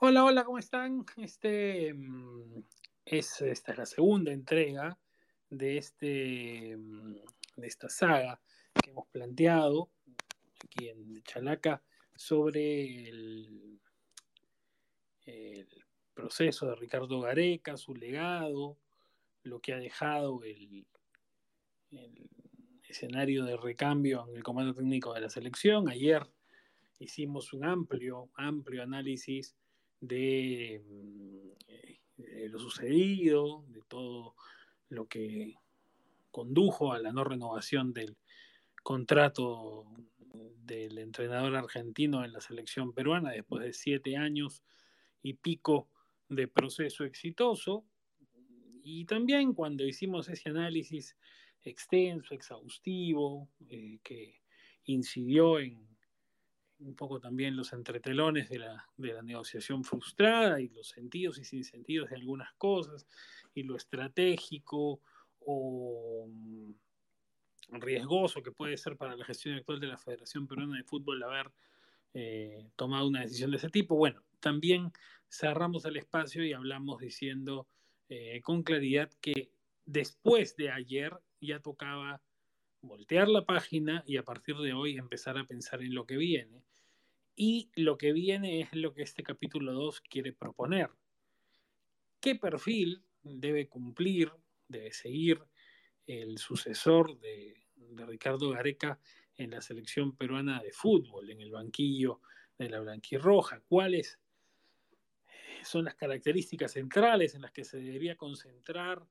Hola, 0.00 0.24
hola, 0.24 0.44
¿cómo 0.44 0.58
están? 0.58 1.04
Este 1.16 1.92
mm, 1.92 2.62
es, 3.04 3.40
esta 3.40 3.72
es 3.72 3.78
la 3.78 3.84
segunda 3.84 4.30
entrega 4.30 4.96
de, 5.50 5.76
este, 5.76 6.76
mm, 6.76 7.16
de 7.56 7.66
esta 7.66 7.88
saga 7.88 8.40
que 8.80 8.90
hemos 8.90 9.08
planteado 9.08 9.90
aquí 10.64 10.88
en 10.88 11.20
Chalaca 11.24 11.82
sobre 12.14 13.08
el, 13.08 13.80
proceso 16.14 16.68
de 16.68 16.76
Ricardo 16.76 17.20
Gareca, 17.20 17.76
su 17.76 17.96
legado, 17.96 18.78
lo 19.42 19.58
que 19.60 19.72
ha 19.72 19.78
dejado 19.78 20.44
el, 20.44 20.86
el 21.90 22.30
escenario 22.88 23.44
de 23.44 23.56
recambio 23.56 24.28
en 24.28 24.36
el 24.36 24.44
comando 24.44 24.74
técnico 24.74 25.12
de 25.12 25.22
la 25.22 25.30
selección. 25.30 25.88
Ayer 25.88 26.24
hicimos 27.00 27.52
un 27.52 27.64
amplio, 27.64 28.30
amplio 28.36 28.84
análisis 28.84 29.56
de, 30.00 30.82
mm, 30.84 32.48
lo 32.50 32.58
sucedido, 32.58 33.64
de 33.68 33.82
todo 33.88 34.34
lo 34.88 35.06
que 35.06 35.54
condujo 36.30 36.92
a 36.92 36.98
la 36.98 37.12
no 37.12 37.24
renovación 37.24 37.92
del 37.92 38.16
contrato 38.82 39.86
del 40.64 40.98
entrenador 40.98 41.56
argentino 41.56 42.24
en 42.24 42.32
la 42.32 42.40
selección 42.40 42.92
peruana 42.92 43.30
después 43.30 43.64
de 43.64 43.72
siete 43.72 44.16
años 44.16 44.62
y 45.22 45.34
pico 45.34 45.88
de 46.28 46.46
proceso 46.46 47.04
exitoso. 47.04 47.84
Y 48.82 49.04
también 49.06 49.54
cuando 49.54 49.84
hicimos 49.84 50.28
ese 50.28 50.50
análisis 50.50 51.16
extenso, 51.62 52.34
exhaustivo, 52.34 53.48
eh, 53.68 53.98
que 54.02 54.40
incidió 54.84 55.58
en 55.58 55.87
un 56.80 56.94
poco 56.94 57.20
también 57.20 57.56
los 57.56 57.72
entretelones 57.72 58.48
de 58.48 58.58
la, 58.60 58.86
de 58.96 59.12
la 59.12 59.22
negociación 59.22 59.84
frustrada 59.84 60.60
y 60.60 60.68
los 60.68 60.88
sentidos 60.88 61.38
y 61.38 61.44
sin 61.44 61.64
sentidos 61.64 62.10
de 62.10 62.16
algunas 62.16 62.52
cosas 62.54 63.06
y 63.54 63.62
lo 63.64 63.76
estratégico 63.76 65.00
o 65.40 66.26
mm, 66.28 66.70
riesgoso 67.80 68.42
que 68.42 68.52
puede 68.52 68.76
ser 68.76 68.96
para 68.96 69.16
la 69.16 69.24
gestión 69.24 69.56
actual 69.56 69.80
de 69.80 69.88
la 69.88 69.98
Federación 69.98 70.46
Peruana 70.46 70.76
de 70.76 70.84
Fútbol 70.84 71.22
haber 71.22 71.50
eh, 72.14 72.70
tomado 72.76 73.06
una 73.06 73.22
decisión 73.22 73.50
de 73.50 73.58
ese 73.58 73.68
tipo. 73.68 73.96
Bueno, 73.96 74.22
también 74.40 74.92
cerramos 75.28 75.84
el 75.84 75.96
espacio 75.96 76.44
y 76.44 76.52
hablamos 76.52 77.00
diciendo 77.00 77.66
eh, 78.08 78.40
con 78.42 78.62
claridad 78.62 79.10
que 79.20 79.50
después 79.84 80.56
de 80.56 80.70
ayer 80.70 81.12
ya 81.40 81.60
tocaba 81.60 82.22
voltear 82.80 83.28
la 83.28 83.44
página 83.44 84.02
y 84.06 84.16
a 84.16 84.24
partir 84.24 84.56
de 84.56 84.72
hoy 84.72 84.96
empezar 84.96 85.38
a 85.38 85.44
pensar 85.44 85.82
en 85.82 85.94
lo 85.94 86.06
que 86.06 86.16
viene. 86.16 86.64
Y 87.34 87.70
lo 87.76 87.98
que 87.98 88.12
viene 88.12 88.60
es 88.60 88.72
lo 88.72 88.94
que 88.94 89.02
este 89.02 89.22
capítulo 89.22 89.72
2 89.72 90.00
quiere 90.02 90.32
proponer. 90.32 90.90
¿Qué 92.20 92.34
perfil 92.34 93.04
debe 93.22 93.68
cumplir, 93.68 94.32
debe 94.66 94.92
seguir 94.92 95.40
el 96.06 96.38
sucesor 96.38 97.18
de, 97.20 97.66
de 97.76 98.06
Ricardo 98.06 98.50
Gareca 98.50 99.00
en 99.36 99.50
la 99.50 99.60
selección 99.60 100.16
peruana 100.16 100.62
de 100.62 100.72
fútbol, 100.72 101.30
en 101.30 101.40
el 101.40 101.52
banquillo 101.52 102.20
de 102.58 102.70
la 102.70 102.80
blanquirroja? 102.80 103.60
¿Cuáles 103.60 104.18
son 105.64 105.84
las 105.84 105.94
características 105.94 106.72
centrales 106.72 107.34
en 107.34 107.42
las 107.42 107.52
que 107.52 107.64
se 107.64 107.78
debería 107.78 108.16
concentrar 108.16 109.06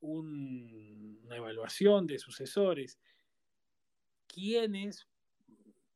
un, 0.00 1.20
una 1.24 1.36
evaluación 1.36 2.06
de 2.06 2.18
sucesores, 2.18 2.98
quiénes, 4.26 5.08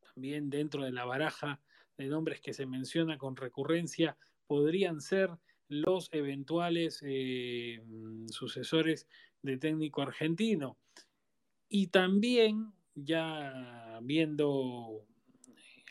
también 0.00 0.50
dentro 0.50 0.84
de 0.84 0.92
la 0.92 1.04
baraja 1.04 1.60
de 1.96 2.06
nombres 2.06 2.40
que 2.40 2.52
se 2.52 2.66
menciona 2.66 3.18
con 3.18 3.36
recurrencia, 3.36 4.16
podrían 4.46 5.00
ser 5.00 5.30
los 5.68 6.08
eventuales 6.12 7.02
eh, 7.06 7.82
sucesores 8.28 9.08
de 9.42 9.56
técnico 9.56 10.02
argentino. 10.02 10.76
Y 11.68 11.86
también, 11.86 12.72
ya 12.94 13.98
viendo 14.02 15.06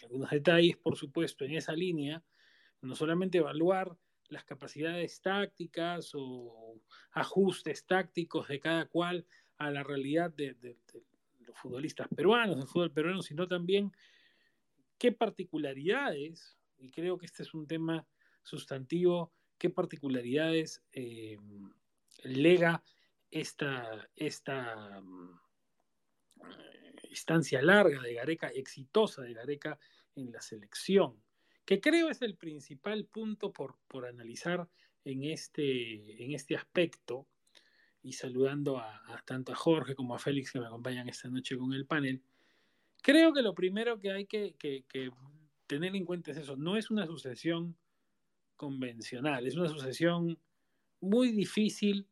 algunos 0.04 0.30
detalles, 0.30 0.78
por 0.78 0.96
supuesto, 0.98 1.46
en 1.46 1.56
esa 1.56 1.74
línea, 1.74 2.24
no 2.82 2.96
solamente 2.96 3.40
evaluar 3.40 3.98
las 4.32 4.46
capacidades 4.46 5.22
tácticas 5.22 6.12
o 6.14 6.80
ajustes 7.12 7.86
tácticos 7.86 8.48
de 8.48 8.60
cada 8.60 8.86
cual 8.86 9.26
a 9.58 9.70
la 9.70 9.84
realidad 9.84 10.32
de, 10.32 10.56
los 11.40 11.58
futbolistas 11.60 12.08
peruanos, 12.16 12.56
del 12.56 12.68
fútbol 12.68 12.92
peruano, 12.92 13.22
sino 13.22 13.48
también 13.48 13.92
qué 14.98 15.12
particularidades, 15.12 16.58
y 16.78 16.92
creo 16.92 17.18
que 17.18 17.26
este 17.26 17.44
es 17.44 17.54
un 17.54 17.68
tema 17.68 18.08
sustantivo, 18.42 19.34
qué 19.58 19.70
particularidades 19.70 20.82
eh, 20.94 21.38
lega 22.24 22.84
esta, 23.30 24.10
esta 24.16 25.02
uh, 25.02 25.40
instancia 27.10 27.62
larga 27.62 28.02
de 28.02 28.14
Gareca, 28.14 28.48
exitosa 28.48 29.24
de 29.24 29.34
Gareca 29.34 29.78
en 30.16 30.32
la 30.32 30.42
selección 30.42 31.22
que 31.66 31.80
creo 31.80 32.10
es 32.10 32.22
el 32.22 32.36
principal 32.36 33.06
punto 33.06 33.52
por, 33.52 33.78
por 33.88 34.06
analizar 34.06 34.68
en 35.06 35.24
este, 35.24 36.24
en 36.24 36.34
este 36.34 36.56
aspecto, 36.56 37.28
y 38.04 38.14
saludando 38.14 38.80
a, 38.80 39.24
tanto 39.26 39.52
a 39.52 39.56
Jorge 39.56 39.96
como 39.96 40.16
a 40.16 40.20
Félix 40.20 40.52
que 40.52 40.60
me 40.60 40.66
acompañan 40.66 41.08
esta 41.08 41.30
noche 41.30 41.58
con 41.58 41.74
el 41.74 41.86
panel, 41.86 42.22
creo 43.02 43.34
que 43.34 43.42
lo 43.42 43.54
primero 43.54 44.00
que 44.00 44.12
hay 44.12 44.26
que, 44.26 44.56
tener 45.68 45.96
en 45.96 46.06
cuenta 46.06 46.32
es 46.32 46.38
eso, 46.38 46.56
no 46.56 46.78
es 46.78 46.90
una 46.90 47.06
sucesión 47.06 47.78
convencional, 48.58 49.48
es 49.48 49.56
una 49.56 49.70
sucesión 49.70 50.40
muy 51.00 51.32
difícil 51.32 52.08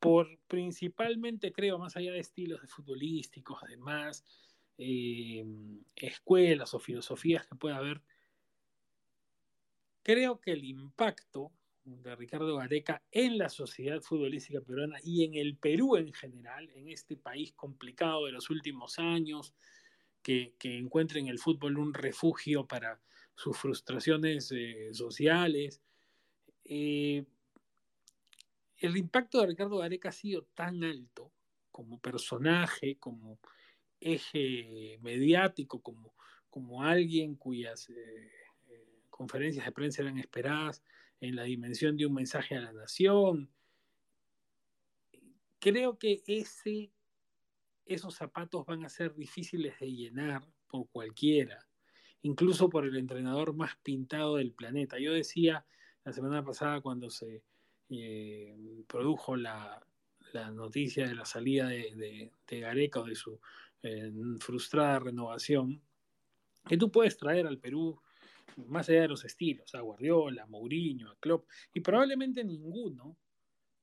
por 0.00 0.38
principalmente, 0.46 1.52
creo, 1.52 1.78
más 1.78 1.96
allá 1.96 2.12
de 2.12 2.20
estilos 2.20 2.62
de 2.62 2.68
futbolísticos, 2.68 3.58
además, 3.62 4.24
eh, 4.78 5.44
escuelas 5.96 6.72
o 6.74 6.78
filosofías 6.78 7.46
que 7.46 7.56
pueda 7.56 7.76
haber, 7.76 8.00
creo 10.02 10.40
que 10.40 10.52
el 10.52 10.64
impacto 10.64 11.52
de 11.84 12.16
Ricardo 12.16 12.56
Gareca 12.56 13.02
en 13.10 13.38
la 13.38 13.48
sociedad 13.48 14.00
futbolística 14.02 14.60
peruana 14.60 14.98
y 15.02 15.24
en 15.24 15.34
el 15.34 15.56
Perú 15.56 15.96
en 15.96 16.12
general, 16.12 16.68
en 16.74 16.88
este 16.88 17.16
país 17.16 17.52
complicado 17.52 18.26
de 18.26 18.32
los 18.32 18.50
últimos 18.50 18.98
años, 18.98 19.54
que, 20.22 20.54
que 20.58 20.76
encuentra 20.76 21.18
en 21.18 21.28
el 21.28 21.38
fútbol 21.38 21.78
un 21.78 21.94
refugio 21.94 22.66
para 22.66 23.00
sus 23.34 23.56
frustraciones 23.56 24.52
eh, 24.52 24.90
sociales. 24.92 25.80
Eh, 26.64 27.24
el 28.78 28.96
impacto 28.96 29.40
de 29.40 29.46
Ricardo 29.46 29.78
Gareca 29.78 30.10
ha 30.10 30.12
sido 30.12 30.42
tan 30.54 30.84
alto 30.84 31.32
como 31.70 31.98
personaje, 32.00 32.96
como 32.98 33.38
eje 34.00 34.98
mediático, 35.00 35.80
como, 35.80 36.14
como 36.50 36.82
alguien 36.82 37.36
cuyas... 37.36 37.88
Eh, 37.90 38.30
conferencias 39.18 39.66
de 39.66 39.72
prensa 39.72 40.02
eran 40.02 40.16
esperadas 40.16 40.82
en 41.20 41.34
la 41.34 41.42
dimensión 41.42 41.96
de 41.96 42.06
un 42.06 42.14
mensaje 42.14 42.56
a 42.56 42.60
la 42.60 42.72
nación. 42.72 43.50
Creo 45.58 45.98
que 45.98 46.22
ese, 46.28 46.92
esos 47.84 48.14
zapatos 48.14 48.64
van 48.64 48.84
a 48.84 48.88
ser 48.88 49.16
difíciles 49.16 49.78
de 49.80 49.92
llenar 49.92 50.48
por 50.68 50.88
cualquiera, 50.90 51.66
incluso 52.22 52.68
por 52.70 52.86
el 52.86 52.96
entrenador 52.96 53.54
más 53.54 53.76
pintado 53.82 54.36
del 54.36 54.52
planeta. 54.52 55.00
Yo 55.00 55.12
decía 55.12 55.66
la 56.04 56.12
semana 56.12 56.44
pasada 56.44 56.80
cuando 56.80 57.10
se 57.10 57.42
eh, 57.90 58.56
produjo 58.86 59.36
la, 59.36 59.84
la, 60.32 60.52
noticia 60.52 61.08
de 61.08 61.16
la 61.16 61.24
salida 61.24 61.66
de, 61.66 62.30
de, 62.46 62.60
Gareca 62.60 63.00
o 63.00 63.04
de 63.04 63.16
su 63.16 63.40
eh, 63.82 64.12
frustrada 64.38 65.00
renovación, 65.00 65.82
que 66.68 66.76
tú 66.76 66.92
puedes 66.92 67.16
traer 67.16 67.48
al 67.48 67.58
Perú 67.58 68.00
más 68.56 68.88
allá 68.88 69.02
de 69.02 69.08
los 69.08 69.24
estilos, 69.24 69.74
a 69.74 69.80
Guardiola, 69.80 70.44
a 70.44 70.46
Mourinho, 70.46 71.10
a 71.10 71.16
Klopp, 71.18 71.48
y 71.72 71.80
probablemente 71.80 72.44
ninguno 72.44 73.16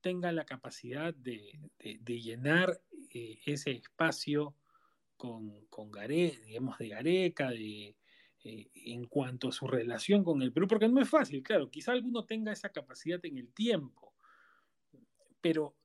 tenga 0.01 0.31
la 0.31 0.45
capacidad 0.45 1.13
de, 1.13 1.59
de, 1.79 2.21
llenar 2.21 2.79
eh, 3.11 3.39
ese 3.45 3.71
espacio 3.71 4.55
con, 5.17 5.65
con 5.67 5.91
Gare, 5.91 6.39
digamos, 6.45 6.77
de 6.77 6.89
Gareca, 6.89 7.49
de, 7.49 7.95
eh, 8.43 8.69
en 8.75 9.05
cuanto 9.05 9.49
a 9.49 9.51
su 9.51 9.65
relación 9.65 10.23
con 10.23 10.41
el 10.43 10.53
Perú, 10.53 10.67
porque 10.67 10.87
no 10.87 11.01
es 11.01 11.09
fácil, 11.09 11.41
claro, 11.41 11.71
quizá 11.71 11.93
alguno 11.93 12.25
tenga 12.25 12.51
esa 12.51 12.69
capacidad 12.69 13.19
en 13.25 13.39
el 13.39 13.51
tiempo, 13.51 14.13
pero, 15.41 15.75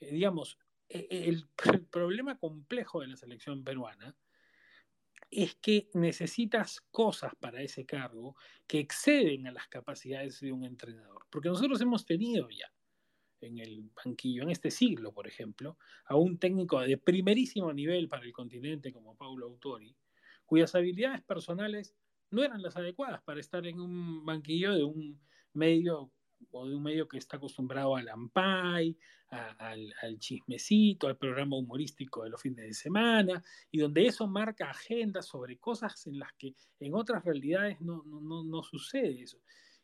eh, 0.00 0.12
digamos, 0.12 0.58
e, 0.86 1.06
e, 1.10 1.28
el 1.30 1.48
problema 1.90 2.36
complejo 2.36 3.00
de 3.00 3.06
la 3.06 3.16
selección 3.16 3.64
peruana 3.64 4.14
es 5.30 5.54
que 5.56 5.88
necesitas 5.94 6.80
cosas 6.90 7.34
para 7.36 7.62
ese 7.62 7.86
cargo 7.86 8.36
que 8.66 8.80
exceden 8.80 9.46
a 9.46 9.52
las 9.52 9.68
capacidades 9.68 10.40
de 10.40 10.52
un 10.52 10.64
entrenador. 10.64 11.26
Porque 11.30 11.48
nosotros 11.48 11.80
hemos 11.80 12.04
tenido 12.04 12.48
ya 12.50 12.72
en 13.40 13.58
el 13.58 13.90
banquillo, 14.04 14.42
en 14.42 14.50
este 14.50 14.70
siglo, 14.70 15.12
por 15.12 15.26
ejemplo, 15.26 15.78
a 16.04 16.16
un 16.16 16.38
técnico 16.38 16.80
de 16.80 16.98
primerísimo 16.98 17.72
nivel 17.72 18.08
para 18.08 18.24
el 18.24 18.32
continente 18.32 18.92
como 18.92 19.16
Paulo 19.16 19.46
Autori, 19.46 19.96
cuyas 20.44 20.74
habilidades 20.74 21.22
personales 21.22 21.94
no 22.30 22.42
eran 22.42 22.62
las 22.62 22.76
adecuadas 22.76 23.22
para 23.22 23.40
estar 23.40 23.66
en 23.66 23.80
un 23.80 24.24
banquillo 24.24 24.74
de 24.74 24.84
un 24.84 25.20
medio 25.52 26.12
o 26.50 26.68
de 26.68 26.74
un 26.74 26.82
medio 26.82 27.08
que 27.08 27.18
está 27.18 27.36
acostumbrado 27.36 27.96
al 27.96 28.08
ampay, 28.08 28.96
al, 29.30 29.94
al, 30.02 30.18
chismecito, 30.18 31.06
al 31.06 31.16
programa 31.16 31.56
humorístico 31.56 32.24
de 32.24 32.30
los 32.30 32.40
fines 32.40 32.66
de 32.66 32.74
semana, 32.74 33.42
y 33.70 33.78
donde 33.78 34.06
eso 34.06 34.26
marca 34.26 34.70
agendas 34.70 35.26
sobre 35.26 35.58
cosas 35.58 36.06
en 36.06 36.18
las 36.18 36.32
que 36.34 36.54
en 36.80 36.94
otras 36.94 37.24
realidades 37.24 37.80
no, 37.80 38.02
no, 38.04 38.42
no, 38.42 38.62
sucede 38.62 39.22
eso. 39.22 39.38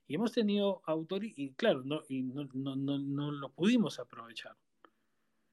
Y 0.09 0.15
hemos 0.15 0.33
tenido 0.33 0.83
autores, 0.87 1.33
y 1.37 1.53
claro, 1.53 1.83
no, 1.85 2.03
y 2.09 2.23
no, 2.23 2.49
no, 2.55 2.77
no, 2.77 3.31
lo 3.31 3.51
pudimos 3.51 3.99
aprovechar. 3.99 4.57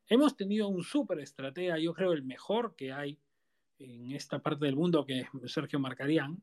Hemos 0.07 0.35
tenido 0.35 0.67
un 0.67 0.83
súper 0.83 1.19
estratega, 1.19 1.77
yo 1.79 1.94
creo 1.94 2.13
el 2.13 2.23
mejor 2.23 2.75
que 2.75 2.91
hay 2.91 3.19
en 3.79 4.11
esta 4.11 4.39
parte 4.39 4.65
del 4.65 4.75
mundo, 4.75 5.05
que 5.05 5.21
es 5.21 5.27
Sergio 5.51 5.79
Marcarián, 5.79 6.41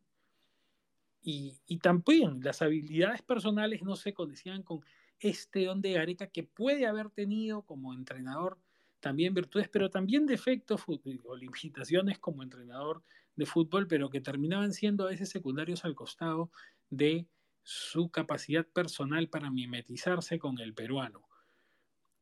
y, 1.23 1.59
y, 1.67 1.79
también 1.79 2.41
las 2.43 2.63
habilidades 2.63 3.23
personales 3.23 3.83
no 3.83 3.97
se 3.97 4.15
condecían 4.15 4.63
con 4.63 4.81
este 5.19 5.67
don 5.67 5.83
de 5.83 5.93
Gareca 5.93 6.29
que 6.29 6.45
puede 6.45 6.87
haber 6.87 7.11
tenido 7.11 7.63
como 7.63 7.93
entrenador 7.93 8.59
también 9.01 9.35
virtudes, 9.35 9.69
pero 9.69 9.91
también 9.91 10.27
defectos 10.27 10.83
o 10.87 11.37
limitaciones 11.37 12.19
como 12.19 12.43
entrenador 12.43 13.03
de 13.35 13.47
fútbol, 13.47 13.87
pero 13.87 14.11
que 14.11 14.21
terminaban 14.21 14.73
siendo 14.73 15.05
a 15.05 15.11
veces 15.11 15.31
secundarios 15.31 15.85
al 15.85 15.95
costado 15.95 16.51
de 16.91 17.27
su 17.63 18.11
capacidad 18.11 18.67
personal 18.67 19.29
para 19.29 19.51
mimetizarse 19.51 20.39
con 20.39 20.59
el 20.59 20.75
peruano. 20.75 21.23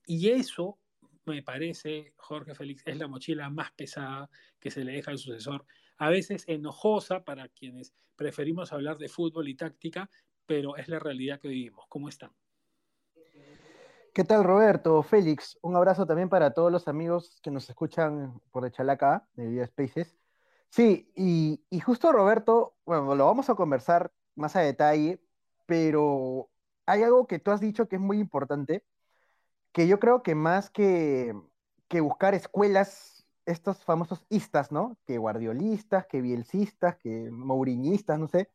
Y 0.07 0.29
eso, 0.31 0.79
me 1.27 1.43
parece, 1.43 2.15
Jorge 2.17 2.55
Félix, 2.55 2.83
es 2.87 2.97
la 2.97 3.09
mochila 3.09 3.51
más 3.51 3.73
pesada 3.73 4.31
que 4.59 4.71
se 4.71 4.85
le 4.85 4.93
deja 4.93 5.11
al 5.11 5.19
sucesor 5.19 5.67
a 5.99 6.09
veces 6.09 6.45
enojosa 6.47 7.25
para 7.25 7.49
quienes 7.49 7.93
preferimos 8.17 8.73
hablar 8.73 8.99
de 8.99 9.09
fútbol 9.09 9.49
y 9.49 9.55
táctica, 9.55 10.09
pero 10.47 10.77
es 10.77 10.89
la 10.89 10.99
realidad 10.99 11.41
que 11.41 11.49
vivimos. 11.49 11.85
¿Cómo 11.89 12.09
están? 12.09 12.31
¿Qué 14.15 14.25
tal, 14.25 14.43
Roberto? 14.43 15.03
Félix, 15.03 15.59
un 15.63 15.77
abrazo 15.77 16.07
también 16.07 16.29
para 16.29 16.53
todos 16.53 16.73
los 16.73 16.89
amigos 16.89 17.39
que 17.43 17.51
nos 17.51 17.69
escuchan 17.69 18.41
por 18.51 18.65
de 18.65 18.73
Chalaca, 18.73 19.29
de 19.35 19.47
Vida 19.47 19.67
Spaces. 19.67 20.19
Sí, 20.71 21.13
y, 21.15 21.63
y 21.71 21.81
justo 21.81 22.11
Roberto, 22.13 22.77
bueno, 22.85 23.15
lo 23.15 23.27
vamos 23.27 23.49
a 23.49 23.55
conversar 23.55 24.13
más 24.35 24.57
a 24.57 24.61
detalle, 24.61 25.21
pero 25.67 26.51
hay 26.87 27.03
algo 27.03 27.27
que 27.27 27.39
tú 27.39 27.51
has 27.51 27.61
dicho 27.61 27.89
que 27.89 27.97
es 27.97 28.03
muy 28.03 28.19
importante, 28.19 28.85
que 29.73 29.87
yo 29.87 29.99
creo 30.01 30.23
que 30.23 30.35
más 30.35 30.71
que, 30.71 31.35
que 31.87 32.01
buscar 32.01 32.35
escuelas 32.35 33.18
estos 33.49 33.83
famosos 33.85 34.25
istas, 34.29 34.71
¿no? 34.71 34.99
Que 35.07 35.19
guardiolistas, 35.19 36.07
que 36.07 36.21
bielcistas, 36.21 36.97
que 36.97 37.31
mouriñistas, 37.31 38.19
no 38.19 38.29
sé. 38.29 38.51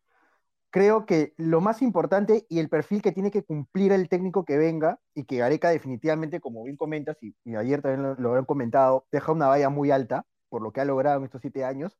Creo 0.69 1.06
que 1.06 1.34
lo 1.38 1.62
más 1.62 1.81
importante 1.81 2.45
y 2.50 2.60
el 2.60 2.69
perfil 2.69 3.01
que 3.01 3.12
tiene 3.12 3.31
que 3.31 3.44
cumplir 3.44 3.92
el 3.92 4.10
técnico 4.10 4.45
que 4.45 4.57
venga, 4.57 5.00
y 5.16 5.25
que 5.25 5.38
Gareca 5.38 5.69
definitivamente, 5.69 6.40
como 6.40 6.63
bien 6.63 6.78
comentas, 6.78 7.18
y, 7.22 7.36
ayer 7.56 7.81
también 7.81 8.16
lo, 8.18 8.36
han 8.36 8.45
comentado, 8.45 9.06
deja 9.12 9.31
una 9.31 9.48
valla 9.48 9.69
muy 9.69 9.92
alta 9.92 10.25
por 10.50 10.62
lo 10.62 10.72
que 10.72 10.81
ha 10.81 10.86
logrado 10.86 11.19
en 11.19 11.25
estos 11.25 11.42
siete 11.42 11.66
años, 11.66 11.98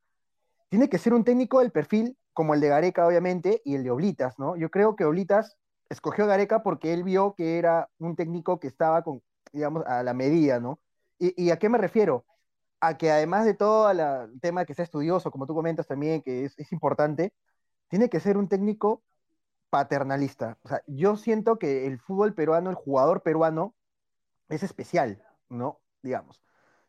tiene 0.69 0.90
que 0.90 1.00
ser 1.00 1.13
un 1.13 1.24
técnico 1.24 1.60
del 1.60 1.72
perfil 1.72 2.18
como 2.34 2.54
el 2.54 2.62
de 2.62 2.69
Gareca, 2.69 3.07
obviamente, 3.07 3.62
y 3.66 3.75
el 3.75 3.84
de 3.84 3.92
Oblitas, 3.92 4.40
¿no? 4.40 4.56
Yo 4.56 4.69
creo 4.69 4.95
que 4.95 5.06
Oblitas 5.06 5.57
escogió 5.90 6.28
Gareca 6.28 6.63
porque 6.63 6.94
él 6.94 7.04
vio 7.04 7.36
que 7.36 7.57
era 7.60 7.90
un 8.00 8.16
técnico 8.16 8.60
que 8.60 8.68
estaba 8.68 9.04
con, 9.04 9.22
digamos, 9.51 9.84
a 9.88 10.04
la 10.04 10.13
medida, 10.13 10.60
¿no? 10.60 10.80
y 11.19 11.51
a 11.51 11.57
qué 11.57 11.69
me 11.69 11.78
refiero? 11.78 12.25
A 12.83 12.97
que 12.97 13.12
además 13.12 13.45
de 13.45 13.53
todo 13.53 13.89
el 13.89 14.41
tema 14.41 14.65
que 14.65 14.74
sea 14.74 14.83
estudioso, 14.83 15.31
como 15.31 15.47
tú 15.47 15.56
comentas 15.56 15.88
también, 15.88 16.21
que 16.21 16.45
es, 16.45 16.71
importante, 16.74 17.33
tiene 17.88 18.09
que 18.09 18.19
ser 18.19 18.38
un 18.38 18.50
técnico 18.50 19.03
paternalista. 19.69 20.57
O 20.63 20.69
sea, 20.69 20.83
yo 20.88 21.15
siento 21.15 21.57
que 21.59 21.88
el 21.88 22.00
fútbol 22.00 22.33
peruano, 22.35 22.69
el 22.69 22.75
jugador 22.75 23.24
peruano, 23.24 23.74
es 24.50 24.63
especial, 24.63 25.24
¿no? 25.50 25.80
Digamos. 26.01 26.41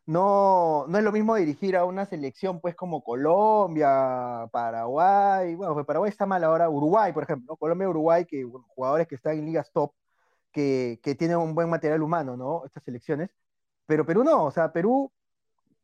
No, 0.05 0.85
no 0.89 0.97
es 0.97 1.03
lo 1.03 1.11
mismo 1.13 1.35
dirigir 1.35 1.77
a 1.77 1.85
una 1.85 2.05
selección, 2.05 2.59
pues, 2.61 2.75
como 2.75 3.03
Colombia, 3.03 4.49
Paraguay, 4.51 5.55
bueno, 5.55 5.73
pues 5.75 5.85
Paraguay 5.85 6.09
está 6.09 6.25
mal 6.25 6.43
ahora, 6.43 6.69
Uruguay, 6.69 7.13
por 7.13 7.23
ejemplo, 7.23 7.55
Colombia, 7.57 7.89
Uruguay, 7.89 8.25
que 8.25 8.43
jugadores 8.67 9.07
que 9.07 9.15
están 9.15 9.37
en 9.39 9.45
ligas 9.45 9.71
top, 9.71 9.93
que, 10.51 10.99
que 11.03 11.15
tienen 11.15 11.37
un 11.37 11.55
buen 11.55 11.69
material 11.69 12.01
humano, 12.03 12.37
¿no? 12.37 12.65
Estas 12.65 12.83
selecciones. 12.83 13.29
Pero 13.87 14.05
Perú 14.05 14.23
no, 14.23 14.45
o 14.45 14.51
sea, 14.51 14.73
Perú 14.73 15.11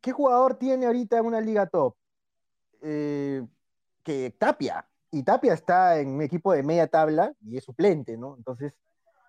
¿Qué 0.02 0.12
jugador 0.12 0.56
tiene 0.56 0.86
ahorita 0.86 1.18
en 1.18 1.26
una 1.26 1.40
liga 1.40 1.66
top? 1.66 1.94
Eh, 2.82 3.46
que 4.02 4.34
Tapia. 4.36 4.86
Y 5.12 5.22
Tapia 5.22 5.54
está 5.54 6.00
en 6.00 6.08
un 6.08 6.22
equipo 6.22 6.52
de 6.52 6.62
media 6.64 6.88
tabla 6.88 7.32
y 7.40 7.56
es 7.56 7.64
suplente, 7.64 8.16
¿no? 8.16 8.36
Entonces, 8.36 8.74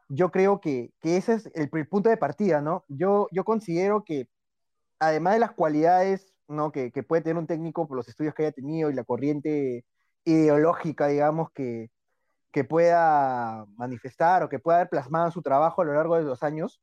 yo 0.09 0.31
creo 0.31 0.59
que, 0.61 0.91
ese 1.03 1.33
es 1.33 1.51
el, 1.53 1.69
punto 1.87 2.09
de 2.09 2.17
partida, 2.17 2.61
¿no? 2.61 2.85
Yo, 2.87 3.27
yo 3.31 3.43
considero 3.45 4.03
que, 4.03 4.29
además 4.99 5.33
de 5.33 5.39
las 5.39 5.51
cualidades 5.51 6.33
¿no? 6.47 6.71
que, 6.71 6.91
puede 7.07 7.21
tener 7.21 7.37
un 7.37 7.47
técnico 7.47 7.87
por 7.87 7.97
los 7.97 8.07
estudios 8.07 8.33
que 8.33 8.43
haya 8.43 8.51
tenido 8.51 8.89
y 8.89 8.93
la 8.95 9.03
corriente 9.03 9.85
ideológica, 10.25 11.07
digamos, 11.07 11.51
que, 11.51 11.91
que 12.51 12.63
pueda 12.63 13.65
manifestar 13.77 14.43
o 14.43 14.49
que 14.49 14.59
pueda 14.59 14.79
haber 14.79 14.89
plasmado 14.89 15.27
en 15.27 15.31
su 15.31 15.41
trabajo 15.41 15.81
a 15.81 15.85
lo 15.85 15.93
largo 15.93 16.15
de 16.17 16.23
los 16.23 16.43
años, 16.43 16.81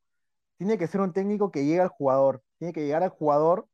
tiene 0.58 0.78
que 0.78 0.86
ser 0.86 1.00
un 1.00 1.12
técnico 1.12 1.50
que 1.50 1.64
llegue 1.64 1.80
al 1.80 1.88
jugador, 1.88 2.42
tiene 2.58 2.72
que 2.72 2.84
llegar 2.84 3.02
al 3.02 3.10
jugador 3.10 3.66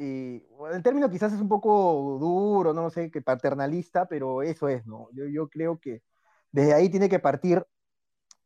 el 0.00 0.82
término 0.82 1.10
quizás 1.10 1.32
es 1.32 1.40
un 1.40 1.48
poco 1.48 2.18
duro, 2.20 2.72
no 2.72 2.90
sé, 2.90 3.10
que 3.10 3.20
paternalista, 3.22 4.06
pero 4.06 4.42
eso 4.42 4.68
es, 4.68 4.86
¿no? 4.86 5.08
Yo, 5.12 5.26
yo 5.26 5.48
creo 5.48 5.78
que 5.78 6.02
desde 6.52 6.74
ahí 6.74 6.88
tiene 6.88 7.08
que 7.08 7.18
partir 7.18 7.66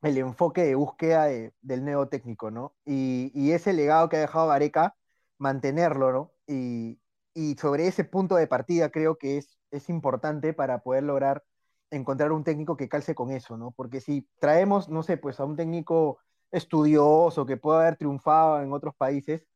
el 0.02 0.18
enfoque 0.18 0.64
de 0.64 0.74
búsqueda 0.74 1.26
del 1.26 1.84
neotécnico, 1.84 2.50
¿no? 2.50 2.74
Y, 2.84 3.30
y, 3.34 3.52
ese 3.52 3.72
legado 3.72 4.08
que 4.08 4.16
ha 4.16 4.20
dejado 4.20 4.48
Gareca, 4.48 4.96
mantenerlo, 5.38 6.12
¿no? 6.12 6.32
Y, 6.46 7.00
y, 7.34 7.56
sobre 7.56 7.86
ese 7.86 8.04
punto 8.04 8.36
de 8.36 8.46
partida 8.46 8.90
creo 8.90 9.16
que 9.18 9.38
es, 9.38 9.58
es 9.70 9.88
importante 9.88 10.52
para 10.52 10.80
poder 10.82 11.04
lograr 11.04 11.44
encontrar 11.90 12.32
un 12.32 12.44
técnico 12.44 12.76
que 12.76 12.88
calce 12.88 13.14
con 13.14 13.30
eso, 13.30 13.56
¿no? 13.56 13.70
Porque 13.72 14.00
si 14.00 14.28
traemos, 14.40 14.88
no 14.88 15.02
sé, 15.02 15.16
pues 15.16 15.40
a 15.40 15.44
un 15.44 15.56
técnico 15.56 16.18
estudioso 16.50 17.46
que 17.46 17.56
pueda 17.56 17.80
haber 17.80 17.96
triunfado 17.96 18.62
en 18.62 18.72
otros 18.72 18.94
países, 18.96 19.46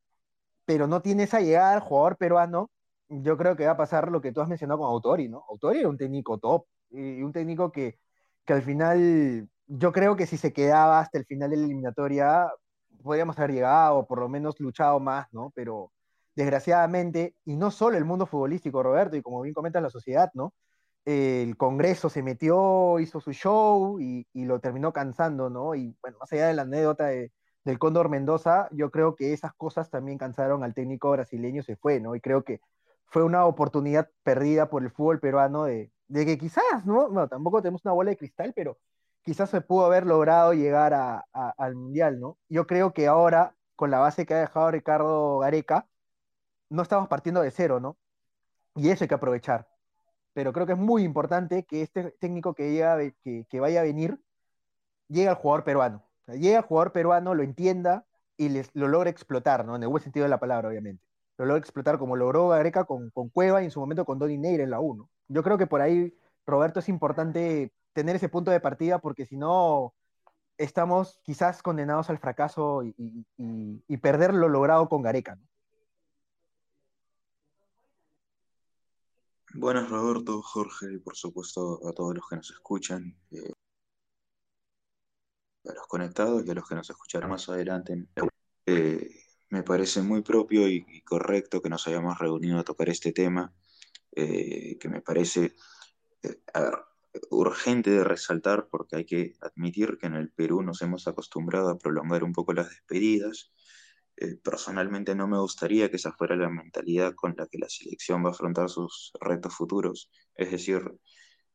pero 0.69 0.87
no 0.87 1.01
tiene 1.01 1.23
esa 1.23 1.41
llegada 1.41 1.73
al 1.73 1.81
jugador 1.81 2.19
peruano, 2.19 2.71
yo 3.09 3.39
creo 3.39 3.57
que 3.57 3.65
va 3.65 3.73
a 3.73 3.77
pasar 3.79 4.13
lo 4.13 4.21
que 4.21 4.33
tú 4.33 4.43
has 4.43 4.49
mencionado 4.51 4.81
con 4.81 4.91
Autori, 4.91 5.27
¿no? 5.27 5.43
Autori 5.49 5.79
era 5.79 5.89
un 5.89 5.97
técnico 5.97 6.37
top, 6.37 6.67
y 6.91 7.23
un 7.23 7.33
técnico 7.33 7.73
que, 7.73 7.99
que 8.45 8.53
al 8.53 8.63
final, 8.63 9.49
yo 9.67 9.93
creo 9.93 10.15
que 10.15 10.27
si 10.27 10.37
se 10.37 10.53
quedaba 10.53 11.01
hasta 11.01 11.17
el 11.17 11.25
final 11.25 11.49
de 11.49 11.57
la 11.57 11.65
eliminatoria, 11.65 12.53
podríamos 13.03 13.39
haber 13.39 13.53
llegado, 13.53 14.01
o 14.01 14.07
por 14.07 14.21
lo 14.21 14.29
menos 14.29 14.61
luchado 14.61 15.01
más, 15.01 15.27
¿no? 15.33 15.53
Pero 15.55 15.91
desgraciadamente, 16.35 17.35
y 17.47 17.57
no 17.57 17.71
solo 17.71 17.97
el 17.97 18.05
mundo 18.05 18.27
futbolístico, 18.27 18.83
Roberto, 18.83 19.17
y 19.17 19.23
como 19.23 19.41
bien 19.41 19.55
comentas 19.55 19.83
la 19.83 19.89
sociedad, 19.89 20.31
¿no? 20.35 20.53
El 21.07 21.57
Congreso 21.57 22.11
se 22.11 22.23
metió, 22.23 22.99
hizo 23.01 23.21
su 23.21 23.33
show 23.33 23.99
y, 24.01 24.27
y 24.35 24.45
lo 24.45 24.61
terminó 24.61 24.93
cansando, 24.93 25.49
¿no? 25.49 25.75
Y 25.75 25.97
bueno, 26.03 26.19
más 26.21 26.31
allá 26.33 26.49
de 26.49 26.55
la 26.55 26.63
anécdota 26.63 27.07
de, 27.07 27.33
del 27.69 27.79
Cóndor 27.79 28.09
Mendoza, 28.09 28.67
yo 28.73 28.91
creo 28.91 29.15
que 29.15 29.35
esas 29.35 29.53
cosas 29.53 29.91
también 29.91 30.17
cansaron 30.17 30.65
al 30.65 30.73
técnico 30.73 31.11
brasileño, 31.11 31.63
se 31.63 31.77
fue, 31.77 32.01
¿no? 32.01 32.15
Y 32.15 32.21
creo 32.21 32.43
que 32.43 32.63
fue 33.05 33.23
una 33.23 33.45
oportunidad 33.45 34.09
perdida 34.23 34.71
por 34.71 34.83
el 34.83 34.91
fútbol 34.91 35.21
peruano 35.21 35.65
de, 35.65 35.93
que 36.11 36.39
quizás, 36.39 36.87
¿no? 36.87 37.11
¿no? 37.11 37.29
Tampoco 37.29 37.61
tenemos 37.61 37.85
una 37.85 37.93
bola 37.93 38.09
de 38.11 38.17
cristal, 38.17 38.55
pero 38.57 38.79
quizás 39.23 39.51
se 39.51 39.61
pudo 39.61 39.85
haber 39.85 40.07
logrado 40.07 40.55
llegar 40.55 40.95
al 40.95 41.75
Mundial, 41.75 42.19
¿no? 42.19 42.39
Yo 42.49 42.67
creo 42.67 42.95
que 42.95 43.07
ahora, 43.07 43.55
con 43.77 43.91
la 43.91 43.99
base 43.99 44.25
que 44.25 44.33
ha 44.33 44.41
dejado 44.41 44.71
Ricardo 44.71 45.41
Gareca, 45.41 45.87
no 46.71 46.83
estamos 46.83 47.09
partiendo 47.09 47.43
de 47.43 47.51
cero, 47.51 47.81
¿no? 47.81 47.99
Y 48.77 48.89
eso 48.89 49.05
hay 49.05 49.09
que 49.09 49.15
aprovechar. 49.15 49.69
Pero 50.33 50.55
creo 50.55 50.65
que 50.65 50.73
es 50.73 50.79
muy 50.79 51.03
importante 51.05 51.65
que 51.67 51.83
este 51.83 52.13
técnico 52.13 52.55
que, 52.55 53.15
que 53.51 53.61
vaya 53.61 53.81
a 53.81 53.85
venir 53.85 54.19
llegue 55.09 55.29
al 55.29 55.35
jugador 55.37 55.65
peruano 55.65 56.08
llega 56.35 56.59
el 56.59 56.65
jugador 56.65 56.93
peruano, 56.93 57.35
lo 57.35 57.43
entienda 57.43 58.07
y 58.37 58.49
les, 58.51 58.71
lo 58.75 58.89
logra 58.89 59.11
explotar, 59.11 59.65
¿no? 59.65 59.77
En 59.77 59.83
el 59.83 59.89
buen 59.89 60.03
sentido 60.03 60.25
de 60.25 60.31
la 60.31 60.41
palabra, 60.41 60.69
obviamente. 60.69 61.03
Lo 61.39 61.47
logra 61.47 61.61
explotar 61.61 61.99
como 61.99 62.17
logró 62.17 62.49
Gareca 62.49 62.85
con, 62.85 63.11
con 63.11 63.29
Cueva 63.29 63.63
y 63.63 63.67
en 63.67 63.71
su 63.71 63.81
momento 63.81 64.05
con 64.05 64.19
Donny 64.19 64.39
Neira 64.39 64.65
en 64.65 64.71
la 64.71 64.81
1. 64.81 65.09
Yo 65.29 65.43
creo 65.43 65.59
que 65.59 65.67
por 65.67 65.81
ahí, 65.81 66.15
Roberto, 66.47 66.81
es 66.81 66.89
importante 66.89 67.73
tener 67.93 68.17
ese 68.17 68.29
punto 68.29 68.51
de 68.51 68.61
partida 68.61 68.99
porque 69.01 69.27
si 69.27 69.37
no, 69.37 69.95
estamos 70.59 71.21
quizás 71.23 71.63
condenados 71.63 72.11
al 72.11 72.19
fracaso 72.19 72.83
y, 72.83 72.95
y, 73.37 73.97
perder 73.99 74.35
lo 74.35 74.49
logrado 74.49 74.89
con 74.89 75.03
Gareca. 75.03 75.39
Buenas, 79.55 79.89
Roberto, 79.89 80.43
Jorge 80.43 80.93
y 80.93 80.99
por 80.99 81.17
supuesto 81.17 81.81
a 81.89 81.93
todos 81.93 82.15
los 82.15 82.29
que 82.29 82.37
nos 82.37 82.51
escuchan. 82.51 83.17
Eh, 83.31 83.53
a 85.65 85.73
los 85.75 85.87
conectados 85.87 86.45
y 86.47 86.51
a 86.51 86.55
los 86.55 86.69
que 86.69 86.75
nos 86.75 86.89
escucharán 86.91 87.31
más 87.31 87.49
adelante. 87.49 88.07
Eh, 88.67 89.11
me 89.51 89.63
parece 89.63 90.03
muy 90.03 90.23
propio 90.23 90.69
y, 90.69 91.03
correcto 91.03 91.63
que 91.63 91.71
nos 91.71 91.87
hayamos 91.87 92.19
reunido 92.19 92.59
a 92.59 92.65
tocar 92.65 92.89
este 92.89 93.13
tema, 93.13 93.53
eh, 94.13 94.77
que 94.79 94.89
me 94.89 95.01
parece, 95.01 95.55
eh, 96.23 96.41
ver, 96.55 96.75
urgente 97.31 97.91
de 97.91 98.05
resaltar 98.05 98.69
porque 98.71 98.97
hay 98.97 99.05
que 99.07 99.35
admitir 99.41 99.99
que 99.99 100.07
en 100.07 100.15
el 100.15 100.31
Perú 100.31 100.63
nos 100.63 100.83
hemos 100.83 101.09
acostumbrado 101.09 101.71
a 101.71 101.79
prolongar 101.79 102.25
un 102.25 102.33
poco 102.33 102.53
las 102.53 102.69
despedidas. 102.69 103.53
Personalmente 104.43 105.15
no 105.15 105.29
me 105.29 105.39
gustaría 105.39 105.91
que 105.91 105.97
esa 105.97 106.13
fuera 106.13 106.35
la 106.35 106.51
mentalidad 106.51 107.15
con 107.15 107.37
la 107.39 107.47
que 107.47 107.59
la 107.59 107.69
selección 107.69 108.25
va 108.25 108.31
a 108.31 108.33
afrontar 108.33 108.69
sus 108.69 109.13
retos 109.21 109.55
futuros. 109.55 110.11
Es 110.35 110.51
decir, 110.51 110.83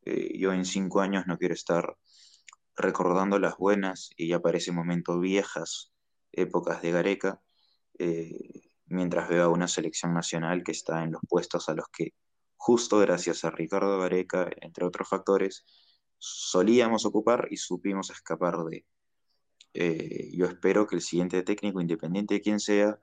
yo 0.06 0.54
en 0.54 0.64
cinco 0.64 1.02
años 1.02 1.26
no 1.28 1.38
quiero 1.38 1.54
estar 1.54 1.98
recordando 2.76 3.40
las 3.40 3.58
buenas 3.58 4.10
y 4.18 4.36
para 4.40 4.58
ese 4.58 4.72
momento 4.72 5.20
viejas 5.20 5.94
épocas 6.32 6.82
de 6.82 6.92
Gareca, 6.92 7.42
eh, 8.00 8.72
mientras 8.88 9.30
veo 9.30 9.46
a 9.46 9.50
una 9.50 9.68
selección 9.68 10.14
nacional 10.14 10.64
que 10.64 10.72
está 10.72 11.04
en 11.04 11.12
los 11.12 11.22
puestos 11.28 11.70
a 11.70 11.76
los 11.76 11.86
que 11.90 12.14
justo 12.56 13.00
gracias 13.00 13.44
a 13.44 13.52
Ricardo 13.52 14.00
Gareca, 14.00 14.50
entre 14.62 14.86
otros 14.86 15.10
factores, 15.10 15.66
solíamos 16.18 17.06
ocupar 17.06 17.48
y 17.52 17.58
supimos 17.58 18.10
escapar 18.10 18.64
de. 18.64 18.86
Eh, 19.74 20.32
yo 20.34 20.46
espero 20.46 20.88
que 20.88 20.96
el 20.96 21.02
siguiente 21.02 21.44
técnico, 21.44 21.82
independiente 21.82 22.36
de 22.36 22.42
quién 22.42 22.62
sea, 22.62 23.00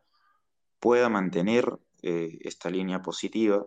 pueda 0.78 1.10
mantener 1.10 1.78
eh, 2.02 2.38
esta 2.40 2.70
línea 2.70 3.02
positiva. 3.02 3.66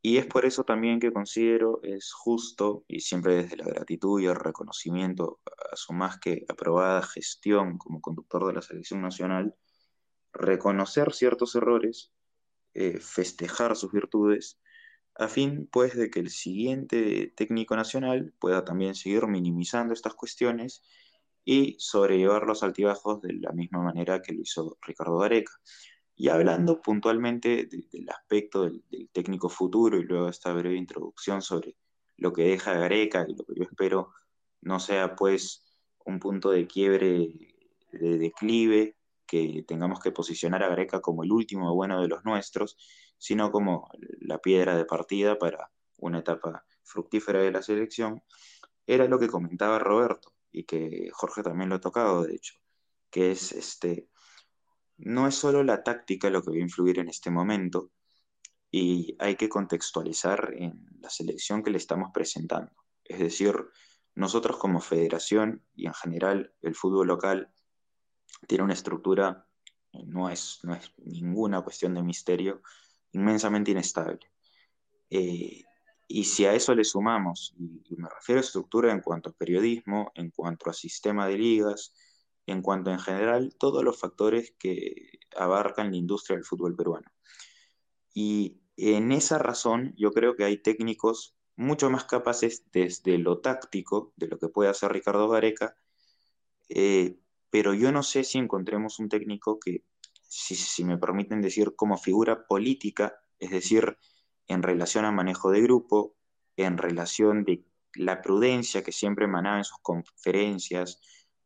Y 0.00 0.18
es 0.18 0.26
por 0.26 0.44
eso 0.46 0.64
también 0.64 1.00
que 1.00 1.12
considero 1.12 1.80
es 1.82 2.12
justo, 2.12 2.84
y 2.88 3.00
siempre 3.00 3.42
desde 3.42 3.56
la 3.56 3.66
gratitud 3.66 4.20
y 4.20 4.26
el 4.26 4.36
reconocimiento 4.36 5.40
a 5.72 5.76
su 5.76 5.92
más 5.92 6.18
que 6.20 6.44
aprobada 6.48 7.02
gestión 7.02 7.78
como 7.78 8.00
conductor 8.00 8.46
de 8.46 8.54
la 8.54 8.62
selección 8.62 9.02
nacional, 9.02 9.54
reconocer 10.32 11.12
ciertos 11.12 11.54
errores, 11.56 12.12
eh, 12.74 13.00
festejar 13.00 13.76
sus 13.76 13.92
virtudes 13.92 14.60
a 15.18 15.26
fin 15.26 15.68
pues 15.70 15.96
de 15.96 16.10
que 16.10 16.20
el 16.20 16.30
siguiente 16.30 17.32
técnico 17.36 17.74
nacional 17.74 18.32
pueda 18.38 18.64
también 18.64 18.94
seguir 18.94 19.26
minimizando 19.26 19.92
estas 19.92 20.14
cuestiones 20.14 20.82
y 21.44 21.76
sobrellevar 21.80 22.44
los 22.46 22.62
altibajos 22.62 23.20
de 23.22 23.32
la 23.34 23.52
misma 23.52 23.82
manera 23.82 24.22
que 24.22 24.32
lo 24.32 24.42
hizo 24.42 24.78
Ricardo 24.80 25.18
Gareca. 25.18 25.52
Y 26.20 26.30
hablando 26.30 26.82
puntualmente 26.82 27.66
del 27.66 28.10
aspecto 28.10 28.64
del, 28.64 28.82
técnico 29.12 29.48
futuro 29.48 29.98
y 29.98 30.02
luego 30.02 30.28
esta 30.28 30.52
breve 30.52 30.74
introducción 30.74 31.42
sobre 31.42 31.76
lo 32.16 32.32
que 32.32 32.42
deja 32.42 32.74
Gareca 32.74 33.24
y 33.28 33.36
lo 33.36 33.44
que 33.44 33.54
yo 33.54 33.62
espero 33.62 34.12
no 34.60 34.80
sea 34.80 35.14
pues 35.14 35.64
un 36.04 36.18
punto 36.18 36.50
de 36.50 36.66
quiebre, 36.66 37.54
de 37.92 38.18
declive, 38.18 38.96
que 39.28 39.64
tengamos 39.68 40.00
que 40.00 40.10
posicionar 40.10 40.64
a 40.64 40.68
Gareca 40.68 41.00
como 41.00 41.22
el 41.22 41.30
último 41.30 41.72
bueno 41.74 42.02
de 42.02 42.08
los 42.08 42.24
nuestros, 42.24 42.76
sino 43.16 43.52
como 43.52 43.88
la 44.18 44.38
piedra 44.38 44.76
de 44.76 44.86
partida 44.86 45.38
para 45.38 45.70
una 45.98 46.18
etapa 46.18 46.64
fructífera 46.82 47.40
de 47.42 47.52
la 47.52 47.62
selección, 47.62 48.24
era 48.88 49.06
lo 49.06 49.20
que 49.20 49.28
comentaba 49.28 49.78
Roberto 49.78 50.32
y 50.50 50.64
que 50.64 51.10
Jorge 51.12 51.44
también 51.44 51.68
lo 51.68 51.76
ha 51.76 51.80
tocado, 51.80 52.24
de 52.24 52.34
hecho, 52.34 52.58
que 53.08 53.30
es 53.30 53.52
este, 53.52 54.08
no 54.98 55.26
es 55.26 55.34
solo 55.34 55.62
la 55.62 55.82
táctica 55.82 56.30
lo 56.30 56.42
que 56.42 56.50
va 56.50 56.56
a 56.56 56.60
influir 56.60 56.98
en 56.98 57.08
este 57.08 57.30
momento 57.30 57.90
y 58.70 59.16
hay 59.18 59.36
que 59.36 59.48
contextualizar 59.48 60.54
en 60.56 60.86
la 61.00 61.08
selección 61.08 61.62
que 61.62 61.70
le 61.70 61.78
estamos 61.78 62.10
presentando. 62.12 62.72
Es 63.04 63.18
decir, 63.18 63.54
nosotros 64.14 64.56
como 64.58 64.80
federación 64.80 65.64
y 65.74 65.86
en 65.86 65.94
general 65.94 66.52
el 66.60 66.74
fútbol 66.74 67.06
local 67.06 67.50
tiene 68.46 68.64
una 68.64 68.74
estructura, 68.74 69.46
no 70.06 70.28
es, 70.28 70.60
ninguna 70.98 71.62
cuestión 71.62 71.94
de 71.94 72.02
misterio, 72.02 72.62
inmensamente 73.12 73.70
inestable. 73.70 74.20
Eh, 75.08 75.62
y 76.06 76.24
si 76.24 76.44
a 76.44 76.54
eso 76.54 76.74
le 76.74 76.84
sumamos, 76.84 77.54
y, 77.58 77.96
me 77.96 78.08
refiero 78.08 78.40
a 78.40 78.44
estructura 78.44 78.92
en 78.92 79.00
cuanto 79.00 79.30
a 79.30 79.32
periodismo, 79.32 80.10
en 80.14 80.30
cuanto 80.30 80.68
a 80.68 80.72
sistema 80.72 81.26
de 81.26 81.38
ligas, 81.38 81.94
en 82.50 82.62
cuanto 82.62 82.90
en 82.90 82.98
general 82.98 83.54
todos 83.58 83.84
los 83.84 83.98
factores 83.98 84.54
que 84.58 85.20
abarcan 85.36 85.90
la 85.90 85.96
industria 85.96 86.36
del 86.36 86.44
fútbol 86.44 86.74
peruano. 86.74 87.10
Y 88.14 88.60
en 88.76 89.12
esa 89.12 89.38
razón 89.38 89.94
yo 89.96 90.12
creo 90.12 90.34
que 90.34 90.44
hay 90.44 90.58
técnicos 90.58 91.36
mucho 91.56 91.90
más 91.90 92.04
capaces 92.04 92.64
desde 92.72 93.18
lo 93.18 93.40
táctico, 93.40 94.12
de 94.16 94.28
lo 94.28 94.38
que 94.38 94.48
puede 94.48 94.70
hacer 94.70 94.92
Ricardo 94.92 95.28
Gareca, 95.28 95.76
eh, 96.68 97.18
pero 97.50 97.74
yo 97.74 97.92
no 97.92 98.02
sé 98.02 98.24
si 98.24 98.38
encontremos 98.38 98.98
un 98.98 99.08
técnico 99.08 99.58
que 99.58 99.84
si, 100.28 100.84
me 100.84 100.98
permiten 100.98 101.40
decir, 101.40 101.74
como 101.74 101.96
figura 101.96 102.46
política, 102.46 103.18
es 103.38 103.50
decir, 103.50 103.96
en 104.46 104.62
relación 104.62 105.04
al 105.04 105.14
manejo 105.14 105.50
de 105.50 105.62
grupo, 105.62 106.14
en 106.56 106.78
relación 106.78 107.44
de 107.44 107.64
la 107.94 108.20
prudencia 108.20 108.82
que 108.82 108.92
siempre 108.92 109.24
emanaba 109.24 109.58
en 109.58 109.64
sus 109.64 109.78
conferencias, 109.80 111.00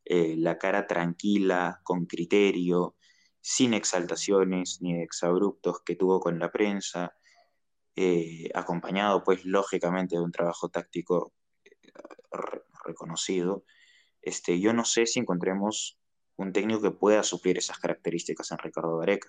eh, 0.05 0.35
la 0.37 0.59
cara 0.59 0.87
tranquila, 0.87 1.81
con 1.85 2.07
criterio, 2.07 2.97
sin 3.41 3.75
exaltaciones 3.75 4.79
ni 4.81 5.01
exabruptos 5.03 5.83
que 5.85 5.97
tuvo 5.97 6.21
con 6.21 6.39
la 6.39 6.51
prensa, 6.51 7.15
eh, 7.97 8.49
acompañado 8.55 9.23
pues 9.23 9.45
lógicamente 9.45 10.17
de 10.17 10.23
un 10.23 10.33
trabajo 10.33 10.69
táctico 10.69 11.33
eh, 11.65 11.71
reconocido. 12.85 13.65
Este, 14.23 14.61
yo 14.61 14.73
no 14.73 14.85
sé 14.85 15.07
si 15.07 15.21
encontremos 15.21 15.99
un 16.37 16.53
técnico 16.53 16.81
que 16.81 16.91
pueda 16.91 17.23
suplir 17.23 17.59
esas 17.59 17.79
características 17.79 18.51
en 18.53 18.59
Ricardo 18.59 18.97
Gareca, 18.99 19.29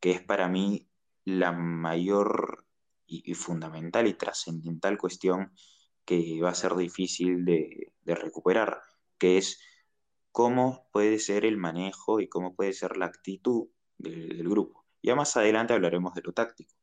que 0.00 0.12
es 0.12 0.22
para 0.22 0.48
mí 0.48 0.88
la 1.24 1.52
mayor 1.52 2.64
y, 3.06 3.34
fundamental 3.34 4.06
y 4.06 4.14
trascendental 4.14 4.98
cuestión 4.98 5.52
que 6.04 6.40
va 6.40 6.50
a 6.50 6.54
ser 6.54 6.74
difícil 6.76 7.44
de, 7.44 7.92
recuperar, 8.06 8.80
que 9.18 9.38
es 9.38 9.60
cómo 10.32 10.88
puede 10.92 11.18
ser 11.18 11.44
el 11.44 11.56
manejo 11.56 12.20
y 12.20 12.28
cómo 12.28 12.54
puede 12.54 12.72
ser 12.72 12.96
la 12.96 13.06
actitud 13.06 13.68
del, 13.98 14.48
grupo. 14.48 14.86
Ya 15.02 15.14
más 15.14 15.36
adelante 15.36 15.74
hablaremos 15.74 16.14
de 16.14 16.22
lo 16.22 16.32
táctico. 16.32 16.74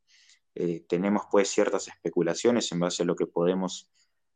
Eh, 0.54 0.84
tenemos 0.88 1.24
pues 1.30 1.48
ciertas 1.48 1.88
especulaciones 1.88 2.70
en 2.72 2.80
base 2.80 3.02
a 3.02 3.06
lo 3.06 3.16
que 3.16 3.26
podemos 3.26 3.90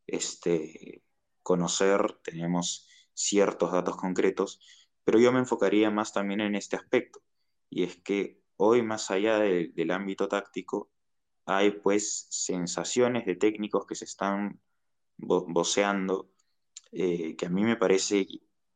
este, 0.07 1.02
conocer, 1.43 2.19
tenemos 2.23 2.88
ciertos 3.14 3.73
datos 3.73 3.97
concretos, 3.97 4.61
pero 5.05 5.19
yo 5.19 5.33
me 5.33 5.38
enfocaría 5.38 5.90
más 5.90 6.12
también 6.12 6.40
en 6.40 6.55
este 6.55 6.76
aspecto, 6.76 7.23
y 7.69 7.85
es 7.85 7.97
que 7.97 8.40
hoy 8.57 8.83
más 8.83 9.11
allá 9.11 9.38
del 9.38 9.90
ámbito 9.90 10.29
táctico, 10.29 10.90
hay 11.47 11.73
pues 11.73 12.26
sensaciones 12.31 13.26
de 13.26 13.37
técnicos 13.37 13.87
que 13.87 13.95
se 13.95 14.05
están 14.05 14.61
voceando, 15.17 16.31
eh, 16.93 17.37
que 17.37 17.47
a 17.47 17.50
mí 17.50 17.64
me 17.64 17.76
parece 17.76 18.26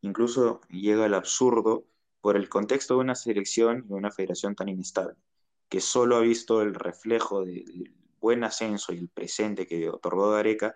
incluso 0.07 0.61
llega 0.71 1.05
al 1.05 1.15
absurdo 1.15 1.87
por 2.21 2.37
el 2.37 2.49
contexto 2.49 2.95
de 2.95 3.01
una 3.01 3.15
selección 3.15 3.87
y 3.89 3.93
una 3.93 4.11
federación 4.11 4.55
tan 4.55 4.69
inestable, 4.69 5.17
que 5.69 5.81
solo 5.81 6.17
ha 6.17 6.21
visto 6.21 6.63
el 6.63 6.75
reflejo 6.75 7.45
del 7.45 7.95
buen 8.21 8.45
ascenso 8.45 8.93
y 8.93 8.99
el 8.99 9.09
presente 9.09 9.67
que 9.67 9.91
otorgó 9.91 10.31
Gareca 10.31 10.75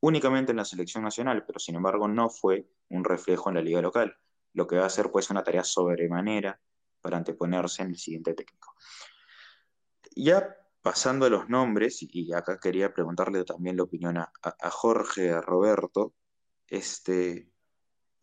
únicamente 0.00 0.52
en 0.52 0.58
la 0.58 0.64
selección 0.64 1.02
nacional, 1.02 1.44
pero 1.46 1.58
sin 1.58 1.76
embargo 1.76 2.08
no 2.08 2.28
fue 2.30 2.68
un 2.90 3.04
reflejo 3.04 3.48
en 3.48 3.56
la 3.56 3.62
liga 3.62 3.80
local 3.80 4.16
lo 4.54 4.66
que 4.66 4.76
va 4.76 4.86
a 4.86 4.90
ser 4.90 5.10
pues 5.10 5.28
una 5.30 5.42
tarea 5.42 5.64
sobremanera 5.64 6.58
para 7.00 7.18
anteponerse 7.18 7.82
en 7.82 7.90
el 7.90 7.98
siguiente 7.98 8.32
técnico. 8.32 8.74
Ya 10.16 10.56
pasando 10.80 11.26
a 11.26 11.30
los 11.30 11.48
nombres, 11.48 11.98
y 12.02 12.32
acá 12.32 12.58
quería 12.58 12.94
preguntarle 12.94 13.44
también 13.44 13.76
la 13.76 13.82
opinión 13.82 14.16
a, 14.18 14.30
Jorge, 14.70 15.32
a 15.32 15.40
Roberto, 15.40 16.14
este, 16.68 17.50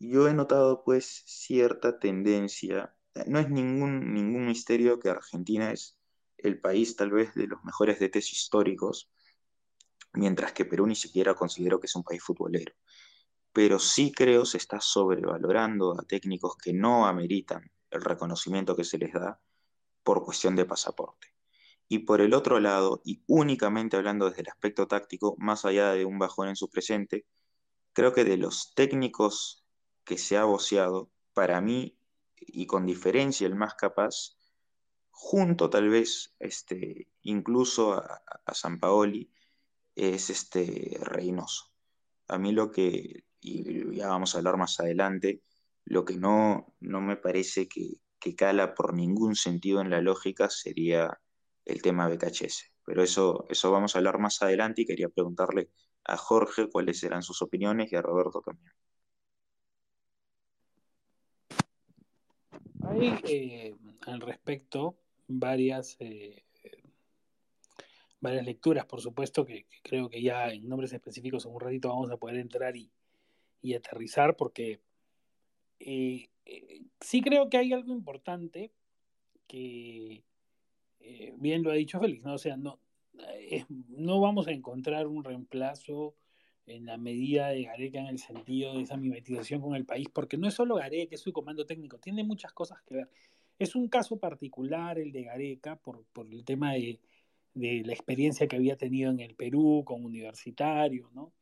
yo 0.08 0.28
he 0.28 0.34
notado 0.34 0.82
pues 0.84 1.22
cierta 1.26 1.98
tendencia, 1.98 2.94
no 3.26 3.38
es 3.38 3.50
ningún, 3.50 4.12
ningún 4.14 4.46
misterio 4.46 4.98
que 5.00 5.10
Argentina 5.10 5.72
es 5.72 5.98
el 6.38 6.60
país 6.60 6.96
tal 6.96 7.10
vez 7.10 7.34
de 7.34 7.46
los 7.46 7.62
mejores 7.64 7.98
DTs 8.00 8.32
históricos, 8.32 9.10
mientras 10.12 10.52
que 10.52 10.64
Perú 10.64 10.86
ni 10.86 10.96
siquiera 10.96 11.34
considero 11.34 11.80
que 11.80 11.86
es 11.86 11.96
un 11.96 12.04
país 12.04 12.22
futbolero 12.22 12.74
pero 13.52 13.78
sí 13.78 14.12
creo 14.12 14.44
se 14.44 14.56
está 14.56 14.80
sobrevalorando 14.80 15.92
a 15.98 16.02
técnicos 16.04 16.56
que 16.56 16.72
no 16.72 17.06
ameritan 17.06 17.70
el 17.90 18.02
reconocimiento 18.02 18.74
que 18.74 18.84
se 18.84 18.98
les 18.98 19.12
da 19.12 19.40
por 20.02 20.24
cuestión 20.24 20.56
de 20.56 20.64
pasaporte. 20.64 21.28
Y 21.86 22.00
por 22.00 22.22
el 22.22 22.32
otro 22.32 22.58
lado, 22.58 23.02
y 23.04 23.22
únicamente 23.26 23.96
hablando 23.96 24.28
desde 24.28 24.42
el 24.42 24.48
aspecto 24.48 24.88
táctico, 24.88 25.36
más 25.38 25.66
allá 25.66 25.92
de 25.92 26.06
un 26.06 26.18
bajón 26.18 26.48
en 26.48 26.56
su 26.56 26.70
presente, 26.70 27.26
creo 27.92 28.14
que 28.14 28.24
de 28.24 28.38
los 28.38 28.72
técnicos 28.74 29.61
que 30.04 30.18
se 30.18 30.36
ha 30.36 30.44
voceado, 30.44 31.10
para 31.34 31.60
mí, 31.60 31.96
y 32.36 32.66
con 32.66 32.86
diferencia 32.86 33.46
el 33.46 33.54
más 33.54 33.74
capaz, 33.74 34.36
junto 35.10 35.70
tal 35.70 35.88
vez 35.88 36.34
este, 36.38 37.08
incluso 37.22 37.94
a, 37.94 38.22
a 38.44 38.54
San 38.54 38.80
Paoli, 38.80 39.30
es 39.94 40.30
este 40.30 40.98
Reynoso. 41.00 41.72
A 42.28 42.38
mí 42.38 42.52
lo 42.52 42.70
que, 42.70 43.24
y 43.40 43.96
ya 43.96 44.08
vamos 44.08 44.34
a 44.34 44.38
hablar 44.38 44.56
más 44.56 44.80
adelante, 44.80 45.42
lo 45.84 46.04
que 46.04 46.16
no, 46.16 46.74
no 46.80 47.00
me 47.00 47.16
parece 47.16 47.68
que, 47.68 48.00
cala 48.36 48.74
por 48.74 48.94
ningún 48.94 49.34
sentido 49.34 49.80
en 49.80 49.90
la 49.90 50.00
lógica 50.00 50.48
sería 50.48 51.20
el 51.64 51.82
tema 51.82 52.08
BKHS. 52.08 52.72
Pero 52.84 53.02
eso, 53.02 53.46
eso 53.48 53.72
vamos 53.72 53.94
a 53.94 53.98
hablar 53.98 54.20
más 54.20 54.40
adelante 54.42 54.82
y 54.82 54.86
quería 54.86 55.08
preguntarle 55.08 55.70
a 56.04 56.16
Jorge 56.16 56.68
cuáles 56.70 57.02
eran 57.02 57.22
sus 57.22 57.42
opiniones 57.42 57.92
y 57.92 57.96
a 57.96 58.02
Roberto 58.02 58.40
también. 58.40 58.72
Hay 62.88 63.14
eh, 63.24 63.74
al 64.06 64.20
respecto 64.20 64.96
varias, 65.28 65.96
eh, 66.00 66.42
varias 68.20 68.44
lecturas, 68.44 68.86
por 68.86 69.00
supuesto, 69.00 69.44
que, 69.44 69.66
creo 69.82 70.08
que 70.08 70.22
ya 70.22 70.50
en 70.50 70.68
nombres 70.68 70.92
específicos 70.92 71.46
en 71.46 71.52
un 71.52 71.60
ratito 71.60 71.88
vamos 71.88 72.10
a 72.10 72.16
poder 72.16 72.38
entrar 72.38 72.76
y, 72.76 72.90
aterrizar, 73.74 74.36
porque 74.36 74.80
eh, 75.78 76.28
sí 77.00 77.20
creo 77.22 77.48
que 77.48 77.58
hay 77.58 77.72
algo 77.72 77.92
importante 77.92 78.72
que 79.46 80.24
bien 81.36 81.62
lo 81.62 81.70
ha 81.70 81.74
dicho 81.74 82.00
Félix, 82.00 82.24
¿no? 82.24 82.34
O 82.34 82.38
sea, 82.38 82.56
no, 82.56 82.78
no 83.88 84.20
vamos 84.20 84.48
a 84.48 84.52
encontrar 84.52 85.06
un 85.06 85.22
reemplazo 85.22 86.14
en 86.66 86.86
la 86.86 86.96
medida 86.96 87.48
de 87.48 87.64
Gareca 87.64 88.00
en 88.00 88.06
el 88.06 88.18
sentido 88.18 88.76
de 88.76 88.82
esa 88.82 88.96
mimetización 88.96 89.60
con 89.60 89.74
el 89.74 89.84
país, 89.84 90.08
porque 90.12 90.36
no 90.36 90.48
es 90.48 90.54
solo 90.54 90.76
Gareca, 90.76 91.14
es 91.14 91.20
su 91.20 91.32
comando 91.32 91.66
técnico, 91.66 91.98
tiene 91.98 92.24
muchas 92.24 92.52
cosas 92.52 92.80
que 92.82 92.94
ver. 92.94 93.08
Es 93.58 93.74
un 93.74 93.88
caso 93.88 94.18
particular 94.18 94.98
el 94.98 95.12
de 95.12 95.24
Gareca 95.24 95.76
por, 95.76 96.04
por 96.12 96.26
el 96.32 96.44
tema 96.44 96.72
de, 96.74 97.00
de, 97.54 97.82
la 97.84 97.92
experiencia 97.92 98.46
que 98.46 98.56
había 98.56 98.76
tenido 98.76 99.10
en 99.10 99.20
el 99.20 99.34
Perú 99.34 99.82
con 99.84 100.04
universitario, 100.04 101.10
¿no? 101.12 101.32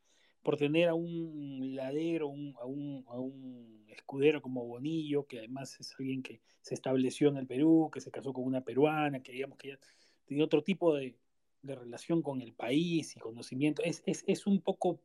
Por 0.43 0.57
tener 0.57 0.89
a 0.89 0.95
un 0.95 1.75
ladero, 1.75 2.27
a, 2.27 2.65
un, 2.65 3.05
a, 3.07 3.19
un, 3.19 3.85
escudero 3.89 4.41
como 4.41 4.65
Bonillo, 4.65 5.27
que 5.27 5.39
además 5.39 5.79
es 5.79 5.93
alguien 5.99 6.23
que 6.23 6.41
se 6.61 6.73
estableció 6.73 7.29
en 7.29 7.37
el 7.37 7.45
Perú, 7.45 7.89
que 7.93 8.01
se 8.01 8.09
casó 8.09 8.33
con 8.33 8.45
una 8.45 8.61
peruana, 8.61 9.21
que 9.21 9.31
digamos 9.31 9.57
que 9.57 9.69
ya 9.69 9.79
tenía 10.25 10.43
otro 10.43 10.63
tipo 10.63 10.95
de, 10.95 11.15
de 11.61 11.75
relación 11.75 12.21
con 12.21 12.41
el 12.41 12.53
país 12.53 13.15
y 13.15 13.19
conocimiento. 13.19 13.83
Es, 13.83 14.01
es, 14.05 14.23
es 14.27 14.47
un 14.47 14.61
poco 14.61 14.99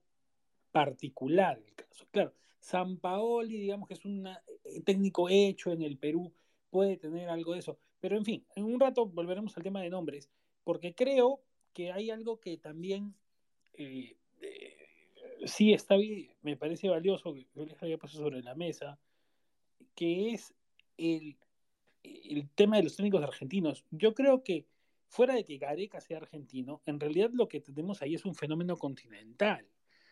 particular 0.76 1.58
el 1.58 1.74
caso. 1.74 2.06
Claro, 2.10 2.34
San 2.60 2.98
Paoli, 2.98 3.56
digamos 3.56 3.88
que 3.88 3.94
es 3.94 4.04
un 4.04 4.26
eh, 4.26 4.82
técnico 4.84 5.30
hecho 5.30 5.72
en 5.72 5.80
el 5.80 5.96
Perú, 5.96 6.34
puede 6.68 6.98
tener 6.98 7.30
algo 7.30 7.54
de 7.54 7.60
eso. 7.60 7.78
Pero 7.98 8.18
en 8.18 8.26
fin, 8.26 8.44
en 8.54 8.64
un 8.64 8.78
rato 8.78 9.06
volveremos 9.06 9.56
al 9.56 9.62
tema 9.62 9.80
de 9.80 9.88
nombres, 9.88 10.28
porque 10.64 10.94
creo 10.94 11.40
que 11.72 11.92
hay 11.92 12.10
algo 12.10 12.40
que 12.40 12.58
también 12.58 13.14
eh, 13.72 14.18
eh, 14.42 14.76
sí 15.46 15.72
está 15.72 15.96
bien, 15.96 16.28
me 16.42 16.58
parece 16.58 16.90
valioso 16.90 17.32
que 17.32 17.46
yo 17.54 17.64
les 17.64 17.82
haya 17.82 17.96
puesto 17.96 18.18
sobre 18.18 18.42
la 18.42 18.54
mesa, 18.54 18.98
que 19.94 20.34
es 20.34 20.52
el, 20.98 21.38
el 22.02 22.50
tema 22.50 22.76
de 22.76 22.82
los 22.82 22.96
técnicos 22.96 23.22
argentinos. 23.22 23.82
Yo 23.90 24.12
creo 24.12 24.42
que 24.42 24.66
fuera 25.08 25.32
de 25.36 25.44
que 25.44 25.56
Gareca 25.56 26.02
sea 26.02 26.18
argentino, 26.18 26.82
en 26.84 27.00
realidad 27.00 27.30
lo 27.32 27.48
que 27.48 27.62
tenemos 27.62 28.02
ahí 28.02 28.14
es 28.14 28.26
un 28.26 28.34
fenómeno 28.34 28.76
continental. 28.76 29.66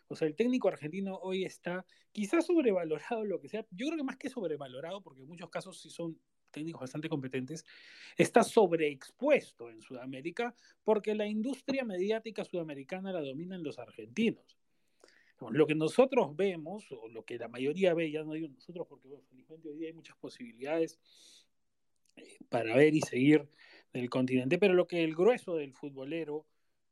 O 0.08 0.16
sea, 0.16 0.28
el 0.28 0.34
técnico 0.34 0.68
argentino 0.68 1.16
hoy 1.16 1.44
está 1.44 1.84
quizás 2.12 2.46
sobrevalorado, 2.46 3.24
lo 3.24 3.40
que 3.40 3.48
sea. 3.48 3.66
Yo 3.70 3.86
creo 3.86 3.96
que 3.96 4.04
más 4.04 4.16
que 4.16 4.28
sobrevalorado, 4.28 5.00
porque 5.00 5.22
en 5.22 5.28
muchos 5.28 5.50
casos 5.50 5.80
sí 5.80 5.90
son 5.90 6.18
técnicos 6.50 6.80
bastante 6.80 7.08
competentes, 7.08 7.64
está 8.16 8.44
sobreexpuesto 8.44 9.70
en 9.70 9.82
Sudamérica 9.82 10.54
porque 10.84 11.14
la 11.14 11.26
industria 11.26 11.84
mediática 11.84 12.44
sudamericana 12.44 13.12
la 13.12 13.20
dominan 13.20 13.64
los 13.64 13.78
argentinos. 13.78 14.56
Lo 15.50 15.66
que 15.66 15.74
nosotros 15.74 16.34
vemos, 16.36 16.86
o 16.90 17.08
lo 17.08 17.24
que 17.24 17.38
la 17.38 17.48
mayoría 17.48 17.92
ve, 17.92 18.10
ya 18.10 18.22
no 18.22 18.32
digo 18.32 18.48
nosotros, 18.48 18.86
porque 18.88 19.08
felizmente 19.28 19.68
hoy 19.68 19.76
día 19.76 19.88
hay 19.88 19.92
muchas 19.92 20.16
posibilidades 20.16 20.98
eh, 22.16 22.38
para 22.48 22.74
ver 22.76 22.94
y 22.94 23.00
seguir 23.00 23.46
del 23.92 24.08
continente, 24.08 24.58
pero 24.58 24.74
lo 24.74 24.86
que 24.86 25.04
el 25.04 25.14
grueso 25.14 25.56
del 25.56 25.74
futbolero 25.74 26.46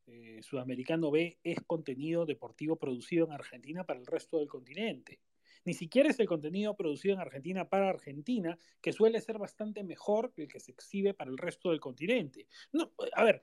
eh, 0.06 0.40
sudamericano 0.42 1.11
ve 1.11 1.38
es 1.44 1.61
contenido 1.66 2.26
deportivo 2.26 2.76
producido 2.76 3.26
en 3.26 3.32
Argentina 3.32 3.85
para 3.85 4.00
el 4.00 4.06
resto 4.06 4.38
del 4.38 4.49
continente. 4.49 5.21
Ni 5.64 5.75
siquiera 5.75 6.11
es 6.11 6.18
el 6.18 6.26
contenido 6.26 6.75
producido 6.75 7.14
en 7.14 7.21
Argentina 7.21 7.68
para 7.68 7.88
Argentina, 7.88 8.59
que 8.81 8.92
suele 8.92 9.20
ser 9.20 9.38
bastante 9.38 9.85
mejor 9.85 10.33
que 10.33 10.42
el 10.42 10.48
que 10.48 10.59
se 10.59 10.72
exhibe 10.72 11.14
para 11.14 11.31
el 11.31 11.38
resto 11.38 11.70
del 11.70 11.81
continente. 11.81 12.48
No, 12.72 12.92
a 13.12 13.24
ver, 13.24 13.42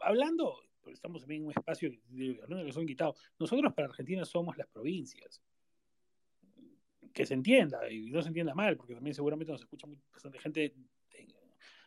hablando, 0.00 0.58
pues 0.80 0.94
estamos 0.94 1.28
en 1.28 1.44
un 1.44 1.50
espacio 1.50 1.90
que 1.90 2.72
son 2.72 2.86
quitados, 2.86 3.20
nosotros 3.38 3.74
para 3.74 3.88
Argentina 3.88 4.24
somos 4.24 4.56
las 4.56 4.68
provincias. 4.68 5.42
Que 7.12 7.26
se 7.26 7.34
entienda, 7.34 7.90
y 7.90 8.10
no 8.10 8.22
se 8.22 8.28
entienda 8.28 8.54
mal, 8.54 8.76
porque 8.76 8.94
también 8.94 9.14
seguramente 9.14 9.52
nos 9.52 9.60
escucha 9.60 9.86
bastante 10.12 10.38
gente, 10.38 10.74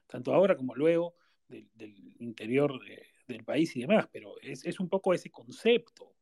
tanto 0.05 0.33
ahora 0.33 0.55
como 0.55 0.75
luego, 0.75 1.15
del 1.47 2.15
interior 2.19 2.79
de, 2.83 3.12
del 3.27 3.43
país 3.43 3.75
y 3.75 3.81
demás, 3.81 4.07
pero 4.11 4.35
es, 4.41 4.65
es 4.65 4.79
un 4.79 4.89
poco 4.89 5.13
ese 5.13 5.29
concepto, 5.29 6.13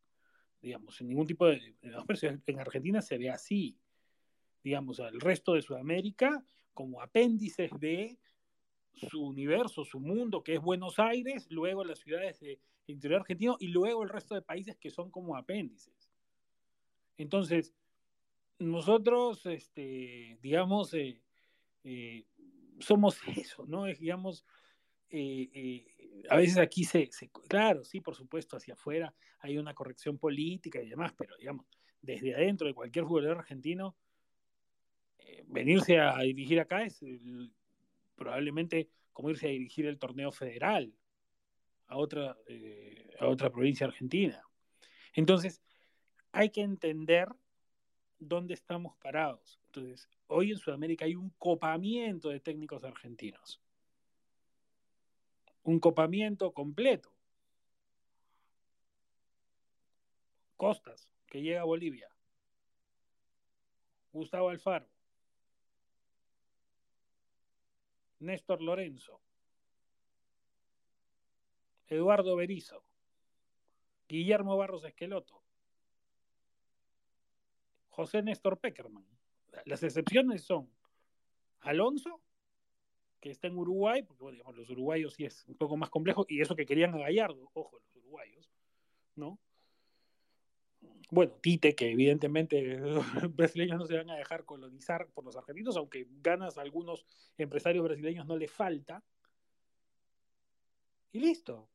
digamos, 0.62 1.00
en 1.02 1.08
ningún 1.08 1.28
tipo 1.28 1.48
de... 1.48 1.76
En 1.82 2.60
Argentina 2.60 3.02
se 3.02 3.18
ve 3.18 3.30
así, 3.30 3.78
digamos, 4.64 5.00
al 5.00 5.20
resto 5.20 5.54
de 5.54 5.62
Sudamérica 5.62 6.44
como 6.74 7.02
apéndices 7.02 7.72
de 7.80 8.18
su 8.94 9.24
universo, 9.24 9.84
su 9.84 10.00
mundo, 10.00 10.44
que 10.44 10.56
es 10.56 10.62
Buenos 10.62 11.00
Aires, 11.00 11.48
luego 11.50 11.84
las 11.84 12.00
ciudades 12.00 12.40
del 12.40 12.60
interior 12.88 13.22
argentino 13.22 13.58
y 13.60 13.68
luego 13.68 14.04
el 14.04 14.10
resto 14.10 14.36
de 14.36 14.42
países 14.42 14.78
que 14.78 14.90
son 14.90 15.10
como 15.10 15.36
apéndices. 15.36 16.12
Entonces, 17.18 17.74
nosotros, 18.60 19.46
este, 19.46 20.38
digamos, 20.42 20.94
eh, 20.94 21.22
eh, 21.84 22.26
somos 22.80 23.18
eso, 23.38 23.66
¿no? 23.66 23.88
Es, 23.88 24.00
digamos, 24.00 24.46
eh, 25.10 25.91
a 26.30 26.38
veces 26.38 26.58
aquí 26.58 26.84
se, 26.84 27.10
claro, 27.48 27.84
sí, 27.84 28.02
por 28.02 28.16
supuesto, 28.16 28.58
hacia 28.58 28.74
afuera 28.74 29.14
hay 29.40 29.58
una 29.58 29.74
corrección 29.74 30.18
política 30.18 30.82
y 30.82 30.90
demás, 30.90 31.14
pero 31.18 31.36
digamos, 31.38 31.66
desde 32.02 32.36
adentro 32.36 32.68
de 32.68 32.74
cualquier 32.74 33.06
jugador 33.06 33.40
argentino, 33.40 33.96
eh, 35.20 35.44
venirse 35.48 36.00
a 36.00 36.18
dirigir 36.20 36.60
acá 36.60 36.84
es 36.84 37.04
probablemente 38.16 38.90
como 39.14 39.30
irse 39.30 39.48
a 39.48 39.52
dirigir 39.52 39.86
el 39.86 40.00
torneo 40.00 40.32
federal 40.32 40.94
a 41.88 41.98
otra, 41.98 42.38
a 43.20 43.28
otra 43.28 43.52
provincia 43.52 43.86
argentina. 43.86 44.42
Entonces, 45.14 45.62
hay 46.32 46.50
que 46.50 46.62
entender 46.62 47.28
dónde 48.18 48.54
estamos 48.54 48.96
parados. 48.98 49.60
Entonces, 49.66 50.08
hoy 50.28 50.52
en 50.52 50.58
Sudamérica 50.58 51.06
hay 51.06 51.16
un 51.16 51.32
copamiento 51.32 52.30
de 52.30 52.40
técnicos 52.40 52.84
argentinos 52.84 53.62
un 55.64 55.80
copamiento 55.80 56.54
completo. 56.54 57.14
Costas, 60.58 61.10
que 61.28 61.42
llega 61.42 61.62
a 61.62 61.66
Bolivia. 61.66 62.10
Gustavo 64.12 64.50
Alfaro. 64.50 64.88
Néstor 68.20 68.62
Lorenzo. 68.62 69.22
Eduardo 71.88 72.36
Berizo. 72.36 72.84
Guillermo 74.08 74.58
Barros 74.58 74.84
Esqueloto. 74.84 75.42
José 77.90 78.22
Néstor 78.22 78.60
Peckerman. 78.60 79.06
Las 79.66 79.84
excepciones 79.84 80.44
son 80.44 80.70
Alonso 81.62 82.22
que 83.22 83.30
está 83.30 83.48
en 83.48 83.58
Uruguay, 83.58 84.02
porque 84.02 84.32
digamos, 84.32 84.58
los 84.58 84.70
uruguayos 84.72 85.14
sí 85.14 85.26
es 85.26 85.46
un 85.48 85.56
poco 85.56 85.78
más 85.78 85.90
complejo, 85.90 86.26
y 86.28 86.42
eso 86.42 86.56
que 86.56 86.66
querían 86.66 86.94
a 86.96 86.98
Gallardo, 86.98 87.50
ojo, 87.54 87.80
los 87.80 87.96
uruguayos, 87.96 88.52
¿no? 89.16 89.40
Bueno, 91.12 91.34
Tite, 91.34 91.76
que 91.76 91.92
evidentemente 91.92 92.78
los 92.78 93.06
brasileños 93.36 93.78
no 93.78 93.86
se 93.86 93.98
van 93.98 94.10
a 94.10 94.16
dejar 94.16 94.44
colonizar 94.44 95.08
por 95.14 95.24
los 95.24 95.36
argentinos, 95.36 95.78
aunque 95.78 96.08
ganas 96.22 96.58
a 96.58 96.62
algunos 96.62 97.06
empresarios 97.38 97.84
brasileños 97.84 98.26
no 98.26 98.38
le 98.38 98.48
falta. 98.48 99.04
Y 101.12 101.20
listo. 101.20 101.70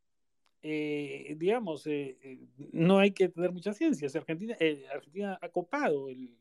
Eh, 0.63 1.37
digamos, 1.39 1.87
eh, 1.87 2.19
eh, 2.23 2.49
no 2.73 2.99
hay 2.99 3.13
que 3.13 3.29
tener 3.29 3.53
muchas 3.53 3.77
ciencias. 3.77 4.17
Argentina, 4.17 4.57
Argentina 4.93 5.39
ha 5.41 5.49
copado 5.51 6.09
el, 6.09 6.35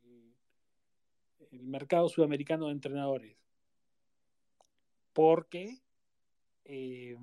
el 1.51 1.63
mercado 1.63 2.07
sudamericano 2.09 2.67
de 2.67 2.71
entrenadores 2.71 3.44
porque 5.15 5.81
eh, 6.65 7.15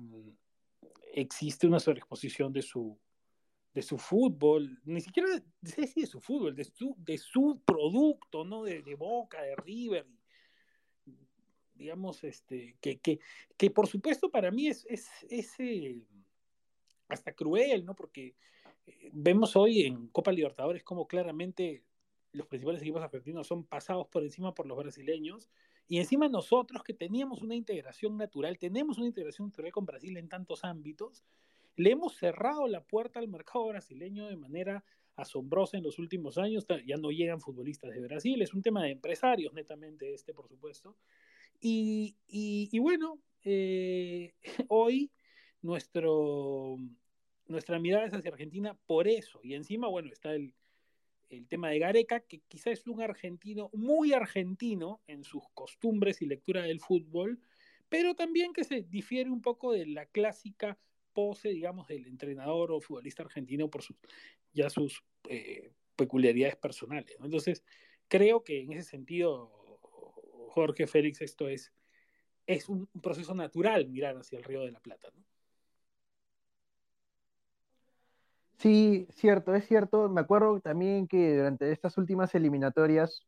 existe 1.13 1.67
una 1.67 1.79
sobreexposición 1.79 2.51
de 2.51 2.63
su, 2.63 2.99
de 3.71 3.83
su 3.83 3.99
fútbol, 3.99 4.81
ni 4.83 4.99
siquiera 4.99 5.27
si 5.61 6.01
de 6.01 6.07
su 6.07 6.19
fútbol, 6.19 6.55
de 6.55 6.63
su, 6.63 6.95
de 6.97 7.19
su 7.19 7.61
producto, 7.63 8.43
¿no? 8.43 8.63
De, 8.63 8.81
Boca, 8.95 9.43
de 9.43 9.55
River, 9.55 10.07
digamos, 11.75 12.23
este, 12.23 12.75
que, 12.81 12.97
que, 12.97 13.19
que, 13.55 13.69
por 13.69 13.85
supuesto 13.85 14.31
para 14.31 14.49
mí 14.49 14.69
es, 14.69 14.87
es, 14.89 15.59
eh, 15.59 16.01
hasta 17.09 17.31
cruel, 17.33 17.85
¿no? 17.85 17.95
Porque 17.95 18.35
eh, 18.87 19.11
vemos 19.13 19.55
hoy 19.55 19.83
en 19.83 20.07
Copa 20.07 20.31
Libertadores 20.31 20.83
como 20.83 21.07
claramente 21.07 21.83
los 22.31 22.47
principales 22.47 22.81
equipos 22.81 23.03
argentinos 23.03 23.45
son 23.45 23.65
pasados 23.65 24.07
por 24.07 24.23
encima 24.23 24.55
por 24.55 24.65
los 24.65 24.79
brasileños 24.79 25.51
y 25.87 25.99
encima 25.99 26.29
nosotros 26.29 26.83
que 26.83 26.93
teníamos 26.93 27.41
una 27.41 27.55
integración 27.55 28.17
natural, 28.17 28.57
tenemos 28.57 28.97
una 28.97 29.07
integración 29.07 29.49
natural 29.49 29.71
con 29.71 29.85
Brasil 29.85 30.17
en 30.17 30.29
tantos 30.29 30.63
ámbitos, 30.63 31.23
le 31.75 31.91
hemos 31.91 32.15
cerrado 32.15 32.67
la 32.67 32.83
puerta 32.83 33.19
al 33.19 33.27
mercado 33.27 33.67
brasileño 33.67 34.27
de 34.27 34.35
manera 34.35 34.83
asombrosa 35.15 35.77
en 35.77 35.83
los 35.83 35.99
últimos 35.99 36.37
años, 36.37 36.65
ya 36.85 36.97
no 36.97 37.11
llegan 37.11 37.41
futbolistas 37.41 37.93
de 37.93 38.01
Brasil, 38.01 38.41
es 38.41 38.53
un 38.53 38.61
tema 38.61 38.83
de 38.83 38.91
empresarios 38.91 39.53
netamente 39.53 40.13
este, 40.13 40.33
por 40.33 40.47
supuesto. 40.47 40.95
Y, 41.59 42.15
y, 42.27 42.79
bueno, 42.79 43.19
eh, 43.43 44.33
hoy 44.69 45.11
nuestro, 45.61 46.77
nuestra 47.47 47.79
mirada 47.79 48.05
es 48.05 48.13
hacia 48.13 48.31
Argentina 48.31 48.77
por 48.85 49.07
eso, 49.07 49.39
y 49.43 49.53
encima, 49.53 49.87
bueno, 49.87 50.11
está 50.11 50.33
el, 50.33 50.53
el 51.37 51.47
tema 51.47 51.69
de 51.69 51.79
Gareca, 51.79 52.21
que 52.21 52.41
quizá 52.47 52.71
es 52.71 52.87
un 52.87 53.01
argentino, 53.01 53.69
muy 53.73 54.13
argentino 54.13 55.01
en 55.07 55.23
sus 55.23 55.43
costumbres 55.53 56.21
y 56.21 56.25
lectura 56.25 56.63
del 56.63 56.79
fútbol, 56.79 57.39
pero 57.89 58.15
también 58.15 58.53
que 58.53 58.63
se 58.63 58.81
difiere 58.81 59.29
un 59.29 59.41
poco 59.41 59.71
de 59.71 59.85
la 59.85 60.05
clásica 60.05 60.77
pose, 61.13 61.49
digamos, 61.49 61.87
del 61.87 62.07
entrenador 62.07 62.71
o 62.71 62.81
futbolista 62.81 63.23
argentino 63.23 63.69
por 63.69 63.83
sus, 63.83 63.95
ya 64.51 64.69
sus 64.69 65.03
eh, 65.29 65.71
peculiaridades 65.95 66.55
personales. 66.55 67.15
Entonces, 67.21 67.63
creo 68.07 68.43
que 68.43 68.61
en 68.61 68.73
ese 68.73 68.89
sentido, 68.89 69.51
Jorge 70.49 70.87
Félix, 70.87 71.21
esto 71.21 71.47
es, 71.47 71.71
es 72.47 72.67
un, 72.67 72.87
proceso 73.01 73.33
natural 73.35 73.87
mirar 73.87 74.17
hacia 74.17 74.37
el 74.37 74.43
Río 74.43 74.61
de 74.61 74.71
la 74.71 74.79
Plata. 74.79 75.09
¿no? 75.15 75.23
Sí, 78.63 79.07
cierto, 79.11 79.53
es 79.55 79.67
cierto. 79.67 80.07
Me 80.07 80.21
acuerdo 80.21 80.61
también 80.61 81.05
que 81.05 81.35
durante 81.35 81.69
estas 81.73 81.97
últimas 81.97 82.33
eliminatorias 82.33 83.27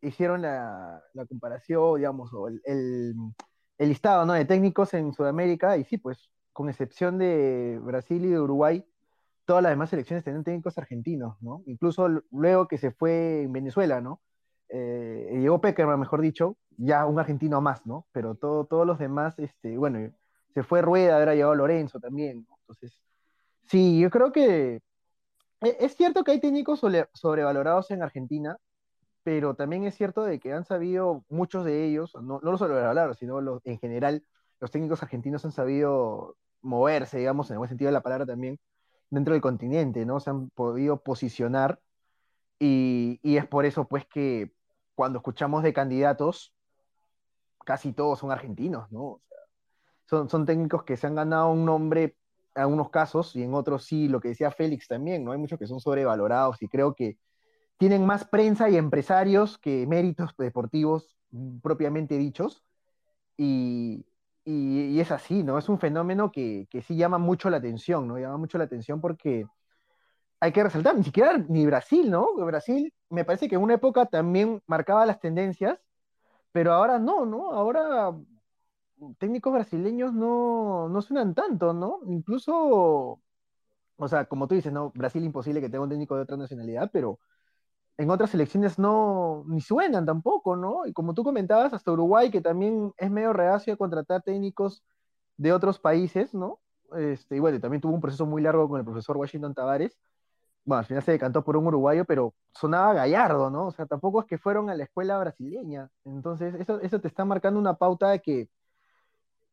hicieron 0.00 0.42
la, 0.42 1.02
comparación, 1.28 1.96
digamos, 1.96 2.32
o 2.32 2.46
el, 2.46 2.62
el, 2.64 3.16
listado 3.88 4.24
¿no? 4.26 4.34
de 4.34 4.44
técnicos 4.44 4.94
en 4.94 5.12
Sudamérica, 5.12 5.76
y 5.76 5.84
sí, 5.84 5.98
pues, 5.98 6.30
con 6.52 6.68
excepción 6.68 7.18
de 7.18 7.80
Brasil 7.82 8.24
y 8.24 8.28
de 8.28 8.40
Uruguay, 8.40 8.84
todas 9.44 9.64
las 9.64 9.72
demás 9.72 9.90
selecciones 9.90 10.24
tenían 10.24 10.44
técnicos 10.44 10.78
argentinos, 10.78 11.36
¿no? 11.42 11.64
Incluso 11.66 12.08
luego 12.30 12.68
que 12.68 12.78
se 12.78 12.92
fue 12.92 13.42
en 13.42 13.52
Venezuela, 13.52 14.00
¿no? 14.00 14.20
Eh, 14.68 15.30
llegó 15.40 15.60
Peckerman, 15.60 15.98
mejor 15.98 16.20
dicho, 16.20 16.56
ya 16.76 17.06
un 17.06 17.18
argentino 17.18 17.60
más, 17.60 17.84
¿no? 17.86 18.06
Pero 18.12 18.36
todo, 18.36 18.66
todos 18.66 18.86
los 18.86 19.00
demás, 19.00 19.36
este, 19.40 19.76
bueno, 19.76 20.12
se 20.54 20.62
fue 20.62 20.82
Rueda, 20.82 21.18
ahora 21.18 21.34
llegado 21.34 21.56
Lorenzo 21.56 21.98
también, 21.98 22.46
¿no? 22.48 22.56
Entonces, 22.60 23.02
Sí, 23.70 24.00
yo 24.00 24.10
creo 24.10 24.32
que 24.32 24.82
e, 25.62 25.76
es 25.80 25.96
cierto 25.96 26.24
que 26.24 26.32
hay 26.32 26.40
técnicos 26.40 26.80
sobrevalorados 27.14 27.90
en 27.92 28.02
Argentina, 28.02 28.56
pero 29.24 29.54
también 29.54 29.84
es 29.84 29.96
cierto 29.96 30.24
de 30.24 30.40
que 30.40 30.52
han 30.52 30.64
sabido 30.64 31.24
muchos 31.28 31.64
de 31.64 31.86
ellos, 31.86 32.14
no, 32.16 32.40
no 32.42 32.50
los 32.52 32.60
sobrevalorados, 32.60 33.18
sino 33.18 33.40
los, 33.40 33.60
en 33.66 33.78
general, 33.78 34.24
los 34.60 34.70
técnicos 34.72 35.02
argentinos 35.02 35.44
han 35.44 35.52
sabido 35.52 36.36
moverse, 36.62 37.18
digamos, 37.18 37.50
en 37.50 37.54
el 37.54 37.58
buen 37.58 37.68
sentido 37.68 37.88
de 37.90 37.94
la 37.94 38.02
palabra 38.02 38.26
también, 38.26 38.58
dentro 39.10 39.34
del 39.34 39.42
continente, 39.42 40.06
¿no? 40.06 40.20
Se 40.20 40.30
han 40.30 40.50
podido 40.50 41.02
posicionar 41.02 41.80
y, 42.58 43.20
es 43.24 43.46
por 43.48 43.66
eso, 43.66 43.88
pues, 43.88 44.06
que 44.06 44.52
cuando 44.94 45.18
escuchamos 45.20 45.62
de 45.62 45.72
candidatos, 45.74 46.54
casi 47.64 47.92
todos 47.92 48.18
son 48.18 48.32
argentinos, 48.32 48.90
¿no? 48.92 49.02
O 49.02 49.22
sea, 49.28 49.38
son, 50.06 50.30
son 50.30 50.46
técnicos 50.46 50.84
que 50.84 50.96
se 50.96 51.06
han 51.06 51.14
ganado 51.14 51.50
un 51.50 51.64
nombre 51.64 52.16
algunos 52.60 52.90
casos 52.90 53.34
y 53.36 53.42
en 53.42 53.54
otros 53.54 53.84
sí, 53.84 54.08
lo 54.08 54.20
que 54.20 54.28
decía 54.28 54.50
Félix 54.50 54.88
también, 54.88 55.24
¿no? 55.24 55.32
Hay 55.32 55.38
muchos 55.38 55.58
que 55.58 55.66
son 55.66 55.80
sobrevalorados 55.80 56.62
y 56.62 56.68
creo 56.68 56.94
que 56.94 57.18
tienen 57.78 58.04
más 58.06 58.24
prensa 58.24 58.68
y 58.68 58.76
empresarios 58.76 59.58
que 59.58 59.86
méritos 59.86 60.34
deportivos 60.36 61.16
propiamente 61.62 62.18
dichos. 62.18 62.62
Y, 63.36 64.04
y, 64.44 65.00
es 65.00 65.10
así, 65.10 65.42
¿no? 65.42 65.58
Es 65.58 65.68
un 65.68 65.78
fenómeno 65.78 66.30
que, 66.30 66.66
que, 66.70 66.82
sí 66.82 66.96
llama 66.96 67.18
mucho 67.18 67.48
la 67.50 67.56
atención, 67.58 68.06
¿no? 68.06 68.18
Llama 68.18 68.36
mucho 68.36 68.58
la 68.58 68.64
atención 68.64 69.00
porque 69.00 69.46
hay 70.40 70.52
que 70.52 70.62
resaltar, 70.62 70.96
ni 70.96 71.04
siquiera 71.04 71.38
ni 71.48 71.66
Brasil, 71.66 72.10
¿no? 72.10 72.34
Brasil 72.34 72.92
me 73.10 73.24
parece 73.24 73.48
que 73.48 73.56
en 73.56 73.62
una 73.62 73.74
época 73.74 74.06
también 74.06 74.62
marcaba 74.66 75.06
las 75.06 75.20
tendencias, 75.20 75.78
pero 76.52 76.72
ahora 76.72 76.98
no, 76.98 77.26
¿no? 77.26 77.52
Ahora 77.52 78.12
técnicos 79.18 79.52
brasileños 79.52 80.12
no, 80.12 80.88
no 80.88 81.02
suenan 81.02 81.34
tanto, 81.34 81.72
¿no? 81.72 82.00
Incluso, 82.06 83.20
o 83.96 84.08
sea, 84.08 84.26
como 84.26 84.48
tú 84.48 84.54
dices, 84.54 84.72
¿no? 84.72 84.90
Brasil 84.94 85.24
imposible 85.24 85.60
que 85.60 85.68
tenga 85.68 85.84
un 85.84 85.90
técnico 85.90 86.16
de 86.16 86.22
otra 86.22 86.36
nacionalidad, 86.36 86.90
pero 86.92 87.18
en 87.98 88.10
otras 88.10 88.30
selecciones 88.30 88.78
no, 88.78 89.44
ni 89.46 89.60
suenan 89.60 90.06
tampoco, 90.06 90.56
¿no? 90.56 90.86
Y 90.86 90.92
como 90.92 91.14
tú 91.14 91.22
comentabas, 91.24 91.72
hasta 91.74 91.92
Uruguay, 91.92 92.30
que 92.30 92.40
también 92.40 92.92
es 92.96 93.10
medio 93.10 93.32
reacio 93.32 93.74
a 93.74 93.76
contratar 93.76 94.22
técnicos 94.22 94.82
de 95.36 95.52
otros 95.52 95.78
países, 95.78 96.34
¿no? 96.34 96.60
Este, 96.96 97.36
y 97.36 97.40
bueno, 97.40 97.60
también 97.60 97.80
tuvo 97.80 97.94
un 97.94 98.00
proceso 98.00 98.26
muy 98.26 98.42
largo 98.42 98.68
con 98.68 98.78
el 98.78 98.84
profesor 98.84 99.16
Washington 99.16 99.54
Tavares. 99.54 99.98
Bueno, 100.64 100.80
al 100.80 100.86
final 100.86 101.02
se 101.02 101.12
decantó 101.12 101.44
por 101.44 101.56
un 101.56 101.66
uruguayo, 101.66 102.04
pero 102.04 102.34
sonaba 102.54 102.94
gallardo, 102.94 103.50
¿no? 103.50 103.68
O 103.68 103.72
sea, 103.72 103.86
tampoco 103.86 104.20
es 104.20 104.26
que 104.26 104.38
fueron 104.38 104.70
a 104.70 104.74
la 104.74 104.84
escuela 104.84 105.18
brasileña. 105.18 105.90
Entonces, 106.04 106.54
eso, 106.54 106.80
eso 106.80 107.00
te 107.00 107.08
está 107.08 107.24
marcando 107.24 107.58
una 107.60 107.74
pauta 107.74 108.10
de 108.10 108.20
que 108.20 108.48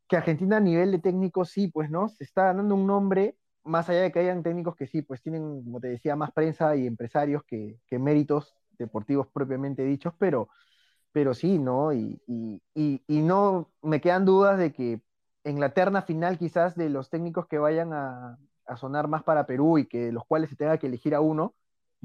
que 0.08 0.18
Argentina 0.18 0.58
a 0.58 0.62
nivel 0.62 0.92
de 0.92 1.00
técnico 1.00 1.46
sí, 1.46 1.68
pues, 1.68 1.90
¿no? 1.90 2.10
Se 2.10 2.24
está 2.24 2.54
dando 2.54 2.76
un 2.76 2.88
nombre, 2.88 3.36
más 3.64 3.90
allá 3.90 4.02
de 4.02 4.12
que 4.12 4.20
hayan 4.20 4.44
técnicos 4.44 4.76
que 4.76 4.88
sí, 4.88 5.02
pues 5.02 5.22
tienen, 5.22 5.64
como 5.64 5.80
te 5.80 5.90
decía, 5.90 6.16
más 6.16 6.32
prensa 6.32 6.76
y 6.76 6.88
empresarios 6.88 7.44
que, 7.44 7.78
méritos 7.92 8.56
deportivos 8.78 9.28
propiamente 9.28 9.84
dichos, 9.84 10.14
pero, 10.18 10.50
pero 11.12 11.34
sí, 11.34 11.60
¿no? 11.60 11.94
Y, 11.94 12.22
no 13.08 13.72
me 13.82 14.00
quedan 14.02 14.26
dudas 14.26 14.58
de 14.58 14.72
que 14.72 15.02
en 15.44 15.60
la 15.60 15.74
terna 15.74 16.02
final 16.02 16.38
quizás 16.38 16.76
de 16.76 16.90
los 16.90 17.10
técnicos 17.10 17.48
que 17.48 17.58
vayan 17.58 17.94
a, 17.94 18.38
sonar 18.78 19.08
más 19.08 19.24
para 19.24 19.46
Perú 19.46 19.78
y 19.78 19.86
que 19.88 20.12
los 20.12 20.26
cuales 20.26 20.50
se 20.50 20.58
tenga 20.58 20.78
que 20.78 20.88
elegir 20.88 21.16
a 21.16 21.22
uno, 21.22 21.56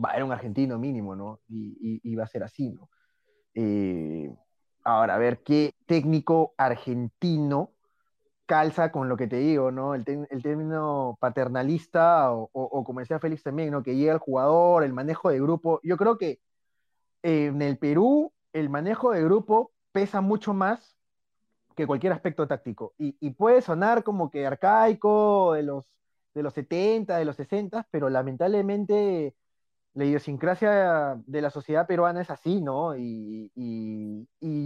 va 0.02 0.10
a 0.10 0.14
ser 0.14 0.22
un 0.24 0.32
argentino 0.32 0.78
mínimo, 0.78 1.16
¿no? 1.16 1.40
Y, 1.48 2.14
va 2.16 2.24
a 2.24 2.28
ser 2.28 2.42
así, 2.44 2.70
¿no? 2.70 2.88
Eh, 3.54 4.34
ahora, 4.84 5.16
a 5.16 5.18
ver 5.18 5.42
qué 5.42 5.74
técnico 5.86 6.54
argentino 6.56 7.72
calza 8.46 8.92
con 8.92 9.08
lo 9.08 9.16
que 9.16 9.26
te 9.28 9.36
digo, 9.36 9.70
¿no? 9.70 9.94
El, 9.94 10.04
término 10.04 11.16
paternalista 11.20 12.32
o, 12.32 12.84
como 12.84 13.00
decía 13.00 13.18
Félix 13.18 13.42
también, 13.42 13.70
¿no? 13.70 13.82
Que 13.82 13.96
llega 13.96 14.12
el 14.12 14.18
jugador, 14.18 14.84
el 14.84 14.92
manejo 14.92 15.30
de 15.30 15.40
grupo. 15.40 15.80
Yo 15.82 15.96
creo 15.96 16.18
que 16.18 16.40
en 17.22 17.62
el 17.62 17.78
Perú 17.78 18.32
el 18.52 18.68
manejo 18.68 19.12
de 19.12 19.22
grupo 19.22 19.72
pesa 19.92 20.20
mucho 20.20 20.54
más 20.54 20.96
que 21.74 21.86
cualquier 21.86 22.12
aspecto 22.12 22.46
táctico. 22.46 22.94
Y, 22.98 23.30
puede 23.30 23.62
sonar 23.62 24.04
como 24.04 24.30
que 24.30 24.46
arcaico 24.46 25.54
de 25.54 25.62
los, 25.62 25.88
de 26.34 26.42
los 26.42 26.54
70, 26.54 27.16
de 27.16 27.24
los 27.24 27.36
60, 27.36 27.86
pero 27.90 28.10
lamentablemente 28.10 29.34
la 29.94 30.04
idiosincrasia 30.04 31.20
de 31.26 31.42
la 31.42 31.50
sociedad 31.50 31.86
peruana 31.86 32.22
es 32.22 32.30
así, 32.30 32.60
¿no? 32.60 32.96
Y, 32.96 33.50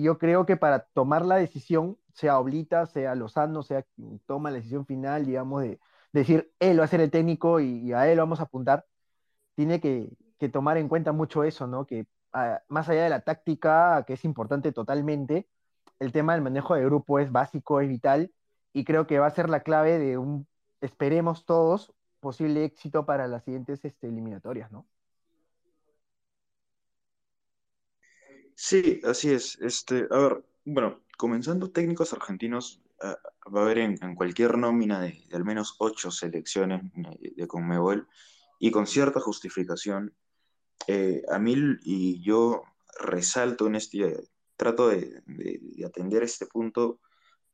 yo 0.02 0.18
creo 0.18 0.46
que 0.46 0.56
para 0.56 0.80
tomar 0.94 1.24
la 1.26 1.36
decisión, 1.36 1.98
sea 2.12 2.38
Oblita, 2.38 2.86
sea 2.86 3.14
Lozano, 3.14 3.62
sea 3.62 3.82
quien 3.82 4.20
toma 4.20 4.50
la 4.50 4.58
decisión 4.58 4.86
final, 4.86 5.26
digamos, 5.26 5.62
de, 5.62 5.80
decir, 6.12 6.52
él 6.60 6.80
va 6.80 6.84
a 6.84 6.88
ser 6.88 7.00
el 7.00 7.10
técnico 7.10 7.60
y, 7.60 7.92
a 7.92 8.10
él 8.10 8.18
vamos 8.18 8.40
a 8.40 8.44
apuntar, 8.44 8.86
tiene 9.56 9.80
que, 9.80 10.16
tomar 10.52 10.78
en 10.78 10.88
cuenta 10.88 11.12
mucho 11.12 11.44
eso, 11.44 11.66
¿no? 11.66 11.86
Que 11.86 12.06
ah, 12.32 12.62
más 12.68 12.88
allá 12.88 13.04
de 13.04 13.10
la 13.10 13.20
táctica, 13.20 14.04
que 14.06 14.14
es 14.14 14.24
importante 14.24 14.72
totalmente, 14.72 15.48
el 15.98 16.12
tema 16.12 16.34
del 16.34 16.42
manejo 16.42 16.74
de 16.74 16.84
grupo 16.84 17.18
es 17.18 17.32
básico, 17.32 17.80
es 17.80 17.88
vital, 17.88 18.32
y 18.72 18.84
creo 18.84 19.06
que 19.06 19.18
va 19.18 19.26
a 19.26 19.30
ser 19.30 19.50
la 19.50 19.60
clave 19.60 19.98
de 19.98 20.18
un, 20.18 20.46
esperemos 20.80 21.46
todos, 21.46 21.94
posible 22.20 22.64
éxito 22.64 23.06
para 23.06 23.28
las 23.28 23.44
siguientes 23.44 23.84
este, 23.84 24.08
eliminatorias, 24.08 24.70
¿no? 24.72 24.86
Sí, 28.58 29.02
así 29.04 29.32
es. 29.32 29.58
Este, 29.60 30.08
a 30.10 30.18
ver, 30.18 30.44
bueno, 30.64 31.02
comenzando 31.18 31.70
técnicos 31.70 32.14
argentinos, 32.14 32.82
ah, 33.02 33.18
va 33.54 33.60
a 33.60 33.64
haber 33.64 33.78
en, 33.78 34.14
cualquier 34.16 34.56
nómina 34.56 34.98
de, 35.00 35.28
al 35.32 35.44
menos 35.44 35.76
ocho 35.78 36.10
selecciones 36.10 36.82
de, 36.94 37.46
Conmebol 37.46 38.08
y 38.58 38.70
con 38.70 38.86
cierta 38.86 39.20
justificación. 39.20 40.14
Eh, 40.86 41.22
a 41.30 41.38
mí 41.38 41.54
y 41.82 42.22
yo 42.22 42.62
resalto 42.98 43.66
en 43.66 43.76
este, 43.76 44.16
trato 44.56 44.88
de, 44.88 45.22
de, 45.26 45.84
atender 45.84 46.22
este 46.22 46.46
punto 46.46 47.00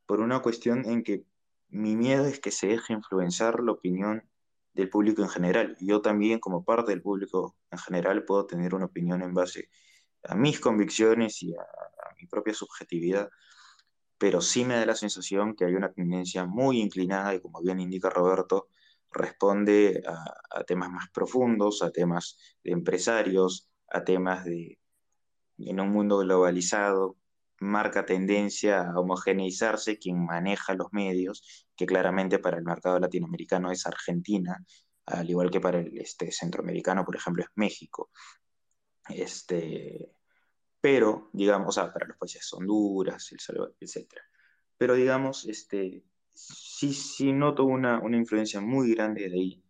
por 0.07 0.21
una 0.21 0.41
cuestión 0.41 0.85
en 0.87 1.03
que 1.03 1.25
mi 1.69 1.97
miedo 1.97 2.27
es 2.27 2.39
que 2.39 2.53
se 2.53 2.69
deje 2.69 2.93
influenciar 2.93 3.61
la 3.61 3.73
opinión 3.73 4.23
del 4.73 4.89
público 4.89 5.23
en 5.23 5.29
general. 5.31 5.77
Yo 5.81 6.01
también, 6.01 6.39
como 6.39 6.65
parte 6.65 6.93
del 6.93 7.03
público 7.03 7.57
en 7.73 7.79
general, 7.79 8.25
puedo 8.25 8.47
tener 8.47 8.75
una 8.75 8.87
opinión 8.87 9.23
en 9.23 9.35
base 9.35 9.69
a 10.25 10.35
mis 10.35 10.61
convicciones 10.61 11.43
y 11.43 11.55
a, 11.55 11.67
mi 12.21 12.27
propia 12.29 12.55
subjetividad, 12.55 13.29
pero 14.19 14.41
sí 14.41 14.65
me 14.65 14.77
da 14.77 14.87
la 14.87 14.95
sensación 14.95 15.57
que 15.57 15.65
hay 15.65 15.75
una 15.75 15.93
tendencia 15.93 16.47
muy 16.47 16.81
inclinada 16.81 17.35
y 17.35 17.41
como 17.41 17.61
bien 17.61 17.81
indica 17.81 18.11
Roberto, 18.11 18.69
responde 19.11 20.03
a, 20.07 20.63
temas 20.65 20.91
más 20.91 21.11
profundos, 21.11 21.83
a 21.83 21.91
temas 21.91 22.39
de 22.63 22.73
empresarios, 22.73 23.69
a 23.89 24.05
temas 24.05 24.45
de, 24.45 24.79
en 25.59 25.81
un 25.81 25.91
mundo 25.91 26.19
globalizado, 26.19 27.17
marca 27.61 28.05
tendencia 28.05 28.83
a 28.83 28.99
homogeneizarse 28.99 29.99
quien 29.99 30.25
maneja 30.25 30.75
los 30.75 30.89
medios, 30.93 31.67
que 31.77 31.87
claramente 31.87 32.39
para 32.39 32.59
el 32.59 32.65
mercado 32.65 32.99
latinoamericano 32.99 33.71
es 33.71 33.87
Argentina, 33.87 34.65
al 35.07 35.29
igual 35.29 35.51
que 35.51 35.61
para 35.61 35.81
el 35.81 35.99
este, 35.99 36.31
centroamericano, 36.31 37.05
por 37.05 37.17
ejemplo, 37.17 37.43
es 37.43 37.51
México. 37.55 38.11
Este, 39.09 40.13
pero, 40.81 41.31
digamos, 41.33 41.77
para 41.77 42.07
los 42.07 42.17
países 42.17 42.53
Honduras, 42.53 43.31
El 43.33 43.41
Salvador, 43.41 43.77
etc. 43.81 44.07
Pero, 44.77 44.95
digamos, 44.95 45.47
este, 45.47 46.05
sí, 46.33 46.93
sí 46.93 47.33
noto 47.33 47.65
una, 47.65 48.01
una 48.01 48.17
influencia 48.17 48.61
muy 48.61 48.95
grande 48.95 49.29
de 49.29 49.35
ahí, 49.35 49.65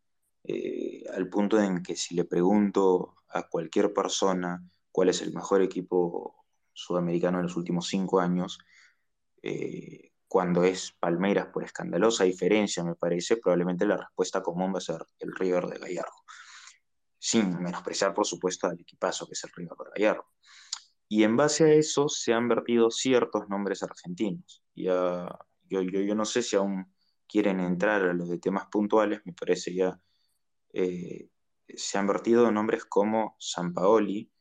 eh, 0.45 1.05
al 1.15 1.29
punto 1.29 1.61
en 1.61 1.83
que 1.83 1.97
si 1.97 2.15
le 2.15 2.25
pregunto 2.25 3.17
a 3.29 3.49
cualquier 3.49 3.93
persona 3.93 4.63
cuál 4.91 5.09
es 5.09 5.23
el 5.23 5.33
mejor 5.33 5.63
equipo 5.63 6.47
sudamericano 6.73 7.39
en 7.39 7.45
los 7.45 7.57
últimos 7.57 7.89
cinco 7.89 8.21
años, 8.21 8.59
eh, 9.43 10.13
cuando 10.27 10.65
es 10.65 10.93
Palmeiras 10.93 11.49
por 11.53 11.63
escandalosa 11.63 12.25
diferencia, 12.25 12.83
me 12.83 12.95
parece, 12.95 13.37
probablemente 13.37 13.85
la 13.85 13.99
respuesta 13.99 14.43
común 14.43 14.73
va 14.75 14.79
a 14.79 14.81
ser 14.81 15.05
el 15.19 15.35
River 15.35 15.67
de 15.67 15.79
Gallardo. 15.79 16.25
Sin 17.25 17.63
menospreciar, 17.63 18.13
por 18.13 18.27
supuesto, 18.27 18.67
al 18.67 18.81
equipazo 18.81 19.29
que 19.29 19.35
es 19.35 19.45
el 19.45 19.53
River 19.55 19.77
de 19.79 19.91
Gallardo. 19.95 20.27
Y 21.07 21.23
en 21.23 21.37
base 21.37 21.63
a 21.63 21.73
eso 21.73 22.09
se 22.09 22.33
han 22.33 22.49
vertido 22.49 22.91
ciertos 22.91 23.49
nombres 23.49 23.85
argentinos. 23.85 24.65
Ya, 24.75 25.29
yo, 25.69 26.15
no 26.17 26.25
sé 26.25 26.43
si 26.43 26.57
aún 26.57 26.93
quieren 27.29 27.61
entrar 27.61 28.03
a 28.03 28.13
los 28.13 28.29
de 28.29 28.39
temas 28.39 28.67
puntuales, 28.67 29.21
me 29.25 29.35
parece 29.35 29.73
ya 29.73 30.01
eh, 30.73 31.29
se 31.69 31.97
han 31.97 32.09
vertido 32.09 32.51
nombres 32.51 32.87
como 32.87 33.37
San 33.39 33.73
Paoli, 33.73 34.33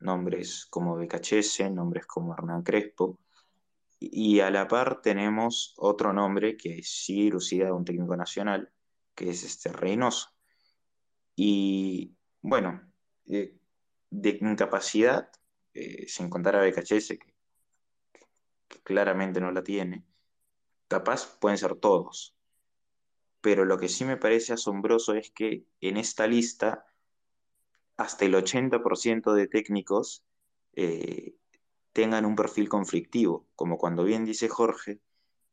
nombres 0.00 0.64
como 0.70 0.96
Becachese, 0.96 1.68
nombres 1.68 2.06
como 2.06 2.32
Hernán 2.32 2.62
Crespo, 2.62 3.20
y 4.00 4.40
a 4.40 4.50
la 4.50 4.66
par 4.66 5.02
tenemos 5.02 5.74
otro 5.76 6.14
nombre 6.14 6.56
que 6.56 6.82
sí 6.82 7.30
lucida 7.30 7.66
de 7.66 7.72
un 7.72 7.84
técnico 7.84 8.16
nacional, 8.16 8.72
que 9.14 9.28
es 9.28 9.44
este 9.44 9.70
Reynoso. 9.70 10.30
Y 11.36 12.16
bueno, 12.42 12.82
eh, 13.26 13.56
de 14.10 14.38
incapacidad, 14.40 15.30
eh, 15.74 16.06
sin 16.08 16.28
contar 16.28 16.56
a 16.56 16.60
Becachese, 16.60 17.18
que, 17.18 17.34
que, 18.68 18.82
claramente 18.82 19.40
no 19.40 19.52
la 19.52 19.62
tiene, 19.62 20.04
capaz 20.88 21.38
pueden 21.38 21.58
ser 21.58 21.76
todos. 21.76 22.34
Pero 23.40 23.64
lo 23.64 23.78
que 23.78 23.88
sí 23.88 24.04
me 24.04 24.16
parece 24.16 24.52
asombroso 24.52 25.14
es 25.14 25.30
que 25.30 25.64
en 25.80 25.96
esta 25.96 26.26
lista, 26.26 26.86
hasta 27.96 28.24
el 28.24 28.34
80% 28.34 29.34
de 29.34 29.46
técnicos 29.48 30.24
eh, 30.74 31.34
tengan 31.92 32.24
un 32.24 32.36
perfil 32.36 32.68
conflictivo, 32.68 33.46
como 33.54 33.78
cuando 33.78 34.04
bien 34.04 34.24
dice 34.24 34.48
Jorge, 34.48 35.00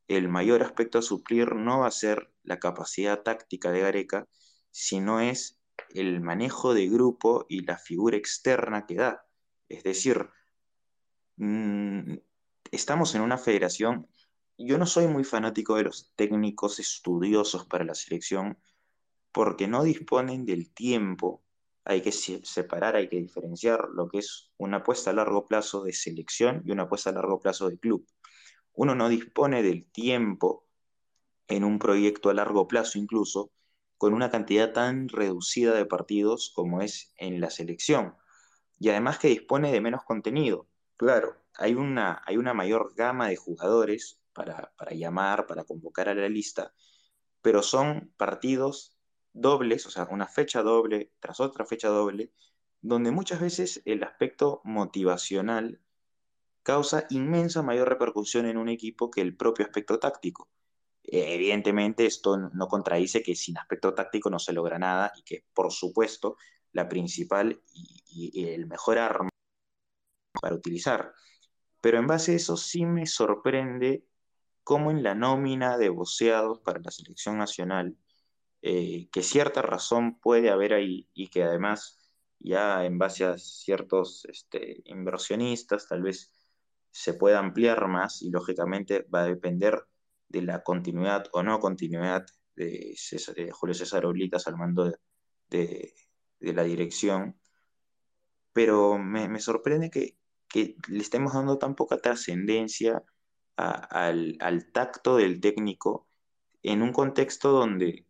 el 0.08 0.28
mayor 0.28 0.62
aspecto 0.62 0.98
a 0.98 1.02
suplir 1.02 1.54
no 1.54 1.80
va 1.80 1.86
a 1.86 1.92
ser 1.92 2.32
la 2.42 2.58
capacidad 2.58 3.22
táctica 3.22 3.70
de 3.70 3.80
Gareca, 3.80 4.26
sino 4.70 5.20
es 5.20 5.59
el 5.90 6.20
manejo 6.20 6.74
de 6.74 6.88
grupo 6.88 7.46
y 7.48 7.60
la 7.64 7.78
figura 7.78 8.16
externa 8.16 8.86
que 8.86 8.96
da. 8.96 9.26
Es 9.68 9.82
decir, 9.82 10.28
mm, 11.36 12.14
estamos 12.70 13.14
en 13.14 13.22
una 13.22 13.38
federación, 13.38 14.08
yo 14.58 14.78
no 14.78 14.86
soy 14.86 15.06
muy 15.06 15.24
fanático 15.24 15.76
de 15.76 15.84
los 15.84 16.12
técnicos 16.16 16.78
estudiosos 16.78 17.66
para 17.66 17.84
la 17.84 17.94
selección 17.94 18.58
porque 19.32 19.66
no 19.68 19.84
disponen 19.84 20.44
del 20.44 20.72
tiempo 20.72 21.42
hay 21.84 22.02
que 22.02 22.12
separar, 22.12 22.94
hay 22.96 23.08
que 23.08 23.16
diferenciar 23.16 23.88
lo 23.94 24.08
que 24.08 24.18
es 24.18 24.50
una 24.58 24.78
apuesta 24.78 25.10
a 25.10 25.14
largo 25.14 25.46
plazo 25.46 25.82
de 25.82 25.92
selección 25.92 26.62
y 26.64 26.72
una 26.72 26.84
apuesta 26.84 27.10
a 27.10 27.14
largo 27.14 27.40
plazo 27.40 27.68
de 27.68 27.78
club. 27.78 28.06
Uno 28.74 28.94
no 28.94 29.08
dispone 29.08 29.62
del 29.62 29.86
tiempo 29.90 30.66
en 31.48 31.64
un 31.64 31.78
proyecto 31.78 32.30
a 32.30 32.34
largo 32.34 32.68
plazo 32.68 32.98
incluso 32.98 33.50
con 34.00 34.14
una 34.14 34.30
cantidad 34.30 34.72
tan 34.72 35.10
reducida 35.10 35.74
de 35.74 35.84
partidos 35.84 36.52
como 36.56 36.80
es 36.80 37.12
en 37.18 37.38
la 37.38 37.50
selección. 37.50 38.16
Y 38.78 38.88
además 38.88 39.18
que 39.18 39.28
dispone 39.28 39.70
de 39.70 39.82
menos 39.82 40.04
contenido. 40.04 40.66
Claro, 40.96 41.36
hay 41.58 41.74
una, 41.74 42.22
hay 42.24 42.38
una 42.38 42.54
mayor 42.54 42.94
gama 42.96 43.28
de 43.28 43.36
jugadores 43.36 44.18
para, 44.32 44.72
para 44.78 44.94
llamar, 44.94 45.46
para 45.46 45.64
convocar 45.64 46.08
a 46.08 46.14
la 46.14 46.30
lista, 46.30 46.72
pero 47.42 47.62
son 47.62 48.10
partidos 48.16 48.96
dobles, 49.34 49.84
o 49.84 49.90
sea, 49.90 50.08
una 50.10 50.26
fecha 50.26 50.62
doble 50.62 51.12
tras 51.20 51.38
otra 51.38 51.66
fecha 51.66 51.88
doble, 51.88 52.32
donde 52.80 53.10
muchas 53.10 53.38
veces 53.38 53.82
el 53.84 54.02
aspecto 54.02 54.62
motivacional 54.64 55.78
causa 56.62 57.04
inmensa 57.10 57.60
mayor 57.60 57.90
repercusión 57.90 58.46
en 58.46 58.56
un 58.56 58.70
equipo 58.70 59.10
que 59.10 59.20
el 59.20 59.36
propio 59.36 59.66
aspecto 59.66 59.98
táctico. 59.98 60.48
Evidentemente 61.12 62.06
esto 62.06 62.36
no 62.36 62.68
contradice 62.68 63.22
que 63.22 63.34
sin 63.34 63.58
aspecto 63.58 63.94
táctico 63.94 64.30
no 64.30 64.38
se 64.38 64.52
logra 64.52 64.78
nada 64.78 65.12
y 65.16 65.22
que 65.22 65.44
por 65.52 65.72
supuesto 65.72 66.36
la 66.72 66.88
principal 66.88 67.60
y, 67.72 68.30
y 68.32 68.48
el 68.48 68.66
mejor 68.66 68.98
arma 68.98 69.30
para 70.40 70.54
utilizar. 70.54 71.12
Pero 71.80 71.98
en 71.98 72.06
base 72.06 72.32
a 72.32 72.36
eso 72.36 72.56
sí 72.56 72.86
me 72.86 73.06
sorprende 73.06 74.04
cómo 74.62 74.90
en 74.90 75.02
la 75.02 75.14
nómina 75.14 75.78
de 75.78 75.88
voceados 75.88 76.60
para 76.60 76.80
la 76.80 76.90
selección 76.90 77.38
nacional 77.38 77.96
eh, 78.62 79.08
que 79.10 79.22
cierta 79.22 79.62
razón 79.62 80.18
puede 80.20 80.50
haber 80.50 80.74
ahí 80.74 81.08
y 81.14 81.28
que 81.28 81.42
además 81.42 81.98
ya 82.38 82.84
en 82.84 82.98
base 82.98 83.24
a 83.24 83.38
ciertos 83.38 84.26
este, 84.26 84.82
inversionistas 84.84 85.88
tal 85.88 86.02
vez 86.02 86.30
se 86.90 87.14
pueda 87.14 87.38
ampliar 87.38 87.88
más 87.88 88.20
y 88.22 88.30
lógicamente 88.30 89.06
va 89.14 89.22
a 89.22 89.26
depender 89.26 89.86
de 90.30 90.42
la 90.42 90.62
continuidad 90.62 91.26
o 91.32 91.42
no 91.42 91.60
continuidad 91.60 92.26
de, 92.56 92.96
Julio 93.52 93.74
César 93.74 94.06
Oblitas 94.06 94.46
al 94.46 94.56
mando 94.56 94.92
de, 95.50 95.94
la 96.40 96.64
dirección. 96.64 97.38
Pero 98.52 98.98
me, 98.98 99.38
sorprende 99.40 99.90
que, 99.90 100.16
le 100.88 101.00
estemos 101.00 101.34
dando 101.34 101.58
tan 101.58 101.74
poca 101.74 101.98
trascendencia 101.98 103.02
al, 103.56 104.36
al 104.40 104.72
tacto 104.72 105.16
del 105.16 105.40
técnico 105.40 106.08
en 106.62 106.82
un 106.82 106.92
contexto 106.92 107.52
donde 107.52 108.06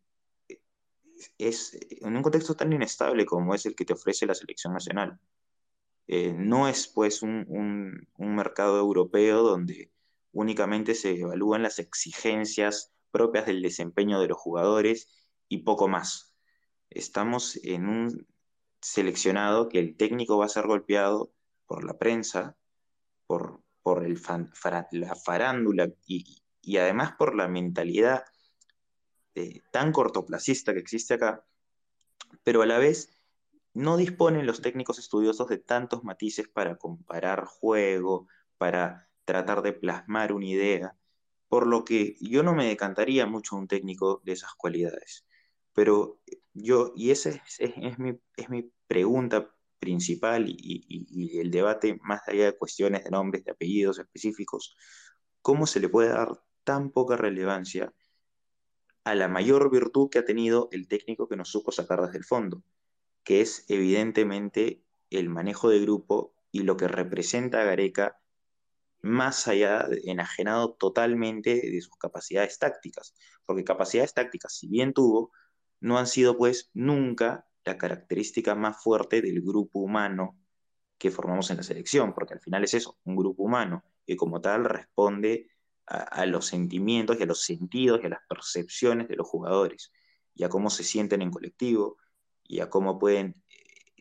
es 1.39 1.79
en 1.91 2.17
un 2.17 2.23
contexto 2.23 2.55
tan 2.55 2.73
inestable 2.73 3.27
como 3.27 3.55
es 3.55 3.67
el 3.67 3.75
que 3.75 3.85
te 3.85 3.93
ofrece 3.93 4.27
la 4.27 4.35
selección 4.35 4.73
nacional. 4.73 5.19
Eh, 6.07 6.35
no 6.37 6.69
es 6.69 6.89
pues 6.89 7.23
un, 7.23 8.09
mercado 8.19 8.79
europeo 8.79 9.43
donde 9.43 9.93
únicamente 10.33 10.95
se 10.95 11.19
evalúan 11.19 11.63
las 11.63 11.79
exigencias 11.79 12.93
propias 13.11 13.47
del 13.47 13.63
desempeño 13.63 14.21
de 14.21 14.29
los 14.29 14.39
jugadores 14.39 15.09
y 15.49 15.59
poco 15.59 15.89
más. 15.89 16.35
Estamos 16.91 17.57
en 17.65 17.89
un 17.89 18.27
seleccionado 18.81 19.69
que 19.69 19.79
el 19.79 19.97
técnico 19.97 20.39
va 20.39 20.47
a 20.47 20.49
ser 20.49 20.67
golpeado 20.67 21.33
por 21.67 21.85
la 21.85 21.99
prensa, 21.99 22.57
por, 23.27 23.63
por 23.83 24.05
el 24.05 24.21
la 24.93 25.15
farándula 25.15 25.93
y, 26.07 26.43
y 26.63 26.77
además 26.79 27.13
por 27.19 27.35
la 27.35 27.49
mentalidad 27.49 28.25
eh, 29.35 29.61
tan 29.71 29.93
cortoplacista 29.93 30.73
que 30.73 30.81
existe 30.81 31.15
acá, 31.15 31.45
pero 32.43 32.63
a 32.63 32.67
la 32.67 32.79
vez 32.79 33.11
no 33.75 33.97
disponen 33.97 34.47
los 34.47 34.61
técnicos 34.61 34.99
estudiosos 34.99 35.49
de 35.49 35.59
tantos 35.59 36.03
matices 36.03 36.49
para 36.49 36.77
comparar 36.77 37.45
juego, 37.45 38.27
para 38.59 39.10
tratar 39.31 39.63
de 39.63 39.73
plasmar 39.73 40.33
una 40.33 40.47
idea, 40.47 40.97
por 41.49 41.67
lo 41.67 41.85
que 41.85 42.17
yo 42.21 42.43
no 42.43 42.55
me 42.55 42.67
decantaría 42.67 43.27
mucho 43.27 43.57
un 43.57 43.69
técnico 43.69 44.21
de 44.25 44.33
esas 44.33 44.55
cualidades. 44.55 45.25
Pero 45.73 46.21
yo, 46.53 46.93
y 46.97 47.11
esa 47.11 47.31
es, 47.59 47.99
mi, 47.99 48.19
pregunta 48.89 49.55
principal 49.79 50.49
y, 50.49 50.85
y, 50.89 51.39
el 51.39 51.51
debate 51.53 51.99
más 52.03 52.23
allá 52.27 52.47
de 52.47 52.59
cuestiones 52.59 53.05
de 53.05 53.11
nombres, 53.11 53.45
de 53.45 53.53
apellidos 53.53 54.01
específicos, 54.01 54.77
¿cómo 55.43 55.67
se 55.67 55.79
le 55.79 55.89
puede 55.89 56.09
dar 56.09 56.29
tan 56.65 56.91
poca 56.91 57.17
relevancia 57.17 57.93
a 59.05 59.15
la 59.15 59.29
mayor 59.29 59.71
virtud 59.71 60.11
que 60.11 60.19
ha 60.19 60.25
tenido 60.25 60.69
el 60.73 60.89
técnico 60.89 61.29
que 61.29 61.37
nos 61.37 61.51
supo 61.51 61.73
sacar 61.73 62.03
desde 62.03 62.19
el 62.19 62.25
fondo, 62.25 62.63
que 63.23 63.41
es 63.41 63.65
evidentemente 63.69 64.83
el 65.11 65.29
manejo 65.29 65.69
de 65.71 65.81
grupo 65.81 66.35
y 66.53 66.63
lo 66.63 66.77
que 66.77 66.89
representa 66.89 67.61
a 67.61 67.65
Gareca 67.65 68.20
más 69.03 69.49
allá, 69.49 69.87
enajenado 70.05 70.75
totalmente 70.75 71.55
de 71.55 71.81
sus 71.81 71.97
capacidades 71.97 72.59
tácticas, 72.59 73.15
porque 73.45 73.65
capacidades 73.65 74.15
tácticas, 74.15 74.55
si 74.55 74.69
bien 74.69 74.93
tuvo, 74.93 75.33
no 75.81 75.99
han 75.99 76.07
sido 76.07 76.37
pues 76.37 76.71
nunca 76.75 77.47
la 77.65 77.79
característica 77.79 78.55
más 78.55 78.83
fuerte 78.83 79.23
del 79.23 79.41
grupo 79.41 79.81
humano 79.81 80.37
que 80.99 81.11
formamos 81.11 81.51
en 81.51 81.57
la 81.57 81.63
selección, 81.63 82.13
porque 82.15 82.35
al 82.35 82.41
final 82.41 82.65
es 82.65 82.75
eso, 82.75 82.99
un 83.05 83.17
grupo 83.17 83.43
humano, 83.45 83.83
que 84.07 84.17
como 84.17 84.41
tal 84.41 84.65
responde 84.65 85.51
a, 85.87 86.25
los 86.27 86.47
sentimientos 86.47 87.19
y 87.19 87.23
a 87.25 87.27
los 87.27 87.43
sentidos 87.43 88.01
y 88.03 88.07
a 88.07 88.11
las 88.11 88.21
percepciones 88.29 89.09
de 89.09 89.17
los 89.17 89.27
jugadores 89.27 89.93
y 90.35 90.45
a 90.45 90.49
cómo 90.49 90.71
se 90.71 90.85
sienten 90.85 91.21
en 91.23 91.31
colectivo 91.31 91.97
y 92.45 92.61
a 92.61 92.71
cómo 92.71 92.99
pueden 92.99 93.35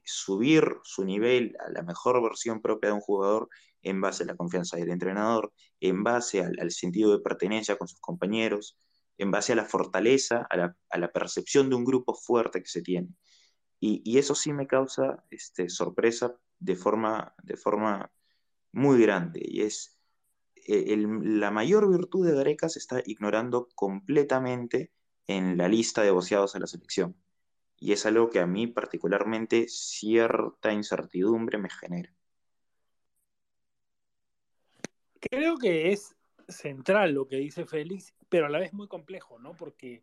subir 0.10 0.78
su 0.84 1.06
nivel 1.06 1.56
a 1.60 1.72
la 1.72 1.84
mejor 1.84 2.22
versión 2.22 2.62
propia 2.62 2.90
de 2.90 2.96
un 2.96 3.02
jugador 3.02 3.50
en 3.82 4.02
base 4.02 4.24
a 4.24 4.28
la 4.28 4.36
confianza 4.36 4.78
del 4.78 4.90
entrenador, 4.90 5.54
en 5.80 6.04
base 6.04 6.42
al, 6.42 6.72
sentido 6.72 7.12
de 7.12 7.24
pertenencia 7.24 7.78
con 7.78 7.88
sus 7.88 8.00
compañeros. 8.00 8.78
en 9.18 9.32
base 9.32 9.52
a 9.52 9.56
la 9.56 9.66
fortaleza, 9.66 10.48
a 10.50 10.98
la, 10.98 11.12
percepción 11.12 11.70
de 11.70 11.76
un 11.76 11.84
grupo 11.84 12.14
fuerte 12.16 12.62
que 12.62 12.70
se 12.70 12.82
tiene. 12.82 13.10
Y, 13.80 14.18
eso 14.18 14.34
sí 14.36 14.54
me 14.54 14.68
causa 14.68 15.26
este, 15.30 15.70
sorpresa 15.70 16.36
de 16.60 16.76
forma, 16.76 17.34
de 17.44 17.58
forma 17.58 18.12
muy 18.72 19.02
grande. 19.02 19.42
Y 19.44 19.62
es 19.62 20.00
eh, 20.68 20.96
la 20.98 21.52
mayor 21.52 21.90
virtud 21.92 22.26
de 22.28 22.34
Gareca 22.36 22.70
se 22.70 22.80
está 22.80 23.02
ignorando 23.06 23.68
completamente 23.76 24.92
en 25.28 25.58
la 25.58 25.68
lista 25.68 26.02
de 26.02 26.12
voceados 26.12 26.56
a 26.56 26.60
la 26.60 26.68
selección. 26.68 27.16
Y 27.80 27.94
es 27.94 28.06
algo 28.06 28.30
que 28.30 28.40
a 28.40 28.46
mí 28.46 28.68
particularmente 28.68 29.68
cierta 29.68 30.74
incertidumbre 30.74 31.58
me 31.58 31.70
genera. 31.70 32.14
Creo 35.20 35.58
que 35.58 35.92
es 35.92 36.16
central 36.48 37.14
lo 37.14 37.28
que 37.28 37.38
dice 37.38 37.66
Félix, 37.66 38.14
pero 38.30 38.46
a 38.46 38.50
la 38.50 38.60
vez 38.60 38.74
muy 38.74 38.88
complejo, 38.88 39.40
¿no? 39.40 39.54
Porque, 39.54 40.02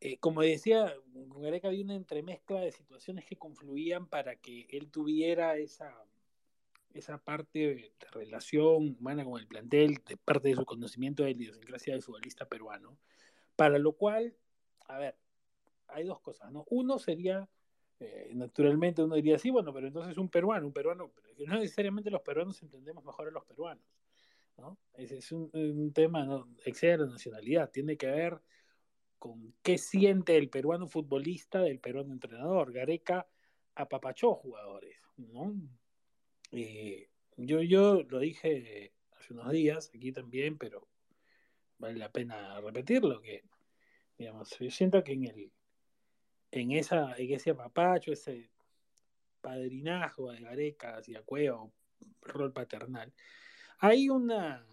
eh, 0.00 0.18
como 0.18 0.42
decía, 0.42 0.94
Gareca 1.12 1.68
había 1.68 1.84
una 1.84 1.94
entremezcla 1.94 2.60
de 2.60 2.72
situaciones 2.72 3.24
que 3.24 3.36
confluían 3.36 4.06
para 4.06 4.36
que 4.36 4.66
él 4.70 4.90
tuviera 4.90 5.56
esa, 5.56 5.94
esa 6.94 7.18
parte 7.18 7.58
de 7.58 7.92
relación 8.12 8.96
humana 8.98 9.24
con 9.24 9.40
el 9.40 9.46
plantel, 9.46 9.98
de 10.06 10.16
parte 10.16 10.48
de 10.48 10.56
su 10.56 10.64
conocimiento 10.64 11.22
de 11.22 11.30
la 11.30 11.36
idiosincrasia 11.36 11.94
del 11.94 12.02
futbolista 12.02 12.46
peruano, 12.46 12.98
para 13.56 13.78
lo 13.78 13.92
cual, 13.92 14.36
a 14.86 14.98
ver, 14.98 15.16
hay 15.88 16.04
dos 16.04 16.20
cosas, 16.20 16.50
¿no? 16.52 16.64
Uno 16.70 16.98
sería, 16.98 17.48
eh, 18.00 18.30
naturalmente 18.34 19.02
uno 19.02 19.16
diría, 19.16 19.38
sí, 19.38 19.50
bueno, 19.50 19.72
pero 19.72 19.86
entonces 19.86 20.16
un 20.18 20.28
peruano, 20.28 20.66
un 20.66 20.72
peruano, 20.72 21.12
no 21.46 21.58
necesariamente 21.58 22.10
los 22.10 22.22
peruanos 22.22 22.62
entendemos 22.62 23.04
mejor 23.04 23.28
a 23.28 23.30
los 23.30 23.44
peruanos, 23.44 23.84
¿no? 24.56 24.78
Es 24.94 25.32
un, 25.32 25.92
tema, 25.92 26.24
¿no? 26.24 26.48
excede 26.64 26.98
la 26.98 27.06
nacionalidad, 27.06 27.70
tiene 27.70 27.96
que 27.96 28.06
ver 28.06 28.40
con 29.18 29.54
qué 29.62 29.78
siente 29.78 30.36
el 30.36 30.48
peruano 30.48 30.86
futbolista 30.86 31.60
del 31.60 31.80
peruano 31.80 32.12
entrenador. 32.12 32.72
Gareca 32.72 33.26
apapachó 33.74 34.34
jugadores, 34.34 34.96
¿no? 35.16 35.54
Eh, 36.52 37.08
yo, 37.36 37.62
yo 37.62 38.02
lo 38.02 38.18
dije 38.18 38.92
hace 39.16 39.32
unos 39.32 39.50
días 39.50 39.90
aquí 39.94 40.12
también, 40.12 40.56
pero 40.58 40.88
vale 41.78 41.98
la 41.98 42.10
pena 42.10 42.60
repetirlo, 42.60 43.20
que 43.20 43.44
digamos, 44.16 44.50
yo 44.58 44.70
siento 44.70 45.02
que 45.04 45.12
en 45.12 45.26
el 45.26 45.52
en 46.50 46.72
esa, 46.72 47.14
en 47.16 47.32
ese 47.32 47.50
apapacho, 47.50 48.12
ese 48.12 48.50
padrinazgo 49.40 50.32
de 50.32 50.40
Gareca 50.40 50.96
hacia 50.96 51.22
Cueva, 51.22 51.68
rol 52.22 52.52
paternal, 52.52 53.12
hay 53.78 54.08
una 54.08 54.66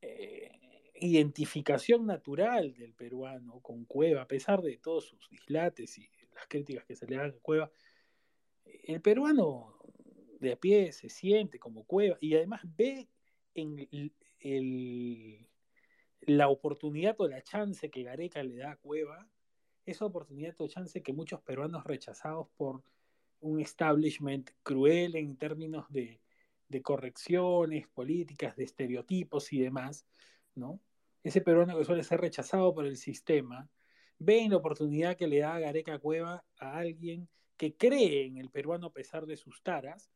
eh, 0.00 0.50
identificación 0.94 2.06
natural 2.06 2.74
del 2.74 2.94
peruano 2.94 3.60
con 3.60 3.84
Cueva, 3.84 4.22
a 4.22 4.28
pesar 4.28 4.62
de 4.62 4.78
todos 4.78 5.06
sus 5.06 5.28
dislates 5.28 5.98
y 5.98 6.08
las 6.34 6.46
críticas 6.48 6.84
que 6.84 6.96
se 6.96 7.06
le 7.06 7.16
dan 7.16 7.30
a 7.30 7.40
Cueva. 7.42 7.70
El 8.64 9.00
peruano 9.00 9.78
de 10.40 10.52
a 10.52 10.56
pie 10.56 10.92
se 10.92 11.08
siente 11.08 11.58
como 11.58 11.84
Cueva 11.84 12.16
y 12.20 12.34
además 12.34 12.62
ve 12.64 13.08
en 13.54 13.88
el, 14.40 15.48
la 16.22 16.48
oportunidad 16.48 17.16
o 17.18 17.28
la 17.28 17.42
chance 17.42 17.90
que 17.90 18.02
Gareca 18.02 18.42
le 18.42 18.56
da 18.56 18.72
a 18.72 18.76
Cueva 18.76 19.28
esa 19.86 20.04
oportunidad 20.04 20.54
o 20.58 20.68
chance 20.68 21.02
que 21.02 21.12
muchos 21.12 21.40
peruanos 21.40 21.84
rechazados 21.84 22.48
por 22.56 22.82
un 23.40 23.60
establishment 23.60 24.50
cruel 24.62 25.14
en 25.16 25.36
términos 25.36 25.86
de, 25.90 26.20
correcciones 26.82 27.86
políticas, 27.88 28.56
de 28.56 28.64
estereotipos 28.64 29.52
y 29.52 29.60
demás, 29.60 30.04
¿no? 30.54 30.80
Ese 31.22 31.40
peruano 31.40 31.78
que 31.78 31.84
suele 31.84 32.02
ser 32.02 32.20
rechazado 32.20 32.74
por 32.74 32.86
el 32.86 32.96
sistema, 32.96 33.68
ve 34.18 34.40
en 34.40 34.50
la 34.50 34.56
oportunidad 34.58 35.16
que 35.16 35.26
le 35.26 35.38
da 35.38 35.58
Gareca 35.58 35.98
Cueva 35.98 36.44
a 36.58 36.78
alguien 36.78 37.28
que 37.56 37.76
cree 37.76 38.26
en 38.26 38.36
el 38.36 38.50
peruano 38.50 38.88
a 38.88 38.92
pesar 38.92 39.26
de 39.26 39.36
sus 39.36 39.62
taras 39.62 40.10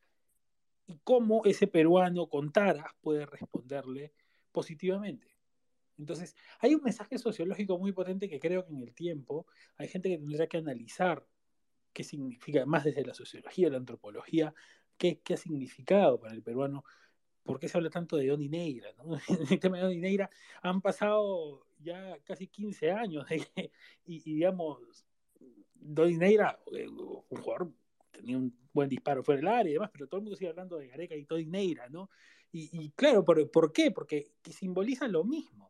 y 0.86 0.98
cómo 1.04 1.42
ese 1.44 1.66
peruano 1.66 2.28
con 2.28 2.52
taras 2.52 2.92
puede 3.00 3.26
responderle 3.26 4.12
positivamente. 4.52 5.29
Entonces, 6.00 6.34
hay 6.60 6.74
un 6.74 6.82
mensaje 6.82 7.18
sociológico 7.18 7.78
muy 7.78 7.92
potente 7.92 8.28
que 8.28 8.40
creo 8.40 8.64
que 8.64 8.72
en 8.72 8.78
el 8.78 8.94
tiempo 8.94 9.46
hay 9.76 9.86
gente 9.88 10.08
que 10.08 10.18
tendrá 10.18 10.46
que 10.46 10.56
analizar 10.56 11.26
qué 11.92 12.04
significa, 12.04 12.64
más 12.66 12.84
desde 12.84 13.04
la 13.04 13.14
sociología, 13.14 13.68
la 13.68 13.76
antropología, 13.76 14.54
qué, 14.96 15.20
ha 15.32 15.36
significado 15.36 16.18
para 16.18 16.34
el 16.34 16.42
peruano, 16.42 16.84
por 17.42 17.58
qué 17.58 17.68
se 17.68 17.76
habla 17.76 17.90
tanto 17.90 18.16
de 18.16 18.28
Doni 18.28 18.48
Neira. 18.48 18.92
¿no? 18.96 19.18
En 19.28 19.52
el 19.52 19.60
tema 19.60 19.76
de 19.76 19.84
Doni 19.84 19.98
Neira 19.98 20.30
han 20.62 20.80
pasado 20.80 21.66
ya 21.78 22.18
casi 22.24 22.46
15 22.46 22.90
años 22.92 23.26
y, 24.06 24.20
digamos, 24.20 24.78
Doni 25.74 26.16
Neira, 26.16 26.58
eh, 26.72 26.88
un 26.88 27.42
jugador 27.42 27.72
tenía 28.10 28.38
un 28.38 28.54
buen 28.72 28.88
disparo 28.88 29.22
fuera 29.22 29.38
del 29.38 29.48
área 29.48 29.70
y 29.70 29.74
demás, 29.74 29.90
pero 29.92 30.06
todo 30.06 30.18
el 30.18 30.24
mundo 30.24 30.36
sigue 30.36 30.50
hablando 30.50 30.78
de 30.78 30.88
Gareca 30.88 31.14
y 31.14 31.24
Doni 31.24 31.46
Neira, 31.46 31.88
¿no? 31.88 32.10
Y, 32.52 32.90
claro, 32.90 33.24
¿por, 33.24 33.48
¿por 33.48 33.72
qué? 33.72 33.92
Porque 33.92 34.32
simboliza 34.42 35.06
lo 35.06 35.22
mismo 35.22 35.69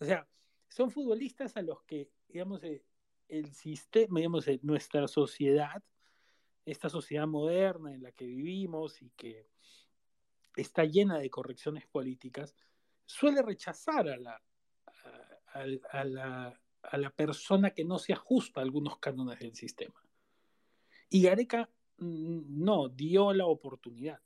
o 0.00 0.04
sea, 0.04 0.26
son 0.68 0.90
futbolistas 0.90 1.56
a 1.56 1.62
los 1.62 1.82
que, 1.82 2.10
digamos, 2.28 2.62
eh, 2.64 2.82
el 3.28 3.52
sistema, 3.52 4.18
digamos, 4.18 4.48
eh, 4.48 4.58
nuestra 4.62 5.06
sociedad, 5.06 5.82
esta 6.64 6.88
sociedad 6.88 7.26
moderna 7.26 7.92
en 7.92 8.02
la 8.02 8.12
que 8.12 8.26
vivimos 8.26 9.02
y 9.02 9.10
que 9.10 9.48
está 10.56 10.84
llena 10.84 11.18
de 11.18 11.30
correcciones 11.30 11.86
políticas, 11.86 12.56
suele 13.04 13.42
rechazar 13.42 14.08
a 14.08 14.16
la, 14.16 14.42
a, 15.52 16.04
la, 16.04 16.60
a 16.82 16.98
la 16.98 17.10
persona 17.10 17.70
que 17.70 17.84
no 17.84 17.98
se 17.98 18.12
ajusta 18.12 18.60
a 18.60 18.64
algunos 18.64 18.98
cánones 18.98 19.38
del 19.38 19.54
sistema. 19.54 20.02
Y 21.08 21.22
Gareca 21.22 21.68
mm, 21.98 22.62
no 22.64 22.88
dio 22.88 23.32
la 23.32 23.46
oportunidad. 23.46 24.20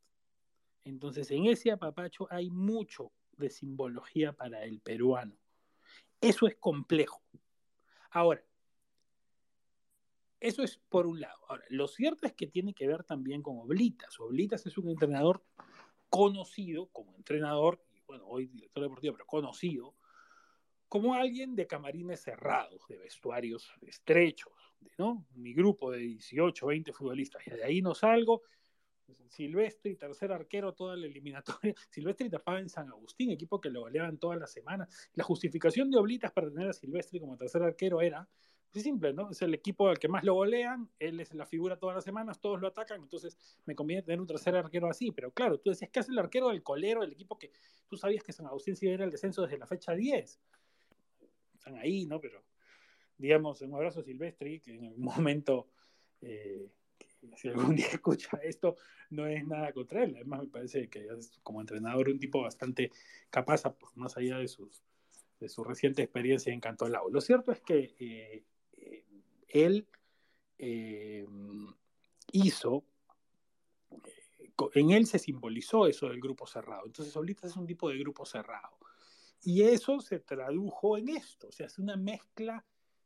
Entonces, 0.85 1.31
en 1.31 1.47
ese 1.47 1.73
apapacho 1.73 2.29
hay 2.31 2.51
mucho 2.51 3.11
de 3.37 3.51
simbología 3.51 4.33
para 4.33 4.65
el 4.65 4.81
peruano. 4.81 5.37
Eso 6.25 6.47
es 6.47 6.57
complejo. 6.57 7.23
Ahora, 8.11 8.43
eso 10.41 10.63
es 10.63 10.79
por 10.89 11.07
un 11.07 11.21
lado. 11.21 11.39
Ahora, 11.49 11.65
lo 11.69 11.87
cierto 11.87 12.27
es 12.27 12.33
que 12.33 12.47
tiene 12.47 12.73
que 12.73 12.87
ver 12.87 13.05
también 13.05 13.43
con 13.43 13.59
Oblitas. 13.59 14.19
Oblitas 14.21 14.65
es 14.67 14.79
un 14.79 14.89
entrenador 14.89 15.45
conocido 16.09 16.87
como 16.93 17.15
entrenador, 17.17 17.85
y 17.95 18.01
bueno, 18.07 18.25
hoy 18.27 18.47
director 18.47 18.83
deportivo, 18.83 19.15
pero 19.15 19.27
conocido, 19.27 19.97
como 20.89 21.15
alguien 21.15 21.55
de 21.57 21.67
camarines 21.67 22.23
cerrados, 22.23 22.87
de 22.89 22.97
vestuarios 22.97 23.71
estrechos, 23.83 24.53
¿no? 24.97 25.27
Mi 25.35 25.53
grupo 25.53 25.91
de 25.91 25.99
18, 25.99 26.67
20 26.67 26.93
futbolistas, 26.93 27.47
y 27.47 27.51
de 27.51 27.65
ahí 27.65 27.83
no 27.83 27.95
salgo, 27.95 28.43
Silvestri, 29.29 29.97
tercer 29.97 30.33
arquero 30.33 30.73
toda 30.75 30.97
la 30.97 31.07
eliminatoria. 31.07 31.75
Silvestri 31.91 32.31
tapaba 32.31 32.61
en 32.61 32.69
San 32.69 32.89
Agustín, 32.89 33.31
equipo 33.31 33.61
que 33.61 33.71
lo 33.71 33.81
goleaban 33.81 34.19
todas 34.19 34.39
las 34.39 34.53
semanas. 34.53 35.11
La 35.15 35.25
justificación 35.25 35.91
de 35.91 35.99
Oblitas 35.99 36.33
para 36.33 36.51
tener 36.51 36.69
a 36.69 36.73
Silvestri 36.73 37.21
como 37.21 37.37
tercer 37.37 37.63
arquero 37.63 38.01
era 38.01 38.29
muy 38.73 38.83
simple, 38.83 39.13
¿no? 39.13 39.31
Es 39.31 39.41
el 39.43 39.55
equipo 39.55 39.89
al 39.89 39.99
que 39.99 40.09
más 40.09 40.25
lo 40.25 40.35
golean, 40.35 40.91
él 40.99 41.21
es 41.21 41.33
la 41.33 41.47
figura 41.47 41.79
todas 41.79 41.95
las 41.95 42.05
semanas, 42.05 42.41
todos 42.41 42.61
lo 42.61 42.67
atacan, 42.67 43.03
entonces 43.03 43.39
me 43.67 43.75
conviene 43.75 44.03
tener 44.03 44.21
un 44.21 44.27
tercer 44.27 44.57
arquero 44.57 44.89
así. 44.89 45.13
Pero 45.13 45.33
claro, 45.33 45.59
tú 45.59 45.71
decías 45.71 45.91
que 45.91 46.01
es 46.01 46.09
el 46.09 46.19
arquero 46.19 46.49
del 46.49 46.63
colero, 46.63 47.03
el 47.03 47.13
equipo 47.13 47.39
que 47.39 47.53
tú 47.87 47.97
sabías 47.97 48.25
que 48.25 48.33
San 48.33 48.47
Agustín 48.47 48.75
sí 48.75 48.89
era 48.89 49.05
el 49.05 49.11
descenso 49.11 49.43
desde 49.43 49.59
la 49.59 49.67
fecha 49.67 49.93
10. 49.93 50.41
Están 51.55 51.77
ahí, 51.77 52.05
¿no? 52.07 52.21
Pero 52.21 52.43
digamos, 53.17 53.61
un 53.63 53.75
abrazo 53.75 54.01
a 54.01 54.03
Silvestri, 54.03 54.61
que 54.61 54.75
en 54.75 54.87
algún 54.87 55.05
momento. 55.05 55.69
Eh, 56.21 56.69
si 57.37 57.49
algún 57.49 57.77
día 57.77 57.87
escucha 57.93 58.39
esto, 58.43 58.77
no 59.11 59.27
es 59.27 59.47
nada 59.47 59.73
contra 59.73 60.05
él. 60.05 60.15
Además, 60.17 60.43
me 60.43 60.49
parece 60.49 60.89
que 60.89 61.07
es 61.07 61.33
como 61.43 61.61
entrenador 61.61 62.09
un 62.09 62.19
tipo 62.19 62.43
bastante 62.43 62.91
capaz, 63.31 63.63
más 63.95 64.17
allá 64.17 64.39
de, 64.39 64.49
sus, 64.49 64.83
de 65.41 65.49
su 65.49 65.65
reciente 65.65 66.03
experiencia 66.03 66.53
en 66.53 66.61
Cantolao. 66.61 67.11
Lo 67.11 67.21
cierto 67.21 67.53
es 67.53 67.61
que 67.61 67.95
eh, 67.99 68.45
eh, 68.73 69.05
él 69.49 69.87
eh, 70.59 71.27
hizo, 72.33 72.85
en 74.75 74.91
él 74.91 75.07
se 75.07 75.19
simbolizó 75.19 75.87
eso 75.87 76.09
del 76.09 76.21
grupo 76.21 76.47
cerrado. 76.47 76.87
Entonces, 76.87 77.17
Oblitas 77.17 77.51
es 77.51 77.57
un 77.57 77.67
tipo 77.67 77.89
de 77.89 77.99
grupo 77.99 78.25
cerrado. 78.25 78.79
Y 79.43 79.63
eso 79.63 80.01
se 80.01 80.21
tradujo 80.21 80.97
en 80.97 81.11
esto, 81.11 81.49
o 81.49 81.53
sea, 81.53 81.67
es 81.67 81.79
una 81.79 81.97
mezcla 81.97 82.65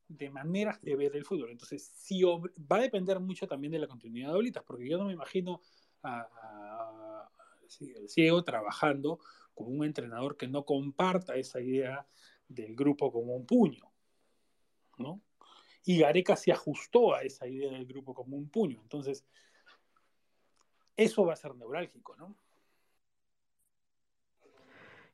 de 0.09 0.31
maneras 0.31 0.81
de 0.83 0.97
ver 0.97 1.15
el 1.15 1.25
fútbol. 1.25 1.51
Entonces, 1.51 1.93
si 1.95 2.23
va 2.23 2.77
a 2.77 2.81
depender 2.81 3.21
mucho 3.21 3.47
también 3.47 3.73
de 3.73 3.79
la 3.79 3.87
continuidad 3.87 4.31
de 4.31 4.39
Oblitas, 4.39 4.65
porque 4.65 4.89
yo 4.89 4.99
no 4.99 5.05
me 5.05 5.13
imagino 5.13 5.61
a, 6.03 7.29
el 7.81 8.09
ciego 8.09 8.43
trabajando 8.43 9.21
con 9.55 9.67
un 9.77 9.85
entrenador 9.85 10.37
que 10.37 10.49
no 10.49 10.65
comparta 10.65 11.37
esa 11.37 11.61
idea 11.61 12.07
del 12.49 12.75
grupo 12.75 13.13
como 13.13 13.37
un 13.37 13.45
puño, 13.45 13.93
¿no? 14.97 15.21
Y 15.85 15.99
Gareca 15.99 16.37
se 16.37 16.53
ajustó 16.53 17.15
a 17.15 17.23
esa 17.23 17.47
idea 17.47 17.73
del 17.73 17.87
grupo 17.87 18.15
como 18.15 18.37
un 18.37 18.49
puño. 18.49 18.81
Entonces, 18.83 19.25
eso 20.97 21.25
va 21.25 21.35
a 21.35 21.37
ser 21.37 21.55
neurálgico, 21.55 22.17
¿no? 22.17 22.35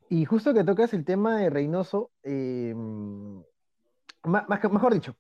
Y 0.09 0.25
justo 0.27 0.55
que 0.55 0.65
tocas 0.65 0.93
el 0.95 1.05
tema 1.05 1.39
de 1.39 1.51
Reynoso, 1.51 2.13
eh, 2.23 2.75
más, 4.25 4.49
mejor 4.49 4.95
dicho, 4.95 5.17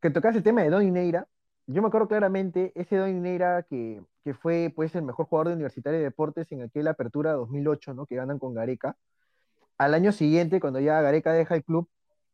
que 0.00 0.10
tocas 0.10 0.34
el 0.36 0.42
tema 0.42 0.62
de 0.62 0.70
Don 0.70 0.92
Neira, 0.92 1.26
yo 1.66 1.82
me 1.82 1.88
acuerdo 1.88 2.08
claramente 2.08 2.72
ese 2.74 2.96
Don 2.96 3.22
Neira 3.22 3.62
que, 3.64 4.02
que, 4.24 4.34
fue 4.34 4.72
pues 4.74 4.94
el 4.94 5.02
mejor 5.02 5.26
jugador 5.26 5.48
de 5.48 5.54
Universitario 5.54 5.98
de 5.98 6.04
Deportes 6.04 6.50
en 6.52 6.62
aquella 6.62 6.90
apertura 6.90 7.32
2008, 7.32 7.94
¿no? 7.94 8.06
Que 8.06 8.16
ganan 8.16 8.38
con 8.38 8.54
Gareca. 8.54 8.96
Al 9.78 9.94
año 9.94 10.12
siguiente, 10.12 10.60
cuando 10.60 10.80
ya 10.80 11.00
Gareca 11.00 11.32
deja 11.32 11.54
el 11.56 11.64
club, 11.64 11.88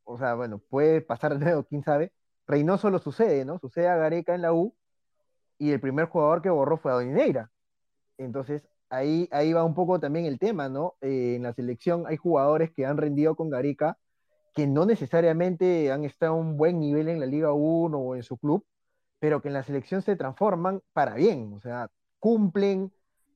o 0.05 0.19
sea, 0.19 0.35
bueno, 0.35 0.59
puede 0.59 1.01
pasar 1.01 1.39
de 1.39 1.45
nuevo, 1.45 1.65
quién 1.65 1.83
sabe, 1.83 2.13
Reynoso 2.47 2.91
lo 2.91 2.99
sucede, 2.99 3.45
¿no? 3.45 3.59
Sucede 3.59 3.89
a 3.89 3.97
Gareca 3.97 4.35
en 4.35 4.43
la 4.43 4.53
U 4.53 4.75
y 5.59 5.73
el 5.73 5.81
primer 5.81 6.07
jugador 6.07 6.43
que 6.43 6.51
borró 6.51 6.79
fue 6.79 6.93
a 6.93 7.05
Neira. 7.05 7.51
Entonces, 8.19 8.69
ahí, 8.91 9.29
ahí 9.33 9.53
va 9.53 9.65
un 9.65 9.75
poco 9.75 10.01
también 10.01 10.27
el 10.27 10.39
tema, 10.39 10.69
¿no? 10.69 10.97
Eh, 11.01 11.35
en 11.37 11.43
la 11.43 11.53
selección 11.55 12.07
hay 12.07 12.17
jugadores 12.17 12.71
que 12.73 12.87
han 12.87 12.97
rendido 12.97 13.37
con 13.37 13.51
Gareca 13.51 13.99
que 14.57 14.67
no 14.67 14.87
necesariamente 14.87 15.93
han 15.93 16.05
estado 16.05 16.33
a 16.33 16.37
un 16.37 16.57
buen 16.57 16.81
nivel 16.81 17.09
en 17.09 17.21
la 17.21 17.27
Liga 17.27 17.53
1 17.53 17.99
o 17.99 18.17
en 18.17 18.23
su 18.23 18.39
club, 18.39 18.65
pero 19.19 19.43
que 19.43 19.49
en 19.49 19.55
la 19.55 19.63
selección 19.63 20.01
se 20.03 20.17
transforman 20.17 20.83
para 20.95 21.15
bien, 21.15 21.53
o 21.55 21.61
sea, 21.61 21.91
cumplen 22.19 22.91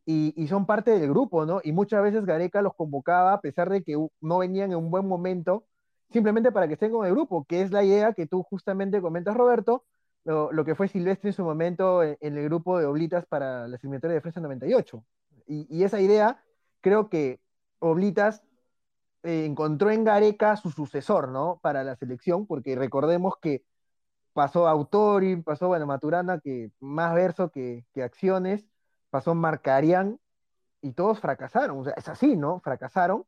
y, 0.06 0.32
y, 0.36 0.48
son 0.48 0.66
parte 0.66 0.92
del 0.98 1.10
grupo, 1.10 1.44
¿no? 1.46 1.60
Y 1.62 1.72
muchas 1.72 2.02
veces 2.02 2.24
Gareca 2.24 2.62
los 2.62 2.74
convocaba 2.74 3.34
a 3.34 3.40
pesar 3.42 3.68
de 3.70 3.82
que 3.84 3.96
no 4.22 4.38
venían 4.38 4.72
en 4.72 4.78
un 4.78 4.90
buen 4.90 5.06
momento, 5.06 5.66
simplemente 6.10 6.52
para 6.52 6.66
que 6.68 6.74
estén 6.74 6.90
con 6.92 7.06
el 7.06 7.12
grupo, 7.12 7.44
que 7.44 7.62
es 7.62 7.70
la 7.70 7.84
idea 7.84 8.14
que 8.14 8.26
tú 8.26 8.42
justamente 8.42 9.02
comentas, 9.02 9.36
Roberto, 9.36 9.84
lo, 10.24 10.50
lo 10.52 10.64
que 10.64 10.74
fue 10.74 10.88
Silvestre 10.88 11.30
en 11.30 11.34
su 11.34 11.44
momento 11.44 12.02
en, 12.02 12.16
en, 12.20 12.38
el 12.38 12.44
grupo 12.44 12.78
de 12.78 12.86
Oblitas 12.86 13.26
para 13.26 13.68
la 13.68 13.76
eliminatoria 13.76 14.14
de 14.14 14.20
defensa 14.20 14.40
98. 14.40 15.04
Y, 15.46 15.66
y 15.70 15.84
esa 15.84 16.00
idea, 16.00 16.42
creo 16.80 17.10
que 17.10 17.40
Oblitas 17.78 18.42
eh, 19.22 19.44
encontró 19.44 19.90
en 19.90 20.04
Gareca 20.04 20.56
su 20.56 20.70
sucesor, 20.70 21.28
¿no? 21.28 21.58
Para 21.62 21.84
la 21.84 21.96
selección, 21.96 22.46
porque 22.46 22.76
recordemos 22.76 23.34
que 23.40 23.64
pasó 24.32 24.68
Autori, 24.68 25.36
pasó, 25.42 25.68
bueno, 25.68 25.86
Maturana, 25.86 26.40
que 26.40 26.70
más 26.80 27.14
verso 27.14 27.50
que, 27.50 27.84
que 27.92 28.02
acciones, 28.02 28.66
pasó 29.10 29.34
Marcarian, 29.34 30.18
y 30.82 30.92
todos 30.92 31.20
fracasaron, 31.20 31.78
o 31.78 31.84
sea, 31.84 31.94
es 31.96 32.08
así, 32.08 32.36
¿no? 32.36 32.60
Fracasaron. 32.60 33.26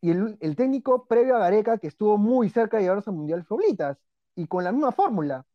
Y 0.00 0.10
el, 0.12 0.38
el, 0.40 0.56
técnico 0.56 1.06
previo 1.06 1.36
a 1.36 1.40
Gareca, 1.40 1.78
que 1.78 1.88
estuvo 1.88 2.18
muy 2.18 2.50
cerca 2.50 2.78
de 2.78 2.84
llevarse 2.84 3.10
al 3.10 3.16
Mundial 3.16 3.44
Foblitas, 3.44 3.98
y 4.36 4.46
con 4.46 4.64
la 4.64 4.72
misma 4.72 4.92
fórmula. 4.92 5.46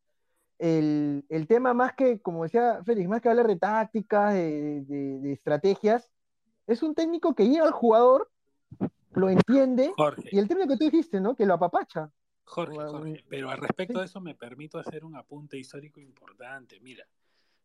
El, 0.59 1.25
el, 1.29 1.47
tema 1.47 1.73
más 1.73 1.93
que, 1.95 2.21
como 2.21 2.43
decía 2.43 2.81
Félix, 2.85 3.09
más 3.09 3.21
que 3.21 3.29
hablar 3.29 3.47
de 3.47 3.57
tácticas, 3.57 4.33
de, 4.33 4.81
de, 4.81 5.19
de 5.19 5.33
estrategias, 5.33 6.11
es 6.67 6.83
un 6.83 6.95
técnico 6.95 7.35
que 7.35 7.47
llega 7.49 7.65
al 7.65 7.71
jugador 7.71 8.31
lo 9.15 9.29
entiende. 9.29 9.91
Jorge. 9.95 10.29
Y 10.31 10.39
el 10.39 10.47
término 10.47 10.67
que 10.67 10.77
tú 10.77 10.85
dijiste, 10.85 11.19
¿no? 11.19 11.35
Que 11.35 11.45
lo 11.45 11.55
apapacha. 11.55 12.11
Jorge, 12.45 12.75
Jorge, 12.75 13.23
pero 13.29 13.49
al 13.49 13.57
respecto 13.57 13.99
de 13.99 14.05
eso 14.05 14.19
me 14.19 14.35
permito 14.35 14.77
hacer 14.77 15.05
un 15.05 15.15
apunte 15.15 15.57
histórico 15.57 16.01
importante. 16.01 16.79
Mira, 16.81 17.07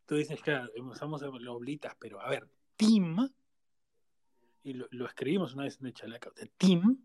tú 0.07 0.15
dices 0.15 0.41
que 0.41 0.57
usamos 0.81 1.21
los 1.23 1.57
oblitas, 1.57 1.95
pero 1.99 2.21
a 2.21 2.29
ver, 2.29 2.49
Tim, 2.77 3.17
y 4.63 4.75
lo, 4.75 4.87
lo 4.91 5.07
escribimos 5.07 5.55
una 5.55 5.65
vez 5.65 5.79
en 5.81 5.87
el 5.89 5.95
chaleco, 5.95 6.31
de 6.31 6.47
Tim, 6.57 6.99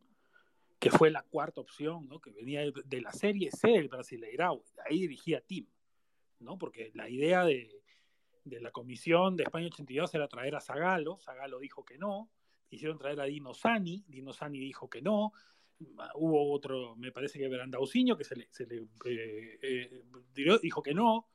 que 0.80 0.92
fue 0.92 1.10
la 1.10 1.24
cuarta 1.24 1.62
opción, 1.62 2.08
¿no? 2.08 2.20
Que 2.20 2.32
venía 2.32 2.62
de 2.62 3.02
la 3.02 3.12
serie 3.12 3.50
C 3.52 3.70
del 3.70 3.88
Brasileirao, 3.88 4.64
ahí 4.86 5.00
dirigía 5.02 5.42
Tim, 5.42 5.66
¿no? 6.40 6.58
Porque 6.58 6.92
la 6.94 7.10
idea 7.10 7.44
de, 7.44 7.82
de 8.44 8.60
la 8.62 8.72
comisión 8.72 9.36
de 9.36 9.44
España 9.44 9.68
82 9.68 10.14
era 10.14 10.28
traer 10.28 10.56
a 10.56 10.62
Zagalo, 10.62 11.18
Zagalo 11.20 11.60
dijo 11.60 11.86
que 11.86 11.98
no, 11.98 12.30
quisieron 12.74 12.98
traer 12.98 13.22
a 13.22 13.26
Dino 13.26 13.54
Sani, 13.54 14.04
Dino 14.08 14.34
Sani 14.34 14.60
dijo 14.60 14.90
que 14.90 15.00
no, 15.00 15.32
hubo 16.16 16.52
otro, 16.52 16.96
me 16.96 17.12
parece 17.12 17.38
que 17.38 17.48
Berandauciño, 17.48 18.18
que 18.18 18.24
se 18.24 18.36
le, 18.36 18.48
eh, 19.06 19.60
eh, 19.62 20.04
dijo 20.60 20.82
que 20.82 20.96
no, 20.96 21.28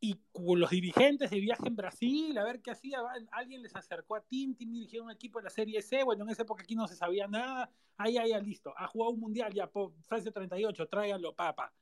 y 0.00 0.16
los 0.34 0.70
dirigentes 0.70 1.30
de 1.30 1.38
viaje 1.38 1.68
en 1.68 1.76
Brasil, 1.76 2.36
a 2.36 2.42
ver 2.42 2.60
qué 2.60 2.72
hacía, 2.72 2.98
alguien 3.30 3.62
les 3.62 3.76
acercó 3.76 4.16
a 4.16 4.20
Tim, 4.20 4.56
Tim 4.56 4.72
dirigía 4.72 5.02
un 5.02 5.10
equipo 5.12 5.38
de 5.38 5.44
la 5.44 5.50
Serie 5.50 5.82
C, 5.82 6.02
bueno, 6.02 6.24
en 6.24 6.30
esa 6.30 6.42
época 6.42 6.64
aquí 6.64 6.74
no 6.74 6.88
se 6.88 6.96
sabía 6.96 7.28
nada, 7.28 7.70
ahí, 7.96 8.16
ahí, 8.16 8.32
listo, 8.42 8.74
ha 8.76 8.88
jugado 8.88 9.12
un 9.12 9.20
mundial, 9.20 9.52
ya, 9.52 9.70
Francia 10.02 10.32
38, 10.32 10.88
tráiganlo, 10.88 11.32
papa. 11.32 11.72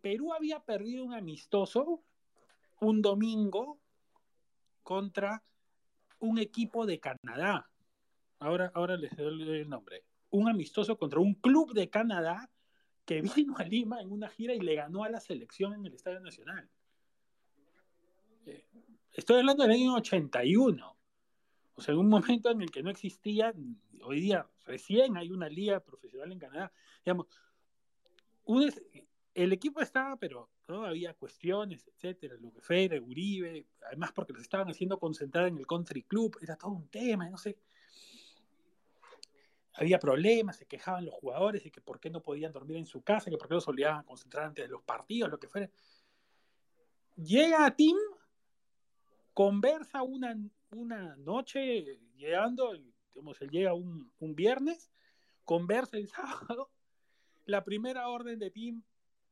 Perú 0.00 0.32
había 0.32 0.58
perdido 0.58 1.04
un 1.04 1.14
amistoso 1.14 2.02
un 2.80 3.02
domingo 3.02 3.80
contra 4.82 5.42
un 6.20 6.38
equipo 6.38 6.86
de 6.86 7.00
Canadá. 7.00 7.70
Ahora, 8.38 8.70
ahora 8.74 8.96
les 8.96 9.16
doy 9.16 9.60
el 9.60 9.68
nombre. 9.68 10.04
Un 10.30 10.48
amistoso 10.48 10.98
contra 10.98 11.20
un 11.20 11.34
club 11.34 11.72
de 11.72 11.88
Canadá 11.88 12.50
que 13.04 13.22
vino 13.36 13.56
a 13.56 13.64
Lima 13.64 14.00
en 14.00 14.10
una 14.10 14.28
gira 14.28 14.54
y 14.54 14.60
le 14.60 14.74
ganó 14.74 15.04
a 15.04 15.10
la 15.10 15.20
selección 15.20 15.74
en 15.74 15.86
el 15.86 15.94
Estadio 15.94 16.20
Nacional. 16.20 16.68
Estoy 19.12 19.38
hablando 19.38 19.62
del 19.62 19.72
año 19.72 19.94
81. 19.94 20.96
O 21.74 21.80
sea, 21.80 21.92
en 21.92 22.00
un 22.00 22.08
momento 22.08 22.50
en 22.50 22.62
el 22.62 22.70
que 22.70 22.82
no 22.82 22.90
existía, 22.90 23.54
hoy 24.02 24.20
día 24.20 24.46
recién 24.64 25.16
hay 25.16 25.30
una 25.30 25.48
liga 25.48 25.80
profesional 25.80 26.32
en 26.32 26.38
Canadá. 26.38 26.72
Digamos, 27.04 27.26
el 29.34 29.52
equipo 29.52 29.80
estaba, 29.80 30.16
pero 30.16 30.50
¿no? 30.68 30.84
había 30.84 31.14
cuestiones, 31.14 31.86
etcétera, 31.86 32.36
lo 32.40 32.52
que 32.52 32.60
fue, 32.60 33.00
Uribe, 33.00 33.66
además 33.86 34.12
porque 34.12 34.32
los 34.32 34.42
estaban 34.42 34.68
haciendo 34.68 34.98
concentrar 34.98 35.46
en 35.48 35.58
el 35.58 35.66
country 35.66 36.02
club, 36.02 36.36
era 36.42 36.56
todo 36.56 36.72
un 36.72 36.88
tema, 36.88 37.28
no 37.28 37.38
sé. 37.38 37.58
Había 39.74 39.98
problemas, 39.98 40.56
se 40.56 40.66
quejaban 40.66 41.04
los 41.04 41.14
jugadores 41.14 41.62
de 41.62 41.70
que 41.70 41.80
por 41.80 42.00
qué 42.00 42.08
no 42.08 42.22
podían 42.22 42.52
dormir 42.52 42.78
en 42.78 42.86
su 42.86 43.02
casa, 43.02 43.30
que 43.30 43.36
por 43.36 43.48
qué 43.48 43.54
los 43.54 43.68
obligaban 43.68 44.00
a 44.00 44.04
concentrar 44.04 44.46
antes 44.46 44.64
de 44.64 44.70
los 44.70 44.82
partidos, 44.82 45.30
lo 45.30 45.38
que 45.38 45.48
fuera. 45.48 45.70
Llega 47.16 47.66
a 47.66 47.76
Tim, 47.76 47.96
conversa 49.34 50.02
una, 50.02 50.36
una 50.70 51.16
noche, 51.16 52.00
llegando, 52.16 52.72
digamos, 53.12 53.40
él 53.42 53.50
llega 53.50 53.74
un, 53.74 54.10
un 54.18 54.34
viernes, 54.34 54.90
conversa 55.44 55.98
el 55.98 56.08
sábado, 56.08 56.70
la 57.44 57.62
primera 57.62 58.08
orden 58.08 58.38
de 58.38 58.50
Tim 58.50 58.82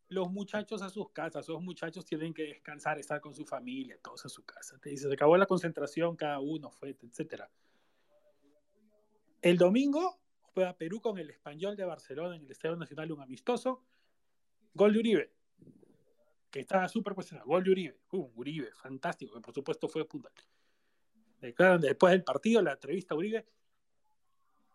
los 0.09 0.31
muchachos 0.31 0.83
a 0.83 0.91
sus 0.91 1.11
casas, 1.11 1.45
esos 1.45 1.63
muchachos 1.63 2.05
tienen 2.05 2.35
que 2.35 2.45
descansar, 2.45 2.99
estar 2.99 3.21
con 3.21 3.35
su 3.35 3.45
familia, 3.45 3.99
todos 4.03 4.25
a 4.27 4.29
su 4.29 4.45
casa. 4.45 4.79
Te 4.79 4.91
dice, 4.91 5.09
se 5.09 5.15
acabó 5.15 5.37
la 5.37 5.47
concentración, 5.47 6.17
cada 6.17 6.41
uno 6.41 6.71
fue, 6.71 6.91
etc. 6.91 7.45
El 9.41 9.59
domingo 9.59 10.21
juega 10.55 10.77
Perú 10.77 11.01
con 11.01 11.19
el 11.19 11.31
Español 11.31 11.77
de 11.77 11.85
Barcelona 11.85 12.37
en 12.37 12.45
el 12.45 12.51
Estadio 12.51 12.77
Nacional, 12.77 13.13
un 13.13 13.23
amistoso. 13.23 13.83
Gol 14.75 14.93
de 14.93 14.99
Uribe, 14.99 15.33
que 16.51 16.61
estaba 16.61 16.89
súper 16.89 17.15
cuestionado. 17.15 17.49
Gol 17.49 17.65
de 17.65 17.71
Uribe, 17.71 17.99
uh, 18.11 18.31
Uribe, 18.35 18.73
fantástico, 18.73 19.35
que 19.35 19.41
por 19.41 19.55
supuesto 19.55 19.89
fue 19.89 20.07
punta. 20.07 20.31
Declaran 21.41 21.81
después 21.81 22.13
del 22.13 22.25
partido, 22.25 22.63
la 22.63 22.73
entrevista 22.73 23.15
a 23.15 23.19
Uribe, 23.19 23.47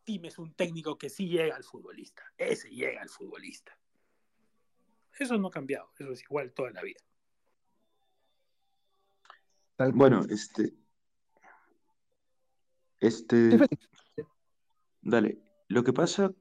Tim 0.04 0.26
es 0.26 0.38
un 0.38 0.54
técnico 0.54 0.98
que 0.98 1.10
sí 1.10 1.28
llega 1.28 1.56
al 1.56 1.64
futbolista, 1.64 2.24
ese 2.38 2.70
llega 2.70 3.02
al 3.02 3.10
futbolista. 3.10 3.78
Eso 5.20 5.38
no 5.38 5.50
ha 5.50 5.52
cambiado, 5.52 5.92
eso 6.00 6.14
es 6.14 6.24
igual 6.24 6.54
toda 6.54 6.72
la 6.72 6.82
vida. 6.82 7.00
Bueno, 9.94 10.26
este. 10.30 10.74
Este. 13.02 13.60
Dale. 15.02 15.40
Lo 15.68 15.84
que 15.84 15.94
pasa. 15.94 16.32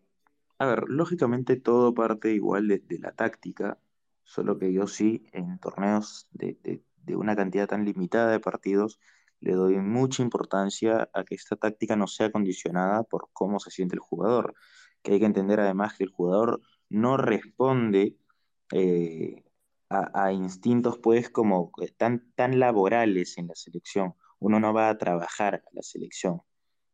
A 0.61 0.67
ver, 0.67 0.85
lógicamente 0.89 1.57
todo 1.57 1.95
parte 1.95 2.33
igual 2.33 2.67
de, 2.67 2.79
de 2.79 2.99
la 2.99 3.13
táctica, 3.13 3.79
solo 4.25 4.59
que 4.59 4.73
yo 4.73 4.89
sí, 4.89 5.29
en 5.33 5.59
torneos 5.61 6.29
de, 6.33 6.59
de, 6.65 6.83
de, 7.05 7.17
una 7.17 7.37
cantidad 7.37 7.69
tan 7.69 7.85
limitada 7.85 8.33
de 8.33 8.41
partidos, 8.41 8.99
le 9.39 9.53
doy 9.53 9.77
mucha 9.77 10.23
importancia 10.23 11.09
a 11.13 11.23
que 11.23 11.37
esta 11.37 11.55
táctica 11.55 11.95
no 11.95 12.09
sea 12.09 12.33
condicionada 12.33 13.05
por 13.05 13.29
cómo 13.33 13.61
se 13.61 13.71
siente 13.71 13.95
el 13.95 14.01
jugador. 14.01 14.55
Que 15.03 15.13
hay 15.13 15.21
que 15.21 15.27
entender 15.27 15.61
además 15.61 15.97
que 15.97 16.05
el 16.05 16.11
jugador 16.11 16.61
no 16.89 17.17
responde 17.17 18.17
eh, 18.73 19.45
a, 19.91 20.33
instintos 20.33 20.99
pues 20.99 21.31
como 21.31 21.73
tan, 21.97 22.31
tan 22.35 22.59
laborales 22.59 23.39
en 23.39 23.49
la 23.49 23.55
selección. 23.55 24.15
Uno 24.39 24.61
no 24.61 24.73
va 24.73 24.91
a 24.91 24.99
trabajar 24.99 25.57
a 25.57 25.63
la 25.73 25.83
selección, 25.83 26.43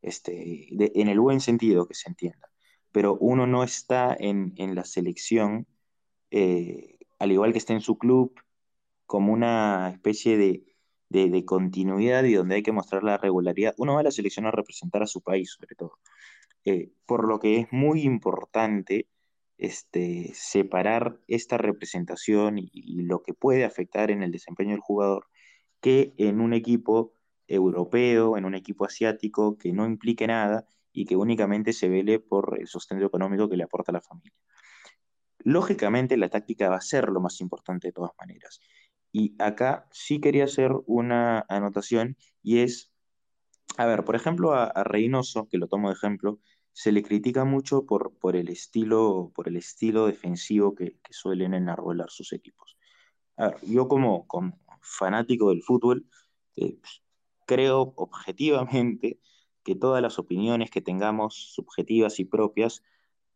este, 0.03 0.69
en 1.01 1.09
el 1.09 1.21
buen 1.21 1.41
sentido 1.41 1.87
que 1.87 1.95
se 1.95 2.09
entienda, 2.09 2.51
pero 2.93 3.17
uno 3.21 3.47
no 3.47 3.65
está 3.65 4.17
en, 4.19 4.55
en 4.57 4.75
la 4.75 4.85
selección, 4.85 5.67
eh, 6.31 6.99
al 7.19 7.33
igual 7.33 7.53
que 7.53 7.59
está 7.59 7.73
en 7.75 7.81
su 7.81 7.99
club, 7.99 8.35
como 9.07 9.33
una 9.33 9.91
especie 9.91 10.39
de, 10.39 10.65
de, 11.09 11.31
de, 11.31 11.45
continuidad 11.45 12.25
y 12.25 12.35
donde 12.35 12.57
hay 12.57 12.63
que 12.63 12.73
mostrar 12.73 13.05
la 13.05 13.19
regularidad. 13.19 13.75
Uno 13.79 13.95
va 13.95 14.01
a 14.01 14.05
la 14.05 14.11
selección 14.11 14.47
a 14.47 14.51
representar 14.51 15.03
a 15.03 15.07
su 15.07 15.21
país, 15.23 15.53
sobre 15.53 15.75
todo. 15.77 15.99
Eh, 16.65 16.93
por 17.07 17.29
lo 17.29 17.39
que 17.41 17.59
es 17.59 17.73
muy 17.73 18.03
importante 18.03 19.09
este, 19.59 20.33
separar 20.35 21.21
esta 21.29 21.59
representación 21.59 22.59
y, 22.59 23.03
lo 23.03 23.23
que 23.23 23.35
puede 23.35 23.65
afectar 23.65 24.11
en 24.11 24.23
el 24.23 24.33
desempeño 24.33 24.71
del 24.73 24.81
jugador 24.81 25.27
que 25.81 26.15
en 26.17 26.41
un 26.41 26.55
equipo 26.55 27.15
europeo, 27.47 28.37
en 28.39 28.45
un 28.47 28.55
equipo 28.55 28.85
asiático, 28.87 29.59
que 29.59 29.73
no 29.73 29.87
implique 29.87 30.27
nada 30.27 30.67
y 30.93 31.05
que 31.05 31.17
únicamente 31.17 31.73
se 31.73 31.89
vele 31.89 32.21
por 32.21 32.57
el 32.59 32.67
sustento 32.67 33.05
económico 33.05 33.49
que 33.49 33.57
le 33.57 33.65
aporta 33.65 33.93
a 33.93 33.95
la 33.95 34.01
familia. 34.01 34.33
Lógicamente 35.41 36.17
la 36.17 36.31
táctica 36.31 36.71
va 36.71 36.77
a 36.77 36.81
ser 36.81 37.09
lo 37.11 37.21
más 37.21 37.41
importante 37.41 37.89
de 37.89 37.93
todas 37.93 38.13
maneras. 38.19 38.61
Y 39.13 39.35
acá 39.39 39.87
sí 39.93 40.21
quería 40.21 40.45
hacer 40.45 40.73
una 40.87 41.45
anotación 41.49 42.17
y 42.43 42.61
es, 42.61 42.93
a 43.77 43.87
ver, 43.87 44.05
por 44.05 44.17
ejemplo, 44.17 44.55
a, 44.55 44.73
Reynoso, 44.85 45.49
que 45.49 45.59
lo 45.59 45.69
tomo 45.69 45.89
de 45.89 45.95
ejemplo, 45.95 46.41
se 46.75 46.91
le 46.91 47.05
critica 47.05 47.45
mucho 47.45 47.87
por, 47.87 48.13
por, 48.19 48.35
el, 48.35 48.49
estilo, 48.49 49.31
por 49.35 49.47
el 49.49 49.57
estilo 49.57 50.07
defensivo 50.07 50.75
que, 50.75 50.99
suelen 51.11 51.55
enarbolar 51.55 52.11
sus 52.11 52.33
equipos. 52.33 52.77
Yo 53.63 53.87
como, 53.87 54.27
fanático 54.81 55.51
del 55.51 55.63
fútbol, 55.63 56.05
eh, 56.57 56.77
creo 57.47 57.95
objetivamente 57.97 59.21
que 59.63 59.77
todas 59.77 60.03
las 60.03 60.19
opiniones 60.19 60.71
que 60.71 60.83
tengamos 60.83 61.53
subjetivas 61.55 62.19
y 62.19 62.25
propias 62.25 62.83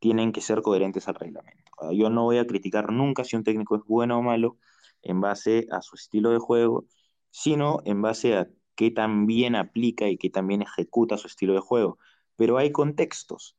tienen 0.01 0.33
que 0.33 0.41
ser 0.41 0.61
coherentes 0.61 1.07
al 1.07 1.15
reglamento. 1.15 1.71
Yo 1.93 2.11
no 2.11 2.25
voy 2.25 2.39
a 2.39 2.47
criticar 2.47 2.93
nunca 2.93 3.23
si 3.23 3.37
un 3.37 3.45
técnico 3.45 3.77
es 3.77 3.83
bueno 3.85 4.19
o 4.19 4.23
malo 4.23 4.59
en 5.03 5.21
base 5.21 5.69
a 5.71 5.81
su 5.81 5.95
estilo 5.95 6.31
de 6.31 6.39
juego, 6.39 6.87
sino 7.31 7.83
en 7.85 8.03
base 8.03 8.37
a 8.37 8.49
qué 8.75 8.91
tan 8.91 9.27
bien 9.27 9.55
aplica 9.55 10.09
y 10.09 10.19
qué 10.19 10.29
tan 10.29 10.49
bien 10.49 10.63
ejecuta 10.63 11.19
su 11.19 11.29
estilo 11.29 11.55
de 11.55 11.61
juego. 11.61 11.99
Pero 12.39 12.57
hay 12.57 12.73
contextos. 12.73 13.59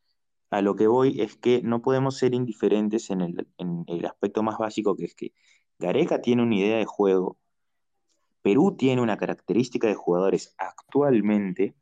A 0.50 0.64
lo 0.64 0.76
que 0.76 0.88
voy 0.88 1.22
es 1.22 1.36
que 1.36 1.62
no 1.62 1.84
podemos 1.84 2.18
ser 2.18 2.34
indiferentes 2.34 3.12
en 3.12 3.22
el, 3.22 3.48
en 3.60 3.84
el 3.86 4.04
aspecto 4.08 4.42
más 4.42 4.58
básico, 4.58 4.96
que 4.96 5.06
es 5.06 5.14
que 5.14 5.34
Gareca 5.78 6.22
tiene 6.22 6.42
una 6.42 6.56
idea 6.56 6.78
de 6.78 6.86
juego, 6.86 7.38
Perú 8.42 8.76
tiene 8.78 9.02
una 9.02 9.18
característica 9.18 9.88
de 9.88 9.96
jugadores 9.96 10.56
actualmente 10.58 11.76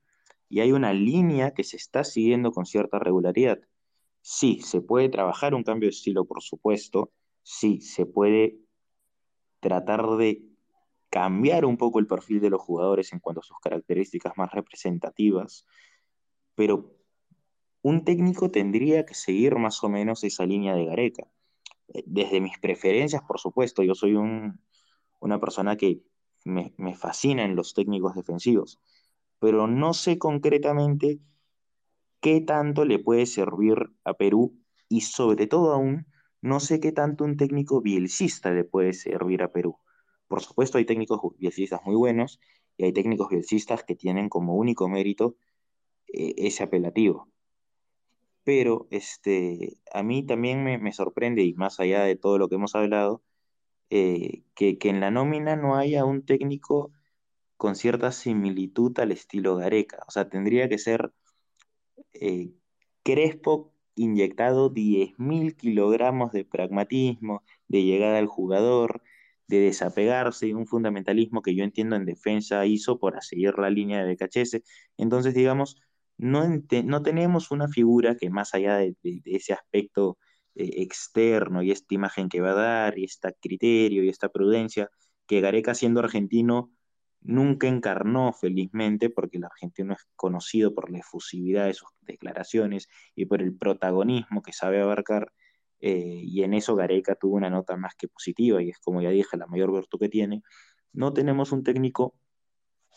y 0.49 0.61
hay 0.61 0.71
una 0.71 0.93
línea 0.93 1.53
que 1.53 1.63
se 1.63 1.77
está 1.77 2.03
siguiendo 2.03 2.51
con 2.51 2.65
cierta 2.65 2.99
regularidad. 2.99 3.59
Sí, 4.21 4.59
se 4.61 4.81
puede 4.81 5.09
trabajar 5.09 5.53
un 5.53 5.63
cambio 5.63 5.87
de 5.87 5.91
estilo, 5.91 6.25
por 6.25 6.41
supuesto. 6.41 7.11
Sí, 7.43 7.79
se 7.81 8.05
puede 8.05 8.57
tratar 9.59 10.17
de 10.17 10.43
cambiar 11.09 11.65
un 11.65 11.77
poco 11.77 11.99
el 11.99 12.07
perfil 12.07 12.41
de 12.41 12.49
los 12.49 12.61
jugadores 12.61 13.13
en 13.13 13.19
cuanto 13.19 13.41
a 13.41 13.43
sus 13.43 13.57
características 13.59 14.33
más 14.35 14.51
representativas, 14.51 15.65
pero 16.57 16.91
un 17.83 18.03
técnico 18.03 18.49
tendría 18.49 19.05
que 19.05 19.13
seguir 19.13 19.57
más 19.57 19.83
o 19.83 19.89
menos 19.89 20.23
esa 20.23 20.43
línea 20.43 20.73
de 20.73 20.85
Gareca. 20.85 21.27
Eh, 21.93 22.03
desde 22.07 22.41
mis 22.41 22.57
preferencias, 22.57 23.21
por 23.21 23.39
supuesto, 23.39 23.83
yo 23.83 23.93
soy 23.93 24.15
una 24.15 25.39
persona 25.39 25.77
que 25.77 26.01
me, 26.45 26.73
me 26.77 26.95
fascinan 26.95 27.55
los 27.55 27.75
técnicos 27.75 28.15
defensivos, 28.15 28.79
pero 29.37 29.67
no 29.67 29.93
sé 29.93 30.17
concretamente 30.17 31.19
qué 32.21 32.41
tanto 32.41 32.85
le 32.85 32.97
puede 32.97 33.27
servir 33.27 33.91
a 34.03 34.15
Perú 34.15 34.57
y 34.89 35.01
sobre 35.01 35.45
todo 35.45 35.73
aún 35.73 36.07
no 36.41 36.59
sé 36.59 36.79
qué 36.79 36.91
tanto 36.91 37.23
un 37.23 37.37
técnico 37.37 37.81
bielcista 37.81 38.49
le 38.51 38.63
puede 38.63 38.93
servir 38.93 39.43
a 39.43 39.51
Perú. 39.51 39.77
Por 40.27 40.41
supuesto 40.41 40.79
hay 40.79 40.85
técnicos 40.85 41.21
bielcistas 41.37 41.81
muy 41.85 41.95
buenos 41.95 42.39
y 42.77 42.85
hay 42.85 42.93
técnicos 42.93 43.29
bielcistas 43.29 43.83
que 43.83 43.95
tienen 43.95 44.27
como 44.27 44.55
único 44.55 44.89
mérito 44.89 45.35
eh, 46.13 46.33
ese 46.37 46.63
apelativo. 46.63 47.27
Pero 48.43 48.87
este, 48.91 49.77
a 49.93 50.03
mí 50.03 50.25
también 50.25 50.63
me, 50.63 50.93
sorprende, 50.93 51.43
y 51.43 51.53
más 51.55 51.79
allá 51.79 52.03
de 52.03 52.15
todo 52.15 52.37
lo 52.37 52.47
que 52.49 52.55
hemos 52.55 52.75
hablado, 52.75 53.21
eh, 53.89 54.43
que, 54.55 54.77
en 54.83 54.99
la 55.01 55.11
nómina 55.11 55.55
no 55.55 55.75
haya 55.77 56.05
un 56.05 56.25
técnico 56.25 56.91
con 57.57 57.75
cierta 57.75 58.11
similitud 58.11 58.97
al 58.99 59.11
estilo 59.11 59.57
Gareca. 59.57 59.99
O 60.07 60.11
sea, 60.11 60.29
tendría 60.29 60.69
que 60.69 60.77
ser 60.77 61.11
eh, 62.13 62.51
Crespo 63.03 63.73
inyectado 63.95 64.69
10.000 64.73 65.55
kilogramos 65.57 66.31
de 66.31 66.45
pragmatismo, 66.45 67.43
de 67.67 67.83
llegada 67.83 68.19
al 68.19 68.27
jugador, 68.27 69.01
de 69.47 69.59
desapegarse, 69.59 70.53
un 70.53 70.67
fundamentalismo 70.67 71.41
que 71.41 71.55
yo 71.55 71.63
entiendo 71.63 71.95
en 71.95 72.05
defensa 72.05 72.65
hizo 72.65 72.99
por 72.99 73.21
seguir 73.23 73.57
la 73.57 73.69
línea 73.69 74.03
de 74.03 74.13
BKHS. 74.13 74.63
Entonces, 74.97 75.33
digamos, 75.33 75.77
no, 76.17 76.43
no 76.85 77.03
tenemos 77.03 77.51
una 77.51 77.67
figura 77.67 78.15
que 78.15 78.29
más 78.29 78.53
allá 78.53 78.77
de, 78.77 78.95
ese 79.25 79.53
aspecto 79.53 80.17
eh, 80.55 80.81
externo 80.81 81.61
y 81.61 81.71
esta 81.71 81.93
imagen 81.95 82.29
que 82.29 82.41
va 82.41 82.51
a 82.51 82.55
dar, 82.55 82.97
y 82.97 83.05
este 83.05 83.33
criterio 83.39 84.03
y 84.03 84.09
esta 84.09 84.29
prudencia, 84.29 84.89
que 85.27 85.41
Gareca 85.41 85.75
siendo 85.75 85.99
argentino 85.99 86.71
nunca 87.21 87.67
encarnó 87.67 88.33
felizmente, 88.33 89.09
porque 89.09 89.37
el 89.37 89.45
argentino 89.45 89.93
es 89.93 90.07
conocido 90.15 90.73
por 90.73 90.91
la 90.91 90.99
efusividad 90.99 91.65
de 91.67 91.73
sus 91.73 91.89
declaraciones 92.01 92.87
y 93.15 93.25
por 93.25 93.41
el 93.41 93.55
protagonismo 93.55 94.41
que 94.41 94.53
sabe 94.53 94.81
abarcar, 94.81 95.31
eh, 95.79 96.21
y 96.23 96.43
en 96.43 96.53
eso 96.53 96.75
Gareca 96.75 97.15
tuvo 97.15 97.35
una 97.35 97.49
nota 97.49 97.77
más 97.77 97.95
que 97.95 98.07
positiva, 98.07 98.61
y 98.63 98.69
es 98.69 98.79
como 98.79 99.01
ya 99.01 99.09
dije, 99.11 99.37
la 99.37 99.47
mayor 99.47 99.71
virtud 99.71 99.99
que 99.99 100.09
tiene. 100.09 100.41
No 100.93 101.13
tenemos 101.13 101.51
un 101.51 101.63
técnico 101.63 102.15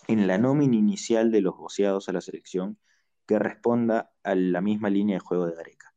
en 0.09 0.27
la 0.27 0.39
nómina 0.39 0.77
inicial 0.77 1.31
de 1.31 1.43
los 1.43 1.57
voceados 1.57 2.09
a 2.09 2.13
la 2.13 2.21
selección 2.21 2.79
que 3.31 3.39
responda 3.39 4.11
a 4.25 4.35
la 4.35 4.61
misma 4.61 4.91
línea 4.91 5.15
de 5.15 5.21
juego 5.21 5.47
de 5.47 5.55
Gareca. 5.55 5.95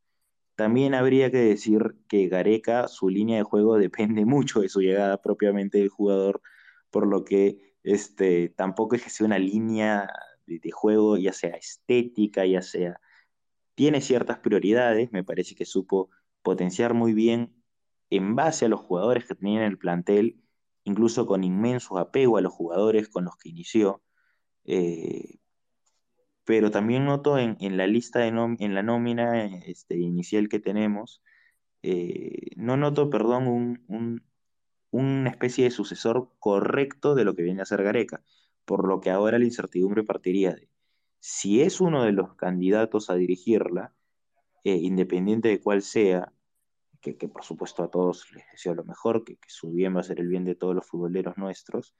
También 0.54 0.94
habría 0.94 1.32
que 1.32 1.40
decir 1.40 1.96
que 2.08 2.28
Gareca, 2.28 2.88
su 2.88 3.10
línea 3.10 3.38
de 3.38 3.44
juego 3.44 3.76
depende 3.80 4.24
mucho 4.24 4.62
de 4.62 4.70
su 4.70 4.82
llegada 4.82 5.20
propiamente 5.20 5.80
del 5.80 5.90
jugador, 5.90 6.44
por 6.92 7.08
lo 7.08 7.26
que 7.26 7.74
este, 7.82 8.50
tampoco 8.50 8.96
es 8.96 9.04
que 9.04 9.10
sea 9.10 9.26
una 9.26 9.40
línea 9.40 10.08
de, 10.46 10.70
juego, 10.70 11.18
ya 11.18 11.34
sea 11.34 11.56
estética, 11.56 12.46
ya 12.46 12.62
sea... 12.62 13.00
Tiene 13.74 14.02
ciertas 14.02 14.38
prioridades, 14.38 15.12
me 15.12 15.24
parece 15.24 15.56
que 15.56 15.66
supo 15.66 16.12
potenciar 16.44 16.94
muy 16.94 17.14
bien 17.14 17.56
en 18.12 18.36
base 18.36 18.66
a 18.66 18.70
los 18.70 18.82
jugadores 18.82 19.26
que 19.26 19.34
tenía 19.34 19.62
en 19.62 19.72
el 19.72 19.80
plantel, 19.80 20.40
incluso 20.84 21.26
con 21.26 21.44
inmenso 21.44 21.98
apego 21.98 22.38
a 22.38 22.42
los 22.42 22.54
jugadores 22.54 23.10
con 23.10 23.26
los 23.26 23.36
que 23.38 23.50
inició. 23.50 24.04
Eh, 24.66 25.40
pero 26.46 26.72
también 26.72 27.06
noto 27.06 27.38
en, 27.38 27.58
la 27.78 27.88
lista 27.88 28.20
de 28.20 28.28
en 28.28 28.74
la 28.76 28.84
nómina 28.84 29.46
este, 29.46 29.98
inicial 29.98 30.50
que 30.50 30.60
tenemos, 30.60 31.22
eh, 31.82 32.52
no 32.56 32.78
noto, 32.78 33.10
perdón, 33.10 33.48
un, 33.88 34.24
una 34.92 35.30
especie 35.30 35.66
de 35.66 35.72
sucesor 35.72 36.32
correcto 36.40 37.16
de 37.16 37.26
lo 37.26 37.36
que 37.36 37.44
viene 37.44 37.62
a 37.62 37.66
ser 37.66 37.84
Gareca, 37.84 38.22
por 38.66 38.88
lo 38.88 39.02
que 39.02 39.10
ahora 39.10 39.40
la 39.40 39.46
incertidumbre 39.46 40.04
partiría 40.04 40.54
de 40.54 40.70
si 41.26 41.62
es 41.62 41.80
uno 41.80 42.04
de 42.04 42.12
los 42.12 42.36
candidatos 42.36 43.10
a 43.10 43.16
dirigirla, 43.16 43.94
eh, 44.66 44.76
independiente 44.76 45.48
de 45.48 45.62
cuál 45.62 45.82
sea, 45.82 46.34
que, 47.00 47.14
por 47.30 47.46
supuesto 47.46 47.82
a 47.82 47.90
todos 47.90 48.30
les 48.34 48.46
deseo 48.52 48.76
lo 48.76 48.84
mejor, 48.84 49.24
que, 49.24 49.38
su 49.48 49.72
bien 49.72 49.96
va 49.96 50.02
a 50.02 50.04
ser 50.04 50.20
el 50.20 50.28
bien 50.28 50.44
de 50.44 50.56
todos 50.56 50.76
los 50.76 50.86
futboleros 50.86 51.38
nuestros, 51.38 51.96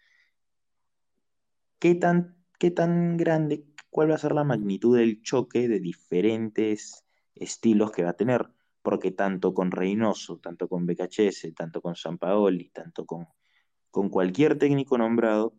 ¿qué 1.80 1.96
tan, 1.96 2.36
qué 2.60 2.70
tan 2.70 3.16
grande, 3.16 3.64
cuál 3.94 4.12
va 4.12 4.16
a 4.16 4.18
ser 4.18 4.34
la 4.34 4.44
magnitud 4.44 4.98
del 4.98 5.22
choque 5.22 5.70
de 5.70 5.80
diferentes 5.80 7.06
estilos 7.36 7.92
que 7.92 8.04
va 8.04 8.10
a 8.10 8.18
tener? 8.18 8.50
porque 8.84 9.12
tanto 9.12 9.54
con 9.54 9.72
Reynoso, 9.72 10.38
tanto 10.38 10.68
con 10.68 10.86
BKHS, 10.86 11.54
tanto 11.56 11.82
con 11.82 11.96
Sampaoli, 11.96 12.70
tanto 12.70 13.06
con, 13.06 13.28
con 13.90 14.10
cualquier 14.10 14.60
técnico 14.60 14.98
nombrado, 14.98 15.56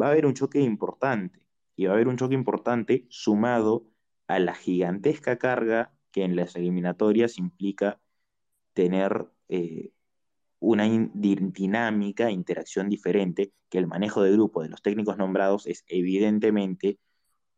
va 0.00 0.06
a 0.06 0.10
haber 0.10 0.26
un 0.26 0.34
choque 0.34 0.60
importante. 0.60 1.40
Y 1.74 1.86
va 1.86 1.92
a 1.92 1.94
haber 1.94 2.08
un 2.08 2.16
choque 2.16 2.34
importante 2.34 3.06
sumado 3.08 3.86
a 4.28 4.38
la 4.38 4.54
gigantesca 4.54 5.38
carga 5.38 5.92
que 6.12 6.22
en 6.24 6.36
las 6.36 6.54
eliminatorias 6.56 7.38
implica 7.38 8.00
tener 8.74 9.26
eh, 9.48 9.92
una 10.58 10.84
dinámica, 11.14 12.30
interacción 12.30 12.88
diferente, 12.88 13.52
que 13.70 13.78
el 13.78 13.86
manejo 13.86 14.22
de 14.22 14.32
grupo 14.32 14.62
de 14.62 14.68
los 14.68 14.82
técnicos 14.82 15.16
nombrados 15.16 15.66
es 15.66 15.84
evidentemente 15.88 16.98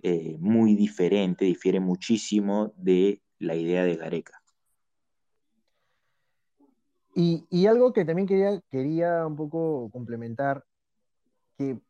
eh, 0.03 0.37
muy 0.39 0.75
diferente, 0.77 1.45
difiere 1.45 1.81
muchísimo 1.81 2.73
de 2.77 3.21
la 3.39 3.57
idea 3.57 3.85
de 3.85 3.97
Gareca. 3.97 4.43
Y, 7.15 7.67
algo 7.67 7.93
que 7.93 8.05
también 8.05 8.29
quería, 8.29 8.61
quería 8.71 9.27
un 9.27 9.35
poco 9.35 9.91
complementar, 9.91 10.65
que 11.57 11.81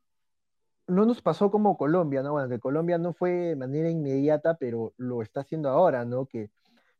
no 0.86 1.04
nos 1.04 1.20
pasó 1.20 1.50
como 1.50 1.76
Colombia, 1.76 2.22
¿no? 2.22 2.32
Bueno, 2.32 2.48
que 2.48 2.58
Colombia 2.58 2.96
no 2.96 3.12
fue 3.12 3.30
de 3.30 3.56
manera 3.56 3.90
inmediata, 3.90 4.56
pero 4.56 4.94
lo 4.96 5.20
está 5.20 5.40
haciendo 5.40 5.68
ahora, 5.68 6.06
¿no? 6.06 6.24
Que 6.26 6.50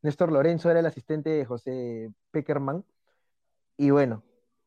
Néstor 0.03 0.31
Lorenzo 0.31 0.71
era 0.71 0.81
el 0.81 0.87
asistente 0.87 1.31
de 1.31 1.47
José 1.47 2.13
Peckerman. 2.31 2.85
Y 3.79 3.91
bueno, 3.91 4.23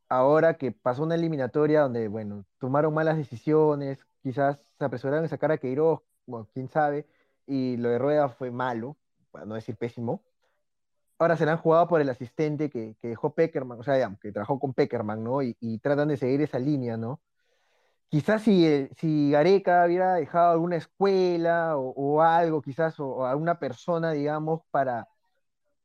ahora 0.09 0.55
que 0.57 0.71
pasó 0.71 1.03
una 1.03 1.15
eliminatoria 1.15 1.81
donde, 1.81 2.07
bueno, 2.07 2.45
tomaron 2.57 2.93
malas 2.93 3.17
decisiones, 3.17 3.99
quizás 4.23 4.59
se 4.77 4.85
apresuraron 4.85 5.25
a 5.25 5.27
sacar 5.27 5.51
a 5.51 5.57
Queiroz, 5.57 6.01
bueno, 6.25 6.47
quién 6.53 6.69
sabe, 6.69 7.07
y 7.47 7.77
lo 7.77 7.89
de 7.89 7.99
Rueda 7.99 8.29
fue 8.29 8.51
malo, 8.51 8.97
para 9.31 9.45
no 9.45 9.55
decir 9.55 9.77
pésimo 9.77 10.23
ahora 11.21 11.37
serán 11.37 11.57
jugados 11.57 11.87
por 11.87 12.01
el 12.01 12.09
asistente 12.09 12.69
que, 12.71 12.95
dejó 13.01 13.35
Peckerman, 13.35 13.79
o 13.79 13.83
sea, 13.83 14.17
que 14.19 14.31
trabajó 14.31 14.59
con 14.59 14.73
Peckerman, 14.73 15.23
¿no? 15.23 15.43
Y, 15.43 15.55
tratan 15.79 16.07
de 16.07 16.17
seguir 16.17 16.41
esa 16.41 16.59
línea, 16.59 16.97
¿no? 16.97 17.21
quizás 18.09 18.43
si, 18.43 18.89
si 18.97 19.31
Gareca 19.31 19.85
hubiera 19.85 20.15
dejado 20.15 20.51
alguna 20.53 20.77
escuela 20.77 21.77
o, 21.77 22.21
algo, 22.21 22.61
quizás, 22.61 22.99
o, 22.99 23.25
alguna 23.25 23.59
persona, 23.59 24.11
digamos, 24.11 24.61
para, 24.71 25.07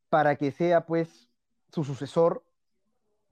para 0.09 0.35
que 0.37 0.51
sea 0.51 0.85
pues 0.85 1.29
su 1.71 1.83
sucesor, 1.83 2.43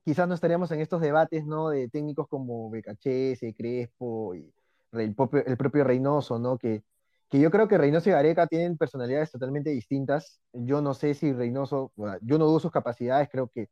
quizás 0.05 0.27
no 0.27 0.35
estaríamos 0.35 0.71
en 0.71 0.81
estos 0.81 1.01
debates, 1.01 1.45
¿no? 1.45 1.69
De 1.69 1.89
técnicos 1.89 2.27
como 2.29 2.69
Becachese, 2.69 3.53
Crespo 3.55 4.35
y 4.35 4.53
el 4.93 5.15
propio, 5.15 5.45
el 5.45 5.57
propio 5.57 5.83
Reynoso, 5.83 6.39
¿no? 6.39 6.57
Que, 6.57 6.83
que 7.29 7.39
yo 7.39 7.49
creo 7.51 7.67
que 7.67 7.77
Reynoso 7.77 8.09
y 8.09 8.13
Gareca 8.13 8.47
tienen 8.47 8.77
personalidades 8.77 9.31
totalmente 9.31 9.71
distintas. 9.71 10.39
Yo 10.53 10.81
no 10.81 10.93
sé 10.93 11.13
si 11.13 11.33
Reynoso, 11.33 11.91
yo 12.21 12.37
no 12.37 12.45
dudo 12.45 12.59
sus 12.59 12.71
capacidades, 12.71 13.29
creo 13.31 13.47
que 13.47 13.69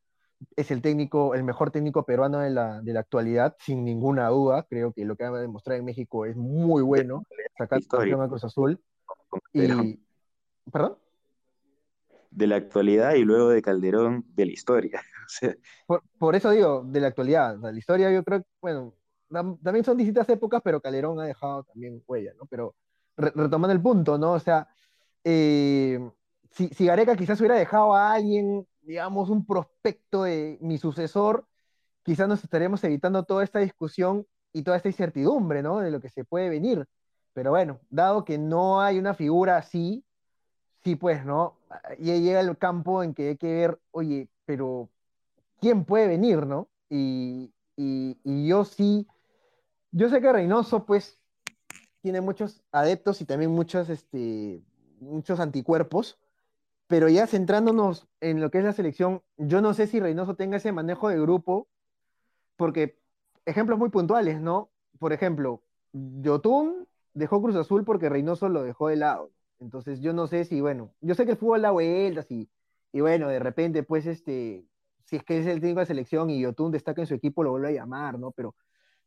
es 0.56 0.72
el 0.72 0.82
técnico, 0.82 1.36
el 1.36 1.44
mejor 1.44 1.72
técnico 1.72 2.06
peruano 2.06 2.40
de 2.40 2.50
la, 2.50 2.82
de 2.82 2.94
la 2.94 3.02
actualidad, 3.02 3.56
sin 3.60 3.86
ninguna 3.86 4.28
duda. 4.30 4.66
Creo 4.70 4.92
que 4.92 5.06
lo 5.06 5.16
que 5.16 5.28
va 5.28 5.38
a 5.38 5.42
demostrar 5.42 5.78
en 5.78 5.86
México 5.86 6.26
es 6.26 6.36
muy 6.36 6.82
bueno, 6.82 7.24
sacar 7.58 7.82
campeón 7.88 8.22
a 8.22 8.28
Cruz 8.28 8.44
Azul. 8.44 8.80
Y, 9.54 10.00
¿Perdón? 10.72 10.98
De 12.32 12.48
la 12.48 12.56
actualidad 12.56 13.14
y 13.14 13.24
luego 13.24 13.50
de 13.50 13.62
Calderón 13.62 14.26
de 14.34 14.46
la 14.48 14.52
historia. 14.52 15.02
por, 16.18 16.36
eso 16.36 16.50
digo, 16.52 16.84
de 16.84 17.00
la 17.00 17.08
actualidad. 17.08 17.58
la 17.60 17.78
historia 17.78 18.12
yo 18.12 18.24
creo 18.24 18.42
que, 18.42 18.48
bueno, 18.62 18.96
también 19.30 19.84
son 19.84 19.98
distintas 19.98 20.28
épocas, 20.30 20.62
pero 20.64 20.82
Calderón 20.82 21.20
ha 21.20 21.26
dejado 21.26 21.64
también 21.64 22.04
huella, 22.08 22.34
¿no? 22.38 22.46
Pero 22.48 22.76
retomando 23.18 23.72
el 23.72 23.82
punto, 23.82 24.18
¿no? 24.18 24.34
O 24.34 24.40
sea, 24.40 24.68
eh, 25.24 26.00
si, 26.52 26.70
si, 26.70 26.86
Gareca 26.86 27.16
quizás 27.16 27.40
hubiera 27.40 27.56
dejado 27.56 27.96
a 27.96 28.14
alguien, 28.14 28.68
digamos, 28.82 29.30
un 29.30 29.46
prospecto 29.46 30.24
de 30.24 30.58
mi 30.62 30.78
sucesor, 30.78 31.48
quizás 32.04 32.28
nos 32.28 32.44
estaríamos 32.44 32.84
evitando 32.84 33.24
toda 33.24 33.44
esta 33.44 33.60
discusión 33.60 34.28
y 34.52 34.64
toda 34.64 34.78
esta 34.78 34.90
incertidumbre, 34.90 35.64
¿no? 35.64 35.80
De 35.80 35.92
lo 35.92 36.00
que 36.00 36.10
se 36.10 36.26
puede 36.26 36.50
venir. 36.50 36.88
Pero 37.34 37.52
bueno, 37.52 37.80
dado 37.90 38.26
que 38.26 38.38
no 38.38 38.82
hay 38.82 39.00
una 39.00 39.14
figura 39.16 39.58
así, 39.58 40.06
sí, 40.84 40.96
pues, 40.96 41.26
¿no? 41.26 41.58
Y 41.98 42.22
llega 42.22 42.40
el 42.40 42.58
campo 42.58 43.04
en 43.04 43.14
que 43.14 43.30
hay 43.30 43.38
que 43.38 43.54
ver, 43.54 43.80
oye, 43.92 44.30
pero 44.46 44.90
¿quién 45.60 45.86
puede 45.86 46.08
venir, 46.08 46.46
no? 46.46 46.70
Y, 46.90 47.52
y, 47.76 48.18
y 48.24 48.48
yo 48.48 48.66
sí, 48.66 49.08
yo 49.92 50.10
sé 50.10 50.22
que 50.22 50.32
Reynoso, 50.32 50.86
pues, 50.86 51.23
tiene 52.04 52.20
muchos 52.20 52.62
adeptos 52.74 53.22
y 53.22 53.26
también 53.26 53.52
muchos, 53.52 53.90
este, 53.90 54.62
muchos 55.00 55.40
anticuerpos, 55.40 56.20
pero 56.88 57.08
ya 57.08 57.28
centrándonos 57.28 58.10
en 58.20 58.42
lo 58.42 58.52
que 58.52 58.58
es 58.58 58.66
la 58.66 58.74
selección, 58.74 59.24
yo 59.38 59.62
no 59.62 59.74
sé 59.74 59.88
si 59.88 60.02
Reynoso 60.02 60.36
tenga 60.36 60.58
ese 60.58 60.74
manejo 60.74 61.08
de 61.08 61.20
grupo, 61.20 61.70
porque 62.58 63.00
ejemplos 63.46 63.80
muy 63.80 63.90
puntuales, 63.90 64.42
¿no? 64.42 64.70
Por 65.00 65.14
ejemplo, 65.14 65.64
Yotun 65.94 66.90
dejó 67.14 67.42
Cruz 67.42 67.56
Azul 67.56 67.86
porque 67.86 68.10
Reynoso 68.10 68.50
lo 68.50 68.64
dejó 68.64 68.90
de 68.90 68.98
lado. 68.98 69.32
Entonces 69.62 70.02
yo 70.02 70.12
no 70.12 70.28
sé 70.28 70.44
si, 70.44 70.60
bueno, 70.60 70.94
yo 71.00 71.16
sé 71.16 71.24
que 71.24 71.32
el 71.32 71.38
fútbol 71.38 71.62
da 71.62 71.72
vueltas 71.72 72.30
y, 72.30 72.50
y 72.92 73.00
bueno, 73.00 73.30
de 73.30 73.40
repente, 73.40 73.84
pues, 73.84 74.06
este, 74.08 74.66
si 75.06 75.16
es 75.16 75.24
que 75.24 75.40
es 75.40 75.48
el 75.48 75.62
técnico 75.62 75.80
de 75.80 75.86
selección 75.86 76.30
y 76.30 76.42
Yotun 76.42 76.74
destaca 76.74 77.00
en 77.00 77.08
su 77.08 77.14
equipo, 77.14 77.44
lo 77.44 77.52
vuelve 77.52 77.70
a 77.70 77.72
llamar, 77.72 78.20
¿no? 78.20 78.32
Pero 78.32 78.56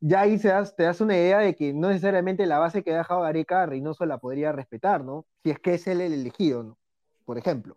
ya 0.00 0.20
ahí 0.20 0.38
te 0.38 0.48
das, 0.48 1.00
una 1.00 1.16
idea 1.16 1.38
de 1.38 1.54
que 1.54 1.72
no 1.72 1.88
necesariamente 1.88 2.46
la 2.46 2.58
base 2.58 2.82
que 2.82 2.92
ha 2.94 2.98
dejado 2.98 3.22
Gareca, 3.22 3.66
Reynoso 3.66 4.04
la 4.06 4.18
podría 4.18 4.52
respetar, 4.52 5.04
¿no? 5.04 5.26
Si 5.42 5.50
es 5.50 5.58
que 5.58 5.74
es 5.74 5.86
él 5.86 6.00
el 6.00 6.12
elegido, 6.12 6.62
¿no? 6.62 6.78
Por 7.24 7.38
ejemplo. 7.38 7.76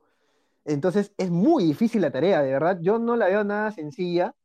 Entonces 0.66 1.14
es 1.18 1.32
muy 1.32 1.64
difícil 1.64 2.02
la 2.02 2.12
tarea, 2.12 2.42
de 2.42 2.52
verdad. 2.52 2.80
Yo 2.82 3.00
no 3.00 3.16
la 3.16 3.28
veo 3.28 3.44
nada 3.44 3.72
sencilla 3.72 4.36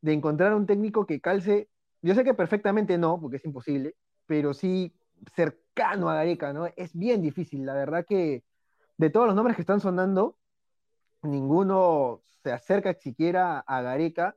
de 0.00 0.12
encontrar 0.12 0.54
un 0.54 0.66
técnico 0.66 1.06
que 1.06 1.20
calce. 1.20 1.68
Yo 2.02 2.14
sé 2.14 2.24
que 2.24 2.34
perfectamente 2.34 2.98
no, 2.98 3.20
porque 3.20 3.36
es 3.36 3.44
imposible, 3.44 3.94
pero 4.26 4.54
sí 4.54 4.94
cercano 5.34 6.08
a 6.10 6.16
Gareca, 6.16 6.52
¿no? 6.52 6.66
Es 6.76 6.94
bien 6.94 7.22
difícil, 7.22 7.64
la 7.66 7.74
verdad 7.74 8.04
que 8.08 8.44
de 8.96 9.10
todos 9.10 9.26
los 9.26 9.34
nombres 9.34 9.56
que 9.56 9.62
están 9.62 9.80
sonando, 9.80 10.38
ninguno 11.22 12.22
se 12.42 12.52
acerca 12.52 12.94
siquiera 12.94 13.60
a 13.60 13.82
Gareca 13.82 14.36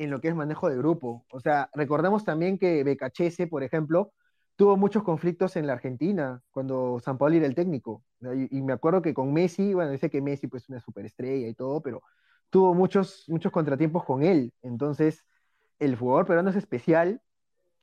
en 0.00 0.10
lo 0.10 0.20
que 0.22 0.28
es 0.28 0.34
manejo 0.34 0.70
de 0.70 0.78
grupo. 0.78 1.26
O 1.30 1.40
sea, 1.40 1.68
recordemos 1.74 2.24
también 2.24 2.58
que 2.58 2.82
Becachese, 2.84 3.46
por 3.46 3.62
ejemplo, 3.62 4.14
tuvo 4.56 4.78
muchos 4.78 5.02
conflictos 5.02 5.56
en 5.56 5.66
la 5.66 5.74
Argentina 5.74 6.42
cuando 6.52 7.00
San 7.00 7.18
Paulo 7.18 7.36
era 7.36 7.46
el 7.46 7.54
técnico. 7.54 8.02
Y, 8.50 8.62
me 8.62 8.72
acuerdo 8.72 9.02
que 9.02 9.12
con 9.12 9.30
Messi, 9.34 9.74
bueno, 9.74 9.90
dice 9.90 10.08
que 10.08 10.22
Messi 10.22 10.46
pues 10.46 10.70
una 10.70 10.80
superestrella 10.80 11.46
y 11.46 11.54
todo, 11.54 11.82
pero 11.82 12.02
tuvo 12.48 12.72
muchos, 12.72 13.26
muchos 13.28 13.52
contratiempos 13.52 14.04
con 14.04 14.22
él. 14.22 14.54
Entonces, 14.62 15.26
el 15.78 15.96
jugador 15.96 16.26
peruano 16.26 16.48
es 16.48 16.56
especial 16.56 17.20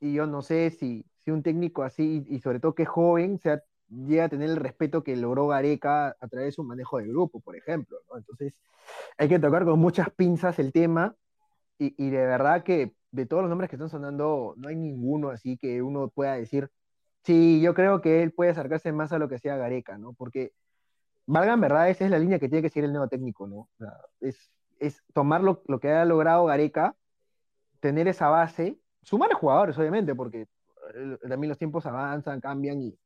y 0.00 0.14
yo 0.14 0.26
no 0.26 0.42
sé 0.42 0.70
si, 0.70 1.06
si 1.18 1.30
un 1.30 1.44
técnico 1.44 1.84
así, 1.84 2.24
y 2.28 2.40
sobre 2.40 2.58
todo 2.58 2.74
que 2.74 2.82
es 2.82 2.88
joven, 2.88 3.38
sea, 3.38 3.62
llega 3.88 4.24
a 4.24 4.28
tener 4.28 4.50
el 4.50 4.56
respeto 4.56 5.04
que 5.04 5.14
logró 5.14 5.46
Gareca 5.46 6.16
a 6.20 6.28
través 6.28 6.48
de 6.48 6.52
su 6.52 6.64
manejo 6.64 6.98
de 6.98 7.06
grupo, 7.06 7.38
por 7.38 7.54
ejemplo. 7.54 7.98
Entonces, 8.16 8.54
hay 9.18 9.28
que 9.28 9.38
tocar 9.38 9.64
con 9.64 9.78
muchas 9.78 10.10
pinzas 10.10 10.58
el 10.58 10.72
tema 10.72 11.14
y, 11.78 12.10
de 12.10 12.26
verdad 12.26 12.64
que 12.64 12.94
de 13.12 13.26
todos 13.26 13.42
los 13.42 13.50
nombres 13.50 13.70
que 13.70 13.76
están 13.76 13.88
sonando, 13.88 14.54
no 14.56 14.68
hay 14.68 14.76
ninguno 14.76 15.30
así 15.30 15.56
que 15.56 15.80
uno 15.82 16.08
pueda 16.08 16.34
decir, 16.34 16.70
sí, 17.24 17.60
yo 17.60 17.74
creo 17.74 18.00
que 18.00 18.22
él 18.22 18.32
puede 18.32 18.50
acercarse 18.50 18.92
más 18.92 19.12
a 19.12 19.18
lo 19.18 19.28
que 19.28 19.36
hacía 19.36 19.56
Gareca, 19.56 19.96
¿no? 19.98 20.12
Porque, 20.14 20.52
valgan 21.26 21.60
verdad, 21.60 21.88
esa 21.88 22.04
es 22.04 22.10
la 22.10 22.18
línea 22.18 22.38
que 22.38 22.48
tiene 22.48 22.62
que 22.62 22.70
seguir 22.70 22.84
el 22.84 22.92
nuevo 22.92 23.08
técnico, 23.08 23.46
¿no? 23.46 23.68
es, 24.20 24.52
es 24.80 25.02
tomar 25.14 25.42
lo, 25.42 25.62
lo, 25.68 25.80
que 25.80 25.90
ha 25.90 26.04
logrado 26.04 26.46
Gareca, 26.46 26.96
tener 27.80 28.08
esa 28.08 28.28
base, 28.28 28.78
sumar 29.02 29.32
a 29.32 29.36
jugadores, 29.36 29.78
obviamente, 29.78 30.14
porque 30.14 30.42
eh, 30.94 31.18
también 31.28 31.48
los 31.48 31.58
tiempos 31.58 31.86
avanzan, 31.86 32.40
cambian 32.40 32.82
y, 32.82 32.98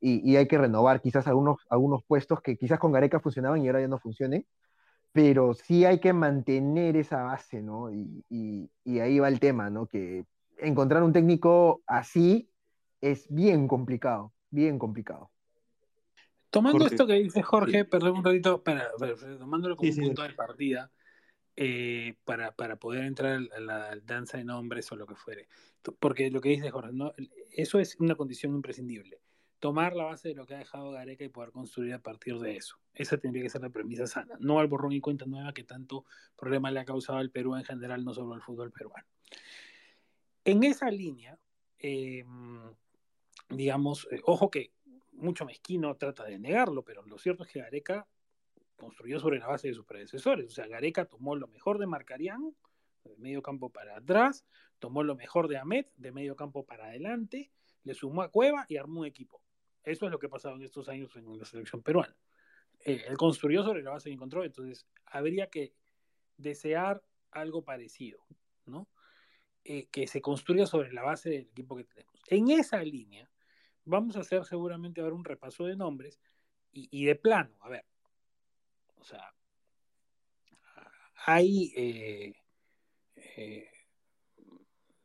y, 0.00 0.32
y, 0.32 0.36
hay 0.36 0.46
que 0.46 0.58
renovar 0.58 1.00
quizás 1.00 1.26
algunos, 1.26 1.58
algunos 1.70 2.04
puestos 2.04 2.40
que 2.42 2.56
quizás 2.56 2.78
con 2.78 2.92
Gareca 2.92 3.20
funcionaban 3.20 3.62
y 3.62 3.68
ahora 3.68 3.80
ya 3.80 3.88
no 3.88 3.98
funcionen 3.98 4.46
pero 5.12 5.54
sí 5.54 5.84
hay 5.84 6.00
que 6.00 6.12
mantener 6.12 6.96
esa 6.96 7.22
base, 7.22 7.62
¿no? 7.62 7.90
Y, 7.92 8.70
ahí 8.86 9.18
va 9.18 9.28
el 9.28 9.40
tema, 9.40 9.70
¿no? 9.70 9.86
Que 9.86 10.24
encontrar 10.58 11.02
un 11.02 11.12
técnico 11.12 11.82
así 11.86 12.50
es 13.00 13.26
bien 13.28 13.68
complicado, 13.68 14.32
bien 14.50 14.78
complicado. 14.78 15.30
Tomando 16.50 16.86
esto 16.86 17.06
que 17.06 17.14
dice 17.14 17.42
Jorge, 17.42 17.84
perdón 17.84 18.18
un 18.18 18.24
ratito, 18.24 18.62
para, 18.62 18.90
tomándolo 19.38 19.76
como 19.76 19.92
punto 19.94 20.22
de 20.22 20.30
partida, 20.30 20.90
eh, 21.56 22.14
para, 22.24 22.76
poder 22.76 23.04
entrar 23.04 23.40
a 23.56 23.60
la 23.60 23.96
danza 24.04 24.38
de 24.38 24.44
nombres 24.44 24.90
o 24.92 24.96
lo 24.96 25.06
que 25.06 25.14
fuere. 25.14 25.48
Porque 26.00 26.30
lo 26.30 26.40
que 26.40 26.50
dice 26.50 26.70
Jorge, 26.70 26.92
¿no? 26.92 27.12
eso 27.50 27.78
es 27.78 27.96
una 28.00 28.14
condición 28.14 28.54
imprescindible 28.54 29.20
tomar 29.60 29.94
la 29.94 30.04
base 30.04 30.28
de 30.28 30.34
lo 30.34 30.46
que 30.46 30.54
ha 30.54 30.58
dejado 30.58 30.92
Gareca 30.92 31.24
y 31.24 31.28
poder 31.28 31.50
construir 31.50 31.94
a 31.94 31.98
partir 31.98 32.38
de 32.38 32.56
eso. 32.56 32.78
Esa 32.94 33.18
tendría 33.18 33.42
que 33.42 33.50
ser 33.50 33.62
la 33.62 33.70
premisa 33.70 34.06
sana, 34.06 34.36
no 34.40 34.58
al 34.58 34.68
borrón 34.68 34.92
y 34.92 35.00
cuenta 35.00 35.26
nueva 35.26 35.52
que 35.52 35.64
tanto 35.64 36.04
problema 36.36 36.70
le 36.70 36.80
ha 36.80 36.84
causado 36.84 37.18
al 37.18 37.30
Perú 37.30 37.56
en 37.56 37.64
general, 37.64 38.04
no 38.04 38.14
solo 38.14 38.34
al 38.34 38.42
fútbol 38.42 38.70
peruano. 38.70 39.06
En 40.44 40.64
esa 40.64 40.90
línea, 40.90 41.38
em, 41.78 42.72
digamos, 43.50 44.08
eh, 44.10 44.20
ojo 44.24 44.50
que 44.50 44.72
mucho 45.12 45.44
mezquino 45.44 45.96
trata 45.96 46.24
de 46.24 46.38
negarlo, 46.38 46.84
pero 46.84 47.02
lo 47.02 47.18
cierto 47.18 47.42
es 47.42 47.50
que 47.50 47.60
Gareca 47.60 48.06
construyó 48.76 49.18
sobre 49.18 49.40
la 49.40 49.48
base 49.48 49.68
de 49.68 49.74
sus 49.74 49.84
predecesores. 49.84 50.46
O 50.46 50.50
sea, 50.50 50.68
Gareca 50.68 51.04
tomó 51.04 51.34
lo 51.34 51.48
mejor 51.48 51.78
de 51.78 51.86
Marcarián, 51.86 52.54
de 53.04 53.16
medio 53.16 53.42
campo 53.42 53.70
para 53.70 53.96
atrás, 53.96 54.46
tomó 54.78 55.02
lo 55.02 55.16
mejor 55.16 55.48
de 55.48 55.58
Ahmed, 55.58 55.86
de 55.96 56.12
medio 56.12 56.36
campo 56.36 56.64
para 56.64 56.86
adelante, 56.86 57.50
le 57.82 57.94
sumó 57.94 58.22
a 58.22 58.30
Cueva 58.30 58.64
y 58.68 58.76
armó 58.76 59.00
un 59.00 59.06
equipo. 59.06 59.42
Eso 59.88 60.06
es 60.06 60.12
lo 60.12 60.18
que 60.18 60.26
ha 60.26 60.30
pasado 60.30 60.56
en 60.56 60.62
estos 60.62 60.88
años 60.88 61.14
en 61.16 61.38
la 61.38 61.44
selección 61.44 61.82
peruana. 61.82 62.14
Eh, 62.84 63.04
él 63.08 63.16
construyó 63.16 63.62
sobre 63.62 63.82
la 63.82 63.90
base 63.90 64.10
que 64.10 64.14
encontró, 64.14 64.44
entonces 64.44 64.86
habría 65.06 65.48
que 65.48 65.74
desear 66.36 67.02
algo 67.30 67.64
parecido, 67.64 68.24
¿no? 68.66 68.88
Eh, 69.64 69.86
que 69.86 70.06
se 70.06 70.20
construya 70.20 70.66
sobre 70.66 70.92
la 70.92 71.02
base 71.02 71.30
del 71.30 71.48
equipo 71.48 71.76
que 71.76 71.84
tenemos. 71.84 72.20
En 72.28 72.50
esa 72.50 72.82
línea, 72.82 73.30
vamos 73.84 74.16
a 74.16 74.20
hacer 74.20 74.44
seguramente 74.44 75.00
ahora 75.00 75.14
un 75.14 75.24
repaso 75.24 75.64
de 75.64 75.76
nombres 75.76 76.20
y, 76.70 77.06
de 77.06 77.16
plano, 77.16 77.56
a 77.60 77.70
ver, 77.70 77.84
o 78.96 79.04
sea, 79.04 79.34
hay 81.26 81.72
eh, 81.74 82.34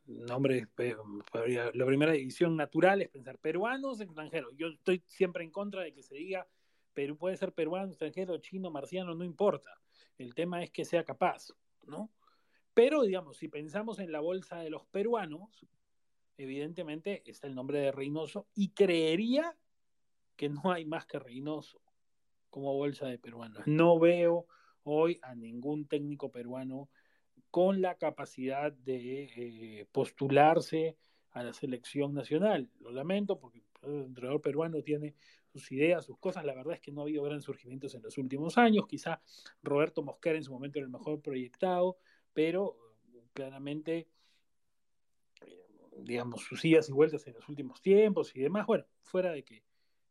nombre, 0.06 0.66
la 0.76 1.86
primera 1.86 2.12
división 2.12 2.56
natural 2.56 3.02
es 3.02 3.08
pensar 3.08 3.38
peruanos, 3.38 4.00
extranjeros. 4.00 4.54
Yo 4.56 4.68
estoy 4.68 5.02
siempre 5.06 5.44
en 5.44 5.50
contra 5.50 5.82
de 5.82 5.92
que 5.92 6.02
se 6.02 6.14
diga 6.14 6.46
Perú 6.94 7.16
puede 7.16 7.36
ser 7.36 7.52
peruano, 7.52 7.88
extranjero, 7.88 8.38
chino, 8.38 8.70
marciano, 8.70 9.14
no 9.14 9.24
importa. 9.24 9.80
El 10.16 10.34
tema 10.34 10.62
es 10.62 10.70
que 10.70 10.84
sea 10.84 11.04
capaz, 11.04 11.48
¿no? 11.86 12.10
Pero, 12.72 13.02
digamos, 13.02 13.36
si 13.36 13.48
pensamos 13.48 13.98
en 13.98 14.12
la 14.12 14.20
bolsa 14.20 14.60
de 14.60 14.70
los 14.70 14.86
peruanos, 14.86 15.66
evidentemente 16.36 17.22
está 17.26 17.46
el 17.46 17.54
nombre 17.54 17.80
de 17.80 17.92
Reynoso 17.92 18.46
y 18.54 18.70
creería 18.70 19.56
que 20.36 20.48
no 20.48 20.72
hay 20.72 20.84
más 20.84 21.06
que 21.06 21.18
Reynoso 21.18 21.80
como 22.50 22.74
bolsa 22.74 23.06
de 23.06 23.18
peruanos. 23.18 23.66
No 23.66 23.98
veo 23.98 24.46
hoy 24.84 25.18
a 25.22 25.34
ningún 25.34 25.86
técnico 25.86 26.30
peruano 26.30 26.88
con 27.54 27.80
la 27.80 27.94
capacidad 27.94 28.72
de 28.72 29.30
eh, 29.36 29.86
postularse 29.92 30.96
a 31.30 31.44
la 31.44 31.52
selección 31.52 32.12
nacional. 32.12 32.68
Lo 32.80 32.90
lamento 32.90 33.38
porque 33.38 33.62
el 33.84 34.06
entrenador 34.06 34.40
peruano 34.40 34.82
tiene 34.82 35.14
sus 35.52 35.70
ideas, 35.70 36.04
sus 36.04 36.18
cosas. 36.18 36.44
La 36.44 36.52
verdad 36.52 36.74
es 36.74 36.80
que 36.80 36.90
no 36.90 37.02
ha 37.02 37.04
habido 37.04 37.22
grandes 37.22 37.44
surgimientos 37.44 37.94
en 37.94 38.02
los 38.02 38.18
últimos 38.18 38.58
años. 38.58 38.88
Quizá 38.88 39.22
Roberto 39.62 40.02
Mosquera 40.02 40.36
en 40.36 40.42
su 40.42 40.52
momento 40.52 40.80
era 40.80 40.86
el 40.86 40.90
mejor 40.90 41.22
proyectado, 41.22 41.96
pero 42.32 42.76
claramente, 43.32 44.08
eh, 45.46 45.64
digamos, 45.98 46.42
sus 46.42 46.64
idas 46.64 46.88
y 46.88 46.92
vueltas 46.92 47.24
en 47.28 47.34
los 47.34 47.48
últimos 47.48 47.80
tiempos 47.80 48.34
y 48.34 48.40
demás. 48.40 48.66
Bueno, 48.66 48.84
fuera 49.04 49.30
de 49.30 49.44
que 49.44 49.62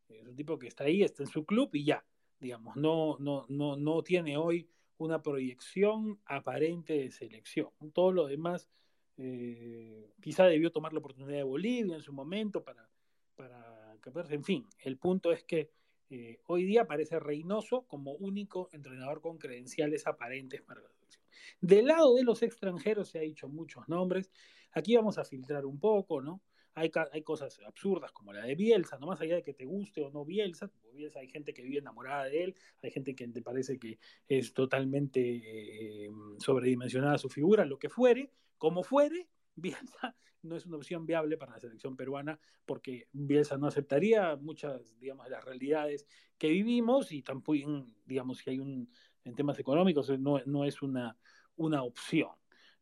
es 0.07 0.25
un 0.25 0.37
tipo 0.37 0.57
que 0.57 0.67
está 0.67 0.85
ahí, 0.85 1.03
está 1.03 1.23
en 1.23 1.29
su 1.29 1.43
club 1.43 1.71
y 1.73 1.83
ya, 1.83 2.05
digamos, 2.39 2.77
no, 2.77 3.17
no, 3.19 3.45
no, 3.49 3.75
no 3.75 4.01
tiene 4.01 4.37
hoy 4.37 4.69
una 4.97 5.21
proyección 5.21 6.19
aparente 6.25 6.93
de 6.93 7.11
selección. 7.11 7.69
Todo 7.93 8.11
lo 8.11 8.27
demás, 8.27 8.69
eh, 9.17 10.11
quizá 10.21 10.45
debió 10.45 10.71
tomar 10.71 10.93
la 10.93 10.99
oportunidad 10.99 11.37
de 11.37 11.43
Bolivia 11.43 11.95
en 11.95 12.01
su 12.01 12.13
momento 12.13 12.63
para, 12.63 12.89
para 13.35 13.83
en 14.29 14.43
fin, 14.43 14.67
el 14.79 14.97
punto 14.97 15.31
es 15.31 15.43
que 15.43 15.69
eh, 16.09 16.39
hoy 16.47 16.65
día 16.65 16.81
aparece 16.81 17.19
Reynoso 17.19 17.83
como 17.87 18.13
único 18.13 18.69
entrenador 18.71 19.21
con 19.21 19.37
credenciales 19.37 20.05
aparentes 20.07 20.61
para 20.61 20.81
la 20.81 20.89
selección. 20.89 21.23
Del 21.61 21.87
lado 21.87 22.15
de 22.15 22.23
los 22.23 22.43
extranjeros 22.43 23.09
se 23.09 23.19
ha 23.19 23.21
dicho 23.21 23.47
muchos 23.47 23.87
nombres, 23.87 24.29
aquí 24.73 24.95
vamos 24.95 25.17
a 25.17 25.25
filtrar 25.25 25.65
un 25.65 25.79
poco, 25.79 26.21
¿no? 26.21 26.41
Hay, 26.75 26.89
cosas 27.23 27.59
absurdas 27.65 28.11
como 28.11 28.33
la 28.33 28.45
de 28.45 28.55
Bielsa, 28.55 28.97
no 28.97 29.07
más 29.07 29.21
allá 29.21 29.35
de 29.35 29.43
que 29.43 29.53
te 29.53 29.65
guste 29.65 30.01
o 30.01 30.09
no 30.09 30.25
Bielsa, 30.25 30.71
Bielsa 30.93 31.19
hay 31.19 31.27
gente 31.27 31.53
que 31.53 31.61
vive 31.61 31.77
enamorada 31.77 32.25
de 32.25 32.43
él, 32.43 32.55
hay 32.81 32.89
gente 32.89 33.13
que 33.13 33.27
te 33.27 33.41
parece 33.41 33.77
que 33.77 33.99
es 34.27 34.53
totalmente 34.53 35.21
eh, 35.21 36.09
sobredimensionada 36.39 37.17
su 37.19 37.29
figura, 37.29 37.63
lo 37.65 37.77
que 37.77 37.89
fuere, 37.89 38.31
como 38.57 38.83
fuere, 38.83 39.27
Bielsa 39.55 40.15
no 40.43 40.55
es 40.55 40.65
una 40.65 40.77
opción 40.77 41.05
viable 41.05 41.37
para 41.37 41.53
la 41.53 41.59
selección 41.59 41.95
peruana 41.95 42.39
porque 42.65 43.07
Bielsa 43.13 43.57
no 43.57 43.67
aceptaría 43.67 44.35
muchas, 44.35 44.97
digamos, 44.99 45.25
de 45.25 45.31
las 45.31 45.43
realidades 45.43 46.07
que 46.37 46.49
vivimos 46.49 47.11
y 47.11 47.21
tampoco, 47.21 47.87
digamos, 48.05 48.39
si 48.39 48.49
hay 48.49 48.59
un, 48.59 48.89
en 49.23 49.35
temas 49.35 49.57
económicos, 49.59 50.09
no, 50.19 50.39
no 50.45 50.65
es 50.65 50.81
una, 50.81 51.17
una 51.55 51.83
opción, 51.83 52.31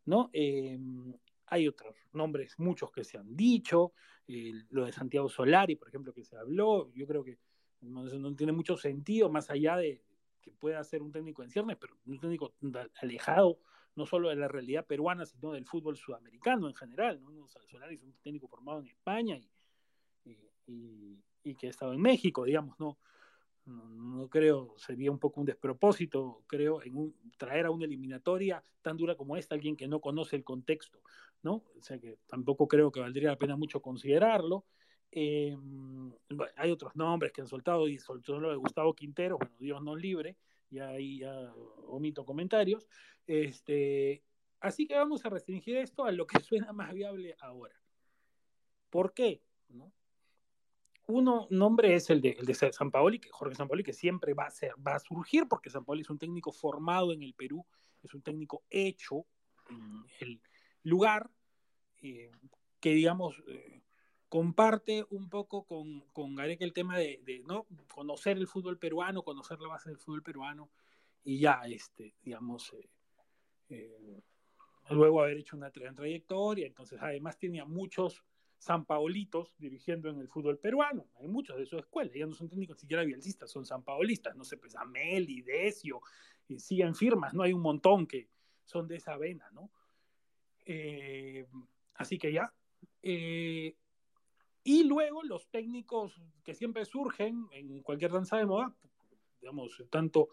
¿no? 0.04 0.30
Eh, 0.32 0.78
hay 1.52 1.68
otros 1.68 1.94
nombres, 2.14 2.58
muchos 2.58 2.90
que 2.90 3.04
se 3.04 3.18
han 3.18 3.36
dicho, 3.36 3.92
eh, 4.26 4.54
lo 4.70 4.86
de 4.86 4.92
Santiago 4.92 5.28
Solari, 5.28 5.76
por 5.76 5.88
ejemplo, 5.88 6.14
que 6.14 6.24
se 6.24 6.34
habló, 6.34 6.90
yo 6.94 7.06
creo 7.06 7.22
que 7.22 7.38
no, 7.82 8.34
tiene 8.34 8.52
mucho 8.52 8.78
sentido, 8.78 9.28
más 9.28 9.50
allá 9.50 9.76
de 9.76 10.02
que 10.40 10.50
pueda 10.50 10.82
ser 10.82 11.02
un 11.02 11.12
técnico 11.12 11.42
en 11.42 11.50
ciernes, 11.50 11.76
pero 11.78 11.98
un 12.06 12.18
técnico 12.18 12.54
alejado 13.02 13.58
no 13.94 14.06
solo 14.06 14.30
de 14.30 14.36
la 14.36 14.48
realidad 14.48 14.86
peruana, 14.86 15.26
sino 15.26 15.52
del 15.52 15.66
fútbol 15.66 15.98
sudamericano 15.98 16.68
en 16.68 16.74
general. 16.74 17.22
¿no? 17.22 17.46
Solari 17.46 17.96
es 17.96 18.02
un 18.02 18.14
técnico 18.22 18.48
formado 18.48 18.80
en 18.80 18.86
España 18.86 19.38
y, 20.24 21.18
y 21.44 21.54
que 21.54 21.66
ha 21.66 21.70
estado 21.70 21.92
en 21.92 22.00
México, 22.00 22.44
digamos, 22.44 22.80
no, 22.80 22.96
no, 23.64 24.28
creo, 24.28 24.74
sería 24.76 25.10
un 25.10 25.18
poco 25.18 25.40
un 25.40 25.46
despropósito, 25.46 26.42
creo, 26.46 26.82
en 26.82 27.14
traer 27.36 27.66
a 27.66 27.70
una 27.70 27.84
eliminatoria 27.84 28.64
tan 28.82 28.96
dura 28.96 29.14
como 29.14 29.36
esta 29.36 29.54
alguien 29.54 29.76
que 29.76 29.86
no 29.86 30.00
conoce 30.00 30.36
el 30.36 30.44
contexto, 30.44 31.00
¿no? 31.42 31.62
O 31.76 31.80
sea 31.80 31.98
que 31.98 32.18
tampoco 32.26 32.66
creo 32.66 32.90
que 32.90 33.00
valdría 33.00 33.30
la 33.30 33.38
pena 33.38 33.56
mucho 33.56 33.80
considerarlo. 33.80 34.64
Eh, 35.12 35.56
hay 36.56 36.70
otros 36.70 36.96
nombres 36.96 37.32
que 37.32 37.42
han 37.42 37.46
soltado 37.46 37.86
y 37.86 37.98
soltó 37.98 38.40
lo 38.40 38.50
de 38.50 38.56
Gustavo 38.56 38.94
Quintero, 38.94 39.38
bueno, 39.38 39.54
Dios 39.58 39.82
nos 39.82 40.00
libre, 40.00 40.36
y 40.70 40.78
ahí 40.78 41.18
ya 41.18 41.52
omito 41.86 42.24
comentarios. 42.24 42.88
Este, 43.26 44.24
así 44.60 44.86
que 44.86 44.96
vamos 44.96 45.24
a 45.24 45.28
restringir 45.30 45.76
esto 45.76 46.04
a 46.04 46.12
lo 46.12 46.26
que 46.26 46.40
suena 46.40 46.72
más 46.72 46.92
viable 46.92 47.36
ahora. 47.40 47.74
¿Por 48.90 49.14
qué? 49.14 49.42
¿No? 49.68 49.92
Uno 51.14 51.46
nombre 51.50 51.94
es 51.94 52.08
el 52.08 52.22
de, 52.22 52.30
el 52.30 52.46
de 52.46 52.54
San 52.54 52.90
Paoli, 52.90 53.18
que 53.18 53.28
Jorge 53.30 53.54
San 53.54 53.68
Paoli, 53.68 53.82
que 53.82 53.92
siempre 53.92 54.32
va 54.32 54.46
a, 54.46 54.50
ser, 54.50 54.72
va 54.84 54.94
a 54.94 54.98
surgir, 54.98 55.46
porque 55.46 55.68
San 55.68 55.84
Paoli 55.84 56.00
es 56.00 56.08
un 56.08 56.18
técnico 56.18 56.52
formado 56.52 57.12
en 57.12 57.22
el 57.22 57.34
Perú, 57.34 57.66
es 58.02 58.14
un 58.14 58.22
técnico 58.22 58.62
hecho 58.70 59.26
en 59.68 60.06
el 60.20 60.40
lugar, 60.84 61.30
eh, 62.00 62.30
que 62.80 62.94
digamos, 62.94 63.42
eh, 63.46 63.82
comparte 64.30 65.04
un 65.10 65.28
poco 65.28 65.64
con, 65.64 66.00
con 66.14 66.34
Gareca 66.34 66.64
el 66.64 66.72
tema 66.72 66.96
de, 66.96 67.42
¿no? 67.46 67.66
conocer 67.94 68.38
el 68.38 68.48
fútbol 68.48 68.78
peruano, 68.78 69.22
conocer 69.22 69.60
la 69.60 69.68
base 69.68 69.90
del 69.90 69.98
fútbol 69.98 70.22
peruano, 70.22 70.70
y 71.24 71.38
ya, 71.40 71.60
este, 71.66 72.14
digamos, 72.22 72.74
eh, 73.68 74.22
luego 74.88 75.20
haber 75.20 75.36
hecho 75.36 75.58
una 75.58 75.70
trayectoria, 75.70 76.66
entonces 76.66 76.98
además 77.02 77.38
tenía 77.38 77.66
muchos 77.66 78.24
San 78.62 78.84
Paolitos 78.84 79.56
dirigiendo 79.58 80.08
en 80.08 80.20
el 80.20 80.28
fútbol 80.28 80.56
peruano. 80.56 81.08
Hay 81.18 81.26
muchos 81.26 81.58
de 81.58 81.66
su 81.66 81.76
escuela, 81.78 82.12
ya 82.14 82.26
no 82.26 82.32
son 82.32 82.48
técnicos 82.48 82.76
ni 82.76 82.80
siquiera 82.82 83.02
bielcistas, 83.02 83.50
son 83.50 83.66
San 83.66 83.82
Paolistas, 83.82 84.36
no 84.36 84.44
sé, 84.44 84.56
pues 84.56 84.76
Amel, 84.76 85.26
Decio, 85.44 86.00
y 86.46 86.60
siguen 86.60 86.94
firmas, 86.94 87.34
¿no? 87.34 87.42
Hay 87.42 87.52
un 87.52 87.60
montón 87.60 88.06
que 88.06 88.28
son 88.64 88.86
de 88.86 88.98
esa 88.98 89.16
vena, 89.16 89.50
¿no? 89.50 89.68
Eh, 90.64 91.44
así 91.94 92.18
que 92.18 92.32
ya. 92.32 92.54
Eh, 93.02 93.74
y 94.62 94.84
luego 94.84 95.24
los 95.24 95.48
técnicos 95.48 96.22
que 96.44 96.54
siempre 96.54 96.84
surgen 96.84 97.48
en 97.50 97.82
cualquier 97.82 98.12
danza 98.12 98.36
de 98.36 98.46
moda, 98.46 98.72
digamos, 99.40 99.82
tanto 99.90 100.28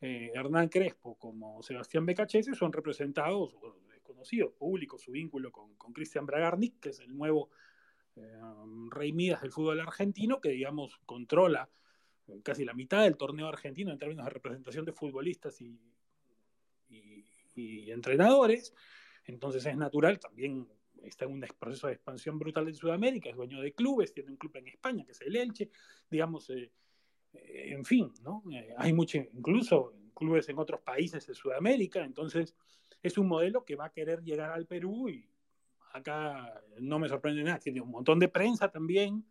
eh, 0.00 0.32
Hernán 0.34 0.68
Crespo 0.68 1.14
como 1.14 1.62
Sebastián 1.62 2.04
Becachese 2.06 2.54
son 2.54 2.72
representados, 2.72 3.54
conocidos, 4.08 4.52
públicos, 4.54 5.02
su 5.02 5.12
vínculo 5.12 5.52
con, 5.52 5.76
con 5.76 5.92
Cristian 5.92 6.26
Bragarnik, 6.26 6.80
que 6.80 6.88
es 6.88 7.00
el 7.00 7.16
nuevo 7.16 7.50
eh, 8.16 8.40
Rey 8.90 9.12
Midas 9.12 9.42
del 9.42 9.52
fútbol 9.52 9.80
argentino, 9.80 10.40
que 10.40 10.48
digamos 10.50 10.98
controla 11.06 11.68
eh, 12.26 12.40
casi 12.42 12.64
la 12.64 12.74
mitad 12.74 13.02
del 13.02 13.16
torneo 13.16 13.46
argentino 13.46 13.92
en 13.92 13.98
términos 13.98 14.24
de 14.24 14.30
representación 14.30 14.84
de 14.84 14.92
futbolistas 14.92 15.60
y, 15.60 15.78
entrenadores. 17.90 18.72
Entonces 19.24 19.66
es 19.66 19.76
natural, 19.76 20.20
también 20.20 20.68
está 21.02 21.24
en 21.24 21.32
un 21.32 21.44
proceso 21.58 21.88
de 21.88 21.94
expansión 21.94 22.38
brutal 22.38 22.68
en 22.68 22.74
Sudamérica, 22.74 23.28
es 23.28 23.36
dueño 23.36 23.60
de 23.60 23.72
clubes, 23.72 24.12
tiene 24.12 24.30
un 24.30 24.36
club 24.36 24.56
en 24.56 24.68
España 24.68 25.04
que 25.04 25.12
es 25.12 25.20
el 25.22 25.34
Elche, 25.34 25.68
digamos, 26.08 26.48
eh, 26.50 26.70
en 27.32 27.84
fin, 27.84 28.12
¿no? 28.22 28.42
hay 28.76 28.92
mucho, 28.92 29.18
incluso 29.18 29.94
clubes 30.14 30.48
en 30.48 30.58
otros 30.58 30.80
países 30.80 31.26
de 31.26 31.34
Sudamérica, 31.34 32.04
entonces 32.04 32.56
es 33.02 33.18
un 33.18 33.28
modelo 33.28 33.64
que 33.64 33.76
va 33.76 33.86
a 33.86 33.92
querer 33.92 34.22
llegar 34.22 34.50
al 34.50 34.66
Perú 34.66 35.08
y, 35.08 35.28
acá 35.92 36.62
no 36.80 36.98
me 36.98 37.08
sorprende 37.08 37.42
nada, 37.42 37.58
tiene 37.58 37.80
un 37.80 37.90
montón 37.90 38.18
de 38.18 38.28
prensa 38.28 38.70
también, 38.70 39.24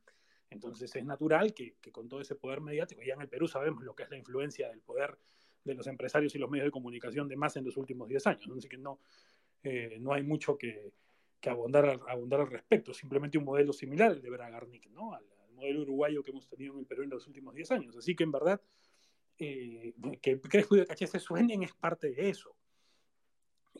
entonces 0.49 0.95
es 0.95 1.05
natural 1.05 1.53
que, 1.53 1.75
con 1.91 2.07
todo 2.07 2.21
ese 2.21 2.35
poder 2.35 2.61
mediático, 2.61 3.01
ya 3.01 3.13
en 3.13 3.21
el 3.21 3.29
Perú 3.29 3.47
sabemos 3.47 3.83
lo 3.83 3.95
que 3.95 4.03
es 4.03 4.09
la 4.09 4.17
influencia 4.17 4.69
del 4.69 4.81
poder 4.81 5.17
de 5.63 5.73
los 5.73 5.87
empresarios 5.87 6.33
y 6.35 6.37
los 6.37 6.49
medios 6.49 6.65
de 6.65 6.71
comunicación 6.71 7.27
de 7.27 7.35
más 7.35 7.57
en 7.57 7.65
los 7.65 7.75
últimos 7.77 8.07
10 8.07 8.27
años, 8.27 8.49
así 8.57 8.69
que 8.69 8.77
no, 8.77 8.99
eh, 9.63 9.97
no 9.99 10.13
hay 10.13 10.23
mucho 10.23 10.57
que, 10.57 10.93
que 11.41 11.49
abundar, 11.49 11.99
al, 12.07 12.47
respecto, 12.49 12.93
simplemente 12.93 13.37
un 13.37 13.43
modelo 13.43 13.73
similar 13.73 14.11
al 14.11 14.21
de 14.21 14.29
Bragarnik, 14.29 14.89
¿no? 14.91 15.13
al, 15.13 15.25
modelo 15.57 15.81
uruguayo 15.81 16.23
que 16.23 16.31
hemos 16.31 16.47
tenido 16.47 16.73
en 16.73 16.79
el 16.79 16.85
Perú 16.85 17.03
en 17.03 17.09
los 17.09 17.27
últimos 17.27 17.53
10 17.53 17.71
años, 17.71 17.97
así 17.97 18.15
que 18.15 18.23
en 18.23 18.31
verdad 18.31 18.61
eh, 19.37 19.93
que 20.21 20.39
Crespo 20.39 20.77
y 20.77 20.85
Caché 20.85 21.07
se 21.07 21.19
suenen 21.19 21.63
es 21.63 21.73
parte 21.73 22.11
de 22.11 22.29
eso 22.29 22.55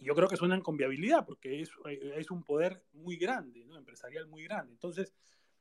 yo 0.01 0.15
creo 0.15 0.28
que 0.28 0.38
suenan 0.38 0.61
con 0.61 0.78
viabilidad, 0.78 1.25
porque 1.25 1.61
es, 1.61 1.71
es 2.15 2.32
un 2.32 2.43
poder 2.43 2.84
muy 2.93 3.17
grande, 3.17 3.65
empresarial 3.75 4.28
muy 4.28 4.43
grande. 4.43 4.73
Entonces, 4.73 5.13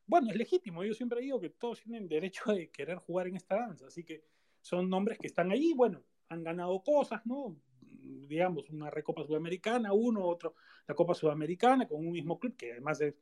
bueno, 0.07 0.31
es 0.31 0.37
legítimo. 0.37 0.85
Yo 0.85 0.95
siempre 0.95 1.21
digo 1.21 1.41
que 1.41 1.51
todos 1.51 1.81
tienen 1.81 2.09
derecho 2.09 2.53
de 2.53 2.69
querer 2.71 2.99
jugar 2.99 3.29
en 3.29 3.37
esta 3.37 3.57
danza. 3.57 3.87
Así 3.87 4.05
que 4.05 4.23
son 4.61 4.89
nombres 4.89 5.19
que 5.19 5.27
están 5.27 5.51
ahí, 5.51 5.73
bueno, 5.75 6.03
han 6.29 6.43
ganado 6.43 6.83
cosas, 6.83 7.25
¿no? 7.25 7.57
Digamos, 7.81 8.69
una 8.71 8.91
Recopa 8.91 9.25
Sudamericana, 9.25 9.93
uno, 9.93 10.25
otro, 10.25 10.55
la 10.87 10.95
Copa 10.95 11.15
Sudamericana, 11.15 11.87
con 11.87 12.05
un 12.05 12.13
mismo 12.13 12.39
club 12.39 12.57
que 12.57 12.73
además 12.73 13.01
es 13.01 13.15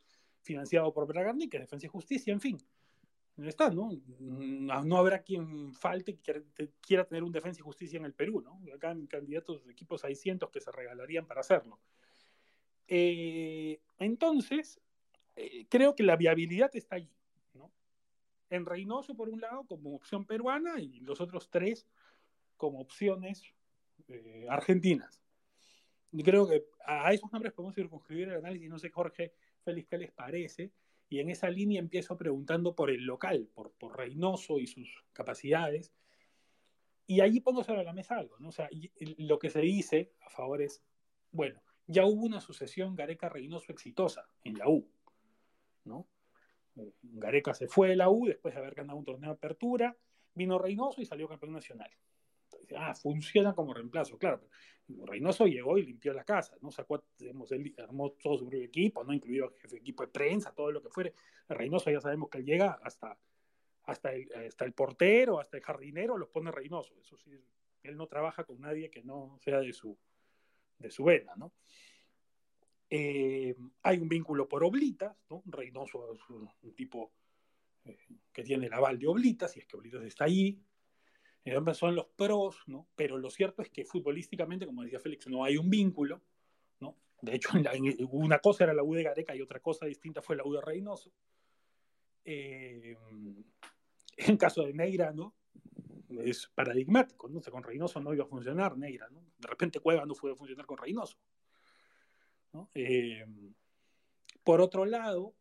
financiado 0.43 0.93
por 0.93 1.07
Bragardini, 1.07 1.49
que 1.49 1.59
es 1.59 1.63
Defensa 1.63 1.87
y 1.87 1.91
Justicia, 1.91 2.33
en 2.33 2.41
fin 2.41 2.59
está, 3.39 3.71
¿no? 3.71 3.91
Mm, 4.19 4.67
no 4.87 4.97
habrá 4.97 5.23
quien 5.23 5.75
falte 5.75 6.19
que 6.19 6.71
quiera 6.81 7.05
tener 7.05 7.25
un 7.25 7.33
defensa 7.33 7.61
y 7.61 7.65
justicia 7.65 7.99
en 7.99 8.05
el 8.05 8.15
Perú, 8.15 8.41
¿no? 8.41 8.61
Acá 8.75 8.93
en 8.93 9.07
candidatos 9.07 9.65
de 9.65 9.73
equipos 9.73 10.05
hay 10.05 10.15
cientos 10.15 10.51
que 10.51 10.61
se 10.61 10.71
regalarían 10.71 11.27
para 11.27 11.41
hacerlo. 11.41 11.81
Eh, 12.87 13.81
entonces, 13.99 14.81
eh, 15.37 15.67
creo 15.69 15.95
que 15.95 16.03
la 16.03 16.17
viabilidad 16.17 16.71
está 16.75 16.97
allí, 16.97 17.11
¿no? 17.55 17.73
En 18.51 18.67
Reynoso, 18.67 19.17
por 19.17 19.29
un 19.29 19.41
lado, 19.41 19.65
como 19.65 19.95
opción 19.95 20.25
peruana, 20.27 20.81
y 20.81 21.01
los 21.01 21.21
otros 21.21 21.51
tres 21.51 21.87
como 22.57 22.81
opciones 22.81 23.43
eh, 24.09 24.47
argentinas. 24.49 25.21
Y 26.13 26.23
creo 26.23 26.49
que 26.49 26.65
a 26.87 27.13
esos 27.13 27.33
nombres 27.33 27.53
podemos 27.53 27.75
circunscribir 27.75 28.29
el 28.29 28.37
análisis, 28.37 28.71
no 28.71 28.79
sé, 28.79 28.91
Jorge 28.91 29.33
Félix, 29.65 29.89
¿qué 29.89 29.99
les 29.99 30.13
parece? 30.13 30.71
Y 31.09 31.21
en 31.21 31.31
esa 31.31 31.51
línea 31.51 31.81
empiezo 31.81 32.17
preguntando 32.17 32.75
por 32.75 32.91
el 32.91 33.05
local, 33.05 33.49
por, 33.55 33.73
por 33.73 33.97
Reynoso 33.97 34.59
y 34.59 34.67
sus 34.67 35.05
capacidades. 35.13 35.93
Y 37.07 37.21
allí 37.21 37.41
pongo 37.41 37.63
sobre 37.63 37.85
la 37.85 37.93
mesa 37.93 38.17
algo, 38.17 38.39
¿no? 38.39 38.49
O 38.49 38.53
sea, 38.53 38.69
lo 39.19 39.39
que 39.39 39.51
se 39.51 39.61
dice 39.61 40.13
a 40.23 40.31
favor 40.31 40.63
es, 40.63 40.83
bueno, 41.31 41.63
ya 41.87 42.07
hubo 42.07 42.25
una 42.25 42.41
sucesión 42.41 42.97
Gareca-Reynoso 42.97 43.73
exitosa 43.73 44.29
en 44.43 44.59
la 44.59 44.69
U. 44.69 44.89
¿no? 45.85 46.09
Gareca 47.03 47.55
se 47.55 47.69
fue 47.69 47.89
de 47.89 47.97
la 47.97 48.09
U 48.09 48.27
después 48.27 48.55
de 48.55 48.61
haber 48.61 48.75
ganado 48.75 48.99
un 48.99 49.05
torneo 49.05 49.31
de 49.31 49.37
apertura, 49.37 49.97
vino 50.35 50.59
Reynoso 50.59 51.01
y 51.01 51.07
salió 51.07 51.29
campeón 51.29 51.53
nacional. 51.53 51.91
Ah, 52.77 52.95
funciona 52.95 53.55
como 53.55 53.75
reemplazo, 53.75 54.19
claro. 54.19 54.49
Reynoso 54.87 55.47
llegó 55.47 55.79
y 55.79 55.87
limpió 55.87 56.13
la 56.13 56.25
casa, 56.25 56.57
¿no? 56.61 56.71
Sacó, 56.71 57.05
él 57.19 57.75
armó 57.79 58.13
todo 58.13 58.39
su 58.39 58.45
propio 58.45 58.65
equipo, 58.65 59.03
¿no? 59.03 59.15
Incluido 59.15 59.55
jefe 59.61 59.77
de 59.77 59.81
equipo 59.81 60.03
de 60.03 60.13
prensa, 60.13 60.55
todo 60.55 60.71
lo 60.71 60.83
que 60.83 60.91
fuere. 60.91 61.15
Reynoso 61.49 61.91
ya 61.91 62.01
sabemos 62.01 62.29
que 62.29 62.39
él 62.39 62.45
llega 62.45 62.79
hasta, 62.83 63.19
hasta, 63.85 64.13
el, 64.13 64.29
hasta 64.47 64.65
el 64.65 64.73
portero, 64.73 65.41
hasta 65.41 65.57
el 65.57 65.63
jardinero, 65.63 66.19
los 66.19 66.29
pone 66.29 66.51
Reynoso. 66.51 66.95
Eso 67.01 67.17
sí, 67.17 67.31
él 67.83 67.97
no 67.97 68.07
trabaja 68.07 68.45
con 68.45 68.61
nadie 68.61 68.91
que 68.91 69.03
no 69.03 69.39
sea 69.41 69.61
de 69.61 69.73
su, 69.73 69.97
de 70.79 70.91
su 70.91 71.05
vena, 71.05 71.35
¿no? 71.37 71.53
Eh, 72.91 73.57
hay 73.83 73.99
un 73.99 74.09
vínculo 74.09 74.49
por 74.49 74.63
oblitas, 74.63 75.17
¿no? 75.31 75.43
Reynoso 75.47 76.13
es 76.13 76.21
un, 76.31 76.75
tipo 76.75 77.13
eh, 77.85 77.99
que 78.33 78.43
tiene 78.43 78.67
el 78.67 78.73
aval 78.73 78.99
de 78.99 79.07
oblitas, 79.07 79.57
y 79.57 79.61
es 79.61 79.67
que 79.67 79.77
oblitas 79.77 80.03
está 80.03 80.25
ahí. 80.25 80.63
Eh, 81.45 81.57
son 81.75 81.95
los 81.95 82.07
pros, 82.07 82.63
¿no? 82.67 82.89
Pero 82.97 83.19
lo 83.19 83.31
cierto 83.31 83.63
es 83.63 83.71
que 83.71 83.85
futbolísticamente, 83.85 84.67
como 84.67 84.83
decía 84.83 85.01
Félix, 85.01 85.27
no 85.29 85.45
hay 85.45 85.57
un 85.57 85.69
vínculo, 85.69 86.23
¿no? 86.81 86.97
De 87.21 87.35
hecho, 87.35 87.51
una 88.11 88.39
cosa 88.39 88.65
era 88.65 88.75
la 88.75 88.83
U 88.83 88.95
de 88.95 89.03
Gareca 89.03 89.37
y 89.37 89.43
otra 89.43 89.61
cosa 89.61 89.87
distinta 89.87 90.23
fue 90.23 90.37
la 90.37 90.45
U 90.45 90.53
de 90.53 90.61
Reynoso. 90.61 91.13
en 92.25 93.37
caso 94.39 94.63
de 94.63 94.73
Neira, 94.73 95.13
¿no? 95.13 95.35
Es 96.09 96.47
paradigmático, 96.55 97.29
¿no? 97.29 97.41
O 97.41 97.43
con 97.43 97.63
Reynoso 97.63 98.01
no 98.01 98.15
iba 98.15 98.25
a 98.25 98.29
funcionar 98.29 98.79
Neira, 98.79 99.09
¿no? 99.11 99.21
De 99.39 99.49
repente 99.49 99.81
Cueva 99.81 100.07
no 100.07 100.15
fue 100.15 100.33
a 100.33 100.37
funcionar 100.37 100.65
con 100.67 100.79
Reynoso. 100.79 101.19
Eh, 102.75 103.27
por 104.43 104.61
otro 104.61 104.85
lado, 104.85 105.35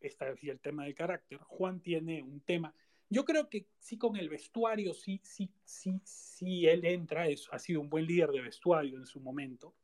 está 0.00 0.28
el 0.28 0.60
tema 0.60 0.84
del 0.84 0.94
carácter. 0.94 1.38
Juan 1.38 1.80
tiene 1.80 2.22
un 2.22 2.40
tema. 2.40 2.74
Yo 3.08 3.24
creo 3.24 3.48
que 3.48 3.66
sí 3.78 3.96
con 3.96 4.16
el 4.16 4.28
vestuario, 4.28 4.92
sí, 4.92 5.20
sí, 5.22 5.48
sí, 5.64 6.00
sí, 6.04 6.66
él 6.66 6.84
entra, 6.84 7.28
es, 7.28 7.48
ha 7.52 7.58
sido 7.58 7.80
un 7.80 7.88
buen 7.88 8.04
líder 8.04 8.30
de 8.30 8.40
vestuario 8.40 8.98
en 8.98 9.06
su 9.06 9.20
momento. 9.20 9.74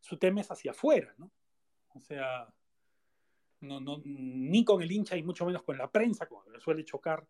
Su 0.00 0.16
tema 0.16 0.40
es 0.40 0.50
hacia 0.50 0.70
afuera, 0.70 1.14
¿no? 1.18 1.30
O 1.94 2.00
sea, 2.00 2.52
no, 3.60 3.80
no, 3.80 4.00
ni 4.04 4.64
con 4.64 4.82
el 4.82 4.90
hincha 4.90 5.16
y 5.16 5.22
mucho 5.22 5.44
menos 5.44 5.62
con 5.62 5.76
la 5.76 5.90
prensa, 5.90 6.26
como 6.26 6.44
suele 6.60 6.84
chocar 6.84 7.26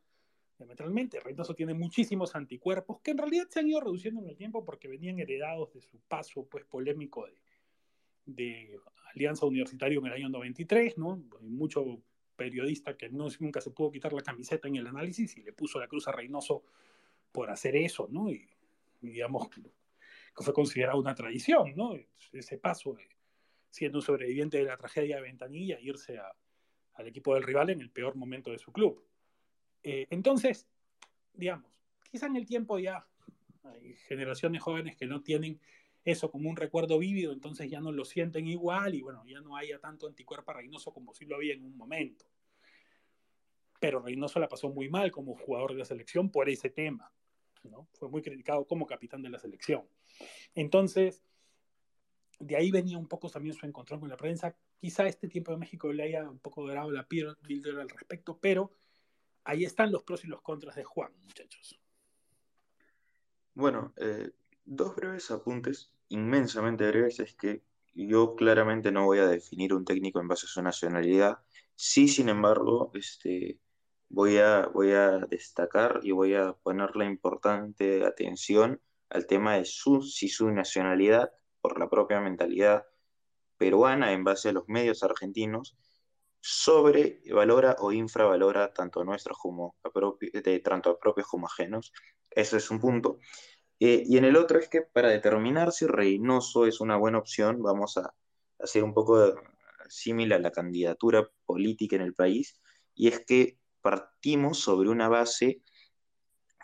diametralmente. 0.59 1.21
Reynoso 1.21 1.55
tiene 1.55 1.75
muchísimos 1.75 2.35
anticuerpos 2.35 3.01
que 3.01 3.13
en 3.13 3.19
realidad 3.19 3.49
se 3.49 3.61
han 3.61 3.69
ido 3.69 3.81
reduciendo 3.81 4.21
en 4.21 4.29
el 4.29 4.37
tiempo 4.37 4.65
porque 4.65 4.89
venían 4.89 5.19
heredados 5.19 5.73
de 5.73 5.83
su 5.83 5.99
paso 6.01 6.47
pues 6.47 6.65
polémico 6.67 7.27
de, 7.27 7.41
de 8.27 8.81
Alianza 9.15 9.47
Universitaria 9.47 9.99
en 9.99 10.07
el 10.07 10.13
año 10.13 10.29
93, 10.29 10.99
¿no? 10.99 11.23
Hay 11.41 11.49
mucho 11.49 12.03
periodista 12.43 12.97
que 12.97 13.09
nunca 13.09 13.61
se 13.61 13.71
pudo 13.71 13.93
quitar 13.93 14.13
la 14.13 14.21
camiseta 14.21 14.67
en 14.67 14.77
el 14.77 14.87
análisis 14.89 15.37
y 15.37 15.43
le 15.43 15.53
puso 15.53 15.79
la 15.79 15.87
cruz 15.87 16.09
a 16.09 16.13
Reynoso 16.13 16.65
por 17.31 17.51
hacer 17.51 17.77
eso, 17.77 18.09
¿no? 18.11 18.29
Y, 18.31 18.49
digamos 19.01 19.49
que 19.49 19.61
fue 20.35 20.53
considerado 20.53 20.99
una 20.99 21.15
tradición, 21.15 21.75
¿no? 21.77 21.95
Ese 22.33 22.59
paso 22.59 22.95
de 22.95 23.09
siendo 23.71 23.99
un 23.99 24.03
sobreviviente 24.03 24.59
de 24.59 24.65
la 24.65 24.77
tragedia 24.77 25.17
de 25.17 25.23
Ventanilla, 25.23 25.79
irse 25.81 26.19
al 26.95 27.07
equipo 27.07 27.35
del 27.35 27.45
rival 27.45 27.71
en 27.71 27.81
el 27.81 27.91
peor 27.91 28.17
momento 28.17 28.51
de 28.51 28.59
su 28.59 28.73
club. 28.73 29.03
Eh, 29.83 30.07
entonces, 30.11 30.67
digamos, 31.33 31.71
quizá 32.11 32.27
en 32.27 32.37
el 32.37 32.45
tiempo 32.45 32.79
ya 32.79 33.07
hay 33.65 33.95
generaciones 34.09 34.63
jóvenes 34.63 34.97
que 34.97 35.07
no 35.07 35.23
tienen 35.23 35.61
eso 36.05 36.31
como 36.31 36.51
un 36.51 36.57
recuerdo 36.57 36.99
vívido, 36.99 37.33
entonces 37.33 37.71
ya 37.71 37.81
no 37.81 37.93
lo 37.93 38.05
sienten 38.05 38.47
igual 38.47 38.95
y 38.95 39.03
bueno, 39.03 39.25
ya 39.27 39.41
no 39.41 39.57
haya 39.57 39.79
tanto 39.79 40.07
anticuerpo 40.07 40.53
Reynoso 40.53 40.93
como 40.93 41.15
si 41.15 41.25
lo 41.25 41.37
había 41.37 41.55
en 41.55 41.65
un 41.65 41.77
momento. 41.77 42.27
Pero 43.83 44.01
Reynoso 44.01 44.39
la 44.39 44.49
pasó 44.49 44.69
muy 44.69 44.89
mal 44.89 45.11
como 45.11 45.35
jugador 45.35 45.73
de 45.73 45.79
la 45.79 45.85
selección 45.85 46.31
por 46.31 46.49
ese 46.49 46.71
tema, 46.71 47.13
¿no? 47.65 47.89
Fue 47.95 48.09
muy 48.09 48.23
criticado 48.23 48.65
como 48.65 48.87
capitán 48.87 49.23
de 49.23 49.29
la 49.29 49.41
selección. 49.41 49.89
Entonces, 50.55 51.25
de 52.39 52.55
ahí 52.55 52.71
venía 52.71 52.97
un 52.97 53.09
poco 53.09 53.29
también 53.29 53.57
su 53.57 53.67
encontrón 53.67 53.99
con 53.99 54.09
la 54.09 54.17
prensa. 54.17 54.55
Quizá 54.81 55.09
este 55.09 55.27
tiempo 55.27 55.51
de 55.51 55.59
México 55.59 55.93
le 55.93 56.05
haya 56.05 56.31
un 56.31 56.39
poco 56.39 56.65
dorado 56.65 56.93
la 56.93 57.09
piel 57.09 57.37
al 57.77 57.89
respecto, 57.89 58.39
pero 58.41 58.71
ahí 59.43 59.65
están 59.65 59.91
los 59.91 60.05
pros 60.05 60.25
y 60.25 60.29
los 60.29 60.43
contras 60.43 60.77
de 60.77 60.85
Juan, 60.85 61.13
muchachos. 61.25 61.81
Bueno, 63.53 63.95
eh, 63.97 64.31
dos 64.65 64.95
breves 64.95 65.29
apuntes, 65.33 65.91
inmensamente 66.09 66.87
breves, 66.87 67.19
es 67.19 67.35
que 67.35 67.65
yo 67.95 68.37
claramente 68.37 68.93
no 68.93 69.07
voy 69.07 69.19
a 69.19 69.27
definir 69.27 69.75
un 69.75 69.85
técnico 69.85 70.21
en 70.21 70.29
base 70.29 70.47
a 70.47 70.51
su 70.51 70.63
nacionalidad. 70.63 71.41
Sí, 71.75 72.07
sin 72.07 72.29
embargo, 72.29 72.93
este, 72.95 73.59
voy, 74.13 74.37
a, 74.39 74.67
voy 74.67 74.93
a 74.93 75.19
destacar 75.21 76.01
y 76.03 76.13
voy 76.13 76.35
a 76.35 76.53
ponerle 76.53 77.07
importante 77.07 78.05
atención 78.05 78.81
al 79.09 79.27
tema 79.27 79.57
de 79.57 79.65
su, 79.65 80.03
si 80.03 80.29
su 80.29 80.51
nacionalidad, 80.51 81.33
por 81.61 81.79
la 81.79 81.89
propia 81.89 82.21
mentalidad 82.21 82.85
peruana 83.57 84.13
en 84.13 84.25
base 84.25 84.51
a 84.51 84.53
los 84.53 84.69
medios 84.69 85.03
argentinos, 85.03 85.77
sobrevalora 86.41 87.77
o 87.79 87.93
infravalora 87.93 88.73
tanto 88.75 89.05
nuestros 89.05 89.39
como 89.39 89.77
de, 90.33 90.61
tanto 90.61 90.91
a 90.91 90.99
propios 90.99 91.29
como 91.29 91.47
ajenos. 91.47 91.93
Ese 92.31 92.59
es 92.59 92.71
un 92.71 92.81
punto. 92.81 93.19
Eh, 93.81 94.03
y 94.07 94.19
en 94.19 94.25
el 94.25 94.37
otro 94.37 94.59
es 94.59 94.69
que 94.69 94.83
para 94.83 95.09
determinar 95.09 95.73
si 95.73 95.87
Reynoso 95.87 96.67
es 96.67 96.81
una 96.81 96.97
buena 96.97 97.19
opción, 97.19 97.63
vamos 97.63 97.97
a 97.97 98.13
hacer 98.59 98.85
un 98.85 98.93
poco 98.93 99.35
similar 99.89 100.41
a 100.41 100.43
la 100.43 100.51
candidatura 100.51 101.31
política 101.47 101.97
en 101.97 102.03
el 102.03 102.15
país, 102.15 102.61
y 102.95 103.09
es 103.09 103.25
que 103.25 103.62
partimos 103.83 104.61
sobre 104.61 104.89
una 104.89 105.09
base 105.09 105.63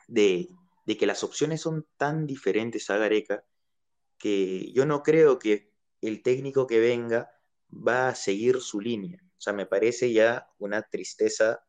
de, 0.06 0.48
de 0.86 0.96
que 0.96 1.06
las 1.06 1.22
opciones 1.24 1.60
son 1.60 1.86
tan 1.96 2.26
diferentes 2.26 2.88
a 2.90 2.96
Gareca 2.96 3.44
que 4.18 4.72
yo 4.72 4.86
no 4.86 5.02
creo 5.02 5.38
que 5.38 5.70
el 6.00 6.22
técnico 6.22 6.66
que 6.66 6.80
venga 6.80 7.30
va 7.70 8.08
a 8.08 8.14
seguir 8.14 8.60
su 8.60 8.80
línea. 8.80 9.20
O 9.22 9.40
sea, 9.40 9.52
me 9.52 9.66
parece 9.66 10.12
ya 10.12 10.48
una 10.58 10.82
tristeza 10.82 11.60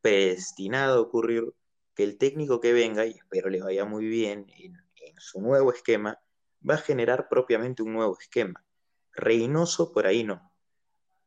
predestinada 0.00 0.96
a 0.96 1.00
ocurrir 1.00 1.54
el 2.02 2.18
técnico 2.18 2.60
que 2.60 2.72
venga, 2.72 3.06
y 3.06 3.10
espero 3.10 3.50
le 3.50 3.62
vaya 3.62 3.84
muy 3.84 4.06
bien 4.06 4.46
en, 4.56 4.76
su 5.18 5.40
nuevo 5.40 5.70
esquema, 5.70 6.18
va 6.68 6.74
a 6.74 6.78
generar 6.78 7.28
propiamente 7.28 7.82
un 7.82 7.92
nuevo 7.92 8.16
esquema. 8.18 8.64
Reynoso 9.12 9.92
por 9.92 10.06
ahí 10.06 10.24
no, 10.24 10.50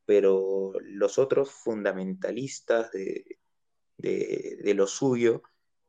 pero 0.06 0.74
los 0.82 1.20
otros 1.20 1.52
fundamentalistas 1.52 2.92
de, 2.92 3.40
de, 4.04 4.74
lo 4.76 4.88
suyo 4.88 5.42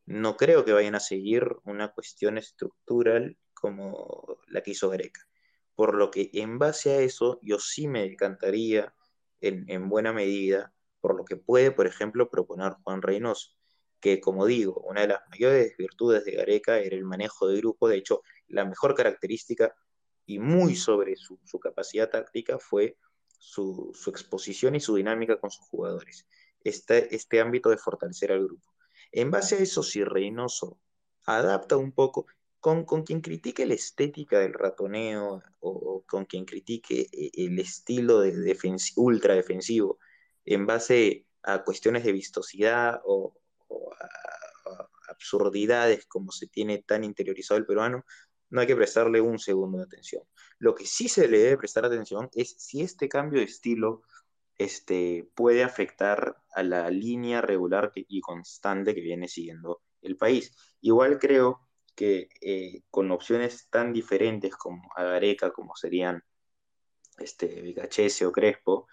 no 0.07 0.37
creo 0.37 0.65
que 0.65 0.73
vayan 0.73 0.95
a 0.95 1.01
seguir 1.01 1.49
una 1.65 1.93
cuestión 1.93 2.39
estructural 2.39 3.37
como 3.55 4.39
la 4.49 4.63
que 4.63 4.73
hizo 4.73 4.91
Greca. 4.91 5.21
Por 5.75 5.95
lo 5.95 6.11
que 6.11 6.31
en 6.35 6.59
base 6.59 6.91
a 6.91 7.01
eso 7.01 7.39
yo 7.43 7.59
sí 7.59 7.89
me 7.89 8.03
decantaría 8.03 8.95
en, 9.41 9.65
en 9.69 9.89
buena 9.89 10.13
medida 10.13 10.73
por 11.01 11.17
lo 11.17 11.25
que 11.25 11.37
puede, 11.37 11.71
por 11.71 11.87
ejemplo, 11.87 12.31
proponer 12.31 12.73
Juan 12.83 13.03
Reynoso 13.03 13.55
que 14.05 14.21
como 14.21 14.45
digo, 14.45 14.83
una 14.87 15.01
de 15.01 15.09
las 15.09 15.21
mayores 15.31 15.75
virtudes 15.79 16.27
de 16.27 16.33
Gareca 16.33 16.79
era 16.79 16.95
el 16.95 17.07
manejo 17.07 17.49
de 17.49 17.57
grupo, 17.57 17.89
de 17.89 17.97
hecho, 17.97 18.21
la 18.49 18.67
mejor 18.67 18.95
característica 18.95 19.75
y 20.27 20.39
muy 20.39 20.77
sobre 20.77 21.17
su, 21.17 21.39
capacidad 21.59 22.11
táctica 22.11 22.59
fue 22.59 22.99
su, 23.39 23.97
exposición 24.07 24.75
y 24.75 24.81
su 24.81 24.97
dinámica 24.97 25.41
con 25.41 25.51
sus 25.51 25.65
jugadores, 25.69 26.29
este, 26.65 27.15
este 27.15 27.41
ámbito 27.41 27.71
de 27.71 27.77
fortalecer 27.77 28.33
al 28.33 28.45
grupo. 28.45 28.75
En 29.13 29.31
base 29.31 29.57
a 29.57 29.59
eso, 29.59 29.83
si 29.83 30.03
Reynoso 30.03 30.81
adapta 31.27 31.77
un 31.77 31.93
poco, 31.93 32.27
con, 32.59 32.85
con, 32.85 33.05
quien 33.05 33.21
critique 33.21 33.67
la 33.67 33.75
estética 33.75 34.39
del 34.39 34.55
ratoneo 34.55 35.43
o, 35.61 36.03
con 36.07 36.25
quien 36.25 36.45
critique 36.47 37.09
eh, 37.13 37.31
el 37.35 37.59
estilo 37.59 38.21
de 38.21 38.57
ultra 38.97 39.35
defensivo 39.35 39.99
en 40.45 40.67
base 40.67 41.27
a 41.43 41.63
cuestiones 41.63 42.05
de 42.05 42.13
vistosidad 42.13 43.01
o, 43.05 43.35
absurdidades 45.09 46.07
como 46.07 46.33
se 46.33 46.47
tiene 46.47 46.83
tan 46.83 47.05
interiorizado 47.05 47.59
el 47.59 47.67
peruano, 47.67 48.05
no 48.51 48.61
hay 48.61 48.67
que 48.67 48.77
prestarle 48.77 49.21
un 49.21 49.39
segundo 49.39 49.79
de 49.79 49.85
atención. 49.85 50.23
Lo 50.59 50.75
que 50.75 50.87
sí 50.87 51.09
se 51.09 51.29
le 51.29 51.39
debe 51.39 51.59
prestar 51.59 51.85
atención 51.85 52.31
es 52.35 52.55
si 52.59 52.81
este 52.81 53.09
cambio 53.09 53.41
de 53.41 53.47
estilo 53.47 54.03
este, 54.59 55.29
puede 55.35 55.65
afectar 55.65 56.37
a 56.55 56.63
la 56.63 56.91
línea 56.91 57.41
regular 57.41 57.93
y 57.95 58.21
constante 58.21 58.95
que 58.95 59.01
viene 59.01 59.29
siguiendo 59.29 59.83
el 60.03 60.17
país. 60.17 60.55
Igual 60.81 61.19
creo 61.19 61.61
que 61.95 62.29
eh, 62.41 62.83
con 62.91 63.11
opciones 63.11 63.69
tan 63.71 63.93
diferentes 63.93 64.57
como 64.57 64.91
Agareca, 64.97 65.53
como 65.53 65.75
serían 65.77 66.23
este, 67.19 67.47
Vicachese 67.63 68.27
o 68.27 68.33
Crespo, 68.33 68.87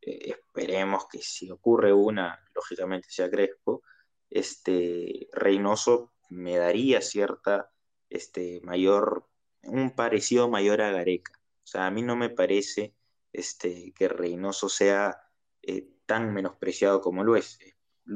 eh, 0.00 0.30
esperemos 0.30 1.06
que 1.10 1.18
si 1.18 1.50
ocurre 1.50 1.92
una, 1.92 2.38
lógicamente 2.54 3.08
sea 3.10 3.30
Crespo, 3.30 3.82
este, 4.30 5.28
Reynoso 5.32 6.12
me 6.30 6.56
daría 6.56 7.00
cierta, 7.00 7.70
este, 8.08 8.60
mayor, 8.62 9.28
un 9.62 9.94
parecido 9.94 10.48
mayor 10.48 10.82
a 10.82 10.90
Gareca. 10.90 11.32
O 11.38 11.66
sea, 11.66 11.86
a 11.86 11.90
mí 11.90 12.02
no 12.02 12.16
me 12.16 12.30
parece 12.30 12.94
este, 13.34 13.92
que 13.92 14.08
Reynoso 14.08 14.68
sea 14.68 15.16
eh, 15.62 15.88
tan 16.06 16.32
menospreciado 16.32 17.00
como 17.00 17.24
lo 17.24 17.36
es. 17.36 17.58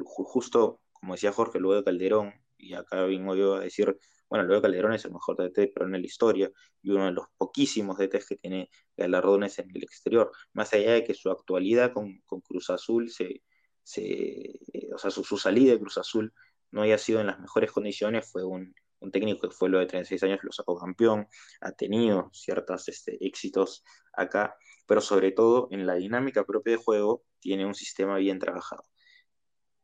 Justo, 0.04 0.80
como 0.92 1.14
decía 1.14 1.32
Jorge, 1.32 1.58
luego 1.58 1.76
de 1.76 1.84
Calderón, 1.84 2.32
y 2.56 2.74
acá 2.74 3.02
vengo 3.02 3.34
yo 3.34 3.56
a 3.56 3.60
decir, 3.60 3.98
bueno, 4.28 4.44
luego 4.44 4.62
Calderón 4.62 4.92
es 4.92 5.04
el 5.04 5.12
mejor 5.12 5.36
DT 5.36 5.72
pero 5.72 5.86
en 5.86 5.92
la 5.92 5.98
historia 5.98 6.50
y 6.82 6.90
uno 6.90 7.06
de 7.06 7.12
los 7.12 7.26
poquísimos 7.36 7.98
DTs 7.98 8.26
que 8.26 8.36
tiene 8.36 8.70
galardones 8.96 9.58
en 9.58 9.70
el 9.74 9.82
exterior, 9.82 10.30
más 10.52 10.72
allá 10.72 10.92
de 10.92 11.04
que 11.04 11.14
su 11.14 11.30
actualidad 11.30 11.92
con, 11.92 12.20
Cruz 12.42 12.70
Azul, 12.70 13.10
se, 13.10 13.42
se, 13.82 14.60
o 14.94 14.98
sea, 14.98 15.10
su, 15.10 15.24
su 15.24 15.36
salida 15.36 15.72
de 15.72 15.80
Cruz 15.80 15.98
Azul 15.98 16.32
no 16.70 16.82
haya 16.82 16.98
sido 16.98 17.20
en 17.20 17.28
las 17.28 17.40
mejores 17.40 17.72
condiciones, 17.72 18.30
fue 18.30 18.44
un, 18.44 18.74
un 19.00 19.10
técnico 19.10 19.48
que 19.48 19.54
fue 19.54 19.68
lo 19.68 19.78
de 19.78 19.86
36 19.86 20.22
años, 20.24 20.40
lo 20.42 20.52
sacó 20.52 20.78
campeón, 20.78 21.28
ha 21.60 21.72
tenido 21.72 22.30
ciertos 22.32 22.88
este, 22.88 23.24
éxitos 23.24 23.84
acá, 24.12 24.56
pero 24.86 25.00
sobre 25.00 25.32
todo 25.32 25.68
en 25.70 25.86
la 25.86 25.94
dinámica 25.94 26.44
propia 26.44 26.72
de 26.72 26.82
juego 26.82 27.24
tiene 27.40 27.66
un 27.66 27.74
sistema 27.74 28.16
bien 28.16 28.38
trabajado. 28.38 28.82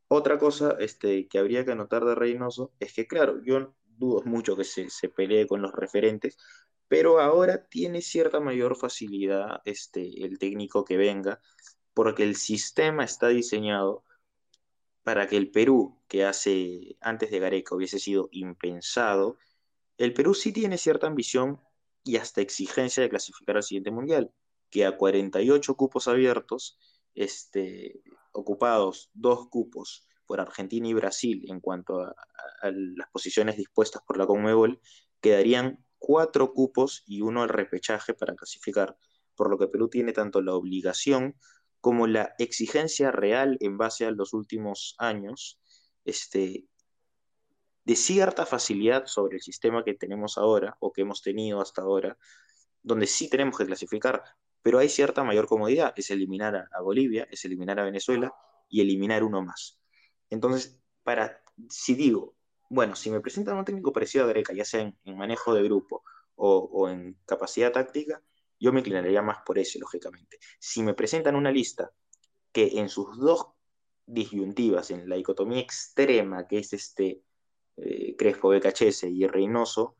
Otra 0.08 0.38
cosa 0.38 0.76
este, 0.78 1.28
que 1.28 1.38
habría 1.38 1.64
que 1.64 1.72
anotar 1.72 2.04
de 2.04 2.14
Reynoso 2.14 2.72
es 2.78 2.92
que, 2.92 3.06
claro, 3.06 3.42
yo 3.44 3.74
dudo 3.84 4.22
mucho 4.24 4.56
que 4.56 4.64
se, 4.64 4.90
se 4.90 5.08
pelee 5.08 5.46
con 5.46 5.62
los 5.62 5.72
referentes, 5.72 6.36
pero 6.88 7.20
ahora 7.20 7.66
tiene 7.66 8.02
cierta 8.02 8.40
mayor 8.40 8.76
facilidad 8.76 9.60
este, 9.64 10.24
el 10.24 10.38
técnico 10.38 10.84
que 10.84 10.96
venga, 10.96 11.40
porque 11.94 12.24
el 12.24 12.36
sistema 12.36 13.04
está 13.04 13.28
diseñado 13.28 14.04
para 15.04 15.28
que 15.28 15.36
el 15.36 15.50
Perú, 15.50 16.00
que 16.08 16.24
hace 16.24 16.96
antes 17.00 17.30
de 17.30 17.38
Gareca 17.38 17.76
hubiese 17.76 18.00
sido 18.00 18.28
impensado, 18.32 19.36
el 19.98 20.14
Perú 20.14 20.34
sí 20.34 20.52
tiene 20.52 20.78
cierta 20.78 21.06
ambición 21.06 21.60
y 22.02 22.16
hasta 22.16 22.40
exigencia 22.40 23.02
de 23.02 23.10
clasificar 23.10 23.56
al 23.56 23.62
siguiente 23.62 23.90
mundial, 23.90 24.32
que 24.70 24.86
a 24.86 24.96
48 24.96 25.74
cupos 25.76 26.08
abiertos, 26.08 26.78
este, 27.14 28.02
ocupados 28.32 29.10
dos 29.12 29.48
cupos 29.48 30.08
por 30.26 30.40
Argentina 30.40 30.88
y 30.88 30.94
Brasil 30.94 31.44
en 31.48 31.60
cuanto 31.60 32.00
a, 32.00 32.14
a 32.62 32.70
las 32.70 33.08
posiciones 33.10 33.58
dispuestas 33.58 34.02
por 34.06 34.16
la 34.16 34.26
Conmebol, 34.26 34.80
quedarían 35.20 35.84
cuatro 35.98 36.52
cupos 36.54 37.02
y 37.06 37.20
uno 37.20 37.42
al 37.42 37.50
repechaje 37.50 38.14
para 38.14 38.34
clasificar, 38.34 38.96
por 39.34 39.50
lo 39.50 39.58
que 39.58 39.68
Perú 39.68 39.88
tiene 39.88 40.12
tanto 40.12 40.40
la 40.40 40.54
obligación 40.54 41.36
como 41.84 42.06
la 42.06 42.34
exigencia 42.38 43.10
real 43.10 43.58
en 43.60 43.76
base 43.76 44.06
a 44.06 44.10
los 44.10 44.32
últimos 44.32 44.94
años 44.96 45.60
este, 46.06 46.64
de 47.84 47.94
cierta 47.94 48.46
facilidad 48.46 49.04
sobre 49.04 49.36
el 49.36 49.42
sistema 49.42 49.84
que 49.84 49.92
tenemos 49.92 50.38
ahora 50.38 50.78
o 50.80 50.94
que 50.94 51.02
hemos 51.02 51.20
tenido 51.20 51.60
hasta 51.60 51.82
ahora, 51.82 52.16
donde 52.82 53.06
sí 53.06 53.28
tenemos 53.28 53.58
que 53.58 53.66
clasificar, 53.66 54.22
pero 54.62 54.78
hay 54.78 54.88
cierta 54.88 55.24
mayor 55.24 55.46
comodidad, 55.46 55.92
es 55.94 56.10
eliminar 56.10 56.56
a, 56.56 56.80
Bolivia, 56.80 57.28
es 57.30 57.44
eliminar 57.44 57.78
a 57.78 57.84
Venezuela 57.84 58.32
y 58.70 58.80
eliminar 58.80 59.22
uno 59.22 59.42
más. 59.42 59.78
Entonces, 60.30 60.80
para, 61.02 61.42
si 61.68 61.94
digo, 61.94 62.34
bueno, 62.70 62.96
si 62.96 63.10
me 63.10 63.20
presentan 63.20 63.58
un 63.58 63.66
técnico 63.66 63.92
parecido 63.92 64.24
a 64.24 64.28
Greca, 64.28 64.54
ya 64.54 64.64
sea 64.64 64.80
en, 64.80 65.18
manejo 65.18 65.52
de 65.52 65.64
grupo 65.64 66.02
o, 66.34 66.60
o 66.60 66.88
en 66.88 67.18
capacidad 67.26 67.72
táctica, 67.72 68.22
yo 68.64 68.72
me 68.72 68.80
inclinaría 68.80 69.20
más 69.20 69.42
por 69.44 69.58
ese, 69.58 69.78
lógicamente. 69.78 70.38
Si 70.58 70.82
me 70.82 70.94
presentan 70.94 71.36
una 71.36 71.52
lista 71.52 71.92
que 72.50 72.78
en 72.78 72.88
sus 72.88 73.18
dos 73.18 73.48
disyuntivas, 74.06 74.90
en 74.90 75.06
la 75.06 75.16
dicotomía 75.16 75.60
extrema 75.60 76.46
que 76.46 76.60
es 76.60 76.72
este 76.72 77.22
eh, 77.76 78.16
Crespo 78.16 78.48
BKHS 78.48 79.04
y 79.04 79.26
Reynoso, 79.26 79.96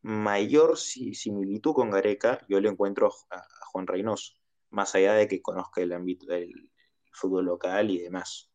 mayor 0.00 0.78
similitud 0.78 1.74
con 1.74 1.90
Gareca 1.90 2.46
yo 2.48 2.58
le 2.60 2.70
encuentro 2.70 3.12
a, 3.30 3.42
Juan 3.72 3.86
Reynoso, 3.86 4.32
más 4.70 4.94
allá 4.94 5.12
de 5.12 5.28
que 5.28 5.42
conozca 5.42 5.82
el 5.82 5.92
ámbito 5.92 6.26
del 6.32 6.70
fútbol 7.12 7.44
local 7.44 7.90
y 7.90 7.98
demás. 7.98 8.50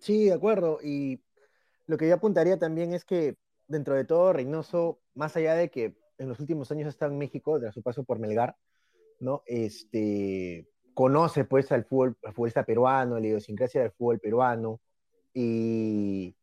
Sí, 0.00 0.26
de 0.26 0.34
acuerdo. 0.34 0.80
Y 0.82 1.22
lo 1.86 1.96
que 1.96 2.08
yo 2.08 2.14
apuntaría 2.14 2.58
también 2.58 2.92
es 2.92 3.06
que 3.06 3.36
dentro 3.70 3.94
de 3.94 4.04
todo, 4.04 4.32
Reynoso, 4.32 5.00
más 5.14 5.36
allá 5.36 5.54
de 5.54 5.70
que 5.70 5.96
en 6.18 6.28
los 6.28 6.40
últimos 6.40 6.70
años 6.70 6.88
está 6.88 7.06
en 7.06 7.16
México, 7.16 7.58
de 7.58 7.72
su 7.72 7.82
paso 7.82 8.04
por 8.04 8.18
Melgar, 8.18 8.56
¿no? 9.20 9.42
Este, 9.46 10.68
conoce 10.92 11.44
pues 11.44 11.72
al 11.72 11.84
fútbol, 11.84 12.16
al 12.24 12.34
futbolista 12.34 12.64
peruano, 12.64 13.18
la 13.18 13.26
idiosincrasia 13.26 13.80
del 13.82 13.92
fútbol 13.92 14.18
peruano, 14.18 14.80
y, 15.32 16.34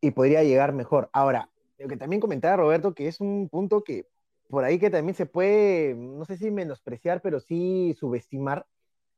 y 0.00 0.10
podría 0.10 0.42
llegar 0.42 0.72
mejor. 0.72 1.08
Ahora, 1.12 1.50
lo 1.78 1.88
que 1.88 1.96
también 1.96 2.20
comentaba 2.20 2.56
Roberto, 2.56 2.94
que 2.94 3.08
es 3.08 3.20
un 3.20 3.48
punto 3.48 3.84
que 3.84 4.06
por 4.48 4.64
ahí 4.64 4.78
que 4.78 4.90
también 4.90 5.14
se 5.14 5.26
puede, 5.26 5.94
no 5.94 6.24
sé 6.24 6.36
si 6.36 6.50
menospreciar, 6.50 7.20
pero 7.22 7.40
sí 7.40 7.94
subestimar, 7.98 8.66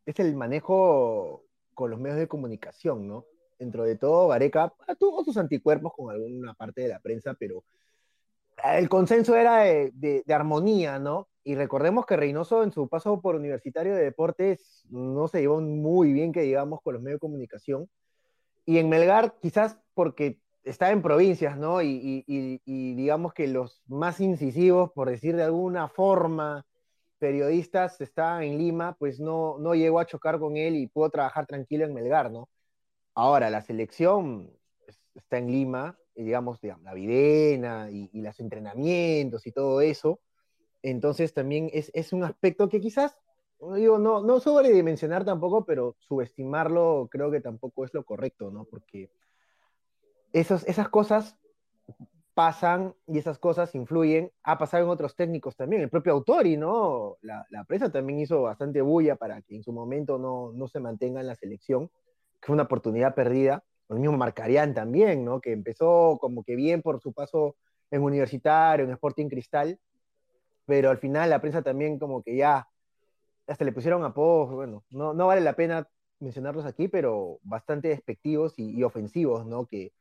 es 0.06 0.18
el 0.20 0.34
manejo 0.36 1.44
con 1.74 1.90
los 1.90 2.00
medios 2.00 2.18
de 2.18 2.28
comunicación, 2.28 3.06
¿no? 3.06 3.26
Dentro 3.58 3.84
de 3.84 3.96
todo, 3.96 4.28
Gareca 4.28 4.72
tuvo 4.98 5.24
sus 5.24 5.36
anticuerpos 5.36 5.92
con 5.94 6.10
alguna 6.10 6.54
parte 6.54 6.82
de 6.82 6.88
la 6.88 7.00
prensa, 7.00 7.34
pero 7.34 7.64
el 8.64 8.88
consenso 8.88 9.36
era 9.36 9.62
de, 9.62 10.24
armonía, 10.28 10.98
¿no? 10.98 11.28
Y 11.44 11.54
recordemos 11.54 12.06
que 12.06 12.16
Reynoso 12.16 12.62
en 12.62 12.72
su 12.72 12.88
paso 12.88 13.20
por 13.20 13.36
Universitario 13.36 13.94
de 13.94 14.02
Deportes 14.02 14.84
no 14.90 15.28
se 15.28 15.40
llevó 15.40 15.60
muy 15.60 16.12
bien, 16.12 16.32
que 16.32 16.42
digamos, 16.42 16.80
con 16.82 16.94
los 16.94 17.02
medios 17.02 17.16
de 17.16 17.26
comunicación. 17.26 17.88
Y 18.66 18.78
en 18.78 18.88
Melgar, 18.88 19.34
quizás 19.40 19.78
porque 19.94 20.40
está 20.62 20.90
en 20.90 21.00
provincias, 21.00 21.56
¿no? 21.56 21.80
Y, 21.80 22.24
y, 22.26 22.94
digamos 22.94 23.32
que 23.32 23.48
los 23.48 23.82
más 23.86 24.20
incisivos, 24.20 24.92
por 24.92 25.08
decir 25.08 25.36
de 25.36 25.44
alguna 25.44 25.88
forma, 25.88 26.66
periodistas 27.18 28.00
estaban 28.00 28.42
en 28.42 28.58
Lima, 28.58 28.94
pues 28.98 29.18
no, 29.20 29.58
no 29.58 29.74
llegó 29.74 30.00
a 30.00 30.06
chocar 30.06 30.38
con 30.38 30.56
él 30.56 30.76
y 30.76 30.86
pudo 30.86 31.10
trabajar 31.10 31.46
tranquilo 31.46 31.84
en 31.86 31.94
Melgar, 31.94 32.30
¿no? 32.30 32.48
Ahora, 33.18 33.50
la 33.50 33.62
selección 33.62 34.48
está 35.16 35.38
en 35.38 35.50
Lima, 35.50 35.98
y 36.14 36.22
digamos, 36.22 36.60
la 36.62 36.94
videna 36.94 37.90
y, 37.90 38.08
los 38.22 38.38
entrenamientos 38.38 39.44
y 39.44 39.50
todo 39.50 39.80
eso. 39.80 40.20
Entonces 40.82 41.34
también 41.34 41.68
es, 41.72 42.12
un 42.12 42.22
aspecto 42.22 42.68
que 42.68 42.80
quizás, 42.80 43.16
digo, 43.74 43.98
no, 43.98 44.22
no 44.22 44.38
sobredimensionar 44.38 45.24
tampoco, 45.24 45.64
pero 45.64 45.96
subestimarlo 45.98 47.08
creo 47.10 47.28
que 47.32 47.40
tampoco 47.40 47.84
es 47.84 47.92
lo 47.92 48.04
correcto, 48.04 48.52
¿no? 48.52 48.66
Porque 48.66 49.10
esos, 50.32 50.64
esas 50.68 50.88
cosas 50.88 51.36
pasan 52.34 52.94
y 53.08 53.18
esas 53.18 53.40
cosas 53.40 53.74
influyen, 53.74 54.30
ha 54.44 54.58
pasado 54.58 54.84
en 54.84 54.90
otros 54.90 55.16
técnicos 55.16 55.56
también, 55.56 55.82
el 55.82 55.90
propio 55.90 56.12
Autori, 56.12 56.56
¿no? 56.56 57.16
La, 57.22 57.44
la 57.50 57.64
prensa 57.64 57.90
también 57.90 58.20
hizo 58.20 58.42
bastante 58.42 58.80
bulla 58.80 59.16
para 59.16 59.42
que 59.42 59.56
en 59.56 59.64
su 59.64 59.72
momento 59.72 60.18
no, 60.18 60.52
no 60.52 60.68
se 60.68 60.78
mantenga 60.78 61.20
en 61.20 61.26
la 61.26 61.34
selección 61.34 61.90
fue 62.40 62.54
una 62.54 62.64
oportunidad 62.64 63.14
perdida. 63.14 63.64
Lo 63.88 63.96
mismo 63.96 64.16
Marcarían 64.16 64.74
también, 64.74 65.24
¿no? 65.24 65.40
Que 65.40 65.52
empezó 65.52 66.18
como 66.20 66.44
que 66.44 66.56
bien 66.56 66.82
por 66.82 67.00
su 67.00 67.12
paso 67.12 67.56
en 67.90 68.02
Universitario, 68.02 68.84
en 68.84 68.92
Sporting 68.92 69.28
Cristal, 69.28 69.78
pero 70.66 70.90
al 70.90 70.98
final 70.98 71.30
la 71.30 71.40
prensa 71.40 71.62
también 71.62 71.98
como 71.98 72.22
que 72.22 72.36
ya 72.36 72.68
hasta 73.46 73.64
le 73.64 73.72
pusieron 73.72 74.04
apodos, 74.04 74.50
bueno, 74.50 74.84
no, 74.90 75.14
no 75.14 75.26
vale 75.26 75.40
la 75.40 75.54
pena 75.54 75.88
mencionarlos 76.20 76.66
aquí, 76.66 76.88
pero 76.88 77.38
bastante 77.42 77.88
despectivos 77.88 78.52
y, 78.58 78.82
ofensivos, 78.82 79.46
¿no? 79.46 79.64
Que, 79.64 79.92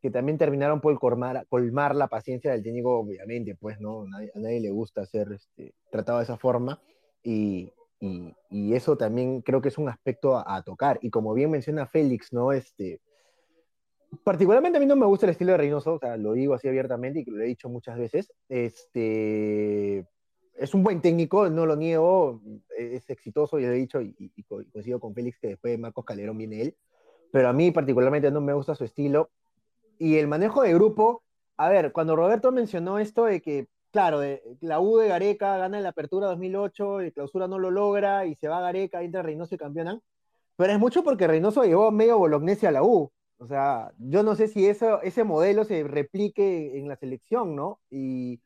que, 0.00 0.10
también 0.10 0.38
terminaron 0.38 0.80
por 0.80 0.96
colmar, 1.00 1.46
colmar, 1.48 1.96
la 1.96 2.06
paciencia 2.06 2.52
del 2.52 2.62
técnico, 2.62 3.00
obviamente, 3.00 3.56
pues, 3.56 3.80
¿no? 3.80 4.02
a 4.02 4.38
nadie 4.38 4.60
le 4.60 4.70
gusta 4.70 5.04
ser 5.06 5.32
este, 5.32 5.74
tratado 5.90 6.18
de 6.18 6.24
esa 6.24 6.36
forma 6.36 6.80
y, 7.24 7.72
y, 8.02 8.74
eso 8.74 8.96
también 8.96 9.42
creo 9.42 9.62
que 9.62 9.68
es 9.68 9.78
un 9.78 9.88
aspecto 9.88 10.36
a, 10.36 10.62
tocar. 10.62 10.98
Y 11.02 11.10
como 11.10 11.34
bien 11.34 11.50
menciona 11.50 11.86
Félix, 11.86 12.32
¿no? 12.32 12.52
Este, 12.52 13.00
particularmente 14.24 14.78
a 14.78 14.80
mí 14.80 14.86
no 14.86 14.96
me 14.96 15.06
gusta 15.06 15.26
el 15.26 15.30
estilo 15.30 15.52
de 15.52 15.58
Reynoso, 15.58 15.94
o 15.94 15.98
sea, 16.00 16.16
lo 16.16 16.32
digo 16.32 16.54
así 16.54 16.66
abiertamente 16.66 17.20
y 17.20 17.24
lo 17.24 17.40
he 17.40 17.46
dicho 17.46 17.68
muchas 17.68 17.96
veces. 17.96 18.32
Este, 18.48 20.04
es 20.54 20.74
un 20.74 20.82
buen 20.82 21.00
técnico, 21.00 21.48
no 21.48 21.64
lo 21.64 21.76
niego, 21.76 22.42
es 22.76 23.08
exitoso, 23.08 23.60
ya 23.60 23.68
lo 23.68 23.74
he 23.74 23.78
dicho, 23.78 24.00
y, 24.00 24.16
y, 24.18 24.42
coincido 24.42 24.98
con 24.98 25.14
Félix 25.14 25.38
que 25.38 25.48
después 25.48 25.72
de 25.72 25.78
Marcos 25.78 26.04
Calderón 26.04 26.38
viene 26.38 26.60
él, 26.60 26.76
pero 27.30 27.48
a 27.48 27.52
mí 27.52 27.70
particularmente 27.70 28.32
no 28.32 28.40
me 28.40 28.52
gusta 28.52 28.74
su 28.74 28.84
estilo. 28.84 29.30
Y 29.98 30.16
el 30.16 30.26
manejo 30.26 30.62
de 30.62 30.74
grupo, 30.74 31.22
a 31.56 31.68
ver, 31.68 31.92
cuando 31.92 32.16
Roberto 32.16 32.50
mencionó 32.50 32.98
esto 32.98 33.26
de 33.26 33.40
que 33.40 33.68
claro, 33.92 34.20
la 34.60 34.80
U 34.80 34.96
de 34.96 35.08
Gareca 35.08 35.56
gana 35.58 35.76
en 35.76 35.84
la 35.84 35.90
apertura 35.90 36.26
2008, 36.28 37.00
el 37.00 37.12
clausura 37.12 37.46
no 37.46 37.58
lo 37.58 37.70
logra 37.70 38.26
y 38.26 38.34
se 38.34 38.48
va 38.48 38.58
a 38.58 38.62
Gareca, 38.62 39.02
entra 39.02 39.22
Reynoso 39.22 39.54
y 39.54 39.58
campeonan. 39.58 40.02
Pero 40.56 40.72
es 40.72 40.78
mucho 40.78 41.04
porque 41.04 41.26
Reynoso 41.26 41.64
llevó 41.64 41.90
medio 41.92 42.18
Bolognese 42.18 42.66
a 42.66 42.72
la 42.72 42.82
U. 42.82 43.12
O 43.38 43.46
sea, 43.46 43.92
yo 43.98 44.22
no 44.22 44.34
sé 44.36 44.48
si 44.48 44.66
ese 44.66 45.24
modelo 45.24 45.64
se 45.64 45.84
replique 45.84 46.78
en 46.78 46.88
la 46.88 46.96
selección, 46.96 47.56
¿no? 47.56 47.80
Y, 47.90 48.40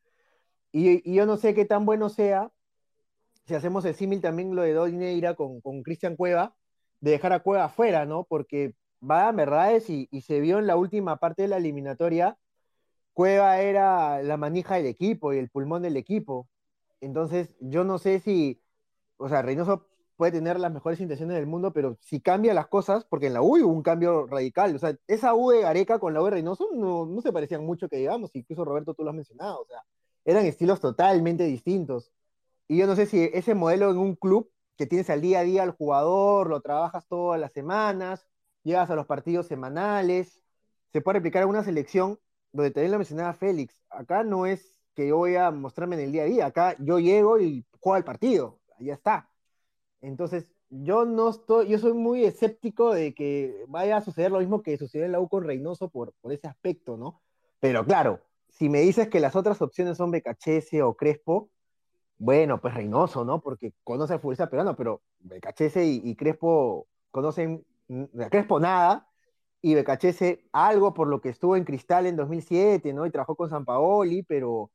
y, 0.72 1.14
yo 1.14 1.26
no 1.26 1.36
sé 1.36 1.54
qué 1.54 1.64
tan 1.64 1.86
bueno 1.86 2.08
sea 2.08 2.50
si 3.46 3.54
hacemos 3.54 3.84
el 3.84 3.94
símil 3.94 4.20
también 4.20 4.54
lo 4.56 4.62
de 4.62 4.72
Dolineira 4.72 5.34
con, 5.34 5.60
con 5.60 5.82
Cristian 5.82 6.16
Cueva, 6.16 6.56
de 7.00 7.12
dejar 7.12 7.32
a 7.32 7.40
Cueva 7.40 7.66
afuera, 7.66 8.06
¿no? 8.06 8.24
Porque 8.24 8.74
va 9.08 9.28
a 9.28 9.32
verdades 9.32 9.88
y, 9.90 10.08
y 10.10 10.22
se 10.22 10.40
vio 10.40 10.58
en 10.58 10.66
la 10.66 10.76
última 10.76 11.18
parte 11.18 11.42
de 11.42 11.48
la 11.48 11.58
eliminatoria 11.58 12.38
Cueva 13.16 13.60
era 13.62 14.22
la 14.22 14.36
manija 14.36 14.74
del 14.76 14.84
equipo 14.84 15.32
y 15.32 15.38
el 15.38 15.48
pulmón 15.48 15.80
del 15.80 15.96
equipo. 15.96 16.50
Entonces, 17.00 17.56
yo 17.60 17.82
no 17.82 17.96
sé 17.98 18.20
si, 18.20 18.60
o 19.16 19.30
sea, 19.30 19.40
Reynoso 19.40 19.86
puede 20.16 20.32
tener 20.32 20.60
las 20.60 20.70
mejores 20.70 21.00
intenciones 21.00 21.34
del 21.36 21.46
mundo, 21.46 21.72
pero 21.72 21.96
si 22.02 22.20
cambia 22.20 22.52
las 22.52 22.66
cosas, 22.68 23.06
porque 23.06 23.28
en 23.28 23.32
la 23.32 23.40
U 23.40 23.56
hubo 23.56 23.68
un 23.72 23.82
cambio 23.82 24.26
radical, 24.26 24.76
o 24.76 24.78
sea, 24.78 24.98
esa 25.06 25.34
U 25.34 25.50
de 25.50 25.62
Gareca 25.62 25.98
con 25.98 26.12
la 26.12 26.20
U 26.20 26.26
de 26.26 26.32
Reynoso 26.32 26.68
no, 26.74 27.06
no 27.06 27.22
se 27.22 27.32
parecían 27.32 27.64
mucho 27.64 27.88
que 27.88 27.96
digamos, 27.96 28.30
incluso 28.34 28.66
Roberto 28.66 28.92
tú 28.92 29.02
lo 29.02 29.08
has 29.10 29.16
mencionado, 29.16 29.62
o 29.62 29.66
sea, 29.66 29.82
eran 30.26 30.44
estilos 30.44 30.80
totalmente 30.80 31.44
distintos. 31.44 32.12
Y 32.68 32.76
yo 32.76 32.86
no 32.86 32.96
sé 32.96 33.06
si 33.06 33.30
ese 33.32 33.54
modelo 33.54 33.90
en 33.90 33.96
un 33.96 34.14
club 34.16 34.50
que 34.76 34.86
tienes 34.86 35.08
al 35.08 35.22
día 35.22 35.40
a 35.40 35.44
día 35.44 35.62
al 35.62 35.70
jugador, 35.70 36.50
lo 36.50 36.60
trabajas 36.60 37.06
todas 37.08 37.40
las 37.40 37.52
semanas, 37.52 38.26
llegas 38.62 38.90
a 38.90 38.94
los 38.94 39.06
partidos 39.06 39.46
semanales, 39.46 40.42
se 40.92 41.00
puede 41.00 41.20
replicar 41.20 41.44
en 41.44 41.48
una 41.48 41.64
selección 41.64 42.18
donde 42.56 42.70
también 42.70 42.92
lo 42.92 42.98
mencionaba 42.98 43.34
Félix. 43.34 43.82
Acá 43.90 44.24
no 44.24 44.46
es 44.46 44.80
que 44.94 45.08
yo 45.08 45.18
voy 45.18 45.36
a 45.36 45.50
mostrarme 45.50 45.96
en 45.96 46.02
el 46.02 46.12
día 46.12 46.22
a 46.22 46.26
día, 46.26 46.46
acá 46.46 46.74
yo 46.78 46.98
llego 46.98 47.38
y 47.38 47.64
juego 47.80 47.96
al 47.96 48.04
partido, 48.04 48.58
ya 48.78 48.94
está. 48.94 49.28
Entonces, 50.00 50.50
yo 50.70 51.04
no 51.04 51.28
estoy, 51.28 51.68
yo 51.68 51.78
soy 51.78 51.92
muy 51.92 52.24
escéptico 52.24 52.94
de 52.94 53.14
que 53.14 53.64
vaya 53.68 53.98
a 53.98 54.00
suceder 54.00 54.32
lo 54.32 54.40
mismo 54.40 54.62
que 54.62 54.78
sucedió 54.78 55.04
en 55.04 55.12
la 55.12 55.20
U 55.20 55.28
con 55.28 55.44
Reynoso 55.44 55.90
por, 55.90 56.12
por 56.20 56.32
ese 56.32 56.48
aspecto, 56.48 56.96
¿no? 56.96 57.20
Pero 57.60 57.84
claro, 57.84 58.20
si 58.48 58.68
me 58.68 58.80
dices 58.80 59.08
que 59.08 59.20
las 59.20 59.36
otras 59.36 59.60
opciones 59.60 59.98
son 59.98 60.10
Becachese 60.10 60.82
o 60.82 60.94
Crespo, 60.94 61.50
bueno, 62.18 62.60
pues 62.60 62.74
Reynoso, 62.74 63.24
¿no? 63.24 63.40
Porque 63.40 63.74
conoce 63.84 64.14
al 64.14 64.20
futbolista 64.20 64.48
peruano, 64.48 64.74
pero 64.74 65.02
Becachese 65.20 65.84
y, 65.84 66.16
Crespo 66.16 66.86
conocen, 67.10 67.64
Crespo 68.30 68.58
nada, 68.58 69.08
y 69.66 69.74
Becachese 69.74 70.44
algo 70.52 70.94
por 70.94 71.08
lo 71.08 71.20
que 71.20 71.28
estuvo 71.30 71.56
en 71.56 71.64
Cristal 71.64 72.06
en 72.06 72.14
2007, 72.14 72.92
¿no? 72.92 73.04
Y 73.04 73.10
trabajó 73.10 73.34
con 73.34 73.50
San 73.50 73.64
Paoli, 73.64 74.22
pero, 74.22 74.70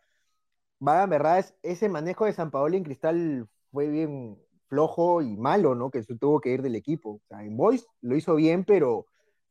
va, 0.86 1.06
verdad, 1.06 1.40
es, 1.40 1.56
ese 1.64 1.88
manejo 1.88 2.26
de 2.26 2.34
San 2.34 2.52
Paoli 2.52 2.76
en 2.76 2.84
Cristal 2.84 3.48
fue 3.72 3.88
bien 3.88 4.38
flojo 4.68 5.22
y 5.22 5.38
malo, 5.38 5.76
¿no? 5.76 5.92
Que 5.92 6.04
se 6.04 6.18
tuvo 6.18 6.42
que 6.42 6.50
ir 6.52 6.62
del 6.62 6.76
equipo. 6.76 7.12
O 7.12 7.22
sea, 7.30 7.42
en 7.42 7.56
Boys 7.56 7.88
lo 8.02 8.18
hizo 8.18 8.36
bien, 8.36 8.66
pero 8.66 9.06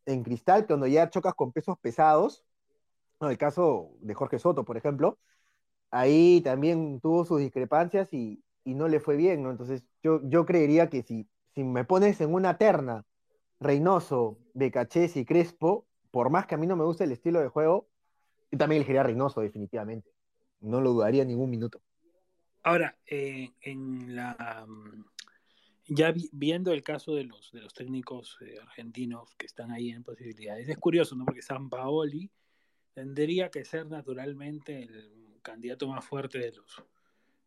en 0.05 0.25
Cristal, 0.25 0.67
cuando 0.67 0.87
ya 0.87 1.09
chocas 1.09 1.35
con 1.35 1.53
pesos 1.53 1.79
pesados, 1.81 2.45
el 3.21 3.39
caso 3.39 3.93
de 4.01 4.15
Jorge 4.15 4.39
Soto, 4.39 4.67
por 4.67 4.77
ejemplo, 4.77 5.19
ahí 5.91 6.43
también 6.43 7.01
tuvo 7.01 7.25
sus 7.25 7.41
discrepancias 7.41 8.13
y, 8.13 8.43
no 8.67 8.89
le 8.89 9.01
fue 9.01 9.17
bien, 9.17 9.43
¿no? 9.43 9.51
Entonces 9.51 9.85
yo, 10.03 10.21
yo 10.25 10.47
creería 10.47 10.91
que 10.91 11.03
si, 11.03 11.29
si 11.55 11.65
me 11.65 11.85
pones 11.85 12.21
en 12.21 12.35
una 12.35 12.59
terna 12.59 13.05
Reynoso, 13.61 14.39
Becachés 14.55 15.17
y 15.17 15.25
Crespo, 15.25 15.87
por 16.11 16.31
más 16.31 16.47
que 16.47 16.55
a 16.55 16.59
mí 16.59 16.67
no 16.67 16.77
me 16.77 16.85
guste 16.85 17.05
el 17.05 17.13
estilo 17.13 17.41
de 17.41 17.49
juego, 17.49 17.89
yo 18.51 18.59
también 18.59 18.81
elegiría 18.81 19.01
a 19.03 19.05
Reynoso 19.05 19.41
definitivamente. 19.41 20.11
No 20.61 20.81
lo 20.81 20.93
dudaría 20.93 21.25
ningún 21.25 21.51
minuto. 21.51 21.81
Ahora, 22.63 22.99
eh, 23.07 23.53
en 23.63 24.15
la 24.15 24.67
mm, 24.69 25.05
ya 25.89 26.15
viendo 26.33 26.73
el 26.73 26.83
caso 26.83 27.15
de 27.15 27.25
los, 27.25 27.51
de 27.53 27.63
los 27.63 27.75
técnicos 27.75 28.39
eh, 28.43 28.59
argentinos 28.61 29.35
que 29.37 29.47
están 29.47 29.73
ahí 29.73 29.91
en 29.91 30.05
posibilidades, 30.05 30.69
es 30.69 30.79
curioso, 30.79 31.17
¿no? 31.17 31.25
Porque 31.25 31.43
San 31.43 31.69
Paoli 31.69 32.31
tendría 32.95 33.51
que 33.51 33.65
ser 33.65 33.87
naturalmente 33.87 34.83
el 34.83 35.41
candidato 35.43 35.89
más 35.89 36.05
fuerte 36.05 36.39
de 36.39 36.53
los 36.53 36.85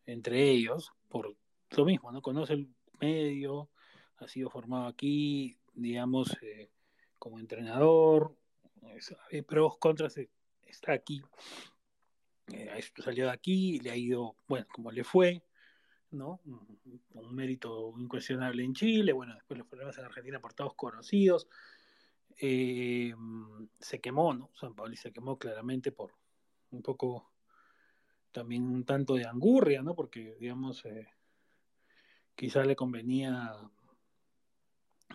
entre 0.05 0.49
ellos, 0.49 0.91
por 1.07 1.35
lo 1.77 1.85
mismo, 1.85 2.11
¿no? 2.11 2.21
Conoce 2.21 2.53
el 2.53 2.69
medio, 2.99 3.69
ha 4.17 4.27
sido 4.27 4.49
formado 4.49 4.87
aquí, 4.87 5.57
digamos, 5.73 6.35
eh, 6.41 6.69
como 7.23 7.39
entrenador, 7.39 8.35
eh, 9.31 9.43
pros, 9.43 9.77
contras, 9.77 10.17
eh, 10.17 10.29
está 10.67 10.91
aquí, 10.91 11.21
salió 13.01 13.27
de 13.27 13.31
aquí, 13.31 13.79
le 13.79 13.91
ha 13.91 13.95
ido, 13.95 14.35
bueno, 14.45 14.65
como 14.73 14.91
le 14.91 15.05
fue, 15.05 15.41
¿no? 16.11 16.41
Un, 16.43 17.33
mérito 17.33 17.93
incuestionable 17.97 18.61
en 18.61 18.73
Chile, 18.73 19.13
bueno, 19.13 19.35
después 19.35 19.57
los 19.57 19.67
problemas 19.67 19.97
en 19.99 20.03
Argentina 20.03 20.41
por 20.41 20.53
todos 20.53 20.73
conocidos, 20.75 21.47
se 22.35 24.01
quemó, 24.01 24.33
¿no? 24.33 24.49
San 24.55 24.75
Pablo 24.75 24.93
se 24.97 25.13
quemó 25.13 25.39
claramente 25.39 25.93
por 25.93 26.13
un 26.71 26.81
poco 26.81 27.31
también 28.33 28.63
un 28.63 28.83
tanto 28.83 29.13
de 29.13 29.25
angurria, 29.25 29.81
¿no? 29.81 29.95
Porque, 29.95 30.35
digamos, 30.41 30.83
eh, 30.83 31.07
quizá 32.35 32.65
le 32.65 32.75
convenía 32.75 33.55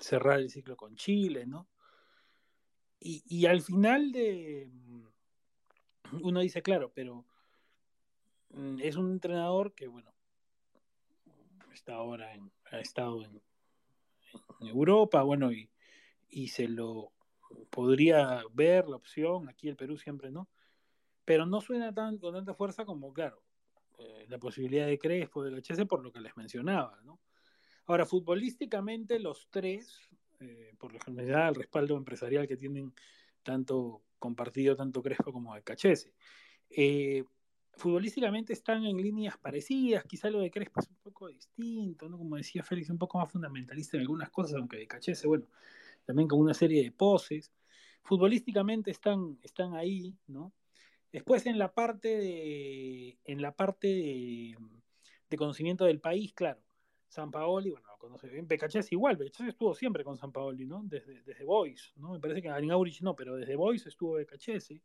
cerrar 0.01 0.41
el 0.41 0.49
ciclo 0.49 0.75
con 0.75 0.97
Chile, 0.97 1.45
¿no? 1.45 1.69
Y, 3.01 3.47
al 3.47 3.63
final 3.63 4.13
de... 4.13 4.69
Uno 6.23 6.41
dice, 6.41 6.63
claro, 6.63 6.91
pero 6.95 7.25
mm, 8.51 8.81
es 8.83 8.97
un 8.97 9.13
entrenador 9.13 9.75
que, 9.75 9.87
bueno, 9.87 10.13
está 11.73 11.95
ahora 11.95 12.35
en, 12.35 12.51
ha 12.73 12.81
estado 12.81 13.23
en, 13.23 13.41
Europa, 14.61 15.23
bueno, 15.23 15.53
y, 15.53 15.71
y 16.29 16.49
se 16.49 16.67
lo 16.67 17.13
podría 17.71 18.43
ver 18.53 18.89
la 18.89 18.97
opción, 18.97 19.49
aquí 19.49 19.69
el 19.69 19.77
Perú 19.77 19.97
siempre, 19.97 20.31
¿no? 20.31 20.49
pero 21.29 21.45
no 21.45 21.61
suena 21.61 21.93
tan, 21.93 22.17
con 22.17 22.33
tanta 22.33 22.55
fuerza 22.55 22.87
como, 22.87 23.13
claro, 23.13 23.43
eh, 23.99 24.25
la 24.31 24.39
posibilidad 24.39 24.87
de 24.87 24.99
Crespo, 24.99 25.45
de 25.45 25.61
HS, 25.61 25.85
por 25.85 26.03
lo 26.03 26.11
que 26.11 26.23
les 26.23 26.35
mencionaba, 26.39 26.99
¿no? 27.05 27.21
Ahora, 27.85 28.07
futbolísticamente, 28.07 29.19
los 29.19 29.47
tres, 29.51 30.08
eh, 30.41 30.75
por 30.79 30.93
lo 30.93 31.01
general, 31.01 31.51
el 31.51 31.55
respaldo 31.55 31.97
empresarial 31.97 32.47
que 32.47 32.57
tienen 32.57 32.93
tanto 33.43 34.03
compartido, 34.19 34.77
tanto 34.77 35.03
Crespo 35.03 35.33
como 35.33 35.55
de 35.55 35.63
Cachese, 35.63 36.13
eh, 36.71 37.25
futbolísticamente 37.77 38.53
están 38.53 38.85
en 38.85 38.97
líneas 38.97 39.39
parecidas, 39.39 40.05
quizá 40.05 40.31
lo 40.31 40.41
de 40.41 40.51
Crespo 40.51 40.81
es 40.81 40.89
un 40.89 40.97
poco 40.97 41.29
distinto, 41.29 42.09
¿no? 42.09 42.19
Como 42.19 42.37
decía 42.37 42.63
Félix, 42.63 42.91
un 42.91 42.99
poco 42.99 43.19
más 43.19 43.31
fundamentalista 43.31 43.97
en 43.97 44.03
algunas 44.03 44.31
cosas, 44.31 44.57
aunque 44.57 44.77
de 44.79 44.87
Cachese, 44.87 45.27
bueno, 45.27 45.47
también 46.05 46.29
con 46.29 46.41
una 46.41 46.55
serie 46.55 46.83
de 46.83 46.91
poses. 46.91 47.53
Futbolísticamente 48.03 48.91
están, 48.91 49.39
están 49.43 49.75
ahí, 49.75 50.17
¿no? 50.27 50.53
Después 51.13 51.47
en 51.47 51.59
la 51.59 51.73
parte 51.73 52.09
de, 52.19 53.19
en 53.25 53.41
la 53.41 53.53
parte 53.53 53.89
de, 53.89 54.57
conocimiento 55.37 55.85
del 55.85 56.01
país, 56.01 56.33
claro, 56.35 56.61
San 57.09 57.31
Paoli, 57.31 57.71
bueno, 57.71 57.87
lo 57.89 57.97
conoce 57.97 58.29
bien, 58.29 58.47
es 58.49 58.93
igual, 58.93 59.17
Becachés 59.17 59.49
estuvo 59.49 59.75
siempre 59.75 60.05
con 60.05 60.17
San 60.17 60.31
Paoli, 60.31 60.67
¿no? 60.67 60.83
Desde, 60.85 61.23
desde 61.23 61.45
Boys, 61.45 61.93
¿no? 61.97 62.13
Me 62.13 62.21
parece 62.21 62.43
que 62.43 62.49
en 62.49 62.71
Aurich 62.71 63.01
no, 63.01 63.17
pero 63.17 63.35
desde 63.35 63.57
Boys 63.57 63.87
estuvo 63.87 64.15
Becachese. 64.15 64.83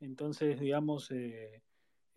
Entonces, 0.00 0.60
digamos, 0.60 1.10
eh, 1.10 1.62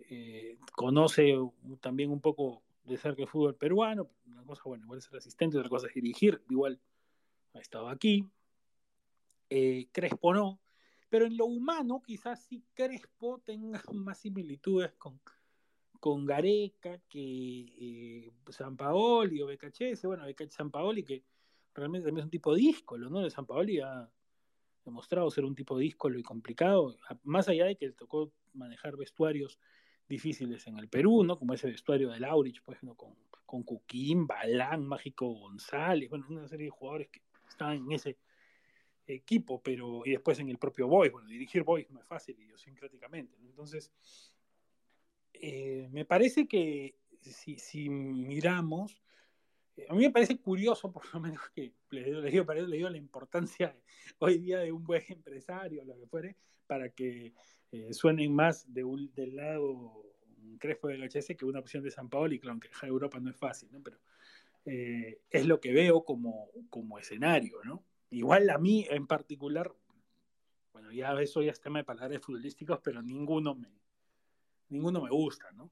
eh, 0.10 0.58
conoce 0.74 1.36
también 1.82 2.12
un 2.12 2.22
poco 2.22 2.62
de 2.84 2.98
cerca 2.98 3.24
el 3.24 3.28
fútbol 3.28 3.56
peruano, 3.56 4.10
una 4.28 4.44
cosa, 4.44 4.62
bueno, 4.66 4.86
igual 4.86 5.00
es 5.00 5.06
ser 5.06 5.18
asistente, 5.18 5.58
otra 5.58 5.70
cosa 5.70 5.88
es 5.88 5.94
dirigir, 5.94 6.42
igual 6.50 6.80
ha 7.54 7.60
estado 7.60 7.90
aquí. 7.90 8.24
Eh, 9.50 9.88
Crespo 9.92 10.34
no, 10.34 10.60
pero 11.10 11.26
en 11.26 11.38
lo 11.38 11.46
humano 11.46 12.02
quizás 12.06 12.44
sí 12.44 12.64
Crespo 12.74 13.40
tenga 13.40 13.82
más 13.94 14.20
similitudes 14.20 14.94
con, 14.94 15.20
con 16.00 16.26
Gareca 16.26 17.00
que 17.10 17.20
eh, 17.80 18.32
San 18.50 18.78
Paoli 18.78 19.42
o 19.42 19.48
Becachese, 19.48 20.08
bueno, 20.08 20.24
San 20.50 20.72
Paoli 20.72 21.04
que 21.04 21.24
realmente 21.74 22.08
también 22.08 22.22
es 22.22 22.26
un 22.26 22.32
tipo 22.32 22.56
díscolo, 22.56 23.10
¿no? 23.10 23.22
De 23.22 23.30
San 23.30 23.46
Paoli 23.46 23.80
ha 23.80 24.10
demostrado 24.86 25.30
ser 25.30 25.46
un 25.46 25.56
tipo 25.56 25.78
díscolo 25.78 26.18
y 26.18 26.24
complicado, 26.24 26.98
más 27.24 27.50
allá 27.50 27.66
de 27.66 27.76
que 27.76 27.88
le 27.88 27.94
tocó 27.94 28.32
manejar 28.54 28.96
vestuarios 28.96 29.60
difíciles 30.08 30.66
en 30.68 30.78
el 30.80 30.88
Perú, 30.88 31.24
¿no? 31.24 31.38
Como 31.38 31.54
ese 31.54 31.68
vestuario 31.68 32.10
de 32.10 32.20
Laurich, 32.20 32.62
pues, 32.64 32.82
¿no? 32.84 32.96
con, 32.96 33.16
con 33.46 33.64
Cuquín, 33.64 34.26
Balán, 34.26 34.86
Mágico 34.86 35.28
González, 35.28 36.10
bueno, 36.10 36.26
una 36.30 36.48
serie 36.48 36.66
de 36.66 36.72
jugadores 36.72 37.10
que 37.10 37.22
estaban 37.48 37.78
en 37.78 37.92
ese 37.92 38.18
equipo, 39.08 39.62
pero 39.62 40.06
y 40.06 40.12
después 40.12 40.40
en 40.40 40.50
el 40.50 40.58
propio 40.58 40.88
Boys, 40.88 41.12
bueno, 41.12 41.28
dirigir 41.28 41.64
Boys 41.64 41.90
no 41.90 42.00
es 42.00 42.08
fácil 42.08 42.40
idiosincráticamente, 42.40 43.38
entonces 43.42 43.92
eh, 45.42 45.90
me 45.92 46.06
parece 46.06 46.48
que 46.48 46.96
si, 47.22 47.58
si 47.58 47.90
miramos, 47.90 49.02
eh, 49.76 49.86
a 49.90 49.94
mí 49.94 50.02
me 50.02 50.12
parece 50.12 50.40
curioso, 50.40 50.92
por 50.92 51.04
lo 51.14 51.20
menos 51.20 51.42
que 51.54 51.74
le, 51.92 52.04
digo, 52.04 52.22
le 52.22 52.78
digo 52.78 52.90
la 52.90 52.98
importancia 52.98 53.76
hoy 54.20 54.38
día 54.40 54.60
de 54.60 54.72
un 54.72 54.84
buen 54.84 55.04
empresario, 55.10 55.84
lo 55.84 55.98
que 55.98 56.08
fuere, 56.08 56.36
para 56.66 56.90
que 56.90 57.34
eh, 57.72 57.94
suenen 57.94 58.34
más 58.34 58.72
de 58.74 58.84
un, 58.84 59.14
del 59.14 59.36
lado 59.36 60.04
Crespo 60.60 60.88
del 60.88 61.04
HS 61.04 61.36
que 61.38 61.46
una 61.46 61.60
opción 61.60 61.84
de 61.84 61.92
San 61.92 62.10
Paolo, 62.10 62.34
y 62.34 62.40
claro, 62.40 62.60
que 62.60 62.70
Europa 62.88 63.20
no 63.20 63.30
es 63.30 63.36
fácil, 63.36 63.70
¿no? 63.72 63.82
Pero 63.82 64.00
es 64.66 65.46
lo 65.46 65.62
que 65.62 65.72
veo 65.72 66.04
como, 66.04 66.50
como 66.70 67.00
escenario, 67.00 67.64
¿no? 67.64 67.86
Igual 68.10 68.50
a 68.50 68.58
mí 68.58 68.86
en 68.90 69.08
particular, 69.08 69.74
bueno, 70.74 70.92
ya 70.92 71.14
eso 71.22 71.42
ya 71.42 71.52
es 71.52 71.62
tema 71.62 71.80
de 71.80 71.86
palabras 71.86 72.22
futbolísticos, 72.22 72.82
pero 72.84 73.02
ninguno 73.02 73.56
me, 73.56 73.70
ninguno 74.70 75.02
me 75.02 75.10
gusta, 75.10 75.52
¿no? 75.52 75.72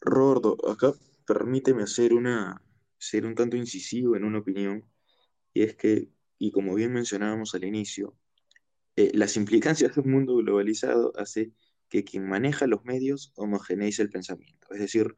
Roberto, 0.00 0.56
acá 0.70 0.92
permíteme 1.26 1.82
hacer 1.82 2.12
una, 2.12 2.62
ser 2.98 3.26
un 3.26 3.34
tanto 3.34 3.56
incisivo 3.56 4.16
en 4.16 4.24
una 4.24 4.38
opinión, 4.38 4.84
y 5.52 5.62
es 5.62 5.76
que, 5.76 6.10
y 6.38 6.50
como 6.50 6.74
bien 6.74 6.92
mencionábamos 6.92 7.54
al 7.54 7.64
inicio, 7.64 8.16
eh, 8.96 9.10
las 9.14 9.36
implicancias 9.36 9.94
de 9.94 10.00
un 10.02 10.10
mundo 10.10 10.36
globalizado 10.36 11.12
hace 11.16 11.52
que 11.88 12.04
quien 12.04 12.28
maneja 12.28 12.66
los 12.66 12.84
medios 12.84 13.32
homogeneiza 13.36 14.02
el 14.02 14.10
pensamiento, 14.10 14.68
es 14.72 14.80
decir, 14.80 15.16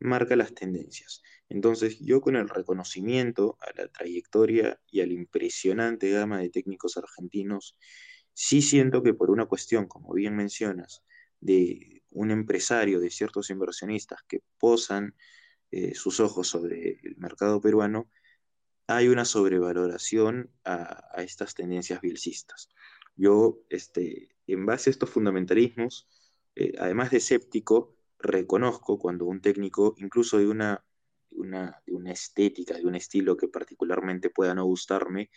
marca 0.00 0.36
las 0.36 0.54
tendencias. 0.54 1.22
Entonces, 1.48 1.98
yo 2.00 2.20
con 2.20 2.36
el 2.36 2.48
reconocimiento 2.48 3.56
a 3.60 3.80
la 3.80 3.88
trayectoria 3.88 4.80
y 4.90 5.00
a 5.00 5.06
la 5.06 5.14
impresionante 5.14 6.10
gama 6.10 6.40
de 6.40 6.50
técnicos 6.50 6.96
argentinos, 6.96 7.76
sí 8.40 8.62
siento 8.62 9.02
que 9.02 9.14
por 9.14 9.32
una 9.32 9.46
cuestión, 9.46 9.88
como 9.88 10.14
bien 10.14 10.36
mencionas, 10.36 11.02
de 11.40 12.04
un 12.10 12.30
empresario, 12.30 13.00
de 13.00 13.10
ciertos 13.10 13.50
inversionistas 13.50 14.20
que 14.28 14.42
posan 14.58 15.16
eh, 15.72 15.96
sus 15.96 16.20
ojos 16.20 16.46
sobre 16.46 17.00
el 17.02 17.16
mercado 17.16 17.60
peruano, 17.60 18.08
hay 18.86 19.08
una 19.08 19.24
sobrevaloración 19.24 20.52
a, 20.64 21.14
estas 21.16 21.56
tendencias 21.56 22.00
bielcistas. 22.00 22.68
Yo, 23.16 23.58
este, 23.70 24.28
en 24.46 24.66
base 24.66 24.90
a 24.90 24.92
estos 24.92 25.10
fundamentalismos, 25.10 26.08
eh, 26.54 26.74
además 26.78 27.10
de 27.10 27.16
escéptico, 27.16 27.96
reconozco 28.20 29.00
cuando 29.00 29.24
un 29.24 29.40
técnico, 29.40 29.96
incluso 29.98 30.38
de 30.38 30.46
una, 30.46 30.84
una, 31.32 31.82
de 31.84 31.92
una 31.92 32.12
estética, 32.12 32.76
de 32.76 32.86
un 32.86 32.94
estilo 32.94 33.36
que 33.36 33.48
particularmente 33.48 34.30
pueda 34.30 34.54
no 34.54 34.64
gustarme, 34.64 35.28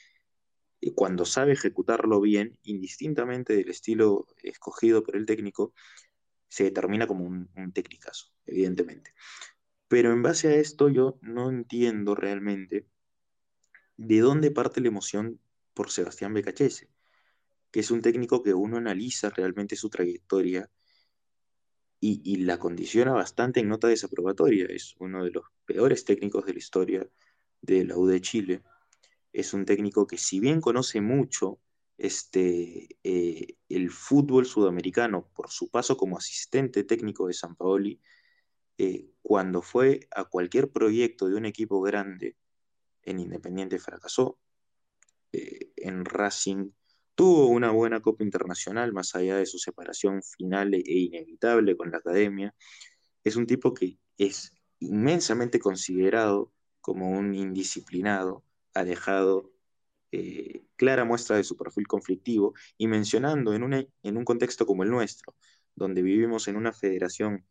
cuando 0.95 1.25
sabe 1.25 1.53
ejecutarlo 1.53 2.19
bien, 2.19 2.57
indistintamente 2.63 3.55
del 3.55 3.69
estilo 3.69 4.27
escogido 4.41 5.03
por 5.03 5.15
el 5.15 5.25
técnico, 5.25 5.73
se 6.47 6.65
determina 6.65 7.07
como 7.07 7.25
un, 7.25 7.49
un 7.55 7.71
técnicazo, 7.71 8.31
evidentemente. 8.45 9.13
Pero 9.87 10.11
en 10.11 10.23
base 10.23 10.47
a 10.47 10.55
esto 10.55 10.89
yo 10.89 11.19
no 11.21 11.49
entiendo 11.49 12.15
realmente 12.15 12.87
de 13.97 14.19
dónde 14.19 14.51
parte 14.51 14.81
la 14.81 14.87
emoción 14.87 15.39
por 15.73 15.91
Sebastián 15.91 16.33
Becachese, 16.33 16.89
que 17.71 17.79
es 17.79 17.91
un 17.91 18.01
técnico 18.01 18.43
que 18.43 18.53
uno 18.53 18.77
analiza 18.77 19.29
realmente 19.29 19.75
su 19.75 19.89
trayectoria 19.89 20.69
y, 22.03 22.37
la 22.37 22.57
condiciona 22.57 23.11
bastante 23.11 23.59
en 23.59 23.69
nota 23.69 23.87
desaprobatoria. 23.87 24.65
Es 24.65 24.95
uno 24.97 25.23
de 25.23 25.31
los 25.31 25.45
peores 25.65 26.03
técnicos 26.03 26.45
de 26.45 26.53
la 26.53 26.59
historia 26.59 27.07
de 27.61 27.85
la 27.85 27.95
U 27.95 28.07
de 28.07 28.21
Chile. 28.21 28.63
Es 29.33 29.53
un 29.53 29.65
técnico 29.65 30.07
que 30.07 30.17
si 30.17 30.39
bien 30.39 30.61
conoce 30.61 31.01
mucho 31.01 31.59
este, 31.97 32.97
eh, 33.03 33.57
el 33.69 33.91
fútbol 33.91 34.45
sudamericano 34.45 35.29
por 35.33 35.51
su 35.51 35.69
paso 35.69 35.97
como 35.97 36.17
asistente 36.17 36.83
técnico 36.83 37.27
de 37.27 37.33
San 37.33 37.55
Paoli, 37.55 38.01
eh, 38.77 39.11
cuando 39.21 39.61
fue 39.61 40.07
a 40.15 40.25
cualquier 40.25 40.71
proyecto 40.71 41.27
de 41.27 41.35
un 41.35 41.45
equipo 41.45 41.81
grande, 41.81 42.35
en 43.03 43.19
Independiente 43.19 43.79
fracasó, 43.79 44.39
eh, 45.31 45.71
en 45.77 46.05
Racing 46.05 46.71
tuvo 47.15 47.47
una 47.47 47.71
buena 47.71 48.01
Copa 48.01 48.23
Internacional, 48.23 48.93
más 48.93 49.15
allá 49.15 49.37
de 49.37 49.45
su 49.45 49.59
separación 49.59 50.23
final 50.23 50.73
e 50.73 50.81
inevitable 50.85 51.77
con 51.77 51.91
la 51.91 51.97
academia. 51.99 52.55
Es 53.23 53.35
un 53.35 53.45
tipo 53.45 53.73
que 53.73 53.99
es 54.17 54.53
inmensamente 54.79 55.59
considerado 55.59 56.51
como 56.81 57.11
un 57.11 57.35
indisciplinado, 57.35 58.43
ha 58.73 58.84
dejado 58.84 59.52
eh, 60.11 60.64
clara 60.76 61.06
muestra 61.06 61.38
de 61.38 61.43
su 61.43 61.57
perfil 61.57 61.88
conflictivo 61.88 62.53
y 62.77 62.88
mencionando 62.88 63.53
en, 63.53 63.89
en 64.03 64.18
un 64.18 64.26
contexto 64.26 64.65
como 64.65 64.84
el 64.84 64.89
nuestro, 64.89 65.35
donde 65.76 66.02
vivimos 66.02 66.48
en 66.48 66.57
una 66.57 66.73
federación 66.73 67.45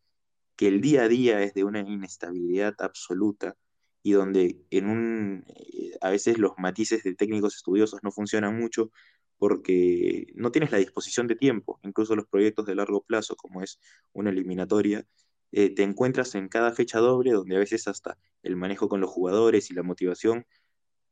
que 0.57 0.69
el 0.69 0.81
día 0.81 1.03
a 1.05 1.09
día 1.09 1.43
es 1.43 1.55
de 1.55 1.65
una 1.65 1.81
inestabilidad 1.81 2.75
absoluta, 2.81 3.57
y 4.03 4.13
donde 4.13 4.61
en 4.71 4.89
un, 4.89 5.45
eh, 5.49 5.93
a 6.01 6.11
veces 6.11 6.39
los 6.39 6.53
matices 6.59 7.03
de 7.03 7.15
técnicos 7.15 7.57
estudiosos 7.57 8.01
no 8.03 8.11
funcionan 8.11 8.59
mucho 8.59 8.91
porque 9.39 10.27
no 10.35 10.53
tienes 10.53 10.71
la 10.71 10.79
disposición 10.79 11.27
de 11.27 11.37
tiempo, 11.37 11.81
incluso 11.83 12.15
los 12.17 12.27
proyectos 12.27 12.67
de 12.67 12.75
largo 12.75 13.03
plazo, 13.03 13.37
como 13.37 13.63
es 13.63 13.81
una 14.13 14.31
eliminatoria, 14.31 15.07
eh, 15.53 15.75
te 15.75 15.83
encuentras 15.83 16.35
en 16.35 16.49
cada 16.49 16.73
fecha 16.73 16.99
doble 16.99 17.33
donde 17.33 17.57
a 17.57 17.59
veces 17.59 17.89
hasta 17.89 18.19
el 18.43 18.57
manejo 18.57 18.89
con 18.89 19.01
los 19.01 19.11
jugadores 19.11 19.71
y 19.71 19.75
la 19.75 19.83
motivación 19.83 20.47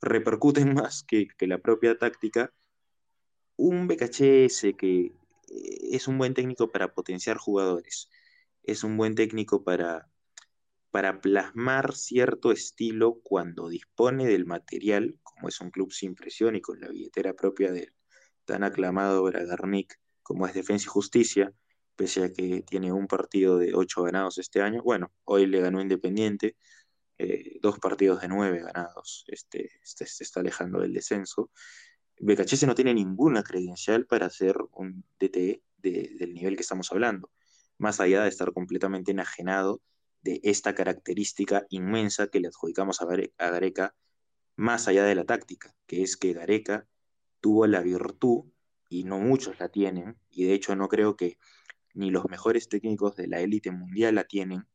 repercuten 0.01 0.75
más 0.75 1.03
que, 1.03 1.29
que 1.29 1.47
la 1.47 1.59
propia 1.59 1.99
táctica. 1.99 2.53
Un 3.57 3.89
BKHS 3.89 4.75
que 4.77 5.13
eh, 5.49 5.89
es 5.93 6.09
un 6.09 6.19
buen 6.19 6.35
técnico 6.35 6.71
para 6.71 6.95
potenciar 6.95 7.37
jugadores, 7.39 8.09
es 8.63 8.85
un 8.85 8.97
buen 8.97 9.15
técnico 9.15 9.65
para 9.65 10.09
para 10.91 11.21
plasmar 11.21 11.95
cierto 11.95 12.51
estilo 12.53 13.21
cuando 13.23 13.69
dispone 13.69 14.27
del 14.27 14.47
material, 14.47 15.19
como 15.23 15.49
es 15.49 15.61
un 15.61 15.71
club 15.71 15.93
sin 15.93 16.15
presión 16.15 16.57
y 16.57 16.61
con 16.61 16.81
la 16.81 16.89
billetera 16.89 17.35
propia 17.35 17.73
del 17.73 17.93
tan 18.45 18.65
aclamado 18.65 19.23
Bragarnik 19.23 19.99
como 20.23 20.47
es 20.47 20.55
Defensa 20.55 20.85
y 20.87 20.89
Justicia, 20.89 21.53
pese 21.97 22.25
a 22.25 22.33
que 22.33 22.63
tiene 22.63 22.93
un 22.93 23.07
partido 23.07 23.59
de 23.59 23.75
ocho 23.75 24.03
ganados 24.03 24.39
este 24.39 24.63
año. 24.63 24.83
Bueno, 24.83 25.13
hoy 25.25 25.47
le 25.47 25.61
ganó 25.61 25.81
Independiente, 25.81 26.57
eh, 27.19 27.59
dos 27.61 27.79
partidos 27.79 28.21
de 28.21 28.29
nueve 28.29 28.63
ganados, 28.63 29.25
este, 29.29 29.71
este, 29.83 30.07
se 30.07 30.25
está 30.25 30.41
alejando 30.41 30.81
del 30.81 30.93
descenso. 30.93 31.51
Becachese 32.21 32.67
no 32.67 32.75
tiene 32.75 32.95
ninguna 32.95 33.43
credencial 33.43 34.07
para 34.07 34.31
ser 34.31 34.57
un 34.73 35.05
DT 35.19 35.63
del 35.77 36.35
nivel 36.35 36.57
que 36.57 36.63
estamos 36.63 36.91
hablando, 36.93 37.31
más 37.79 38.01
allá 38.01 38.23
de 38.23 38.29
estar 38.29 38.53
completamente 38.53 39.13
enajenado 39.13 39.81
de 40.23 40.41
esta 40.43 40.75
característica 40.75 41.67
inmensa 41.71 42.29
que 42.29 42.41
le 42.41 42.49
adjudicamos 42.49 43.01
a, 43.01 43.07
Gareca, 43.07 43.95
más 44.57 44.89
allá 44.89 45.05
de 45.05 45.15
la 45.15 45.25
táctica, 45.25 45.75
que 45.87 46.03
es 46.03 46.17
que 46.17 46.33
Gareca 46.33 46.87
tuvo 47.41 47.67
la 47.67 47.81
virtud, 47.81 48.45
y 48.89 49.05
no 49.05 49.19
muchos 49.19 49.59
la 49.61 49.69
tienen, 49.69 50.19
y 50.31 50.45
de 50.45 50.55
hecho 50.55 50.75
no 50.75 50.89
creo 50.89 51.17
que 51.17 51.39
ni 51.95 52.11
los 52.11 52.25
mejores 52.27 52.69
técnicos 52.69 53.17
de 53.17 53.29
la 53.29 53.41
élite 53.41 53.71
mundial 53.71 54.15
la 54.15 54.25
tienen, 54.25 54.67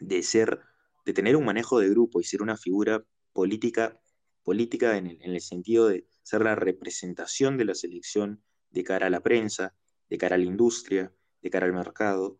de 0.00 0.22
ser, 0.22 0.60
de 1.06 1.12
tener 1.14 1.36
un 1.36 1.44
manejo 1.44 1.78
de 1.78 1.88
grupo 1.88 2.20
y 2.20 2.24
ser 2.24 2.42
una 2.42 2.56
figura 2.56 3.02
política, 3.32 3.98
política 4.42 4.98
en 4.98 5.06
el, 5.06 5.22
en 5.22 5.32
el 5.32 5.40
sentido 5.40 5.88
de 5.88 6.06
ser 6.22 6.42
la 6.42 6.56
representación 6.56 7.56
de 7.56 7.64
la 7.64 7.74
selección 7.74 8.42
de 8.70 8.84
cara 8.84 9.06
a 9.06 9.10
la 9.10 9.22
prensa, 9.22 9.74
de 10.10 10.18
cara 10.18 10.34
a 10.34 10.38
la 10.38 10.44
industria, 10.44 11.14
de 11.40 11.50
cara 11.50 11.66
al 11.66 11.72
mercado, 11.72 12.38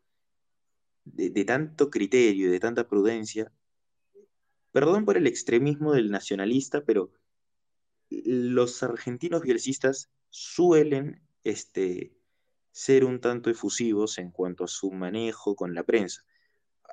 de, 1.05 1.44
tanto 1.44 1.90
criterio 1.90 2.48
y 2.48 2.51
de 2.51 2.60
tanta 2.60 2.88
prudencia, 2.88 3.52
perdón 4.72 5.05
por 5.05 5.16
el 5.16 5.28
extremismo 5.28 5.93
del 5.93 6.10
nacionalista, 6.10 6.84
pero 6.84 7.12
los 8.10 8.82
argentinos 8.82 9.43
bielcistas 9.43 10.10
suelen 10.28 11.22
este, 11.44 12.12
ser 12.72 13.05
un 13.05 13.20
tanto 13.20 13.48
efusivos 13.48 14.18
en 14.18 14.32
cuanto 14.32 14.64
a 14.64 14.68
su 14.68 14.90
manejo 14.90 15.55
con 15.55 15.74
la 15.74 15.84
prensa. 15.84 16.24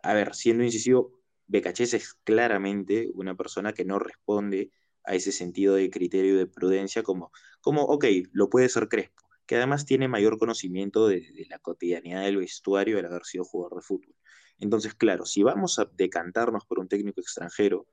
A 0.03 0.13
ver, 0.13 0.35
siendo 0.35 0.63
incisivo, 0.63 1.22
Becachés 1.53 1.93
es 1.93 2.15
claramente 2.23 3.11
una 3.13 3.35
persona 3.35 3.73
que 3.73 3.85
no 3.85 3.99
responde 3.99 4.71
a 5.03 5.13
ese 5.13 5.31
sentido 5.31 5.75
de 5.75 5.91
criterio 5.91 6.35
de 6.35 6.47
prudencia 6.47 7.03
como, 7.03 7.31
como 7.61 7.83
ok, 7.83 8.05
lo 8.31 8.49
puede 8.49 8.69
ser 8.69 8.87
Crespo, 8.89 9.21
que 9.45 9.57
además 9.57 9.85
tiene 9.85 10.07
mayor 10.07 10.39
conocimiento 10.39 11.07
de, 11.07 11.45
la 11.47 11.59
cotidianidad 11.59 12.23
del 12.23 12.37
vestuario 12.37 12.97
al 12.97 13.05
haber 13.05 13.23
sido 13.25 13.43
jugador 13.43 13.75
de 13.75 13.83
fútbol. 13.83 14.15
Entonces, 14.57 14.95
claro, 14.95 15.27
si 15.27 15.43
vamos 15.43 15.77
a 15.77 15.85
decantarnos 15.93 16.65
por 16.65 16.79
un 16.79 16.87
técnico 16.87 17.21
extranjero, 17.21 17.85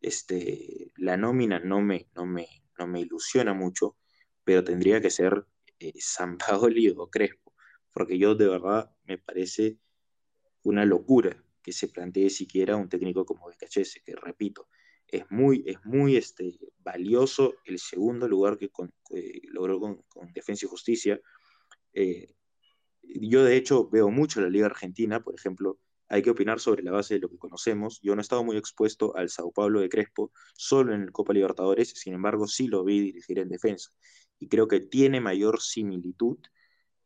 este, 0.00 0.90
la 0.96 1.18
nómina 1.18 1.58
no 1.58 1.82
me, 1.82 2.08
no, 2.14 2.24
me, 2.24 2.48
no 2.78 2.86
me 2.86 3.00
ilusiona 3.00 3.52
mucho, 3.52 3.98
pero 4.44 4.64
tendría 4.64 5.02
que 5.02 5.10
ser 5.10 5.44
eh, 5.78 5.92
San 5.98 6.38
Paoli 6.38 6.88
o 6.96 7.10
Crespo, 7.10 7.52
porque 7.92 8.16
yo 8.16 8.34
de 8.34 8.48
verdad 8.48 8.90
me 9.04 9.18
parece 9.18 9.76
una 10.62 10.86
locura 10.86 11.43
que 11.64 11.72
se 11.72 11.88
plantee 11.88 12.28
siquiera 12.28 12.76
un 12.76 12.90
técnico 12.90 13.24
como 13.24 13.48
Becachese, 13.48 14.02
que 14.04 14.14
repito, 14.14 14.68
es 15.08 15.24
muy, 15.30 15.64
es 15.66 15.78
muy 15.84 16.16
este, 16.16 16.58
valioso 16.78 17.54
el 17.64 17.78
segundo 17.78 18.28
lugar 18.28 18.58
que, 18.58 18.70
logró 19.50 19.80
con, 19.80 20.32
Defensa 20.34 20.66
y 20.66 20.68
Justicia. 20.68 21.18
Eh, 21.94 22.34
yo 23.02 23.44
de 23.44 23.56
hecho 23.56 23.88
veo 23.88 24.10
mucho 24.10 24.42
la 24.42 24.50
Liga 24.50 24.66
Argentina, 24.66 25.22
por 25.22 25.34
ejemplo, 25.34 25.78
hay 26.08 26.20
que 26.20 26.30
opinar 26.30 26.60
sobre 26.60 26.82
la 26.82 26.92
base 26.92 27.14
de 27.14 27.20
lo 27.20 27.30
que 27.30 27.38
conocemos. 27.38 27.98
Yo 28.02 28.14
no 28.14 28.20
he 28.20 28.22
estado 28.22 28.44
muy 28.44 28.58
expuesto 28.58 29.16
al 29.16 29.30
Sao 29.30 29.50
Paulo 29.50 29.80
de 29.80 29.88
Crespo, 29.88 30.32
solo 30.52 30.94
en 30.94 31.00
el 31.02 31.12
Copa 31.12 31.32
Libertadores, 31.32 31.90
sin 31.96 32.12
embargo 32.12 32.46
sí 32.46 32.66
lo 32.68 32.84
vi 32.84 33.00
dirigir 33.00 33.38
en 33.38 33.48
defensa. 33.48 33.90
Y 34.38 34.48
creo 34.48 34.68
que 34.68 34.80
tiene 34.80 35.20
mayor 35.22 35.62
similitud 35.62 36.38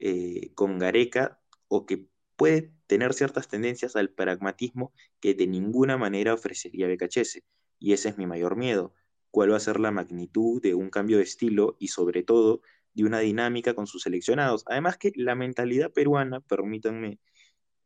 eh, 0.00 0.52
con 0.54 0.78
Gareca 0.78 1.40
o 1.68 1.86
que 1.86 2.08
puede 2.38 2.72
tener 2.86 3.14
ciertas 3.14 3.48
tendencias 3.48 3.96
al 3.96 4.10
pragmatismo 4.10 4.92
que 5.20 5.34
de 5.34 5.48
ninguna 5.48 5.98
manera 5.98 6.32
ofrecería 6.32 6.86
Becachese 6.86 7.44
y 7.80 7.94
ese 7.94 8.10
es 8.10 8.16
mi 8.16 8.26
mayor 8.26 8.56
miedo. 8.56 8.94
¿Cuál 9.32 9.52
va 9.52 9.56
a 9.56 9.60
ser 9.60 9.80
la 9.80 9.90
magnitud 9.90 10.62
de 10.62 10.74
un 10.74 10.88
cambio 10.88 11.18
de 11.18 11.24
estilo 11.24 11.76
y 11.80 11.88
sobre 11.88 12.22
todo 12.22 12.62
de 12.94 13.04
una 13.04 13.18
dinámica 13.18 13.74
con 13.74 13.88
sus 13.88 14.02
seleccionados? 14.02 14.62
Además 14.68 14.96
que 14.98 15.12
la 15.16 15.34
mentalidad 15.34 15.92
peruana, 15.92 16.40
permítanme 16.40 17.18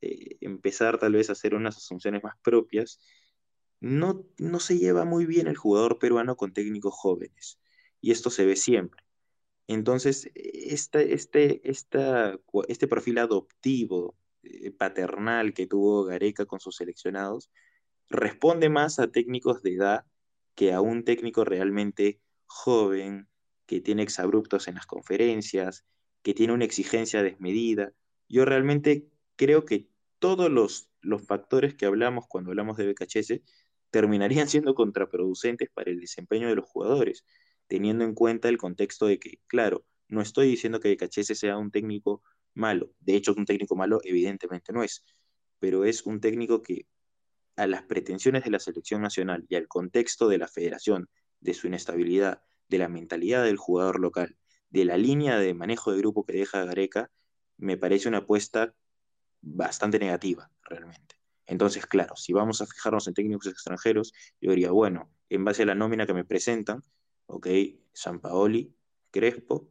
eh, 0.03 0.37
empezar 0.43 0.99
tal 0.99 1.15
vez 1.15 1.31
a 1.31 1.33
hacer 1.33 1.55
unas 1.55 1.79
asunciones 1.79 2.23
más 2.23 2.35
propias, 2.43 3.01
no, 3.81 4.27
no 4.37 4.61
se 4.61 4.79
lleva 4.79 5.07
muy 5.07 5.25
bien 5.25 5.47
el 5.47 5.57
jugador 5.57 5.99
peruano 5.99 6.37
con 6.37 6.53
técnicos 6.53 6.93
jóvenes. 6.95 7.59
Y 8.03 8.11
esto 8.11 8.29
se 8.29 8.45
ve 8.45 8.57
siempre. 8.57 9.03
Entonces, 9.67 10.31
este, 10.35 11.15
este, 11.15 11.63
este 11.65 12.89
perfil 12.89 13.19
adoptivo, 13.19 14.15
paternal 14.79 15.55
que 15.55 15.67
tuvo 15.67 16.05
Gareca 16.05 16.47
con 16.47 16.61
sus 16.61 16.77
seleccionados, 16.77 17.51
responde 18.09 18.69
más 18.69 18.99
a 18.99 19.11
técnicos 19.11 19.63
de 19.63 19.75
edad 19.75 20.05
que 20.55 20.73
a 20.73 20.81
un 20.81 21.05
técnico 21.05 21.45
realmente 21.45 22.21
joven, 22.47 23.29
que 23.67 23.81
tiene 23.81 24.03
exabruptos 24.03 24.69
en 24.69 24.75
las 24.75 24.87
conferencias, 24.87 25.85
que 26.23 26.35
tiene 26.35 26.53
una 26.53 26.65
exigencia 26.65 27.23
desmedida. 27.23 27.93
Yo 28.29 28.45
realmente 28.45 29.09
creo 29.37 29.65
que 29.65 29.89
todos 30.19 30.51
los, 30.51 30.91
los 31.01 31.23
factores 31.23 31.75
que 31.75 31.87
hablamos 31.87 32.27
cuando 32.29 32.51
hablamos 32.51 32.77
de 32.77 32.93
BKHS 32.93 33.41
terminarían 33.91 34.49
siendo 34.49 34.75
contraproducentes 34.75 35.71
para 35.73 35.91
el 35.91 36.01
desempeño 36.01 36.49
de 36.49 36.57
los 36.57 36.67
jugadores, 36.67 37.25
teniendo 37.67 38.05
en 38.05 38.15
cuenta 38.15 38.49
el 38.49 38.59
contexto 38.59 39.07
de 39.07 39.19
que, 39.19 39.41
claro, 39.47 39.85
no 40.09 40.21
estoy 40.21 40.49
diciendo 40.49 40.81
que 40.81 40.95
BKHS 40.95 41.39
sea 41.39 41.57
un 41.57 41.71
técnico 41.71 42.23
malo, 42.55 42.93
de 43.01 43.17
hecho 43.17 43.35
un 43.37 43.45
técnico 43.45 43.77
malo 43.77 44.01
evidentemente 44.05 44.73
no 44.73 44.83
es, 44.83 45.05
pero 45.59 45.85
es 45.85 46.07
un 46.07 46.21
técnico 46.21 46.63
que 46.63 46.87
a 47.57 47.67
las 47.67 47.83
pretensiones 47.83 48.45
de 48.45 48.51
la 48.51 48.59
selección 48.59 49.03
nacional 49.03 49.45
y 49.49 49.57
al 49.57 49.69
contexto 49.69 50.29
de 50.29 50.39
la 50.39 50.49
federación, 50.49 51.09
de 51.41 51.55
su 51.55 51.67
inestabilidad, 51.67 52.43
de 52.69 52.79
la 52.79 52.89
mentalidad 52.89 53.45
del 53.45 53.57
jugador 53.57 54.01
local, 54.01 54.37
de 54.71 54.85
la 54.85 54.97
línea 54.97 55.39
de 55.39 55.55
manejo 55.55 55.93
de 55.93 55.99
grupo 55.99 56.25
que 56.25 56.33
deja 56.33 56.65
Gareca, 56.65 57.11
me 57.59 57.77
parece 57.77 58.09
una 58.09 58.19
apuesta 58.19 58.75
bastante 59.43 59.99
negativa, 59.99 60.51
realmente. 60.63 61.17
Entonces, 61.47 61.87
claro, 61.87 62.17
si 62.17 62.33
vamos 62.33 62.63
a 62.63 62.67
fijarnos 62.67 63.07
en 63.09 63.15
técnicos 63.15 63.47
extranjeros, 63.47 64.13
yo 64.41 64.51
diría, 64.51 64.71
bueno, 64.71 65.13
en 65.29 65.45
base 65.45 65.65
a 65.65 65.67
la 65.67 65.75
nómina 65.75 66.07
que 66.07 66.15
me 66.15 66.25
presentan, 66.25 66.83
ok, 67.27 67.49
San 67.93 68.21
Paoli, 68.21 68.75
Crespo, 69.11 69.69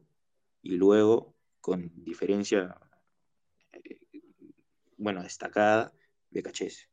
y 0.62 0.76
luego, 0.76 1.34
con 1.62 1.90
diferencia, 2.04 2.76
eh, 3.72 3.98
bueno, 4.98 5.22
destacada, 5.22 5.92
de 6.30 6.42
Cachese. 6.42 6.88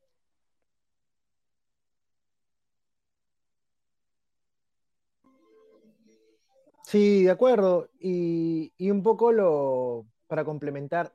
Sí, 6.85 7.23
de 7.23 7.31
acuerdo. 7.31 7.89
Y, 7.99 8.71
un 8.89 9.03
poco 9.03 9.31
lo, 9.31 10.05
para 10.27 10.45
complementar, 10.45 11.13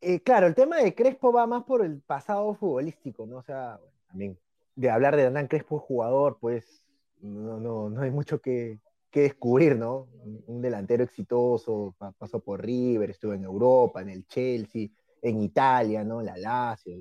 eh, 0.00 0.20
claro, 0.20 0.46
el 0.46 0.54
tema 0.54 0.76
de 0.76 0.94
Crespo 0.94 1.32
va 1.32 1.46
más 1.46 1.64
por 1.64 1.84
el 1.84 2.00
pasado 2.00 2.54
futbolístico, 2.54 3.26
¿no? 3.26 3.38
O 3.38 3.42
sea, 3.42 3.80
también 4.06 4.38
de 4.76 4.90
hablar 4.90 5.16
de 5.16 5.24
Hernán 5.24 5.48
Crespo 5.48 5.78
jugador, 5.78 6.38
pues 6.40 6.84
no, 7.20 7.58
no, 7.58 7.90
no 7.90 8.02
hay 8.02 8.10
mucho 8.10 8.40
que, 8.40 8.78
descubrir, 9.12 9.76
¿no? 9.76 10.08
Un 10.46 10.60
delantero 10.60 11.04
exitoso, 11.04 11.94
pasó 12.18 12.40
por 12.40 12.64
River, 12.64 13.10
estuvo 13.10 13.32
en 13.32 13.44
Europa, 13.44 14.02
en 14.02 14.10
el 14.10 14.26
Chelsea, 14.26 14.88
en 15.22 15.42
Italia, 15.42 16.04
¿no? 16.04 16.22
La 16.22 16.36
Lazio 16.36 16.94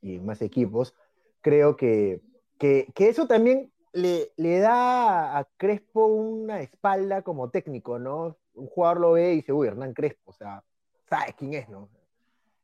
y, 0.00 0.18
más 0.18 0.42
equipos. 0.42 0.94
Creo 1.40 1.76
que, 1.76 2.20
que, 2.58 2.88
que 2.94 3.08
eso 3.08 3.26
también 3.26 3.70
le, 3.92 4.58
da 4.60 5.38
a 5.38 5.44
Crespo 5.56 6.06
una 6.06 6.60
espalda 6.60 7.22
como 7.22 7.50
técnico, 7.50 7.98
¿no? 7.98 8.36
Un 8.54 8.66
jugador 8.66 9.00
lo 9.00 9.12
ve 9.12 9.32
y 9.32 9.36
dice, 9.36 9.52
uy, 9.52 9.68
Hernán 9.68 9.94
Crespo, 9.94 10.30
o 10.30 10.34
sea, 10.34 10.62
sabes 11.08 11.34
quién 11.36 11.54
es, 11.54 11.68
¿no? 11.68 11.88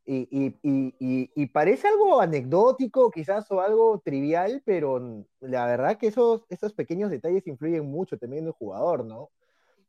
Y, 0.08 1.46
parece 1.52 1.88
algo 1.88 2.20
anecdótico, 2.20 3.10
quizás, 3.10 3.50
o 3.50 3.60
algo 3.60 4.00
trivial, 4.04 4.62
pero 4.64 5.24
la 5.40 5.66
verdad 5.66 5.98
que 5.98 6.06
esos, 6.08 6.46
esos 6.48 6.72
pequeños 6.72 7.10
detalles 7.10 7.46
influyen 7.46 7.90
mucho 7.90 8.16
también 8.18 8.44
en 8.44 8.48
el 8.48 8.52
jugador, 8.52 9.04
¿no? 9.04 9.30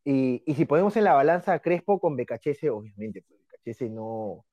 Y, 0.03 0.44
si 0.56 0.65
ponemos 0.65 0.95
en 0.98 1.03
la 1.03 1.14
balanza 1.14 1.60
Crespo 1.60 1.99
con 1.99 2.15
Becachese, 2.15 2.69
obviamente, 2.69 3.23
pues 3.27 3.39
Becachese 3.41 3.89
no, 3.89 4.45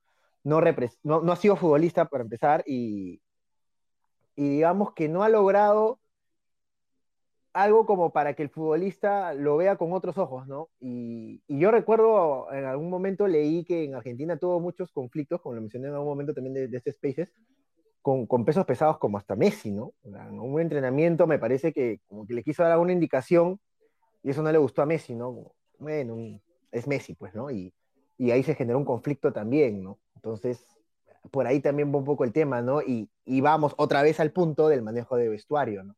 no, 0.42 0.60
no, 1.02 1.22
no 1.22 1.32
ha 1.32 1.36
sido 1.36 1.56
futbolista 1.56 2.06
para 2.06 2.24
empezar 2.24 2.62
y, 2.66 3.22
y 4.36 4.48
digamos 4.48 4.92
que 4.92 5.08
no 5.08 5.22
ha 5.22 5.28
logrado 5.28 6.00
algo 7.54 7.86
como 7.86 8.10
para 8.12 8.34
que 8.34 8.42
el 8.42 8.50
futbolista 8.50 9.32
lo 9.32 9.56
vea 9.56 9.76
con 9.76 9.92
otros 9.92 10.18
ojos, 10.18 10.46
¿no? 10.48 10.70
Y, 10.80 11.40
yo 11.48 11.70
recuerdo, 11.70 12.52
en 12.52 12.64
algún 12.64 12.90
momento 12.90 13.28
leí 13.28 13.64
que 13.64 13.84
en 13.84 13.94
Argentina 13.94 14.36
tuvo 14.36 14.60
muchos 14.60 14.90
conflictos, 14.90 15.40
como 15.40 15.54
lo 15.54 15.60
mencioné 15.60 15.88
en 15.88 15.94
algún 15.94 16.08
momento 16.08 16.34
también 16.34 16.54
de, 16.54 16.76
este 16.76 16.92
Spaces, 16.92 17.32
con, 18.02 18.26
pesos 18.44 18.66
pesados 18.66 18.98
como 18.98 19.18
hasta 19.18 19.36
Messi, 19.36 19.70
¿no? 19.70 19.94
en 20.04 20.38
un 20.38 20.60
entrenamiento 20.60 21.26
me 21.26 21.38
parece 21.38 21.72
que 21.72 22.00
como 22.06 22.26
que 22.26 22.34
le 22.34 22.42
quiso 22.42 22.62
dar 22.62 22.72
alguna 22.72 22.92
indicación 22.92 23.58
y 24.22 24.30
eso 24.30 24.42
no 24.42 24.52
le 24.52 24.58
gustó 24.58 24.82
a 24.82 24.86
Messi, 24.86 25.14
¿no? 25.14 25.54
bueno, 25.78 26.40
es 26.72 26.86
Messi, 26.86 27.14
pues, 27.14 27.34
¿no? 27.34 27.50
Y, 27.50 27.72
y 28.18 28.30
ahí 28.30 28.42
se 28.42 28.54
generó 28.54 28.78
un 28.78 28.84
conflicto 28.84 29.32
también, 29.32 29.82
¿no? 29.82 29.98
Entonces, 30.16 30.66
por 31.30 31.46
ahí 31.46 31.60
también 31.60 31.92
va 31.94 31.98
un 31.98 32.04
poco 32.04 32.24
el 32.24 32.32
tema, 32.32 32.62
¿no? 32.62 32.82
Y, 32.82 33.08
y 33.24 33.40
vamos 33.40 33.74
otra 33.76 34.02
vez 34.02 34.20
al 34.20 34.32
punto 34.32 34.68
del 34.68 34.82
manejo 34.82 35.16
de 35.16 35.28
vestuario, 35.28 35.84
¿no? 35.84 35.94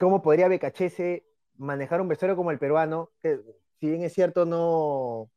Cómo 0.00 0.22
podría 0.22 0.48
Becachese 0.48 1.26
manejar 1.58 2.00
un 2.00 2.08
vestuario 2.08 2.36
como 2.36 2.50
el 2.50 2.58
peruano, 2.58 3.10
que 3.22 3.38
si 3.80 3.88
bien 3.90 4.02
es 4.02 4.12
cierto, 4.14 4.46
no, 4.46 5.30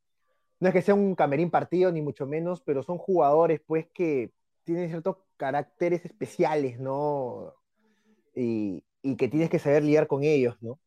no 0.60 0.68
es 0.68 0.74
que 0.74 0.82
sea 0.82 0.96
un 0.96 1.16
camerín 1.16 1.52
partido, 1.52 1.92
ni 1.92 2.02
mucho 2.02 2.26
menos, 2.26 2.62
pero 2.62 2.84
son 2.84 2.98
jugadores 2.98 3.62
pues 3.66 3.88
que 3.94 4.32
tienen 4.64 4.90
ciertos 4.90 5.18
caracteres 5.38 6.06
especiales, 6.06 6.80
¿no? 6.80 7.54
Y, 8.36 8.84
que 9.18 9.28
tienes 9.28 9.50
que 9.50 9.60
saber 9.60 9.84
lidiar 9.84 10.08
con 10.08 10.24
ellos, 10.24 10.56
¿no? 10.62 10.80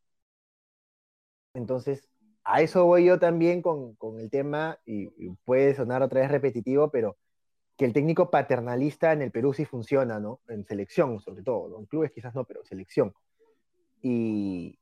Entonces, 1.54 2.08
a 2.44 2.62
eso 2.62 2.84
voy 2.86 3.04
yo 3.06 3.18
también 3.18 3.62
con, 3.62 3.96
el 4.18 4.30
tema, 4.30 4.78
y, 4.86 5.08
puede 5.44 5.74
sonar 5.74 6.02
otra 6.02 6.20
vez 6.20 6.30
repetitivo, 6.30 6.90
pero 6.90 7.16
que 7.76 7.84
el 7.84 7.92
técnico 7.92 8.30
paternalista 8.30 9.12
en 9.12 9.22
el 9.22 9.30
Perú 9.32 9.52
sí 9.54 9.66
funciona, 9.66 10.18
¿no? 10.20 10.40
En 10.48 10.64
selección, 10.64 11.20
sobre 11.20 11.42
todo, 11.42 11.78
en 11.78 11.86
clubes 11.86 12.12
quizás 12.12 12.34
no, 12.34 12.44
pero 12.44 12.60
en 12.60 12.66
selección. 12.66 13.14
Y, 14.02 14.78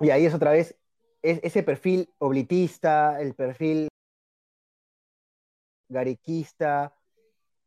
ahí 0.00 0.26
es 0.26 0.34
otra 0.34 0.52
vez 0.52 0.76
ese 1.22 1.62
perfil 1.62 2.08
oblitista, 2.18 3.20
el 3.20 3.34
perfil 3.34 3.88
garequista, 5.88 6.94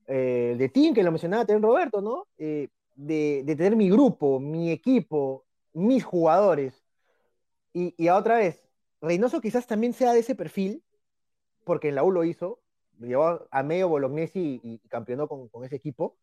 eh, 0.08 0.56
de 0.58 0.70
team, 0.70 0.94
que 0.94 1.04
lo 1.04 1.12
mencionaba 1.12 1.46
también 1.46 1.64
Roberto, 1.64 2.02
¿no? 2.02 2.28
Eh, 2.38 2.68
de, 2.96 3.44
tener 3.46 3.76
mi 3.76 3.90
grupo, 3.90 4.40
mi 4.40 4.72
equipo, 4.72 5.46
mis 5.74 6.04
jugadores. 6.04 6.84
Y, 7.74 8.08
a 8.08 8.18
otra 8.18 8.38
vez, 8.38 8.64
Reynoso 9.02 9.42
quizás 9.42 9.68
también 9.68 9.94
sea 9.94 10.14
de 10.14 10.20
ese 10.20 10.36
perfil, 10.36 10.84
porque 11.64 11.90
en 11.90 11.96
la 11.96 12.04
U 12.04 12.12
lo 12.12 12.24
hizo, 12.24 12.60
llevó 13.00 13.48
a 13.52 13.64
medio 13.64 13.90
Bolognesi 13.90 14.62
y, 14.64 14.80
campeonó 14.88 15.28
con, 15.28 15.50
ese 15.66 15.76
equipo, 15.76 16.18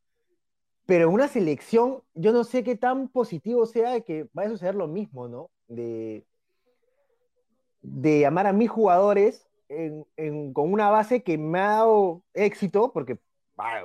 pero 0.87 1.09
en 1.09 1.15
una 1.15 1.29
selección, 1.29 2.03
yo 2.15 2.33
no 2.33 2.45
sé 2.45 2.65
qué 2.65 2.77
tan 2.77 3.09
positivo 3.09 3.67
sea 3.67 4.01
que 4.01 4.29
vaya 4.33 4.49
a 4.49 4.53
suceder 4.53 4.75
lo 4.75 4.89
mismo, 4.89 5.29
¿no? 5.29 5.51
De, 5.69 6.27
de 7.83 8.21
llamar 8.21 8.47
a 8.47 8.53
mis 8.53 8.71
jugadores 8.71 9.49
con 10.53 10.73
una 10.73 10.91
base 10.91 11.23
que 11.23 11.39
me 11.39 11.59
ha 11.59 11.69
dado 11.69 12.23
éxito, 12.35 12.93
porque 12.93 13.19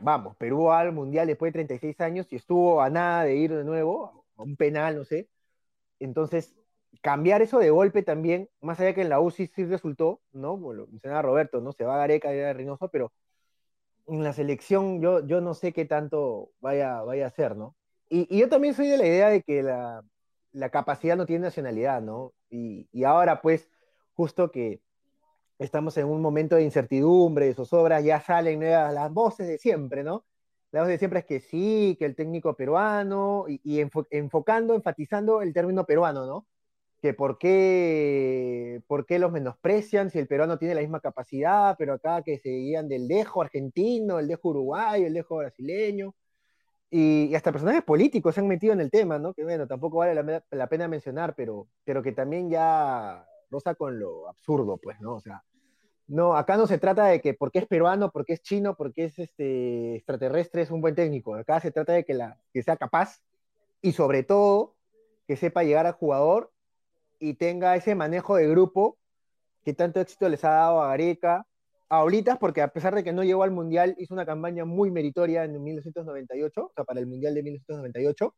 vamos, 0.02 0.36
Perú 0.38 0.64
va 0.65 0.80
al 0.82 0.91
Mundial 0.94 1.28
después 1.28 1.49
de 1.49 1.53
36 1.53 1.99
años 2.02 2.28
y 2.32 2.36
estuvo 2.36 2.82
a 2.82 2.90
nada 2.90 3.24
de 3.24 3.36
ir 3.36 3.53
de 3.53 3.64
nuevo, 3.64 4.26
a 4.36 4.44
un 4.44 4.56
penal, 4.57 4.98
no 4.98 5.06
sé. 5.06 5.30
Entonces, 5.99 6.56
cambiar 7.02 7.41
eso 7.41 7.60
de 7.60 7.69
golpe 7.72 8.03
también, 8.03 8.49
más 8.61 8.80
allá 8.80 8.94
que 8.94 9.02
en 9.02 9.10
la 9.10 9.19
UCI 9.22 9.48
sí 9.48 9.65
resultó, 9.65 10.22
¿no? 10.34 10.57
Lo 10.74 10.88
mencionaba 10.88 11.22
Roberto, 11.22 11.61
¿no? 11.61 11.72
Se 11.74 11.86
va 11.86 11.95
a 11.95 11.99
Gareca 11.99 12.36
y 12.36 12.40
a 12.40 12.53
Reynoso, 12.53 12.90
pero 12.90 13.14
en 14.07 14.23
la 14.23 14.34
selección 14.34 15.01
yo, 15.01 15.25
yo 15.25 15.41
no 15.41 15.53
sé 15.53 15.73
qué 15.73 15.85
tanto 15.85 16.51
vaya, 16.59 17.01
vaya 17.01 17.27
a 17.27 17.31
ser, 17.31 17.55
¿no? 17.55 17.75
Y, 18.09 18.38
yo 18.38 18.49
también 18.49 18.73
soy 18.73 18.88
de 18.88 18.97
la 18.97 19.05
idea 19.05 19.29
de 19.29 19.43
que 19.43 19.63
la, 19.63 20.03
capacidad 20.71 21.17
no 21.17 21.25
tiene 21.25 21.43
nacionalidad, 21.43 22.01
¿no? 22.01 22.34
Y, 22.49 23.03
ahora, 23.03 23.41
pues, 23.41 23.69
justo 24.13 24.51
que 24.51 24.81
estamos 25.59 25.97
en 25.97 26.07
un 26.07 26.21
momento 26.21 26.55
de 26.55 26.63
incertidumbre, 26.63 27.47
de 27.47 27.53
zozobra, 27.53 28.01
ya 28.01 28.21
salen 28.21 28.61
las 28.61 29.11
voces 29.11 29.47
de 29.47 29.57
siempre, 29.57 30.03
¿no? 30.03 30.25
Las 30.71 30.84
voces 30.84 30.95
de 30.95 30.99
siempre 30.99 31.19
es 31.19 31.25
que 31.25 31.39
sí, 31.39 31.95
que 31.99 32.05
el 32.05 32.15
técnico 32.15 32.55
peruano, 32.55 33.45
y, 33.47 33.81
enfocando, 34.11 34.73
enfatizando 34.73 35.41
el 35.41 35.53
término 35.53 35.85
peruano, 35.85 36.25
¿no? 36.25 36.47
Que 37.02 37.14
por 37.14 37.38
qué, 37.38 38.82
por 38.88 39.06
qué 39.06 39.19
los 39.19 39.32
menosprecian 39.32 40.10
si 40.10 40.19
el 40.19 40.28
peruano 40.28 40.57
tiene 40.57 40.76
la 40.76 40.82
misma 40.82 40.99
capacidad, 40.99 41.76
pero 41.78 41.94
acá 41.94 42.24
que 42.24 42.40
se 42.40 42.49
guían 42.49 42.88
del 42.88 43.07
dejo 43.07 43.41
argentino, 43.41 44.19
el 44.19 44.28
dejo 44.28 44.49
uruguayo, 44.49 45.06
el 45.06 45.14
dejo 45.14 45.38
brasileño, 45.38 46.15
y, 46.90 47.36
hasta 47.36 47.52
personajes 47.52 47.84
políticos 47.84 48.36
se 48.36 48.41
han 48.41 48.48
metido 48.48 48.74
en 48.74 48.80
el 48.80 48.90
tema, 48.90 49.19
¿no? 49.19 49.34
Que 49.34 49.44
bueno, 49.44 49.68
tampoco 49.68 49.98
vale 49.98 50.41
la, 50.52 50.68
pena 50.68 50.88
mencionar, 50.88 51.36
pero, 51.36 51.68
pero 51.84 52.02
que 52.02 52.14
también 52.14 52.49
ya 52.49 53.26
roza 53.49 53.76
con 53.76 53.99
lo 53.99 54.30
absurdo, 54.30 54.78
pues, 54.78 54.99
¿no? 55.02 55.15
O 55.15 55.19
sea, 55.19 55.44
no, 56.07 56.36
acá 56.38 56.56
no 56.56 56.68
se 56.68 56.78
trata 56.78 57.06
de 57.07 57.22
que 57.22 57.34
porque 57.34 57.60
es 57.60 57.68
peruano, 57.68 58.11
porque 58.11 58.34
es 58.34 58.41
chino, 58.41 58.76
porque 58.76 59.06
es 59.06 59.19
este, 59.19 59.98
extraterrestre, 59.98 60.61
es 60.61 60.72
un 60.72 60.82
buen 60.82 60.95
técnico. 60.95 61.36
Acá 61.36 61.60
se 61.60 61.72
trata 61.72 61.94
de 61.94 62.06
que, 62.06 62.14
la, 62.14 62.40
que 62.53 62.64
sea 62.64 62.78
capaz 62.78 63.22
y 63.82 63.91
sobre 63.91 64.24
todo 64.24 64.76
que 65.28 65.36
sepa 65.36 65.64
llegar 65.64 65.86
al 65.86 65.94
jugador 65.94 66.52
y 67.19 67.34
tenga 67.35 67.76
ese 67.76 67.95
manejo 67.95 68.35
de 68.35 68.48
grupo 68.48 68.98
qué 69.68 69.73
tanto 69.73 69.99
éxito 69.99 70.30
les 70.30 70.45
ha 70.45 70.52
dado 70.52 70.81
a 70.81 70.88
Gareca, 70.88 71.45
ahorita, 71.89 72.39
porque 72.39 72.61
a 72.61 72.69
pesar 72.69 72.95
de 72.95 73.03
que 73.03 73.11
no 73.11 73.26
llegó 73.26 73.44
al 73.44 73.52
Mundial, 73.52 73.98
hizo 73.99 74.14
una 74.14 74.26
campaña 74.26 74.64
muy 74.64 74.91
meritoria 74.91 75.44
en 75.44 75.61
1998, 75.61 76.68
o 76.68 76.72
sea, 76.73 76.85
para 76.85 77.02
el 77.02 77.06
Mundial 77.06 77.34
de 77.34 77.44
1998. 77.44 78.34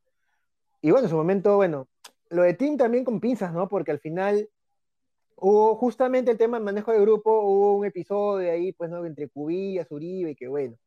Y 0.82 0.90
bueno, 0.90 1.06
en 1.06 1.10
su 1.12 1.16
momento, 1.16 1.56
bueno, 1.58 1.88
lo 2.30 2.42
de 2.42 2.56
Tim 2.56 2.78
también 2.78 3.06
con 3.06 3.20
pinzas, 3.20 3.54
¿no? 3.54 3.68
Porque 3.68 3.92
al 3.92 4.00
final 4.00 4.50
hubo 5.36 5.76
justamente 5.76 6.32
el 6.32 6.40
tema 6.40 6.58
del 6.58 6.66
manejo 6.66 6.92
de 6.94 7.02
grupo, 7.02 7.42
hubo 7.42 7.78
un 7.78 7.86
episodio 7.86 8.52
ahí, 8.52 8.72
pues, 8.72 8.90
¿no? 8.90 9.06
Entre 9.06 9.30
Cubillas, 9.30 9.92
Uribe, 9.92 10.36
que 10.36 10.48
bueno. 10.48 10.78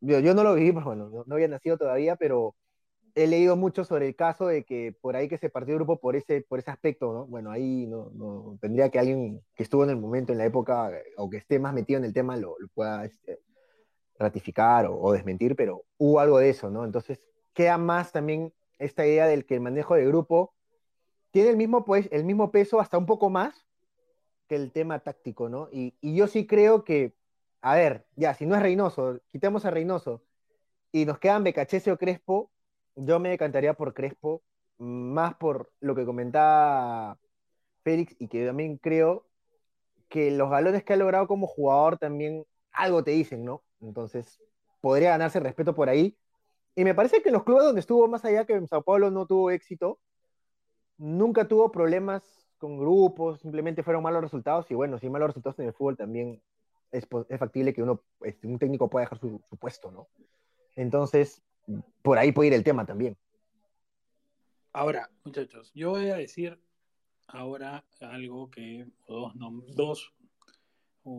Yo, 0.00 0.34
no 0.34 0.42
lo 0.42 0.56
viví, 0.56 0.72
pues 0.72 0.84
bueno, 0.84 1.08
no, 1.10 1.22
no 1.28 1.34
había 1.36 1.46
nacido 1.46 1.78
todavía, 1.78 2.16
pero 2.16 2.56
he 3.14 3.26
leído 3.26 3.56
mucho 3.56 3.84
sobre 3.84 4.08
el 4.08 4.16
caso 4.16 4.46
de 4.46 4.64
que 4.64 4.94
por 5.00 5.14
ahí 5.14 5.28
que 5.28 5.38
se 5.38 5.48
partió 5.48 5.74
el 5.74 5.78
grupo 5.78 6.00
por 6.00 6.16
ese, 6.16 6.42
por 6.42 6.58
ese 6.58 6.70
aspecto, 6.70 7.12
¿no? 7.12 7.26
Bueno, 7.26 7.50
ahí 7.50 7.86
no, 7.86 8.10
no, 8.14 8.58
tendría 8.60 8.90
que 8.90 8.98
alguien 8.98 9.40
que 9.54 9.62
estuvo 9.62 9.84
en 9.84 9.90
el 9.90 9.96
momento, 9.96 10.32
en 10.32 10.38
la 10.38 10.46
época, 10.46 10.90
o 11.16 11.30
que 11.30 11.36
esté 11.36 11.58
más 11.58 11.74
metido 11.74 11.98
en 11.98 12.04
el 12.04 12.12
tema, 12.12 12.36
lo, 12.36 12.56
lo 12.58 12.68
pueda 12.68 13.04
este, 13.04 13.40
ratificar 14.18 14.86
o, 14.86 15.00
o, 15.00 15.12
desmentir, 15.12 15.54
pero 15.54 15.84
hubo 15.96 16.18
algo 16.18 16.38
de 16.38 16.50
eso, 16.50 16.70
¿no? 16.70 16.84
Entonces, 16.84 17.20
queda 17.52 17.78
más 17.78 18.10
también 18.10 18.52
esta 18.78 19.06
idea 19.06 19.26
del 19.26 19.46
que 19.46 19.54
el 19.54 19.60
manejo 19.60 19.94
de 19.94 20.06
grupo 20.06 20.52
tiene 21.30 21.50
el 21.50 21.56
mismo, 21.56 21.84
pues, 21.84 22.08
el 22.10 22.24
mismo 22.24 22.50
peso, 22.50 22.80
hasta 22.80 22.98
un 22.98 23.06
poco 23.06 23.30
más, 23.30 23.64
que 24.48 24.56
el 24.56 24.72
tema 24.72 24.98
táctico, 24.98 25.48
¿no? 25.48 25.68
Y, 25.72 25.94
y 26.00 26.16
yo 26.16 26.26
sí 26.26 26.46
creo 26.46 26.84
que, 26.84 27.14
a 27.60 27.76
ver, 27.76 28.06
ya, 28.16 28.34
si 28.34 28.44
no 28.44 28.56
es 28.56 28.62
Reynoso, 28.62 29.20
quitemos 29.30 29.64
a 29.64 29.70
Reynoso, 29.70 30.22
y 30.90 31.06
nos 31.06 31.18
quedan 31.18 31.44
Becachese 31.44 31.90
o 31.92 31.98
Crespo, 31.98 32.50
yo 32.96 33.20
me 33.20 33.30
decantaría 33.30 33.74
por 33.74 33.94
Crespo, 33.94 34.42
más 34.78 35.34
por 35.36 35.72
lo 35.80 35.94
que 35.94 36.04
comentaba 36.04 37.18
Félix 37.82 38.16
y 38.18 38.28
que 38.28 38.46
también 38.46 38.78
creo 38.78 39.26
que 40.08 40.30
los 40.30 40.50
galones 40.50 40.84
que 40.84 40.92
ha 40.94 40.96
logrado 40.96 41.26
como 41.26 41.46
jugador 41.46 41.98
también 41.98 42.46
algo 42.72 43.04
te 43.04 43.12
dicen, 43.12 43.44
¿no? 43.44 43.62
Entonces, 43.80 44.40
podría 44.80 45.10
ganarse 45.10 45.40
respeto 45.40 45.74
por 45.74 45.88
ahí. 45.88 46.16
Y 46.74 46.84
me 46.84 46.94
parece 46.94 47.22
que 47.22 47.28
en 47.30 47.34
los 47.34 47.44
clubes 47.44 47.64
donde 47.64 47.80
estuvo 47.80 48.08
más 48.08 48.24
allá 48.24 48.44
que 48.44 48.54
en 48.54 48.68
Sao 48.68 48.82
Paulo 48.82 49.10
no 49.10 49.26
tuvo 49.26 49.50
éxito, 49.50 50.00
nunca 50.98 51.46
tuvo 51.48 51.70
problemas 51.70 52.48
con 52.58 52.78
grupos, 52.78 53.40
simplemente 53.40 53.82
fueron 53.82 54.02
malos 54.02 54.22
resultados. 54.22 54.70
Y 54.70 54.74
bueno, 54.74 54.98
si 54.98 55.08
malos 55.08 55.28
resultados 55.28 55.58
en 55.58 55.66
el 55.66 55.72
fútbol 55.72 55.96
también 55.96 56.42
es, 56.90 57.06
es 57.28 57.38
factible 57.38 57.74
que 57.74 57.82
uno, 57.82 58.02
este, 58.22 58.46
un 58.46 58.58
técnico 58.58 58.88
pueda 58.90 59.04
dejar 59.04 59.18
su, 59.18 59.42
su 59.48 59.56
puesto, 59.56 59.90
¿no? 59.90 60.08
Entonces, 60.76 61.42
por 62.02 62.18
ahí 62.18 62.32
puede 62.32 62.48
ir 62.48 62.54
el 62.54 62.64
tema 62.64 62.84
también. 62.84 63.16
Ahora, 64.72 65.08
muchachos, 65.24 65.70
yo 65.74 65.90
voy 65.90 66.10
a 66.10 66.16
decir 66.16 66.58
ahora 67.28 67.84
algo 68.00 68.50
que, 68.50 68.86
dos, 69.06 69.34
no, 69.36 69.62
dos 69.68 70.12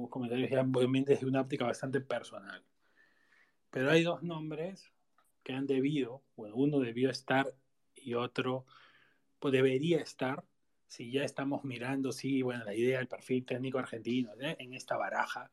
comentarios 0.09 0.49
ya 0.49 0.63
desde 0.63 1.25
una 1.25 1.41
óptica 1.41 1.65
bastante 1.65 2.01
personal. 2.01 2.63
Pero 3.69 3.91
hay 3.91 4.03
dos 4.03 4.23
nombres 4.23 4.91
que 5.43 5.53
han 5.53 5.67
debido, 5.67 6.23
bueno, 6.35 6.55
uno 6.55 6.79
debió 6.79 7.09
estar 7.09 7.53
y 7.95 8.15
otro 8.15 8.65
pues, 9.39 9.51
debería 9.51 9.99
estar, 9.99 10.43
si 10.87 11.11
ya 11.11 11.23
estamos 11.23 11.63
mirando, 11.63 12.11
sí, 12.11 12.41
bueno, 12.41 12.63
la 12.63 12.73
idea 12.73 12.97
del 12.97 13.07
perfil 13.07 13.45
técnico 13.45 13.77
argentino 13.77 14.31
¿eh? 14.39 14.55
en 14.59 14.73
esta 14.73 14.97
baraja 14.97 15.51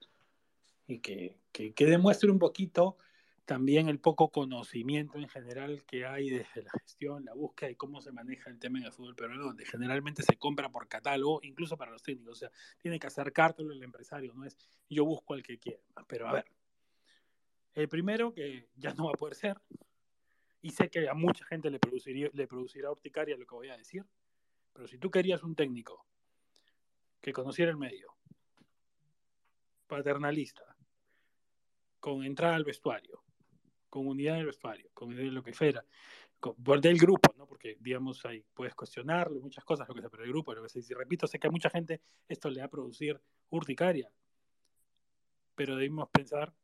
y 0.86 0.98
que, 1.00 1.38
que, 1.52 1.72
que 1.74 1.86
demuestre 1.86 2.30
un 2.30 2.38
poquito 2.38 2.96
también 3.44 3.88
el 3.88 3.98
poco 3.98 4.30
conocimiento 4.30 5.18
en 5.18 5.28
general 5.28 5.84
que 5.84 6.06
hay 6.06 6.30
desde 6.30 6.62
la 6.62 6.70
gestión, 6.80 7.24
la 7.24 7.34
búsqueda 7.34 7.70
y 7.70 7.74
cómo 7.74 8.00
se 8.00 8.12
maneja 8.12 8.50
el 8.50 8.58
tema 8.58 8.78
en 8.78 8.84
el 8.84 8.92
fútbol 8.92 9.16
peruano, 9.16 9.44
donde 9.44 9.64
generalmente 9.64 10.22
se 10.22 10.36
compra 10.36 10.70
por 10.70 10.88
catálogo, 10.88 11.40
incluso 11.42 11.76
para 11.76 11.90
los 11.90 12.02
técnicos. 12.02 12.32
O 12.32 12.36
sea, 12.36 12.50
tiene 12.78 12.98
que 12.98 13.08
acercártelo 13.08 13.72
el 13.72 13.82
empresario, 13.82 14.32
no 14.34 14.44
es 14.44 14.56
yo 14.88 15.04
busco 15.04 15.34
al 15.34 15.42
que 15.42 15.58
quiera. 15.58 15.82
Pero 16.06 16.28
a 16.28 16.34
ver, 16.34 16.44
el 17.74 17.88
primero 17.88 18.32
que 18.32 18.68
ya 18.76 18.94
no 18.94 19.06
va 19.06 19.10
a 19.10 19.18
poder 19.18 19.34
ser, 19.34 19.60
y 20.60 20.70
sé 20.70 20.88
que 20.88 21.08
a 21.08 21.14
mucha 21.14 21.44
gente 21.44 21.70
le, 21.70 21.80
produciría, 21.80 22.30
le 22.32 22.46
producirá 22.46 22.90
urticaria 22.90 23.36
lo 23.36 23.46
que 23.46 23.54
voy 23.54 23.68
a 23.70 23.76
decir, 23.76 24.04
pero 24.72 24.86
si 24.86 24.98
tú 24.98 25.10
querías 25.10 25.42
un 25.42 25.56
técnico 25.56 26.06
que 27.20 27.32
conociera 27.32 27.70
el 27.70 27.76
medio, 27.76 28.14
paternalista, 29.88 30.76
con 31.98 32.24
entrada 32.24 32.54
al 32.54 32.64
vestuario, 32.64 33.22
con 33.92 34.06
unidad 34.06 34.36
del 34.36 34.46
vestuario, 34.46 34.88
con 34.94 35.14
lo 35.34 35.42
que 35.42 35.52
fuera, 35.52 35.84
con, 36.40 36.54
del 36.80 36.98
grupo, 36.98 37.34
¿no? 37.36 37.46
Porque, 37.46 37.76
digamos, 37.78 38.24
ahí 38.24 38.42
puedes 38.54 38.74
cuestionarlo, 38.74 39.38
muchas 39.38 39.62
cosas, 39.66 39.86
lo 39.86 39.94
que 39.94 40.00
sea, 40.00 40.08
pero 40.08 40.24
el 40.24 40.30
grupo, 40.30 40.54
lo 40.54 40.62
que 40.62 40.70
sea, 40.70 40.80
y 40.80 40.94
repito, 40.94 41.26
sé 41.26 41.38
que 41.38 41.46
a 41.46 41.50
mucha 41.50 41.68
gente 41.68 42.00
esto 42.26 42.48
le 42.48 42.60
va 42.60 42.66
a 42.68 42.70
producir 42.70 43.20
urticaria, 43.50 44.10
pero 45.54 45.76
debemos 45.76 46.08
pensar 46.08 46.54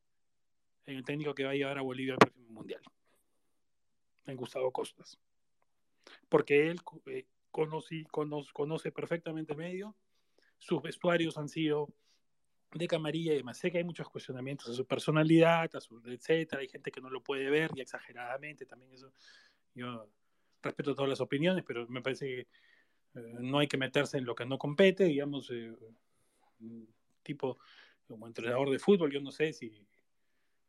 en 0.86 0.96
el 0.96 1.04
técnico 1.04 1.34
que 1.34 1.44
va 1.44 1.50
a 1.50 1.54
llevar 1.54 1.76
a 1.76 1.82
Bolivia 1.82 2.14
al 2.14 2.18
próximo 2.18 2.48
Mundial, 2.48 2.80
en 4.24 4.34
Gustavo 4.34 4.72
Costas, 4.72 5.18
porque 6.30 6.70
él 6.70 6.80
eh, 7.08 7.26
conoce, 7.50 8.06
conoce, 8.10 8.50
conoce 8.54 8.90
perfectamente 8.90 9.52
el 9.52 9.58
medio, 9.58 9.94
sus 10.56 10.80
vestuarios 10.80 11.36
han 11.36 11.50
sido 11.50 11.92
de 12.72 12.86
camarilla 12.86 13.32
y 13.32 13.38
demás. 13.38 13.58
Sé 13.58 13.70
que 13.70 13.78
hay 13.78 13.84
muchos 13.84 14.08
cuestionamientos 14.08 14.68
a 14.68 14.74
su 14.74 14.86
personalidad, 14.86 15.74
a 15.74 15.80
su 15.80 16.00
etcétera, 16.06 16.60
hay 16.60 16.68
gente 16.68 16.90
que 16.90 17.00
no 17.00 17.10
lo 17.10 17.22
puede 17.22 17.48
ver 17.50 17.70
y 17.74 17.80
exageradamente 17.80 18.66
también 18.66 18.92
eso. 18.92 19.12
Yo 19.74 20.08
respeto 20.62 20.94
todas 20.94 21.08
las 21.08 21.20
opiniones, 21.20 21.64
pero 21.66 21.86
me 21.88 22.02
parece 22.02 22.26
que 22.26 22.40
eh, 22.40 23.36
no 23.40 23.58
hay 23.58 23.68
que 23.68 23.78
meterse 23.78 24.18
en 24.18 24.24
lo 24.24 24.34
que 24.34 24.44
no 24.44 24.58
compete, 24.58 25.04
digamos, 25.04 25.50
eh, 25.50 25.74
tipo 27.22 27.58
como 28.06 28.26
entrenador 28.26 28.70
de 28.70 28.78
fútbol, 28.78 29.12
yo 29.12 29.20
no 29.20 29.30
sé 29.30 29.52
si 29.52 29.86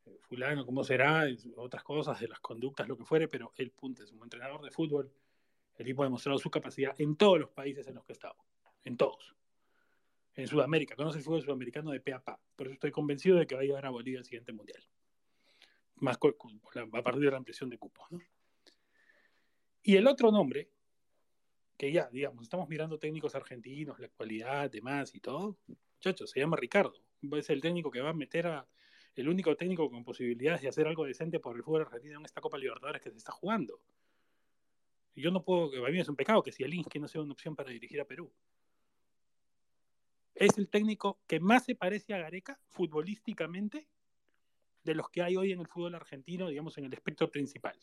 eh, 0.06 0.18
fulano, 0.22 0.66
cómo 0.66 0.84
será, 0.84 1.26
otras 1.56 1.84
cosas, 1.84 2.20
de 2.20 2.28
las 2.28 2.40
conductas, 2.40 2.88
lo 2.88 2.98
que 2.98 3.06
fuere, 3.06 3.28
pero 3.28 3.54
el 3.58 3.72
punto 3.72 4.04
es, 4.04 4.12
como 4.12 4.24
entrenador 4.24 4.62
de 4.62 4.72
fútbol, 4.72 5.12
el 5.78 5.86
tipo 5.86 6.04
ha 6.04 6.06
demostrado 6.06 6.38
su 6.38 6.50
capacidad 6.50 6.94
en 7.00 7.16
todos 7.16 7.40
los 7.40 7.50
países 7.50 7.88
en 7.88 7.96
los 7.96 8.06
que 8.06 8.14
ha 8.14 8.36
en 8.84 8.98
todos 8.98 9.36
en 10.40 10.48
Sudamérica, 10.48 10.96
conoce 10.96 11.18
el 11.18 11.24
fútbol 11.24 11.42
sudamericano 11.42 11.92
de 11.92 12.00
pe 12.00 12.14
a. 12.14 12.22
Por 12.56 12.68
eso 12.68 12.74
estoy 12.74 12.92
convencido 12.92 13.38
de 13.38 13.46
que 13.46 13.56
va 13.56 13.62
a 13.62 13.64
llegar 13.66 13.86
a 13.86 13.90
Bolivia 13.90 14.20
al 14.20 14.26
siguiente 14.26 14.54
mundial. 14.54 14.82
Más 15.96 16.18
a 16.18 17.02
partir 17.04 17.22
de 17.22 17.32
la 17.32 17.38
ampliación 17.38 17.70
de 17.70 17.78
cupos. 17.78 18.10
¿no? 18.10 18.20
Y 19.84 19.98
el 19.98 20.08
otro 20.08 20.32
nombre, 20.32 20.70
que 21.78 21.92
ya, 21.92 22.10
digamos, 22.10 22.44
estamos 22.44 22.70
mirando 22.70 22.98
técnicos 22.98 23.36
argentinos, 23.36 24.00
la 24.00 24.08
actualidad, 24.08 24.72
demás 24.72 25.14
y 25.14 25.20
todo, 25.20 25.58
muchachos, 25.68 26.32
se 26.32 26.40
llama 26.40 26.56
Ricardo. 26.56 26.94
Es 27.34 27.50
el 27.50 27.62
técnico 27.62 27.92
que 27.92 28.02
va 28.02 28.10
a 28.10 28.14
meter 28.14 28.48
a. 28.48 28.68
El 29.16 29.28
único 29.28 29.54
técnico 29.58 29.90
con 29.90 30.06
posibilidades 30.06 30.62
de 30.62 30.70
hacer 30.70 30.88
algo 30.88 31.04
decente 31.04 31.42
por 31.42 31.58
el 31.58 31.64
fútbol 31.64 31.82
argentino 31.82 32.20
en 32.20 32.26
esta 32.26 32.40
Copa 32.40 32.58
Libertadores 32.58 33.02
que 33.02 33.12
se 33.12 33.18
está 33.18 33.34
jugando. 33.34 33.82
Yo 35.14 35.32
no 35.32 35.44
puedo, 35.44 35.86
a 35.86 35.90
mí 35.90 36.00
es 36.00 36.08
un 36.08 36.16
pecado 36.16 36.42
que 36.42 36.54
si 36.54 36.64
el 36.64 36.74
Inski 36.74 37.00
no 37.00 37.10
sea 37.10 37.22
una 37.22 37.34
opción 37.34 37.54
para 37.54 37.70
dirigir 37.70 38.00
a 38.00 38.06
Perú 38.06 38.32
es 40.40 40.58
el 40.58 40.70
técnico 40.70 41.20
que 41.28 41.42
más 41.42 41.66
se 41.66 41.76
parece 41.76 42.14
a 42.14 42.18
Gareca 42.18 42.60
futbolísticamente 42.70 43.88
de 44.84 44.96
los 44.96 45.10
que 45.10 45.22
hay 45.22 45.36
hoy 45.36 45.52
en 45.52 45.60
el 45.60 45.68
fútbol 45.68 45.96
argentino, 45.96 46.48
digamos, 46.48 46.78
en 46.78 46.86
el 46.86 46.94
espectro 46.94 47.30
principal. 47.30 47.78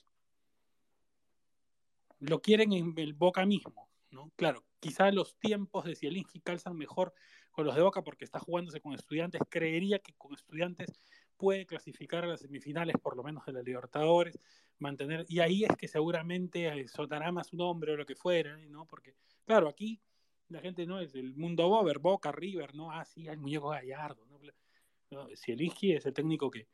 Lo 2.18 2.40
quieren 2.40 2.72
en 2.72 2.94
el 2.96 3.12
Boca 3.12 3.44
mismo, 3.44 3.90
¿no? 4.10 4.32
Claro, 4.36 4.64
quizá 4.80 5.10
los 5.12 5.36
tiempos 5.38 5.84
de 5.84 5.94
Zielinski 5.94 6.40
calzan 6.40 6.78
mejor 6.78 7.12
con 7.50 7.66
los 7.66 7.74
de 7.74 7.82
Boca 7.82 8.02
porque 8.02 8.24
está 8.24 8.38
jugándose 8.38 8.80
con 8.80 8.94
estudiantes. 8.94 9.42
Creería 9.50 9.98
que 9.98 10.14
con 10.14 10.32
estudiantes 10.32 10.98
puede 11.36 11.66
clasificar 11.66 12.24
a 12.24 12.28
las 12.28 12.40
semifinales, 12.40 12.96
por 12.96 13.16
lo 13.16 13.22
menos 13.22 13.44
de 13.44 13.52
la 13.52 13.60
Libertadores, 13.60 14.38
mantener, 14.78 15.26
y 15.28 15.40
ahí 15.40 15.64
es 15.64 15.76
que 15.76 15.88
seguramente 15.88 16.88
soltará 16.88 17.30
más 17.32 17.52
un 17.52 17.58
nombre 17.58 17.92
o 17.92 17.96
lo 17.96 18.06
que 18.06 18.14
fuera, 18.14 18.56
¿no? 18.68 18.86
Porque, 18.86 19.14
claro, 19.44 19.68
aquí 19.68 20.00
la 20.48 20.60
gente 20.60 20.86
no 20.86 21.00
es 21.00 21.14
el 21.14 21.34
mundo 21.34 21.68
Bober, 21.68 21.98
Boca, 21.98 22.32
River, 22.32 22.74
¿no? 22.74 22.90
Ah, 22.90 23.04
sí, 23.04 23.26
el 23.26 23.38
muñeco 23.38 23.70
Gallardo, 23.70 24.24
¿no? 24.26 24.40
no 25.10 25.28
Zielinski 25.36 25.92
es 25.92 26.06
el 26.06 26.12
técnico 26.12 26.50
que 26.50 26.68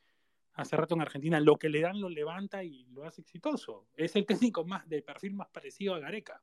hace 0.54 0.76
rato 0.76 0.94
en 0.94 1.00
Argentina 1.00 1.40
lo 1.40 1.56
que 1.56 1.68
le 1.68 1.80
dan 1.80 2.00
lo 2.00 2.08
levanta 2.08 2.62
y 2.62 2.84
lo 2.86 3.04
hace 3.04 3.22
exitoso. 3.22 3.86
Es 3.94 4.16
el 4.16 4.26
técnico 4.26 4.64
más 4.64 4.88
de 4.88 5.02
perfil 5.02 5.34
más 5.34 5.48
parecido 5.48 5.94
a 5.94 5.98
Gareca. 5.98 6.42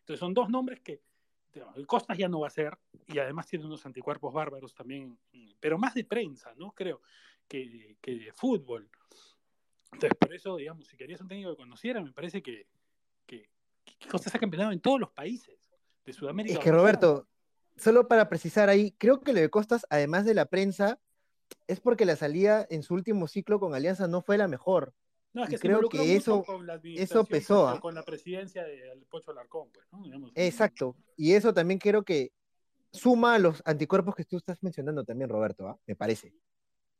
Entonces 0.00 0.20
son 0.20 0.34
dos 0.34 0.48
nombres 0.48 0.80
que 0.80 1.02
el 1.74 1.86
Costas 1.86 2.18
ya 2.18 2.28
no 2.28 2.40
va 2.40 2.48
a 2.48 2.50
ser 2.50 2.76
y 3.06 3.18
además 3.18 3.46
tiene 3.46 3.64
unos 3.64 3.86
anticuerpos 3.86 4.32
bárbaros 4.32 4.74
también, 4.74 5.18
pero 5.58 5.78
más 5.78 5.94
de 5.94 6.04
prensa, 6.04 6.54
¿no? 6.56 6.72
Creo 6.72 7.00
que, 7.48 7.96
que 8.00 8.16
de 8.16 8.32
fútbol. 8.32 8.90
Entonces, 9.92 10.18
por 10.18 10.34
eso, 10.34 10.56
digamos, 10.56 10.86
si 10.86 10.96
querías 10.96 11.20
un 11.20 11.28
técnico 11.28 11.50
que 11.50 11.56
conociera, 11.56 12.02
me 12.02 12.12
parece 12.12 12.42
que, 12.42 12.66
que, 13.24 13.48
que 13.84 14.08
Costas 14.08 14.34
ha 14.34 14.38
campeonado 14.38 14.72
en 14.72 14.80
todos 14.80 15.00
los 15.00 15.10
países 15.10 15.65
de 16.06 16.12
Sudamérica. 16.12 16.54
Es 16.54 16.64
que 16.64 16.72
Roberto, 16.72 17.28
solo 17.76 18.08
para 18.08 18.28
precisar 18.28 18.68
ahí, 18.68 18.92
creo 18.92 19.20
que 19.20 19.32
lo 19.32 19.40
de 19.40 19.50
Costas, 19.50 19.86
además 19.90 20.24
de 20.24 20.34
la 20.34 20.46
prensa, 20.46 20.98
es 21.66 21.80
porque 21.80 22.06
la 22.06 22.16
salida 22.16 22.66
en 22.70 22.82
su 22.82 22.94
último 22.94 23.28
ciclo 23.28 23.60
con 23.60 23.74
Alianza 23.74 24.08
no 24.08 24.22
fue 24.22 24.38
la 24.38 24.48
mejor. 24.48 24.94
No, 25.32 25.44
es 25.44 25.50
que 25.50 25.58
creo 25.58 25.86
que 25.88 26.16
eso, 26.16 26.44
eso 26.82 27.24
pesó. 27.26 27.78
Con 27.80 27.94
la 27.94 28.02
presidencia 28.02 28.64
del 28.64 29.04
Pocho 29.04 29.32
Alarcón, 29.32 29.68
pues, 29.70 29.86
¿no? 29.92 30.02
Digamos, 30.02 30.32
Exacto. 30.34 30.96
Y 31.14 31.34
eso 31.34 31.52
también 31.52 31.78
creo 31.78 32.04
que 32.04 32.32
suma 32.90 33.34
a 33.34 33.38
los 33.38 33.62
anticuerpos 33.66 34.14
que 34.14 34.24
tú 34.24 34.38
estás 34.38 34.62
mencionando 34.62 35.04
también, 35.04 35.28
Roberto, 35.28 35.68
¿ah? 35.68 35.78
me 35.86 35.94
parece. 35.94 36.32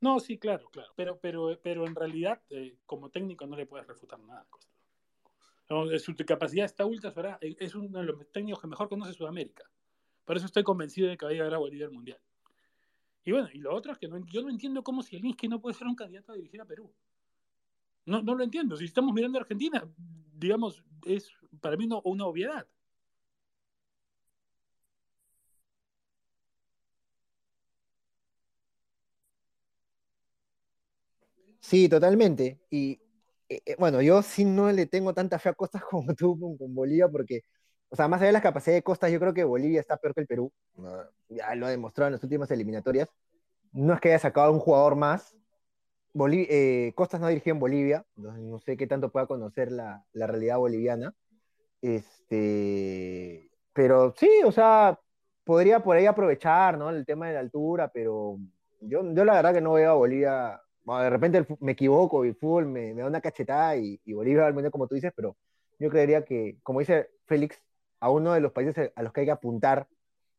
No, 0.02 0.20
sí, 0.20 0.38
claro, 0.38 0.68
claro. 0.70 0.92
Pero, 0.96 1.18
pero, 1.18 1.58
pero 1.62 1.86
en 1.86 1.94
realidad, 1.94 2.42
eh, 2.50 2.76
como 2.84 3.08
técnico, 3.08 3.46
no 3.46 3.56
le 3.56 3.64
puedes 3.64 3.86
refutar 3.86 4.20
nada. 4.20 4.46
Costa. 4.50 4.75
Su 5.68 6.14
capacidad 6.24 6.64
está 6.64 6.84
ultra 6.84 7.12
Es 7.40 7.74
uno 7.74 7.98
de 7.98 8.04
los 8.04 8.32
técnicos 8.32 8.60
que 8.60 8.68
mejor 8.68 8.88
conoce 8.88 9.12
Sudamérica. 9.12 9.68
Por 10.24 10.36
eso 10.36 10.46
estoy 10.46 10.62
convencido 10.62 11.08
de 11.08 11.16
que 11.16 11.24
va 11.24 11.30
a 11.30 11.34
llegar 11.34 11.54
a 11.54 11.58
Bolivia 11.58 11.86
al 11.86 11.92
Mundial. 11.92 12.20
Y 13.24 13.32
bueno, 13.32 13.48
y 13.52 13.58
lo 13.58 13.74
otro 13.74 13.92
es 13.92 13.98
que 13.98 14.08
yo 14.26 14.42
no 14.42 14.48
entiendo 14.48 14.84
cómo 14.84 15.02
Zielinski 15.02 15.48
no 15.48 15.60
puede 15.60 15.74
ser 15.74 15.88
un 15.88 15.96
candidato 15.96 16.32
a 16.32 16.36
dirigir 16.36 16.60
a 16.60 16.64
Perú. 16.64 16.92
No, 18.04 18.22
no 18.22 18.36
lo 18.36 18.44
entiendo. 18.44 18.76
Si 18.76 18.84
estamos 18.84 19.12
mirando 19.12 19.38
a 19.38 19.42
Argentina, 19.42 19.84
digamos, 20.32 20.84
es 21.04 21.32
para 21.60 21.76
mí 21.76 21.86
una 21.86 22.26
obviedad. 22.26 22.66
Sí, 31.60 31.88
totalmente. 31.88 32.60
Y 32.70 33.00
eh, 33.48 33.62
eh, 33.64 33.76
bueno, 33.78 34.02
yo 34.02 34.22
sí 34.22 34.44
no 34.44 34.70
le 34.72 34.86
tengo 34.86 35.14
tanta 35.14 35.38
fe 35.38 35.50
a 35.50 35.54
Costas 35.54 35.82
como 35.90 36.14
tú 36.14 36.38
con, 36.58 36.74
Bolivia, 36.74 37.08
porque, 37.08 37.42
o 37.88 37.96
sea, 37.96 38.08
más 38.08 38.20
allá 38.20 38.28
de 38.28 38.32
las 38.32 38.42
capacidades 38.42 38.78
de 38.78 38.84
Costas, 38.84 39.10
yo 39.12 39.20
creo 39.20 39.34
que 39.34 39.44
Bolivia 39.44 39.80
está 39.80 39.96
peor 39.96 40.14
que 40.14 40.22
el 40.22 40.26
Perú. 40.26 40.52
ya 41.28 41.54
lo 41.54 41.66
ha 41.66 41.70
demostrado 41.70 42.08
en 42.08 42.14
las 42.14 42.22
últimas 42.22 42.50
eliminatorias. 42.50 43.08
No 43.72 43.94
es 43.94 44.00
que 44.00 44.08
haya 44.08 44.18
sacado 44.18 44.52
un 44.52 44.60
jugador 44.60 44.96
más. 44.96 45.36
Eh, 46.32 46.92
Costas 46.94 47.20
no 47.20 47.28
dirigió 47.28 47.52
en 47.52 47.60
Bolivia, 47.60 48.04
no, 48.16 48.58
sé 48.60 48.76
qué 48.76 48.86
tanto 48.86 49.10
pueda 49.10 49.26
conocer 49.26 49.70
la, 49.70 50.04
la, 50.12 50.26
realidad 50.26 50.56
boliviana. 50.58 51.14
Este, 51.82 53.50
pero 53.74 54.14
sí, 54.16 54.30
o 54.44 54.50
sea, 54.52 54.98
podría 55.44 55.80
por 55.80 55.96
ahí 55.96 56.06
aprovechar, 56.06 56.78
¿no? 56.78 56.90
El 56.90 57.04
tema 57.04 57.28
de 57.28 57.34
la 57.34 57.40
altura, 57.40 57.90
pero 57.92 58.38
yo, 58.80 59.02
yo 59.14 59.24
la 59.24 59.34
verdad 59.34 59.54
que 59.54 59.60
no 59.60 59.74
veo 59.74 59.90
a 59.90 59.94
Bolivia 59.94 60.60
de 60.86 61.10
repente 61.10 61.46
me 61.60 61.72
equivoco 61.72 62.24
y 62.24 62.28
el 62.28 62.36
fútbol 62.36 62.66
me, 62.66 62.94
da 62.94 63.06
una 63.06 63.20
cachetada 63.20 63.76
y, 63.76 64.00
Bolivia 64.12 64.46
al 64.46 64.54
menos 64.54 64.70
como 64.70 64.86
tú 64.86 64.94
dices, 64.94 65.12
pero 65.14 65.36
yo 65.78 65.90
creería 65.90 66.24
que, 66.24 66.58
como 66.62 66.80
dice 66.80 67.10
Félix, 67.26 67.60
a 68.00 68.10
uno 68.10 68.32
de 68.32 68.40
los 68.40 68.52
países 68.52 68.92
a 68.94 69.02
los 69.02 69.12
que 69.12 69.20
hay 69.20 69.26
que 69.26 69.32
apuntar 69.32 69.88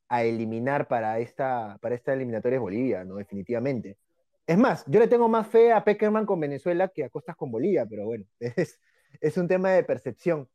a 0.09 0.23
eliminar 0.23 0.87
para 0.87 1.19
esta, 1.19 1.77
para 1.81 1.95
esta 1.95 2.13
eliminatoria 2.13 2.57
es 2.57 2.61
Bolivia, 2.61 3.03
¿no? 3.03 3.15
Definitivamente. 3.15 3.97
Es 4.45 4.57
más, 4.57 4.85
yo 4.87 4.99
le 4.99 5.07
tengo 5.07 5.27
más 5.27 5.47
fe 5.47 5.73
a 5.73 5.83
Peckerman 5.83 6.25
con 6.25 6.39
Venezuela 6.39 6.87
que 6.87 7.03
a 7.03 7.09
Costas 7.09 7.35
con 7.35 7.51
Bolivia, 7.51 7.85
pero 7.85 8.05
bueno, 8.05 8.25
es, 8.39 8.79
es 9.19 9.37
un 9.37 9.47
tema 9.47 9.71
de 9.71 9.83
percepción. 9.83 10.47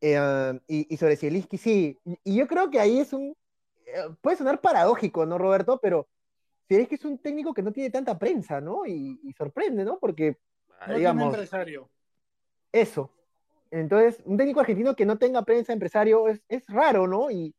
Eh, 0.00 0.60
y, 0.66 0.92
y, 0.92 0.96
sobre 0.96 1.16
Zielinski, 1.16 1.58
sí, 1.58 1.98
y 2.24 2.36
yo 2.36 2.46
creo 2.46 2.70
que 2.70 2.78
ahí 2.80 3.00
es 3.00 3.12
un, 3.12 3.36
eh, 3.86 4.08
puede 4.20 4.36
sonar 4.36 4.60
paradójico, 4.60 5.26
¿no, 5.26 5.38
Roberto? 5.38 5.78
Pero 5.80 6.08
es 6.76 6.88
que 6.88 6.94
es 6.96 7.04
un 7.04 7.18
técnico 7.18 7.54
que 7.54 7.62
no 7.62 7.72
tiene 7.72 7.90
tanta 7.90 8.18
prensa, 8.18 8.60
¿no? 8.60 8.86
Y, 8.86 9.32
sorprende, 9.36 9.84
¿no? 9.84 9.98
Porque, 9.98 10.38
no 10.86 10.94
digamos... 10.94 11.22
Tiene 11.22 11.34
empresario. 11.34 11.90
Eso. 12.72 13.10
Entonces, 13.70 14.20
un 14.24 14.36
técnico 14.36 14.60
argentino 14.60 14.94
que 14.94 15.06
no 15.06 15.18
tenga 15.18 15.42
prensa 15.42 15.72
empresario 15.72 16.28
es, 16.28 16.42
es 16.48 16.66
raro, 16.68 17.06
¿no? 17.06 17.30
Y, 17.30 17.54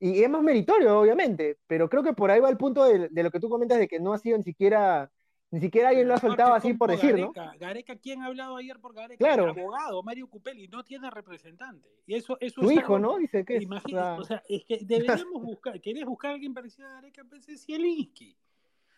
y, 0.00 0.22
es 0.22 0.30
más 0.30 0.42
meritorio, 0.42 1.00
obviamente, 1.00 1.58
pero 1.66 1.88
creo 1.88 2.02
que 2.02 2.12
por 2.12 2.30
ahí 2.30 2.40
va 2.40 2.48
el 2.48 2.56
punto 2.56 2.84
de, 2.84 3.08
de, 3.08 3.22
lo 3.22 3.30
que 3.30 3.40
tú 3.40 3.48
comentas 3.48 3.78
de 3.78 3.88
que 3.88 4.00
no 4.00 4.12
ha 4.12 4.18
sido 4.18 4.38
ni 4.38 4.44
siquiera 4.44 5.10
ni 5.50 5.60
siquiera 5.60 5.88
alguien 5.88 6.08
lo 6.08 6.14
ha 6.14 6.18
soltado 6.18 6.52
así 6.52 6.74
por 6.74 6.90
decir, 6.90 7.12
Gareca, 7.12 7.44
¿no? 7.46 7.58
Gareca, 7.58 7.96
¿quién 7.96 8.22
ha 8.22 8.26
hablado 8.26 8.56
ayer 8.56 8.78
por 8.80 8.94
Gareca? 8.94 9.16
Claro. 9.16 9.44
El 9.44 9.58
abogado, 9.58 10.02
Mario 10.02 10.28
Cupelli, 10.28 10.68
no 10.68 10.84
tiene 10.84 11.10
representante. 11.10 11.88
Y 12.06 12.16
eso, 12.16 12.36
eso 12.40 12.60
Su 12.60 12.70
hijo, 12.70 12.98
¿no? 12.98 13.16
Dice 13.16 13.44
que 13.44 13.56
es. 13.56 13.66
o 13.66 14.24
sea, 14.24 14.42
es 14.48 14.64
que 14.64 14.78
deberíamos 14.82 15.42
buscar, 15.42 15.80
¿querés 15.80 16.04
buscar 16.04 16.32
a 16.32 16.34
alguien 16.34 16.52
parecido 16.52 16.88
a 16.88 16.92
Gareca? 16.92 17.24
Pues 17.24 17.48
es 17.48 17.64
Zielinski. 17.64 18.36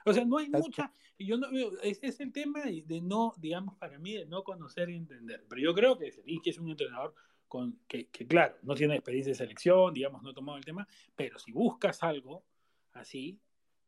O 0.05 0.12
sea, 0.12 0.24
no 0.24 0.39
hay 0.39 0.48
mucha, 0.48 0.93
yo 1.18 1.36
no 1.36 1.48
es, 1.82 1.98
es, 2.02 2.20
el 2.20 2.32
tema 2.32 2.62
de, 2.62 3.01
no, 3.02 3.35
digamos, 3.39 3.77
para 3.77 3.98
mí, 3.98 4.14
de 4.14 4.27
no 4.27 4.43
conocer 4.43 4.89
y 4.90 4.97
entender. 4.97 5.44
Pero 5.48 5.60
yo 5.60 5.74
creo 5.74 5.98
que 5.98 6.12
es 6.44 6.59
un 6.59 6.70
entrenador 6.70 7.14
con, 7.48 7.78
que, 7.86 8.09
que, 8.09 8.27
claro, 8.27 8.56
no 8.62 8.74
tiene 8.74 8.94
experiencia 8.94 9.32
de 9.32 9.36
selección, 9.36 9.93
digamos, 9.93 10.22
no 10.22 10.31
ha 10.31 10.35
tomado 10.35 10.56
el 10.56 10.64
tema, 10.64 10.86
pero 11.16 11.39
si 11.39 11.52
buscas 11.52 12.02
algo 12.02 12.44
así, 12.93 13.39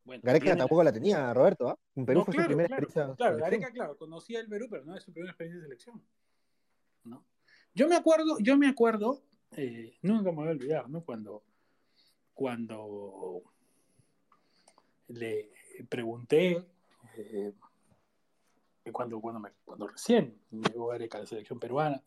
bueno. 0.04 0.20
Gareca 0.24 0.56
tampoco 0.56 0.82
la 0.82 0.92
tenía, 0.92 1.32
Roberto, 1.32 1.68
¿ah? 1.68 1.78
En 1.94 2.04
Perú 2.04 2.24
fue 2.24 2.34
su 2.34 2.44
primera 2.44 2.66
experiencia. 2.66 3.14
Claro, 3.16 3.38
Gareca, 3.38 3.70
claro, 3.70 3.96
conocía 3.96 4.40
el 4.40 4.48
Perú, 4.48 4.66
pero 4.68 4.84
no 4.84 4.96
es 4.96 5.04
su 5.04 5.12
primera 5.12 5.30
experiencia 5.30 5.60
de 5.60 5.66
selección. 5.66 6.02
¿no? 7.04 7.24
Yo 7.74 7.88
me 7.88 7.94
acuerdo, 7.94 8.38
yo 8.40 8.56
me 8.56 8.68
acuerdo, 8.68 9.22
eh, 9.56 9.96
nunca 10.02 10.30
me 10.30 10.38
voy 10.38 10.48
a 10.48 10.50
olvidar, 10.50 10.90
¿no? 10.90 11.04
Cuando, 11.04 11.44
cuando 12.34 13.42
le, 15.08 15.52
pregunté 15.88 16.64
eh, 17.16 17.52
cuando, 18.90 19.20
cuando, 19.20 19.48
cuando 19.64 19.88
recién 19.88 20.38
llegó 20.50 20.88
Gareca 20.88 21.18
a 21.18 21.20
la 21.22 21.26
selección 21.26 21.58
peruana, 21.58 22.02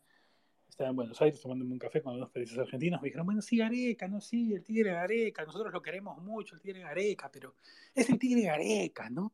estaba 0.68 0.90
en 0.90 0.96
Buenos 0.96 1.20
Aires 1.22 1.40
tomándome 1.40 1.72
un 1.72 1.78
café 1.78 2.02
con 2.02 2.18
dos 2.18 2.30
periodistas 2.30 2.66
argentinos, 2.66 3.00
me 3.00 3.06
dijeron, 3.06 3.24
bueno, 3.24 3.40
sí, 3.40 3.56
Gareca, 3.56 4.08
no, 4.08 4.20
sí, 4.20 4.52
el 4.52 4.62
Tigre 4.62 4.92
Gareca, 4.92 5.44
nosotros 5.44 5.72
lo 5.72 5.80
queremos 5.80 6.18
mucho, 6.22 6.54
el 6.54 6.60
Tigre 6.60 6.80
Gareca, 6.80 7.30
pero 7.30 7.54
es 7.94 8.10
el 8.10 8.18
Tigre 8.18 8.42
Gareca, 8.42 9.08
¿no? 9.08 9.32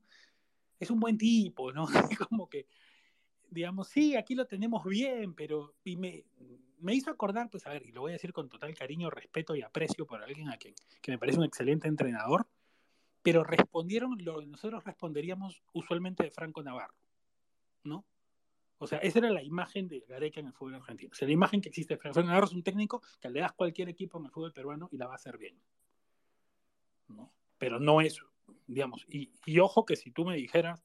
Es 0.79 0.91
un 0.91 1.01
buen 1.01 1.19
tipo, 1.19 1.73
¿no? 1.73 1.87
Como 2.29 2.49
que, 2.49 2.67
digamos, 3.51 3.89
sí, 3.89 4.15
aquí 4.15 4.35
lo 4.35 4.47
tenemos 4.47 4.85
bien, 4.85 5.35
pero, 5.35 5.75
y 5.85 5.97
me, 5.97 6.25
me 6.79 6.95
hizo 6.95 7.11
acordar, 7.11 7.49
pues 7.51 7.67
a 7.67 7.71
ver, 7.71 7.87
y 7.87 7.93
lo 7.93 8.03
voy 8.03 8.13
a 8.13 8.15
decir 8.15 8.33
con 8.33 8.49
total 8.49 8.75
cariño, 8.75 9.11
respeto 9.11 9.57
y 9.57 9.63
aprecio 9.63 10.07
por 10.07 10.23
alguien 10.23 10.49
a 10.49 10.57
quien 10.57 10.75
que 11.01 11.11
me 11.11 11.19
parece 11.19 11.39
un 11.39 11.45
excelente 11.45 11.89
entrenador, 11.89 12.47
pero 13.23 13.45
respondieron 13.45 14.17
lo 14.25 14.41
que 14.41 14.47
nosotros 14.47 14.85
responderíamos 14.85 15.63
usualmente 15.73 16.25
de 16.25 16.31
Franco 16.31 16.63
Navarro, 16.63 16.97
¿no? 17.85 18.05
O 18.79 18.87
sea, 18.89 18.99
esa 18.99 19.21
era 19.21 19.31
la 19.31 19.45
imagen 19.45 19.87
de 19.87 20.01
Gareca 20.01 20.41
en 20.41 20.49
el 20.49 20.53
fútbol 20.53 20.75
argentino. 20.75 21.11
O 21.13 21.15
sea, 21.15 21.29
la 21.29 21.35
imagen 21.35 21.61
que 21.61 21.69
existe 21.69 21.97
Franco 21.97 22.21
Navarro 22.23 22.47
es 22.47 22.53
un 22.53 22.65
técnico 22.65 23.01
que 23.21 23.31
le 23.31 23.41
das 23.41 23.53
cualquier 23.53 23.89
equipo 23.89 24.19
en 24.19 24.25
el 24.25 24.31
fútbol 24.33 24.53
peruano 24.53 24.89
y 24.91 24.97
la 24.97 25.07
va 25.07 25.13
a 25.13 25.17
hacer 25.17 25.39
bien. 25.39 25.57
¿no? 27.07 27.33
Pero 27.59 27.79
no 27.79 28.01
es, 28.01 28.19
digamos, 28.67 29.07
y, 29.09 29.31
ojo 29.61 29.85
que 29.85 29.95
si 29.95 30.11
tú 30.11 30.25
me 30.25 30.35
dijeras, 30.35 30.85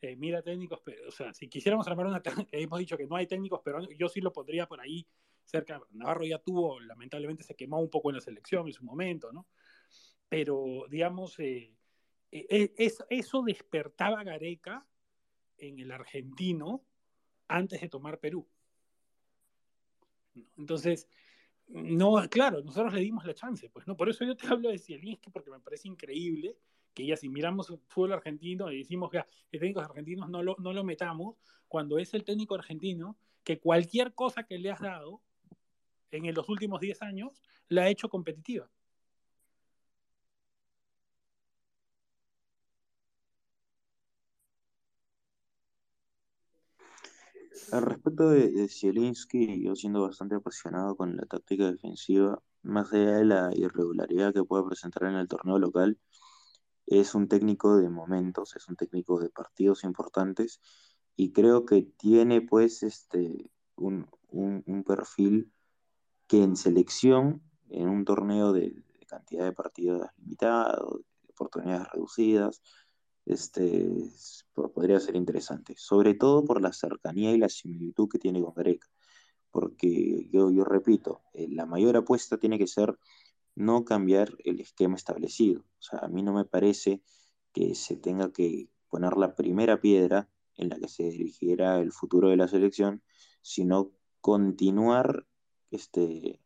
eh, 0.00 0.16
mira 0.16 0.42
técnicos, 0.42 0.80
pero, 0.84 1.08
o 1.08 1.12
sea, 1.12 1.32
si 1.32 1.48
quisiéramos 1.48 1.86
armar 1.86 2.06
una 2.06 2.22
hemos 2.52 2.78
dicho 2.80 2.96
que 2.96 3.06
no 3.06 3.16
hay 3.16 3.26
técnicos 3.26 3.60
pero 3.64 3.88
yo 3.90 4.08
sí 4.08 4.20
lo 4.20 4.32
pondría 4.32 4.66
por 4.66 4.80
ahí 4.80 5.06
cerca. 5.44 5.80
Navarro 5.92 6.24
ya 6.24 6.38
tuvo, 6.38 6.80
lamentablemente 6.80 7.42
se 7.42 7.54
quemó 7.54 7.80
un 7.80 7.88
poco 7.90 8.10
en 8.10 8.16
la 8.16 8.20
selección 8.20 8.66
en 8.66 8.72
su 8.72 8.84
momento, 8.84 9.32
¿no? 9.32 9.46
Pero 10.28 10.84
digamos, 10.90 11.38
eh, 11.38 11.74
eh, 12.30 12.74
eso 12.76 13.42
despertaba 13.42 14.24
Gareca 14.24 14.86
en 15.56 15.78
el 15.78 15.90
argentino 15.90 16.84
antes 17.48 17.80
de 17.80 17.88
tomar 17.88 18.18
Perú. 18.18 18.46
Entonces, 20.56 21.08
no, 21.68 22.16
claro, 22.30 22.62
nosotros 22.62 22.94
le 22.94 23.00
dimos 23.00 23.24
la 23.24 23.34
chance, 23.34 23.68
pues 23.70 23.86
no, 23.86 23.96
por 23.96 24.08
eso 24.08 24.24
yo 24.24 24.36
te 24.36 24.46
hablo 24.52 24.70
de 24.70 24.78
Zielinski, 24.78 25.30
porque 25.30 25.50
me 25.50 25.60
parece 25.60 25.88
increíble 25.88 26.56
que 26.94 27.06
ya 27.06 27.16
si 27.16 27.28
miramos 27.28 27.70
el 27.70 27.78
fútbol 27.86 28.14
argentino 28.14 28.72
y 28.72 28.78
decimos 28.78 29.10
que 29.10 29.18
los 29.18 29.26
técnicos 29.50 29.84
argentinos 29.84 30.28
no 30.28 30.42
lo, 30.42 30.56
no 30.58 30.72
lo 30.72 30.84
metamos, 30.84 31.36
cuando 31.68 31.98
es 31.98 32.14
el 32.14 32.24
técnico 32.24 32.54
argentino 32.54 33.16
que 33.44 33.58
cualquier 33.60 34.14
cosa 34.14 34.44
que 34.44 34.58
le 34.58 34.70
has 34.70 34.80
dado 34.80 35.22
en 36.10 36.34
los 36.34 36.48
últimos 36.48 36.80
10 36.80 37.02
años 37.02 37.42
la 37.68 37.82
ha 37.82 37.88
hecho 37.88 38.08
competitiva. 38.08 38.70
Al 47.70 47.82
respecto 47.82 48.30
de, 48.30 48.68
Zielinski, 48.68 49.62
yo 49.62 49.76
siendo 49.76 50.02
bastante 50.02 50.36
apasionado 50.36 50.96
con 50.96 51.16
la 51.16 51.26
táctica 51.26 51.70
defensiva, 51.70 52.42
más 52.62 52.92
allá 52.92 53.18
de 53.18 53.24
la 53.26 53.50
irregularidad 53.54 54.32
que 54.32 54.44
puede 54.44 54.64
presentar 54.64 55.04
en 55.04 55.16
el 55.16 55.28
torneo 55.28 55.58
local, 55.58 55.98
es 56.86 57.14
un 57.14 57.28
técnico 57.28 57.76
de 57.76 57.90
momentos, 57.90 58.56
es 58.56 58.68
un 58.68 58.76
técnico 58.76 59.20
de 59.20 59.28
partidos 59.28 59.84
importantes 59.84 60.60
y 61.14 61.32
creo 61.32 61.66
que 61.66 61.82
tiene 61.82 62.40
pues 62.40 62.82
este 62.82 63.50
un, 63.76 64.08
perfil 64.86 65.52
que 66.26 66.42
en 66.42 66.56
selección, 66.56 67.42
en 67.68 67.88
un 67.88 68.04
torneo 68.06 68.52
de, 68.52 68.70
de 68.70 69.06
cantidad 69.06 69.44
de 69.44 69.52
partidos 69.52 70.08
limitados, 70.16 71.00
de 71.22 71.32
oportunidades 71.32 71.88
reducidas, 71.92 72.62
este, 73.28 74.10
podría 74.74 74.98
ser 75.00 75.16
interesante, 75.16 75.74
sobre 75.76 76.14
todo 76.14 76.44
por 76.44 76.62
la 76.62 76.72
cercanía 76.72 77.32
y 77.32 77.38
la 77.38 77.48
similitud 77.48 78.08
que 78.08 78.18
tiene 78.18 78.42
con 78.42 78.54
Gareca, 78.54 78.88
porque 79.50 80.28
yo, 80.32 80.50
yo 80.50 80.64
repito, 80.64 81.20
eh, 81.34 81.46
la 81.50 81.66
mayor 81.66 81.96
apuesta 81.96 82.38
tiene 82.38 82.58
que 82.58 82.66
ser 82.66 82.98
no 83.54 83.84
cambiar 83.84 84.36
el 84.44 84.60
esquema 84.60 84.96
establecido, 84.96 85.60
o 85.60 85.82
sea, 85.82 86.00
a 86.00 86.08
mí 86.08 86.22
no 86.22 86.32
me 86.32 86.44
parece 86.44 87.02
que 87.52 87.74
se 87.74 87.96
tenga 87.96 88.32
que 88.32 88.70
poner 88.88 89.16
la 89.16 89.34
primera 89.34 89.80
piedra 89.80 90.28
en 90.56 90.70
la 90.70 90.78
que 90.78 90.88
se 90.88 91.04
dirigiera 91.04 91.80
el 91.80 91.92
futuro 91.92 92.30
de 92.30 92.36
la 92.36 92.48
selección, 92.48 93.02
sino 93.42 93.92
continuar 94.20 95.26
este, 95.70 96.40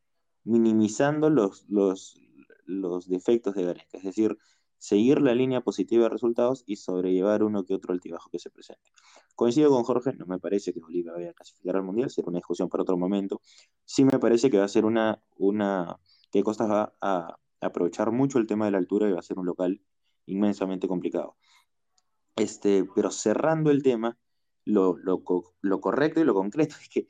minimizando 0.44 1.30
los, 1.30 1.64
los, 1.68 2.20
los 2.64 3.08
defectos 3.08 3.54
de 3.54 3.64
Gareca, 3.64 3.98
es 3.98 4.04
decir, 4.04 4.36
seguir 4.82 5.22
la 5.22 5.32
línea 5.32 5.60
positiva 5.60 6.02
de 6.02 6.08
resultados 6.08 6.64
y 6.66 6.74
sobrellevar 6.74 7.44
uno 7.44 7.64
que 7.64 7.72
otro 7.72 7.92
altibajo 7.92 8.28
que 8.30 8.40
se 8.40 8.50
presente. 8.50 8.90
Coincido 9.36 9.70
con 9.70 9.84
Jorge, 9.84 10.12
no 10.14 10.26
me 10.26 10.40
parece 10.40 10.72
que 10.72 10.80
Bolivia 10.80 11.12
vaya 11.12 11.30
a 11.30 11.34
clasificar 11.34 11.76
al 11.76 11.84
Mundial, 11.84 12.10
será 12.10 12.26
una 12.28 12.38
discusión 12.38 12.68
para 12.68 12.82
otro 12.82 12.96
momento. 12.96 13.40
Sí 13.84 14.04
me 14.04 14.18
parece 14.18 14.50
que 14.50 14.58
va 14.58 14.64
a 14.64 14.68
ser 14.68 14.84
una, 14.84 15.22
una 15.36 16.00
que 16.32 16.42
Costa 16.42 16.66
va 16.66 16.92
a 17.00 17.38
aprovechar 17.60 18.10
mucho 18.10 18.38
el 18.38 18.48
tema 18.48 18.64
de 18.64 18.72
la 18.72 18.78
altura 18.78 19.08
y 19.08 19.12
va 19.12 19.20
a 19.20 19.22
ser 19.22 19.38
un 19.38 19.46
local 19.46 19.80
inmensamente 20.26 20.88
complicado. 20.88 21.36
Este, 22.34 22.84
pero 22.92 23.12
cerrando 23.12 23.70
el 23.70 23.84
tema, 23.84 24.18
lo, 24.64 24.96
lo, 24.96 25.22
lo 25.60 25.80
correcto 25.80 26.18
y 26.18 26.24
lo 26.24 26.34
concreto 26.34 26.74
es 26.82 26.88
que 26.88 27.08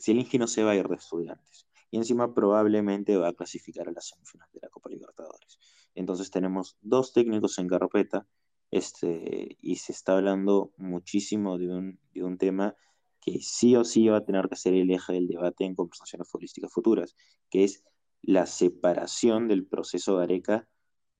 Zielinski 0.00 0.38
no 0.38 0.48
se 0.48 0.64
va 0.64 0.72
a 0.72 0.74
ir 0.74 0.88
de 0.88 0.96
estudiantes. 0.96 1.68
Y 1.92 1.96
encima 1.96 2.34
probablemente 2.34 3.16
va 3.16 3.28
a 3.28 3.34
clasificar 3.34 3.86
a 3.88 3.92
la 3.92 4.00
semifinal 4.00 4.48
de 4.52 4.58
la 4.62 4.68
Copa 4.68 4.90
Libertadores. 4.90 5.60
Entonces 5.94 6.30
tenemos 6.30 6.76
dos 6.80 7.12
técnicos 7.12 7.58
en 7.58 7.68
carpeta 7.68 8.26
este, 8.70 9.56
y 9.60 9.76
se 9.76 9.92
está 9.92 10.16
hablando 10.16 10.72
muchísimo 10.76 11.58
de 11.58 11.68
un, 11.68 12.00
de 12.12 12.24
un 12.24 12.38
tema 12.38 12.76
que 13.20 13.40
sí 13.40 13.76
o 13.76 13.84
sí 13.84 14.08
va 14.08 14.18
a 14.18 14.24
tener 14.24 14.48
que 14.48 14.56
ser 14.56 14.74
el 14.74 14.90
eje 14.90 15.12
del 15.12 15.28
debate 15.28 15.64
en 15.64 15.74
conversaciones 15.74 16.28
futbolísticas 16.28 16.72
futuras, 16.72 17.16
que 17.50 17.64
es 17.64 17.84
la 18.22 18.46
separación 18.46 19.48
del 19.48 19.66
proceso 19.66 20.16
Gareca 20.16 20.68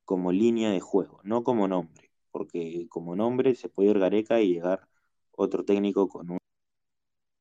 como 0.04 0.32
línea 0.32 0.70
de 0.70 0.80
juego, 0.80 1.20
no 1.24 1.44
como 1.44 1.68
nombre, 1.68 2.10
porque 2.30 2.86
como 2.90 3.16
nombre 3.16 3.54
se 3.54 3.68
puede 3.68 3.90
ir 3.90 3.98
Gareca 3.98 4.40
y 4.40 4.54
llegar 4.54 4.88
otro 5.30 5.64
técnico 5.64 6.08
con 6.08 6.30
un 6.30 6.38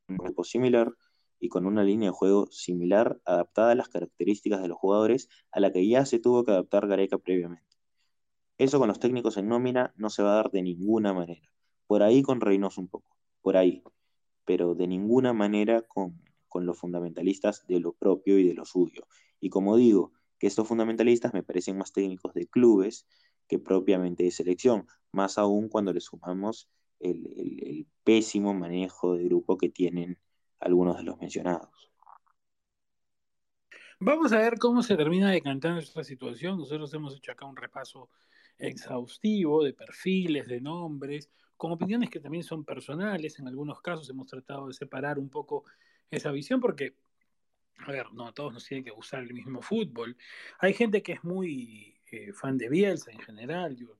grupo 0.08 0.44
similar 0.44 0.94
y 1.44 1.50
con 1.50 1.66
una 1.66 1.84
línea 1.84 2.08
de 2.08 2.16
juego 2.16 2.48
similar, 2.52 3.20
adaptada 3.26 3.72
a 3.72 3.76
las 3.76 3.90
características 3.90 4.62
de 4.62 4.70
los 4.70 4.78
jugadores, 4.78 5.28
a 5.52 5.60
la 5.60 5.74
que 5.74 5.86
ya 5.86 6.06
se 6.06 6.18
tuvo 6.18 6.46
que 6.46 6.52
adaptar 6.52 6.88
Gareca 6.88 7.18
previamente. 7.18 7.76
Eso 8.58 8.80
con 8.80 8.88
los 8.88 9.02
técnicos 9.02 9.36
en 9.36 9.50
nómina 9.50 9.94
no 9.98 10.10
se 10.10 10.24
va 10.24 10.32
a 10.32 10.36
dar 10.36 10.52
de 10.52 10.62
ninguna 10.62 11.14
manera. 11.14 11.52
Por 11.86 12.02
ahí 12.02 12.22
con 12.22 12.40
Reynoso 12.40 12.80
un 12.80 12.88
poco, 12.88 13.18
por 13.42 13.58
ahí, 13.58 13.84
pero 14.46 14.74
de 14.74 14.88
ninguna 14.88 15.34
manera 15.34 15.82
con, 15.82 16.18
con 16.48 16.66
los 16.66 16.78
fundamentalistas 16.78 17.68
de 17.68 17.82
lo 17.82 17.92
propio 17.92 18.40
y 18.40 18.48
de 18.48 18.54
lo 18.54 18.64
suyo. 18.64 19.06
Y 19.42 19.50
como 19.50 19.76
digo, 19.76 20.14
que 20.40 20.48
estos 20.48 20.66
fundamentalistas 20.66 21.34
me 21.34 21.44
parecen 21.44 21.78
más 21.78 21.92
técnicos 21.92 22.34
de 22.34 22.48
clubes 22.48 23.06
que 23.50 23.60
propiamente 23.60 24.24
de 24.24 24.32
selección, 24.32 24.88
más 25.12 25.38
aún 25.38 25.68
cuando 25.68 25.92
le 25.92 26.00
sumamos 26.00 26.70
el, 27.02 27.28
el 27.36 27.88
pésimo 28.06 28.54
manejo 28.54 29.18
de 29.18 29.26
grupo 29.26 29.58
que 29.58 29.68
tienen 29.68 30.18
algunos 30.64 30.98
de 30.98 31.04
los 31.04 31.18
mencionados. 31.20 31.92
Vamos 34.00 34.34
a 34.34 34.40
ver 34.40 34.58
cómo 34.58 34.84
se 34.84 34.98
termina 34.98 35.32
decantando 35.32 35.80
esta 35.80 36.04
situación. 36.04 36.58
Nosotros 36.58 36.94
hemos 36.94 37.16
hecho 37.16 37.32
acá 37.32 37.46
un 37.46 37.56
repaso 37.56 38.10
exhaustivo 38.58 39.64
de 39.64 39.74
perfiles, 39.74 40.48
de 40.48 40.60
nombres, 40.60 41.30
con 41.56 41.72
opiniones 41.72 42.10
que 42.10 42.20
también 42.20 42.44
son 42.44 42.66
personales. 42.66 43.40
En 43.40 43.48
algunos 43.48 43.82
casos 43.82 44.10
hemos 44.10 44.28
tratado 44.28 44.68
de 44.68 44.74
separar 44.74 45.20
un 45.20 45.30
poco 45.30 45.66
esa 46.10 46.32
visión 46.32 46.60
porque, 46.60 46.96
a 47.78 47.92
ver, 47.92 48.12
no 48.14 48.34
todos 48.34 48.54
nos 48.54 48.66
tienen 48.66 48.84
que 48.84 48.92
gustar 48.92 49.24
el 49.24 49.34
mismo 49.34 49.62
fútbol. 49.62 50.18
Hay 50.60 50.74
gente 50.74 51.02
que 51.02 51.14
es 51.14 51.24
muy 51.24 52.02
eh, 52.12 52.34
fan 52.34 52.58
de 52.58 52.70
Bielsa 52.70 53.12
en 53.12 53.20
general. 53.20 53.76
Yo 53.76 53.98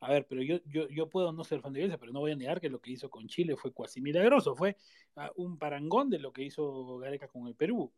a 0.00 0.10
ver, 0.10 0.26
pero 0.26 0.42
yo, 0.42 0.58
yo, 0.64 0.88
yo 0.88 1.08
puedo 1.08 1.32
no 1.32 1.44
ser 1.44 1.60
fan 1.60 1.72
de 1.72 1.80
Bielsa, 1.80 1.98
pero 1.98 2.12
no 2.12 2.20
voy 2.20 2.32
a 2.32 2.36
negar 2.36 2.60
que 2.60 2.70
lo 2.70 2.80
que 2.80 2.90
hizo 2.90 3.10
con 3.10 3.28
Chile 3.28 3.56
fue 3.56 3.72
cuasi 3.72 4.00
milagroso, 4.00 4.56
fue 4.56 4.76
ah, 5.16 5.30
un 5.36 5.58
parangón 5.58 6.08
de 6.08 6.18
lo 6.18 6.32
que 6.32 6.42
hizo 6.42 6.98
Gareca 6.98 7.28
con 7.28 7.46
el 7.46 7.54
Perú. 7.54 7.92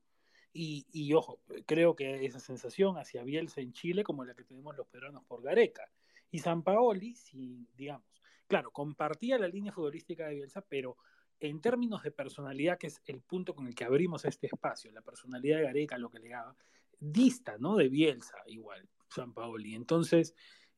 Y, 0.53 0.87
y, 0.93 1.15
ojo, 1.15 1.41
creo 1.65 1.97
que 1.97 2.27
esa 2.27 2.41
sensación 2.41 2.99
hacia 2.99 3.23
Bielsa 3.23 3.61
en 3.61 3.73
Chile 3.73 4.05
como 4.05 4.25
la 4.25 4.35
que 4.35 4.45
tenemos 4.45 4.77
los 4.77 4.87
peruanos 4.89 5.25
por 5.25 5.43
Gareca. 5.43 5.91
Y 6.31 6.41
San 6.41 6.63
Paoli, 6.63 7.15
si, 7.15 7.67
digamos, 7.75 8.07
claro, 8.47 8.71
compartía 8.71 9.39
la 9.39 9.49
línea 9.49 9.73
futbolística 9.73 10.27
de 10.27 10.35
Bielsa, 10.35 10.61
pero 10.69 10.99
en 11.41 11.61
términos 11.61 12.03
de 12.03 12.11
personalidad, 12.11 12.79
que 12.79 12.89
es 12.89 13.01
el 13.07 13.21
punto 13.21 13.55
con 13.55 13.67
el 13.67 13.75
que 13.75 13.85
abrimos 13.85 14.25
este 14.25 14.49
espacio, 14.49 14.93
la 14.93 15.03
personalidad 15.03 15.59
de 15.59 15.65
Gareca, 15.65 15.99
lo 15.99 16.11
que 16.11 16.19
le 16.19 16.31
daba, 16.31 16.57
dista, 16.99 17.57
¿no? 17.59 17.77
De 17.77 17.89
Bielsa, 17.89 18.37
igual, 18.47 18.89
San 19.09 19.33
Paoli. 19.33 19.75
Entonces, 19.75 20.35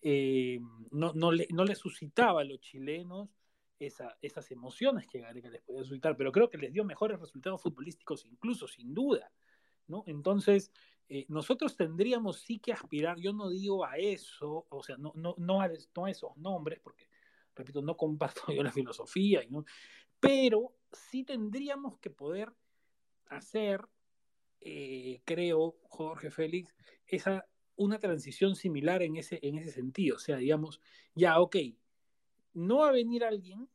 eh, 0.06 0.60
no, 0.90 1.14
no, 1.14 1.32
le, 1.32 1.48
no, 1.51 1.64
le, 1.64 1.74
suscitaba 1.74 2.43
a 2.43 2.44
los 2.44 2.60
chilenos 2.60 3.31
esa, 3.78 4.18
esas 4.20 4.51
emociones 4.51 5.06
que 5.06 5.20
Gareca 5.20 5.48
les 5.48 5.62
podía 5.62 5.82
suscitar, 5.82 6.14
pero 6.14 6.31
creo 6.31 6.51
que 6.51 6.59
les 6.59 6.74
dio 6.74 6.85
mejores 6.85 7.18
resultados 7.18 7.62
futbolísticos 7.62 8.26
incluso, 8.26 8.68
sin 8.68 8.93
duda. 8.93 9.32
¿no? 9.86 10.05
Entonces, 10.06 10.70
eh, 11.09 11.24
nosotros 11.28 11.74
tendríamos 11.74 12.40
sí 12.40 12.59
que 12.59 12.74
aspirar, 12.74 13.18
yo 13.18 13.32
no 13.32 13.48
digo 13.48 13.86
a 13.86 13.97
eso, 13.97 14.66
o 14.68 14.82
sea, 14.82 14.98
no, 14.98 15.12
no, 15.14 15.35
no, 15.39 15.62
a, 15.62 15.70
no 15.97 16.06
esos 16.06 16.36
nombres, 16.36 16.81
porque, 16.81 17.09
repito, 17.55 17.81
no 17.81 17.97
comparto 17.97 18.43
yo 18.52 18.62
la 18.62 18.72
filosofía, 18.72 19.40
pero 20.20 20.74
sí 20.93 21.24
tendríamos 21.24 21.98
que 21.98 22.10
poder 22.10 22.52
hacer, 23.31 23.81
eh, 24.60 25.22
creo, 25.24 25.76
Jorge 25.89 26.31
Félix, 26.31 26.74
esa 27.06 27.47
una 27.76 27.98
transición 27.98 28.56
similar 28.56 29.02
en 29.02 29.16
ese, 29.16 29.38
en 29.42 29.59
ese 29.59 29.70
sentido. 29.70 30.16
O 30.16 30.20
sea, 30.20 30.36
digamos, 30.36 30.80
ya, 31.14 31.40
ok, 31.40 31.56
no 32.55 32.78
va 32.78 32.88
a 32.88 32.92
venir 32.92 33.24
alguien 33.24 33.68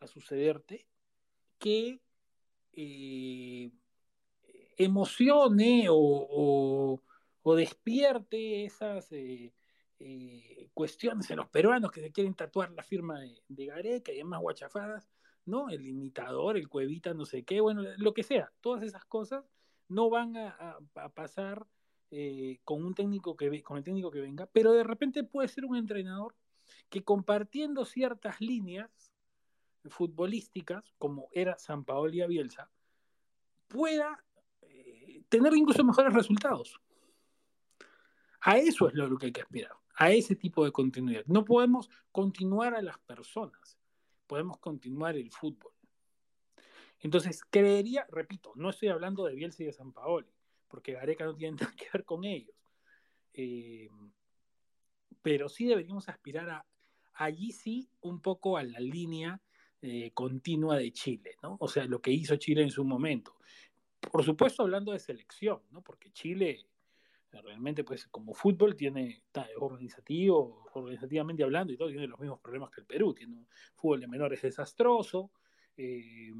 a 0.00 0.06
sucederte 0.06 0.86
que 1.58 2.00
eh, 2.72 3.70
emocione 4.76 5.86
o, 5.88 7.00
o, 7.42 7.56
despierte 7.56 8.64
esas 8.64 9.10
eh, 9.12 9.52
eh, 10.00 10.68
cuestiones 10.74 11.30
en 11.30 11.38
los 11.38 11.48
peruanos 11.48 11.92
que 11.92 12.00
se 12.00 12.12
quieren 12.12 12.34
tatuar 12.34 12.72
la 12.72 12.82
firma 12.82 13.20
de, 13.48 13.66
Gareca 13.66 14.12
y 14.12 14.18
demás 14.18 14.40
guachafadas, 14.40 15.08
¿no? 15.44 15.70
El 15.70 15.86
imitador, 15.86 16.56
el 16.56 16.68
cuevita, 16.68 17.14
no 17.14 17.24
sé 17.24 17.44
qué, 17.44 17.60
bueno, 17.60 17.82
lo 17.96 18.12
que 18.12 18.24
sea, 18.24 18.52
todas 18.60 18.82
esas 18.82 19.04
cosas 19.04 19.44
no 19.88 20.10
van 20.10 20.36
a, 20.36 20.78
a 20.96 21.08
pasar 21.10 21.66
eh, 22.10 22.60
con 22.64 22.84
un 22.84 22.94
técnico 22.94 23.36
que 23.36 23.62
con 23.62 23.76
el 23.76 23.84
técnico 23.84 24.10
que 24.10 24.20
venga, 24.20 24.46
pero 24.52 24.72
de 24.72 24.84
repente 24.84 25.24
puede 25.24 25.48
ser 25.48 25.64
un 25.64 25.76
entrenador 25.76 26.34
que 26.88 27.02
compartiendo 27.02 27.84
ciertas 27.84 28.40
líneas 28.40 28.90
futbolísticas, 29.88 30.92
como 30.98 31.28
era 31.32 31.58
San 31.58 31.84
Paolo 31.84 32.12
y 32.12 32.26
Bielsa, 32.26 32.70
pueda 33.68 34.24
eh, 34.62 35.22
tener 35.28 35.54
incluso 35.54 35.84
mejores 35.84 36.12
resultados. 36.12 36.80
A 38.40 38.58
eso 38.58 38.88
es 38.88 38.94
lo 38.94 39.18
que 39.18 39.26
hay 39.26 39.32
que 39.32 39.42
aspirar, 39.42 39.72
a 39.96 40.10
ese 40.10 40.36
tipo 40.36 40.64
de 40.64 40.72
continuidad. 40.72 41.24
No 41.26 41.44
podemos 41.44 41.90
continuar 42.12 42.74
a 42.74 42.82
las 42.82 42.98
personas, 42.98 43.78
podemos 44.26 44.58
continuar 44.58 45.16
el 45.16 45.30
fútbol. 45.30 45.72
Entonces, 47.00 47.42
creería, 47.44 48.06
repito, 48.10 48.52
no 48.54 48.70
estoy 48.70 48.88
hablando 48.88 49.24
de 49.24 49.34
Bielsa 49.34 49.62
y 49.62 49.66
de 49.66 49.72
San 49.72 49.92
Paoli, 49.92 50.35
porque 50.68 50.92
Gareca 50.92 51.24
no 51.24 51.34
tiene 51.34 51.56
nada 51.60 51.74
que 51.76 51.86
ver 51.92 52.04
con 52.04 52.24
ellos. 52.24 52.54
Eh, 53.34 53.88
pero 55.22 55.48
sí 55.48 55.66
deberíamos 55.66 56.08
aspirar 56.08 56.48
a, 56.50 56.66
allí 57.14 57.52
sí, 57.52 57.88
un 58.00 58.20
poco 58.20 58.56
a 58.56 58.62
la 58.62 58.80
línea 58.80 59.40
eh, 59.82 60.10
continua 60.12 60.76
de 60.76 60.92
Chile, 60.92 61.36
¿no? 61.42 61.56
O 61.60 61.68
sea, 61.68 61.84
lo 61.84 62.00
que 62.00 62.10
hizo 62.10 62.36
Chile 62.36 62.62
en 62.62 62.70
su 62.70 62.84
momento. 62.84 63.36
Por 64.10 64.24
supuesto, 64.24 64.62
hablando 64.62 64.92
de 64.92 64.98
selección, 64.98 65.60
¿no? 65.70 65.82
Porque 65.82 66.10
Chile 66.12 66.66
realmente, 67.42 67.84
pues, 67.84 68.06
como 68.06 68.34
fútbol 68.34 68.76
tiene, 68.76 69.22
organizativo, 69.58 70.68
organizativamente 70.74 71.42
hablando 71.42 71.72
y 71.72 71.76
todo, 71.76 71.88
tiene 71.88 72.06
los 72.06 72.20
mismos 72.20 72.40
problemas 72.40 72.70
que 72.70 72.80
el 72.80 72.86
Perú. 72.86 73.14
Tiene 73.14 73.34
un 73.34 73.46
fútbol 73.74 74.00
de 74.00 74.08
menores 74.08 74.42
desastroso, 74.42 75.30
eh, 75.76 76.32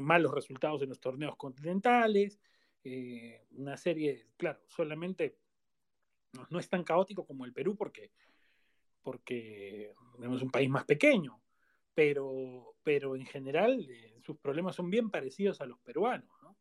malos 0.00 0.34
resultados 0.34 0.82
en 0.82 0.88
los 0.88 1.00
torneos 1.00 1.36
continentales, 1.36 2.40
eh, 2.84 3.46
una 3.52 3.76
serie, 3.76 4.28
claro, 4.36 4.60
solamente 4.66 5.38
no, 6.50 6.58
es 6.58 6.68
tan 6.68 6.84
caótico 6.84 7.26
como 7.26 7.44
el 7.44 7.52
Perú 7.52 7.76
porque, 7.76 8.12
porque 9.02 9.92
es 10.20 10.42
un 10.42 10.50
país 10.50 10.68
más 10.68 10.84
pequeño, 10.84 11.40
pero, 11.94 12.76
pero 12.82 13.16
en 13.16 13.26
general 13.26 13.86
eh, 13.90 14.18
sus 14.22 14.36
problemas 14.38 14.76
son 14.76 14.90
bien 14.90 15.10
parecidos 15.10 15.60
a 15.60 15.66
los 15.66 15.78
peruanos. 15.80 16.30
¿no? 16.42 16.56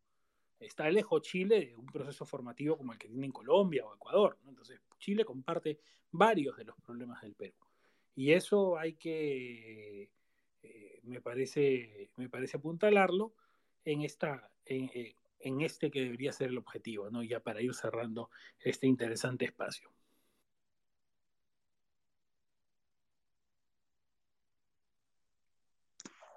Está 0.59 0.89
lejos 0.89 1.21
Chile 1.21 1.67
de 1.67 1.75
un 1.75 1.85
proceso 1.85 2.25
formativo 2.25 2.77
como 2.77 2.93
el 2.93 2.99
que 2.99 3.07
tiene 3.07 3.27
en 3.27 3.31
Colombia 3.31 3.85
o 3.85 3.93
Ecuador. 3.93 4.39
Entonces, 4.47 4.81
Chile 4.97 5.23
comparte 5.23 5.79
varios 6.11 6.57
de 6.57 6.65
los 6.65 6.75
problemas 6.77 7.21
del 7.21 7.35
Perú. 7.35 7.55
Y 8.15 8.31
eso 8.31 8.77
hay 8.79 8.93
que, 8.93 10.09
eh, 10.63 10.99
me, 11.03 11.21
parece, 11.21 12.09
me 12.15 12.29
parece 12.29 12.57
apuntalarlo 12.57 13.35
en 13.85 14.01
esta, 14.01 14.49
este 15.39 15.91
que 15.91 16.01
debería 16.01 16.31
ser 16.31 16.49
el 16.49 16.57
objetivo, 16.57 17.09
¿no? 17.09 17.23
Ya 17.23 17.39
para 17.39 17.61
ir 17.61 17.73
cerrando 17.73 18.29
este 18.59 18.87
interesante 18.87 19.45
espacio. 19.45 19.91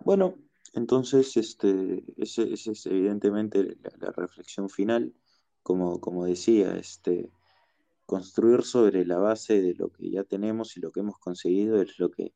Bueno, 0.00 0.34
entonces 0.74 1.36
este, 1.36 2.04
esa 2.16 2.42
es 2.42 2.86
evidentemente 2.86 3.76
la, 4.00 4.12
reflexión 4.12 4.68
final. 4.68 5.14
como, 5.62 6.00
como 6.00 6.24
decía, 6.24 6.76
este, 6.76 7.30
construir 8.06 8.62
sobre 8.64 9.06
la 9.06 9.18
base 9.18 9.60
de 9.62 9.74
lo 9.74 9.90
que 9.92 10.10
ya 10.10 10.24
tenemos 10.24 10.76
y 10.76 10.80
lo 10.80 10.90
que 10.90 11.00
hemos 11.00 11.18
conseguido 11.18 11.80
es 11.80 11.98
lo 11.98 12.10
que, 12.10 12.34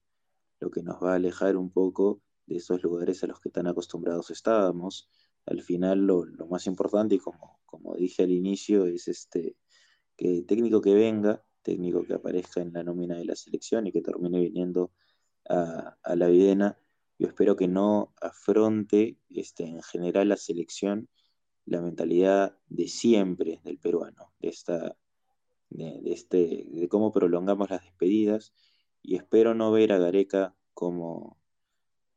lo 0.60 0.70
que 0.70 0.82
nos 0.82 1.02
va 1.02 1.12
a 1.12 1.16
alejar 1.16 1.56
un 1.56 1.70
poco 1.70 2.20
de 2.46 2.56
esos 2.56 2.82
lugares 2.82 3.24
a 3.24 3.26
los 3.26 3.40
que 3.40 3.50
tan 3.50 3.66
acostumbrados 3.66 4.30
estábamos. 4.30 5.08
Al 5.46 5.62
final 5.62 6.06
lo, 6.06 6.26
más 6.48 6.66
importante, 6.66 7.16
y 7.16 7.18
como, 7.18 7.60
como 7.66 7.94
dije 7.96 8.22
al 8.22 8.30
inicio, 8.30 8.86
es 8.86 9.08
este, 9.08 9.56
que 10.16 10.42
técnico 10.42 10.80
que 10.80 10.94
venga, 10.94 11.44
técnico 11.62 12.04
que 12.04 12.14
aparezca 12.14 12.60
en 12.60 12.72
la 12.72 12.82
nómina 12.82 13.16
de 13.16 13.24
la 13.24 13.36
selección 13.36 13.86
y 13.86 13.92
que 13.92 14.02
termine 14.02 14.40
viniendo 14.40 14.92
a, 15.48 15.96
la 16.14 16.28
Videna, 16.28 16.78
yo 17.18 17.28
espero 17.28 17.56
que 17.56 17.68
no 17.68 18.14
afronte 18.20 19.18
este, 19.28 19.64
en 19.64 19.82
general 19.82 20.28
la 20.28 20.36
selección 20.36 21.08
la 21.66 21.80
mentalidad 21.80 22.58
de 22.68 22.88
siempre 22.88 23.60
del 23.64 23.78
peruano, 23.78 24.32
de, 24.38 24.48
esta, 24.48 24.96
de, 25.70 26.00
este, 26.04 26.66
de 26.70 26.88
cómo 26.88 27.12
prolongamos 27.12 27.70
las 27.70 27.82
despedidas, 27.82 28.52
y 29.02 29.16
espero 29.16 29.54
no 29.54 29.70
ver 29.72 29.92
a 29.92 29.98
Gareca 29.98 30.54
como, 30.74 31.38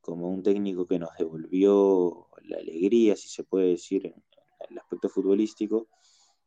como 0.07 0.29
un 0.29 0.41
técnico 0.41 0.88
que 0.88 0.99
nos 0.99 1.09
devolvió 1.17 2.29
la 2.43 2.59
alegría, 2.59 3.17
si 3.17 3.27
se 3.27 3.43
puede 3.43 3.71
decir, 3.71 4.05
en, 4.05 4.13
el 4.69 4.77
aspecto 4.77 5.09
futbolístico, 5.09 5.89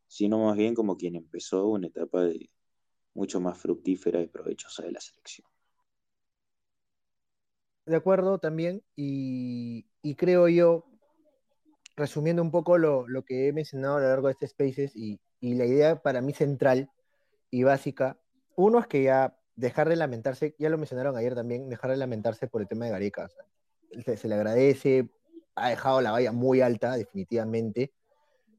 sino 0.07 0.45
más 0.45 0.57
bien 0.57 0.73
como 0.73 0.97
quien 0.97 1.15
empezó 1.15 1.67
una 1.67 1.85
etapa 1.85 2.27
mucho 3.13 3.39
más 3.39 3.59
fructífera 3.59 4.19
y 4.19 4.25
provechosa 4.25 4.81
de 4.81 4.93
la 4.93 4.99
selección. 4.99 5.47
De 7.85 7.95
acuerdo 7.95 8.39
también, 8.39 8.81
y, 8.95 9.85
creo 10.17 10.47
yo, 10.47 10.87
resumiendo 11.95 12.41
un 12.41 12.49
poco 12.49 12.79
lo, 12.79 13.05
que 13.27 13.47
he 13.47 13.53
mencionado 13.53 13.97
a 13.97 13.99
lo 13.99 14.07
largo 14.07 14.25
de 14.25 14.33
este 14.33 14.47
Spaces 14.47 14.95
y, 14.95 15.19
la 15.39 15.65
idea 15.65 16.01
para 16.01 16.21
mí 16.21 16.33
central 16.33 16.89
y 17.51 17.61
básica, 17.61 18.19
uno 18.55 18.79
es 18.79 18.87
que 18.87 19.03
ya 19.03 19.37
dejar 19.55 19.89
de 19.89 19.95
lamentarse, 19.95 20.55
ya 20.57 20.69
lo 20.69 20.77
mencionaron 20.77 21.15
ayer 21.15 21.35
también, 21.35 21.69
dejar 21.69 21.91
de 21.91 21.97
lamentarse 21.97 22.47
por 22.47 22.61
el 22.61 22.67
tema 22.67 22.85
de 22.85 22.91
Gareca. 22.91 23.29
se, 24.05 24.27
le 24.27 24.35
agradece, 24.35 25.09
ha 25.55 25.69
dejado 25.69 26.01
la 26.01 26.11
valla 26.11 26.31
muy 26.31 26.61
alta, 26.61 26.95
definitivamente. 26.95 27.93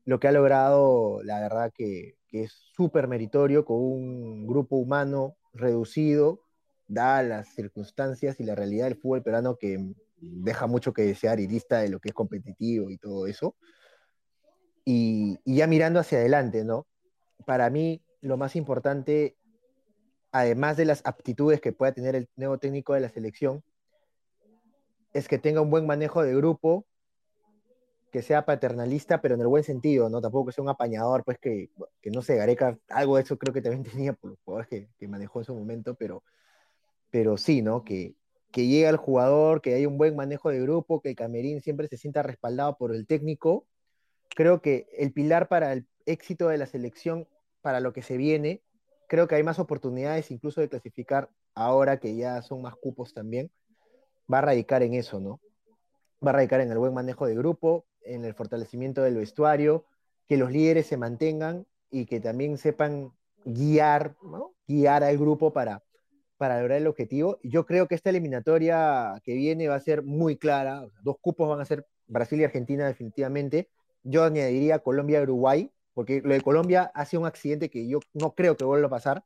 Lo 0.05 0.19
que 0.21 0.29
ha 0.29 0.33
logrado, 0.33 1.23
la 1.23 1.41
verdad 1.41 1.73
que, 1.75 2.17
es 2.33 2.53
súper 2.75 3.09
meritorio, 3.09 3.67
con 3.67 3.77
un 3.77 4.47
grupo 4.47 4.77
humano 4.77 5.37
reducido, 5.53 6.41
dadas 6.89 7.27
las 7.27 7.49
circunstancias 7.55 8.41
y 8.41 8.45
la 8.45 8.55
realidad 8.55 8.87
del 8.87 8.97
fútbol 8.97 9.23
peruano 9.23 9.57
que 9.57 9.93
deja 10.17 10.67
mucho 10.67 10.95
que 10.95 11.03
desear 11.03 11.41
y 11.41 11.47
lista 11.47 11.81
de 11.81 11.91
lo 11.91 12.01
que 12.01 12.09
es 12.09 12.15
competitivo 12.15 12.91
y 12.91 12.97
todo 12.97 13.27
eso. 13.27 13.55
Y, 14.85 15.39
ya 15.45 15.67
mirando 15.67 16.01
hacia 16.01 16.19
adelante, 16.19 16.65
¿no? 16.65 16.87
Para 17.45 17.69
mí, 17.69 18.03
lo 18.23 18.37
más 18.37 18.57
importante, 18.57 19.37
además 20.33 20.77
de 20.77 20.87
las 20.87 21.03
aptitudes 21.05 21.61
que 21.61 21.73
pueda 21.73 21.93
tener 21.93 22.17
el 22.17 22.29
nuevo 22.37 22.59
técnico 22.59 22.95
de 22.95 23.01
la 23.01 23.11
selección, 23.11 23.63
es 25.13 25.29
que 25.29 25.39
tenga 25.39 25.61
un 25.61 25.71
buen 25.71 25.87
manejo 25.87 26.23
de 26.23 26.35
grupo, 26.35 26.87
que 28.11 28.23
sea 28.23 28.45
paternalista, 28.45 29.21
pero 29.21 29.35
en 29.35 29.43
el 29.43 29.47
buen 29.47 29.63
sentido, 29.63 30.09
¿no? 30.09 30.21
Tampoco 30.21 30.47
que 30.47 30.53
sea 30.53 30.65
un 30.65 30.71
apañador, 30.71 31.23
pues 31.25 31.39
que, 31.39 31.71
que 32.01 32.11
no 32.11 32.23
sé, 32.23 32.37
Gareca, 32.37 32.79
algo 32.89 33.17
de 33.17 33.23
eso 33.23 33.39
creo 33.39 33.55
que 33.55 33.63
también 33.63 33.85
tenía 33.91 34.13
por 34.15 34.31
los 34.31 34.39
jugadores 34.45 34.69
que, 34.69 35.09
manejó 35.09 35.41
en 35.41 35.45
su 35.45 35.55
momento, 35.55 35.95
pero, 35.95 36.23
pero 37.11 37.37
sí, 37.37 37.63
¿no? 37.63 37.85
Que, 37.85 38.15
que 38.51 38.67
llegue 38.67 38.87
al 38.87 38.97
jugador, 38.97 39.61
que 39.61 39.75
haya 39.75 39.89
un 39.89 39.99
buen 39.99 40.17
manejo 40.17 40.51
de 40.51 40.61
grupo, 40.61 41.01
que 41.01 41.11
el 41.11 41.17
camerín 41.17 41.61
siempre 41.61 41.89
se 41.89 41.97
sienta 41.97 42.23
respaldado 42.23 42.77
por 42.77 42.95
el 42.95 43.07
técnico. 43.07 43.67
Creo 44.35 44.61
que 44.61 44.89
el 44.97 45.13
pilar 45.13 45.49
para 45.49 45.73
el 45.73 45.87
éxito 46.05 46.49
de 46.49 46.59
la 46.59 46.67
selección, 46.67 47.29
para 47.63 47.81
lo 47.81 47.93
que 47.93 48.03
se 48.03 48.17
viene, 48.17 48.63
creo 49.13 49.29
que 49.29 49.35
hay 49.35 49.43
más 49.43 49.59
oportunidades 49.59 50.31
incluso 50.31 50.63
de 50.63 50.71
clasificar 50.71 51.29
ahora 51.55 51.99
que 51.99 52.17
ya 52.17 52.41
son 52.41 52.63
más 52.63 52.75
cupos 52.77 53.13
también, 53.13 53.51
va 54.33 54.39
a 54.39 54.41
radicar 54.41 54.83
en 54.83 54.95
eso, 54.95 55.21
¿no? 55.21 55.39
Va 56.27 56.31
a 56.31 56.33
radicar 56.33 56.63
en 56.63 56.73
el 56.73 56.79
buen 56.79 56.95
manejo 56.95 57.27
de 57.27 57.35
grupo, 57.35 57.85
en 58.07 58.25
el 58.25 58.33
fortalecimiento 58.33 59.03
del 59.03 59.17
vestuario, 59.17 59.85
que 60.27 60.39
los 60.39 60.51
líderes 60.51 60.87
se 60.87 60.97
mantengan 60.97 61.67
y 61.91 62.07
que 62.07 62.21
también 62.21 62.57
sepan 62.57 63.13
guiar, 63.45 64.17
guiar 64.67 65.05
al 65.05 65.19
grupo 65.19 65.53
para, 65.53 65.83
para 66.39 66.59
lograr 66.59 66.79
el 66.79 66.87
objetivo. 66.87 67.39
Yo 67.43 67.67
creo 67.67 67.89
que 67.89 67.95
esta 67.95 68.09
eliminatoria 68.09 69.21
que 69.25 69.35
viene 69.35 69.69
va 69.69 69.75
a 69.75 69.81
ser 69.81 70.03
muy 70.03 70.39
clara. 70.39 70.87
dos 71.03 71.17
cupos 71.21 71.51
van 71.51 71.61
a 71.61 71.67
ser 71.67 71.87
Brasil 72.07 72.41
y 72.41 72.45
Argentina 72.45 72.87
definitivamente. 72.87 73.69
Yo 74.05 74.25
añadiría 74.25 74.79
Colombia 74.79 75.21
y 75.21 75.25
Uruguay, 75.25 75.71
porque 75.95 76.21
lo 76.23 76.35
de 76.35 76.41
Colombia 76.41 76.91
ha 76.95 77.05
sido 77.05 77.21
un 77.21 77.27
accidente 77.27 77.71
que 77.71 77.87
yo 77.87 78.01
no 78.15 78.35
creo 78.35 78.57
que 78.57 78.65
vuelva 78.65 78.87
a 78.87 78.91
pasar. 78.91 79.25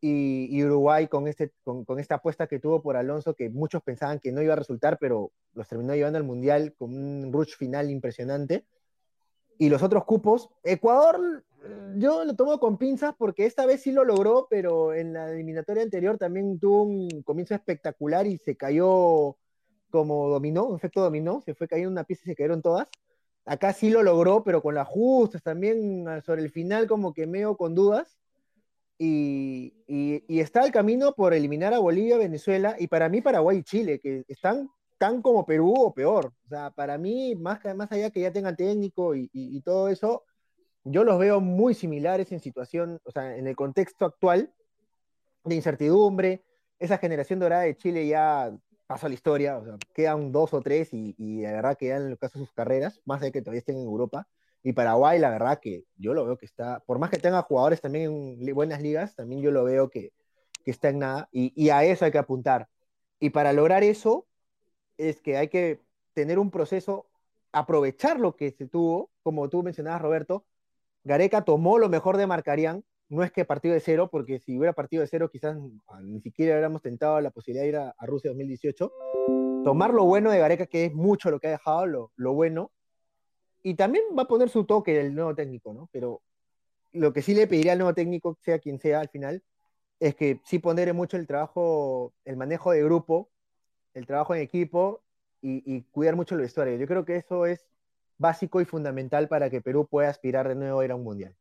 Y, 0.00 0.62
Uruguay 0.62 1.08
con, 1.08 1.26
este, 1.26 1.52
con, 1.64 1.98
esta 1.98 2.16
apuesta 2.16 2.46
que 2.46 2.60
tuvo 2.60 2.80
por 2.80 2.96
Alonso, 2.96 3.34
que 3.34 3.50
muchos 3.50 3.82
pensaban 3.82 4.20
que 4.20 4.30
no 4.30 4.40
iba 4.42 4.52
a 4.52 4.56
resultar, 4.56 4.96
pero 5.00 5.32
los 5.54 5.66
terminó 5.66 5.92
llevando 5.94 6.18
al 6.18 6.24
Mundial 6.24 6.72
con 6.78 6.94
un 6.94 7.32
rush 7.32 7.56
final 7.56 7.90
impresionante. 7.90 8.64
Y 9.58 9.68
los 9.68 9.82
otros 9.82 10.04
cupos, 10.04 10.50
Ecuador, 10.62 11.44
yo 11.96 12.24
lo 12.24 12.36
tomo 12.36 12.60
con 12.60 12.78
pinzas 12.78 13.14
porque 13.18 13.44
esta 13.44 13.66
vez 13.66 13.82
sí 13.82 13.90
lo 13.90 14.04
logró, 14.04 14.46
pero 14.48 14.94
en 14.94 15.14
la 15.14 15.32
eliminatoria 15.32 15.82
anterior 15.82 16.16
también 16.16 16.60
tuvo 16.60 16.84
un 16.84 17.22
comienzo 17.22 17.56
espectacular 17.56 18.24
y 18.28 18.38
se 18.38 18.56
cayó 18.56 19.36
como 19.90 20.28
dominó, 20.28 20.66
un 20.66 20.76
efecto 20.76 21.00
dominó, 21.00 21.42
se 21.44 21.54
fue 21.54 21.66
cayendo 21.66 21.90
una 21.90 22.04
pieza 22.04 22.22
y 22.24 22.28
se 22.28 22.36
cayeron 22.36 22.62
todas. 22.62 22.86
Acá 23.48 23.72
sí 23.72 23.88
lo 23.88 24.02
logró, 24.02 24.44
pero 24.44 24.60
con 24.60 24.74
las 24.74 24.86
justas 24.86 25.42
también 25.42 26.04
sobre 26.22 26.42
el 26.42 26.50
final 26.50 26.86
como 26.86 27.14
que 27.14 27.26
medio 27.26 27.56
con 27.56 27.74
dudas 27.74 28.18
y, 28.98 29.72
está 30.28 30.64
el 30.66 30.72
camino 30.72 31.14
por 31.14 31.32
eliminar 31.32 31.72
a 31.72 31.78
Bolivia, 31.78 32.18
Venezuela 32.18 32.76
y 32.78 32.88
para 32.88 33.08
mí 33.08 33.20
Paraguay 33.22 33.58
y 33.58 33.62
Chile, 33.62 34.00
que 34.00 34.24
están 34.28 34.68
tan 34.98 35.22
como 35.22 35.46
Perú 35.46 35.72
o 35.78 35.94
peor. 35.94 36.32
O 36.44 36.48
sea, 36.48 36.70
para 36.70 36.98
mí, 36.98 37.34
más, 37.36 37.60
más 37.74 37.90
allá 37.90 38.10
que 38.10 38.20
ya 38.20 38.32
tengan 38.32 38.56
técnico 38.56 39.14
y, 39.14 39.62
todo 39.64 39.88
eso, 39.88 40.24
yo 40.84 41.04
los 41.04 41.18
veo 41.18 41.40
muy 41.40 41.74
similares 41.74 42.30
en 42.32 42.40
situación, 42.40 43.00
o 43.04 43.10
sea, 43.10 43.36
en 43.36 43.46
el 43.46 43.56
contexto 43.56 44.04
actual 44.04 44.52
de 45.44 45.54
incertidumbre. 45.54 46.44
Esa 46.78 46.98
generación 46.98 47.38
dorada 47.38 47.62
de 47.62 47.76
Chile 47.76 48.06
ya 48.06 48.52
pasó 48.88 49.06
a 49.06 49.10
la 49.10 49.14
historia, 49.16 49.58
o 49.58 49.64
sea, 49.64 49.76
quedan 49.94 50.32
dos 50.32 50.54
o 50.54 50.62
tres 50.62 50.94
y, 50.94 51.14
y 51.18 51.42
de 51.42 51.52
verdad 51.52 51.76
quedan 51.78 52.04
en 52.06 52.08
el 52.12 52.18
caso 52.18 52.38
de 52.38 52.46
sus 52.46 52.54
carreras, 52.54 53.02
más 53.04 53.20
de 53.20 53.30
que 53.32 53.42
todavía 53.42 53.60
estén 53.60 53.76
en 53.76 53.84
Europa. 53.84 54.26
Y 54.62 54.72
Paraguay, 54.72 55.18
la 55.18 55.30
verdad 55.30 55.60
que 55.62 55.84
yo 55.96 56.14
lo 56.14 56.24
veo 56.24 56.38
que 56.38 56.46
está, 56.46 56.80
por 56.80 56.98
más 56.98 57.10
que 57.10 57.18
tenga 57.18 57.42
jugadores 57.42 57.80
también 57.82 58.38
en 58.40 58.54
buenas 58.54 58.82
ligas, 58.82 59.14
también 59.14 59.42
yo 59.42 59.50
lo 59.50 59.64
veo 59.64 59.90
que, 59.90 60.12
que 60.64 60.70
está 60.70 60.88
en 60.88 61.00
nada. 61.00 61.28
Y, 61.32 61.52
y, 61.54 61.70
a 61.70 61.84
eso 61.84 62.04
hay 62.06 62.12
que 62.12 62.18
apuntar. 62.18 62.68
Y 63.20 63.30
para 63.30 63.52
lograr 63.52 63.84
eso, 63.84 64.26
es 64.98 65.20
que 65.20 65.36
hay 65.36 65.48
que 65.48 65.80
tener 66.14 66.38
un 66.38 66.50
proceso, 66.50 67.06
aprovechar 67.52 68.18
lo 68.20 68.36
que 68.36 68.52
se 68.52 68.66
tuvo, 68.66 69.10
como 69.22 69.48
tú 69.48 69.62
mencionabas, 69.62 70.02
Roberto. 70.02 70.46
Gareca 71.04 71.44
tomó 71.44 71.78
lo 71.78 71.88
mejor 71.88 72.16
de 72.16 72.26
Marcarián, 72.26 72.84
no 73.08 73.22
es 73.22 73.32
que 73.32 73.44
partido 73.44 73.74
de 73.74 73.80
cero, 73.80 74.08
porque 74.10 74.38
si 74.40 74.58
hubiera 74.58 74.72
partido 74.72 75.00
de 75.00 75.06
cero, 75.06 75.30
quizás 75.30 75.56
ni 76.02 76.20
siquiera 76.20 76.54
hubiéramos 76.54 76.82
tentado 76.82 77.20
la 77.20 77.30
posibilidad 77.30 77.64
de 77.64 77.68
ir 77.68 77.76
a, 77.76 77.94
Rusia 78.06 78.30
2018. 78.30 78.92
Tomar 79.64 79.94
lo 79.94 80.04
bueno 80.04 80.30
de 80.30 80.38
Gareca, 80.38 80.66
que 80.66 80.86
es 80.86 80.94
mucho 80.94 81.30
lo 81.30 81.40
que 81.40 81.48
ha 81.48 81.52
dejado, 81.52 82.10
lo, 82.16 82.32
bueno, 82.32 82.70
y 83.62 83.74
también 83.74 84.04
va 84.16 84.22
a 84.22 84.28
poner 84.28 84.50
su 84.50 84.64
toque 84.64 85.00
el 85.00 85.14
nuevo 85.14 85.34
técnico, 85.34 85.72
¿no? 85.72 85.88
Pero 85.92 86.22
lo 86.92 87.12
que 87.12 87.22
sí 87.22 87.34
le 87.34 87.46
pediría 87.46 87.72
al 87.72 87.78
nuevo 87.78 87.94
técnico, 87.94 88.38
sea 88.42 88.58
quien 88.58 88.78
sea 88.78 89.00
al 89.00 89.08
final, 89.08 89.42
es 90.00 90.14
que 90.14 90.40
sí 90.44 90.58
poner 90.58 90.92
mucho 90.94 91.16
el 91.16 91.26
trabajo, 91.26 92.12
el 92.24 92.36
manejo 92.36 92.72
de 92.72 92.84
grupo, 92.84 93.30
el 93.94 94.06
trabajo 94.06 94.34
en 94.34 94.42
equipo 94.42 95.02
y, 95.40 95.82
cuidar 95.90 96.16
mucho 96.16 96.34
el 96.34 96.42
vestuario. 96.42 96.76
Yo 96.76 96.86
creo 96.86 97.04
que 97.04 97.16
eso 97.16 97.46
es 97.46 97.66
básico 98.18 98.60
y 98.60 98.64
fundamental 98.64 99.28
para 99.28 99.50
que 99.50 99.60
Perú 99.60 99.86
pueda 99.86 100.08
aspirar 100.08 100.48
de 100.48 100.54
nuevo 100.54 100.80
a 100.80 100.84
ir 100.84 100.90
a 100.92 100.96
un 100.96 101.04
mundial. 101.04 101.34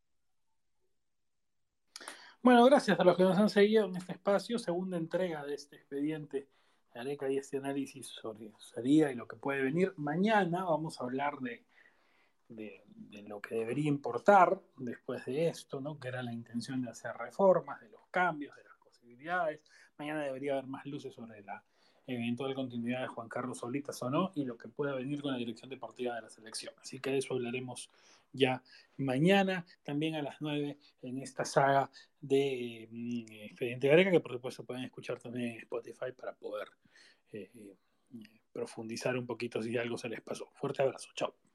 Bueno, 2.48 2.64
gracias 2.64 2.98
a 2.98 3.04
los 3.04 3.18
que 3.18 3.24
nos 3.24 3.38
han 3.38 3.50
seguido 3.50 3.88
en 3.88 3.98
este 3.98 4.14
espacio, 4.14 4.58
segunda 4.58 4.96
entrega 4.96 5.44
de 5.44 5.54
este 5.54 5.76
expediente 5.76 6.48
Areca 6.96 7.30
y 7.30 7.36
este 7.36 7.58
análisis 7.58 8.08
sobre 8.08 8.54
salida 8.58 9.12
y 9.12 9.16
lo 9.16 9.28
que 9.28 9.36
puede 9.36 9.62
venir. 9.62 9.94
Mañana 9.98 10.64
vamos 10.64 11.02
a 11.02 11.04
hablar 11.04 11.40
de 11.40 11.66
de, 12.48 12.86
lo 13.28 13.42
que 13.42 13.56
debería 13.56 13.90
importar 13.90 14.62
después 14.78 15.26
de 15.26 15.50
esto, 15.50 15.82
¿no? 15.82 16.00
que 16.00 16.08
era 16.08 16.24
la 16.24 16.32
intención 16.32 16.82
de 16.82 16.90
hacer 16.90 17.12
reformas, 17.18 17.82
de 17.82 17.90
los 17.90 18.08
cambios, 18.12 18.56
de 18.56 18.64
las 18.64 18.78
posibilidades. 18.78 19.60
Mañana 19.98 20.22
debería 20.22 20.54
haber 20.54 20.68
más 20.68 20.86
luces 20.86 21.14
sobre 21.14 21.44
la 21.44 21.62
eventual 22.08 22.56
continuidad 22.56 23.02
de 23.02 23.08
Juan 23.08 23.28
Carlos 23.28 23.60
Solitas 23.60 24.02
o 24.02 24.10
no, 24.10 24.32
y 24.36 24.46
lo 24.46 24.58
que 24.58 24.70
pueda 24.70 24.96
venir 24.96 25.22
con 25.22 25.32
la 25.32 25.38
dirección 25.38 25.70
deportiva 25.70 26.16
de 26.16 26.22
la 26.22 26.30
selección. 26.30 26.74
Así 26.82 27.00
que 27.00 27.12
de 27.12 27.18
eso 27.18 27.34
hablaremos 27.34 27.90
ya 28.34 28.64
mañana, 28.98 29.66
también 29.84 30.16
a 30.16 30.22
las 30.22 30.38
9 30.40 30.78
en 31.02 31.20
esta 31.20 31.46
saga 31.46 31.90
de 32.22 32.88
mm, 32.92 33.32
Expediente 33.44 33.88
Gareca, 33.88 34.12
que 34.12 34.20
por 34.20 34.34
supuesto 34.34 34.64
pueden 34.64 34.84
escuchar 34.84 35.20
también 35.20 35.52
en 35.52 35.58
Spotify 35.60 36.12
para 36.18 36.34
poder 36.34 36.68
eh, 37.34 37.52
eh, 37.54 37.78
profundizar 38.52 39.18
un 39.18 39.26
poquito 39.26 39.62
si 39.62 39.78
algo 39.78 39.98
se 39.98 40.10
les 40.10 40.22
pasó. 40.22 40.50
Fuerte 40.54 40.82
abrazo, 40.82 41.10
chao. 41.14 41.47